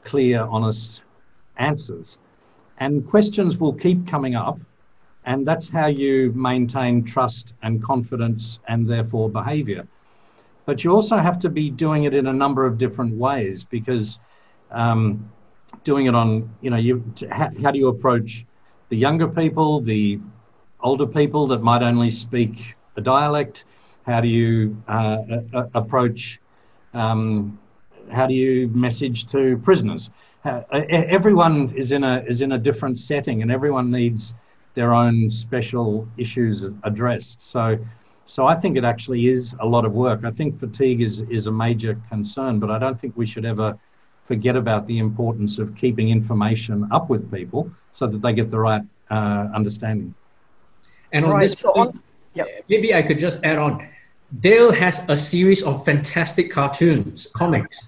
clear, 0.03 0.43
honest 0.43 1.01
answers. 1.57 2.17
And 2.79 3.07
questions 3.07 3.57
will 3.57 3.73
keep 3.73 4.07
coming 4.07 4.35
up, 4.35 4.59
and 5.25 5.47
that's 5.47 5.69
how 5.69 5.87
you 5.87 6.31
maintain 6.33 7.03
trust 7.03 7.53
and 7.61 7.81
confidence 7.83 8.59
and 8.67 8.89
therefore 8.89 9.29
behavior. 9.29 9.87
But 10.65 10.83
you 10.83 10.91
also 10.91 11.17
have 11.17 11.39
to 11.39 11.49
be 11.49 11.69
doing 11.69 12.03
it 12.03 12.13
in 12.13 12.27
a 12.27 12.33
number 12.33 12.65
of 12.65 12.77
different 12.77 13.15
ways 13.15 13.63
because 13.63 14.19
um, 14.71 15.29
doing 15.83 16.05
it 16.05 16.15
on, 16.15 16.49
you 16.61 16.69
know, 16.69 16.77
you, 16.77 17.03
how, 17.29 17.49
how 17.61 17.71
do 17.71 17.79
you 17.79 17.87
approach 17.87 18.45
the 18.89 18.97
younger 18.97 19.27
people, 19.27 19.81
the 19.81 20.19
older 20.83 21.05
people 21.05 21.47
that 21.47 21.61
might 21.61 21.83
only 21.83 22.11
speak 22.11 22.75
a 22.97 23.01
dialect? 23.01 23.65
How 24.05 24.21
do 24.21 24.27
you 24.27 24.75
uh, 24.87 25.17
a- 25.53 25.69
approach? 25.75 26.39
Um, 26.93 27.59
how 28.11 28.27
do 28.27 28.33
you 28.33 28.67
message 28.69 29.27
to 29.27 29.57
prisoners? 29.63 30.09
Uh, 30.43 30.61
everyone 30.71 31.73
is 31.75 31.91
in 31.91 32.03
a 32.03 32.23
is 32.27 32.41
in 32.41 32.53
a 32.53 32.57
different 32.57 32.97
setting, 32.99 33.41
and 33.41 33.51
everyone 33.51 33.91
needs 33.91 34.33
their 34.73 34.93
own 34.93 35.29
special 35.29 36.07
issues 36.17 36.65
addressed. 36.83 37.43
So, 37.43 37.77
so 38.25 38.47
I 38.47 38.55
think 38.55 38.77
it 38.77 38.83
actually 38.83 39.27
is 39.27 39.55
a 39.59 39.65
lot 39.65 39.85
of 39.85 39.93
work. 39.93 40.23
I 40.25 40.31
think 40.31 40.59
fatigue 40.59 41.01
is 41.01 41.19
is 41.29 41.47
a 41.47 41.51
major 41.51 41.99
concern, 42.09 42.59
but 42.59 42.71
I 42.71 42.79
don't 42.79 42.99
think 42.99 43.15
we 43.15 43.25
should 43.25 43.45
ever 43.45 43.77
forget 44.25 44.55
about 44.55 44.87
the 44.87 44.97
importance 44.97 45.59
of 45.59 45.75
keeping 45.75 46.09
information 46.09 46.87
up 46.91 47.09
with 47.09 47.31
people 47.31 47.69
so 47.91 48.07
that 48.07 48.21
they 48.21 48.33
get 48.33 48.49
the 48.49 48.59
right 48.59 48.81
uh, 49.09 49.47
understanding. 49.53 50.15
And 51.13 51.25
on 51.25 51.31
Right, 51.31 51.49
this 51.49 51.59
so 51.59 51.71
point, 51.73 51.89
on- 51.95 52.03
yep. 52.33 52.47
maybe 52.69 52.93
I 52.95 53.01
could 53.01 53.19
just 53.19 53.43
add 53.43 53.57
on. 53.57 53.87
Dale 54.39 54.71
has 54.71 55.07
a 55.09 55.17
series 55.17 55.61
of 55.63 55.83
fantastic 55.83 56.49
cartoons, 56.51 57.27
comics. 57.33 57.81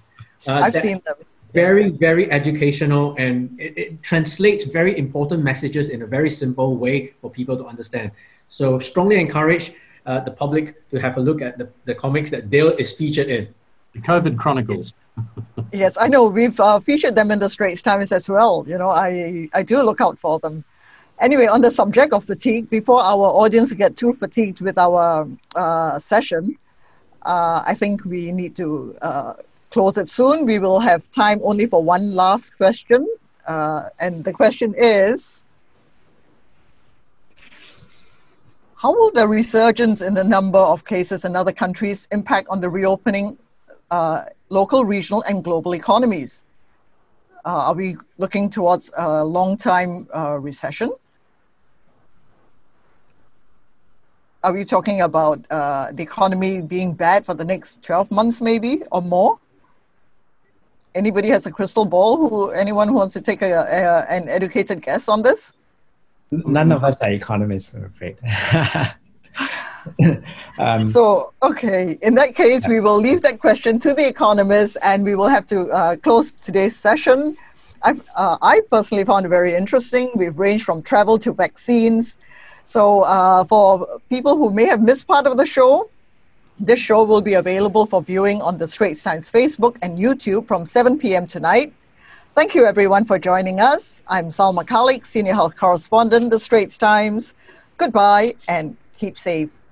Uh, 0.46 0.60
I've 0.64 0.74
seen 0.74 1.00
them. 1.06 1.16
very 1.54 1.88
very 1.88 2.30
educational 2.30 3.14
and 3.16 3.36
it, 3.60 3.72
it 3.78 4.02
translates 4.02 4.64
very 4.64 4.92
important 4.98 5.42
messages 5.42 5.88
in 5.88 6.02
a 6.02 6.06
very 6.16 6.28
simple 6.28 6.76
way 6.76 7.14
for 7.20 7.30
people 7.30 7.56
to 7.56 7.64
understand 7.64 8.10
so 8.48 8.78
strongly 8.80 9.18
encourage 9.20 9.72
uh, 10.06 10.20
the 10.26 10.30
public 10.32 10.64
to 10.90 10.96
have 10.98 11.16
a 11.16 11.20
look 11.20 11.40
at 11.40 11.56
the, 11.56 11.66
the 11.86 11.94
comics 11.94 12.28
that 12.30 12.50
dale 12.50 12.70
is 12.82 12.92
featured 12.92 13.28
in 13.28 13.42
The 13.94 14.00
COVID 14.00 14.36
Chronicles. 14.36 14.92
Yes, 15.72 15.96
I 16.04 16.08
know. 16.08 16.26
We've 16.26 16.58
uh, 16.60 16.80
featured 16.80 17.14
them 17.14 17.30
in 17.30 17.38
the 17.38 17.48
Straits 17.48 17.82
Times 17.82 18.10
as 18.12 18.28
well. 18.28 18.64
You 18.66 18.76
know, 18.76 18.90
I, 18.90 19.48
I 19.54 19.62
do 19.62 19.76
look 19.80 20.00
out 20.00 20.18
for 20.18 20.38
them. 20.40 20.64
Anyway, 21.20 21.46
on 21.46 21.60
the 21.60 21.70
subject 21.70 22.12
of 22.12 22.24
fatigue, 22.24 22.68
before 22.70 23.00
our 23.00 23.28
audience 23.28 23.72
get 23.72 23.96
too 23.96 24.14
fatigued 24.14 24.60
with 24.60 24.76
our 24.76 25.28
uh, 25.54 25.98
session, 25.98 26.56
uh, 27.22 27.62
I 27.64 27.74
think 27.74 28.04
we 28.04 28.32
need 28.32 28.56
to 28.56 28.96
uh, 29.00 29.34
close 29.70 29.96
it 29.96 30.08
soon. 30.08 30.44
We 30.44 30.58
will 30.58 30.80
have 30.80 31.02
time 31.12 31.40
only 31.42 31.66
for 31.66 31.82
one 31.82 32.14
last 32.14 32.56
question. 32.56 33.08
Uh, 33.46 33.90
and 34.00 34.24
the 34.24 34.32
question 34.32 34.74
is 34.76 35.46
How 38.84 38.92
will 38.92 39.10
the 39.10 39.26
resurgence 39.26 40.02
in 40.02 40.12
the 40.12 40.24
number 40.24 40.58
of 40.58 40.84
cases 40.84 41.24
in 41.24 41.36
other 41.36 41.52
countries 41.52 42.06
impact 42.12 42.48
on 42.50 42.60
the 42.60 42.68
reopening 42.68 43.38
uh, 43.90 44.24
local, 44.50 44.84
regional, 44.84 45.22
and 45.22 45.42
global 45.42 45.74
economies? 45.74 46.44
Uh, 47.46 47.68
are 47.68 47.74
we 47.74 47.96
looking 48.18 48.50
towards 48.50 48.90
a 48.98 49.24
long 49.24 49.56
time 49.56 50.06
uh, 50.14 50.38
recession? 50.38 50.90
Are 54.44 54.52
we 54.52 54.62
talking 54.66 55.00
about 55.00 55.42
uh, 55.50 55.90
the 55.92 56.02
economy 56.02 56.60
being 56.60 56.92
bad 56.92 57.24
for 57.24 57.32
the 57.32 57.46
next 57.46 57.82
12 57.82 58.10
months, 58.10 58.42
maybe, 58.42 58.82
or 58.92 59.00
more? 59.00 59.38
Anybody 60.94 61.30
has 61.30 61.46
a 61.46 61.50
crystal 61.50 61.86
ball? 61.86 62.28
Who, 62.28 62.50
anyone 62.50 62.88
who 62.88 62.94
wants 62.94 63.14
to 63.14 63.22
take 63.22 63.40
a, 63.40 63.50
a, 63.50 64.12
an 64.12 64.28
educated 64.28 64.82
guess 64.82 65.08
on 65.08 65.22
this? 65.22 65.54
None 66.30 66.72
of 66.72 66.84
us 66.84 67.00
are 67.00 67.08
economists, 67.08 67.72
I'm 67.72 67.86
afraid. 67.86 68.18
um, 70.58 70.86
So, 70.86 71.32
okay, 71.42 71.98
in 72.02 72.14
that 72.16 72.34
case, 72.34 72.68
we 72.68 72.80
will 72.80 72.98
leave 72.98 73.22
that 73.22 73.40
question 73.40 73.78
to 73.78 73.94
the 73.94 74.06
economists 74.06 74.76
and 74.82 75.04
we 75.04 75.14
will 75.14 75.28
have 75.28 75.46
to 75.46 75.68
uh, 75.70 75.96
close 75.96 76.32
today's 76.42 76.76
session. 76.76 77.34
I've, 77.80 78.02
uh, 78.14 78.36
I 78.42 78.60
personally 78.70 79.04
found 79.04 79.24
it 79.24 79.30
very 79.30 79.54
interesting. 79.54 80.10
We've 80.14 80.38
ranged 80.38 80.66
from 80.66 80.82
travel 80.82 81.18
to 81.20 81.32
vaccines. 81.32 82.18
So, 82.64 83.02
uh, 83.02 83.44
for 83.44 84.00
people 84.08 84.36
who 84.36 84.50
may 84.50 84.64
have 84.64 84.82
missed 84.82 85.06
part 85.06 85.26
of 85.26 85.36
the 85.36 85.44
show, 85.44 85.90
this 86.58 86.78
show 86.78 87.04
will 87.04 87.20
be 87.20 87.34
available 87.34 87.84
for 87.86 88.02
viewing 88.02 88.40
on 88.40 88.58
the 88.58 88.66
Straits 88.66 89.02
Times 89.02 89.30
Facebook 89.30 89.76
and 89.82 89.98
YouTube 89.98 90.46
from 90.46 90.66
7 90.66 90.98
p.m. 90.98 91.26
tonight. 91.26 91.72
Thank 92.34 92.54
you, 92.54 92.64
everyone, 92.64 93.04
for 93.04 93.18
joining 93.18 93.60
us. 93.60 94.02
I'm 94.08 94.26
Salma 94.26 94.64
Khalik, 94.64 95.04
Senior 95.06 95.34
Health 95.34 95.56
Correspondent, 95.56 96.30
The 96.30 96.38
Straits 96.38 96.78
Times. 96.78 97.34
Goodbye 97.76 98.34
and 98.48 98.76
keep 98.96 99.18
safe. 99.18 99.63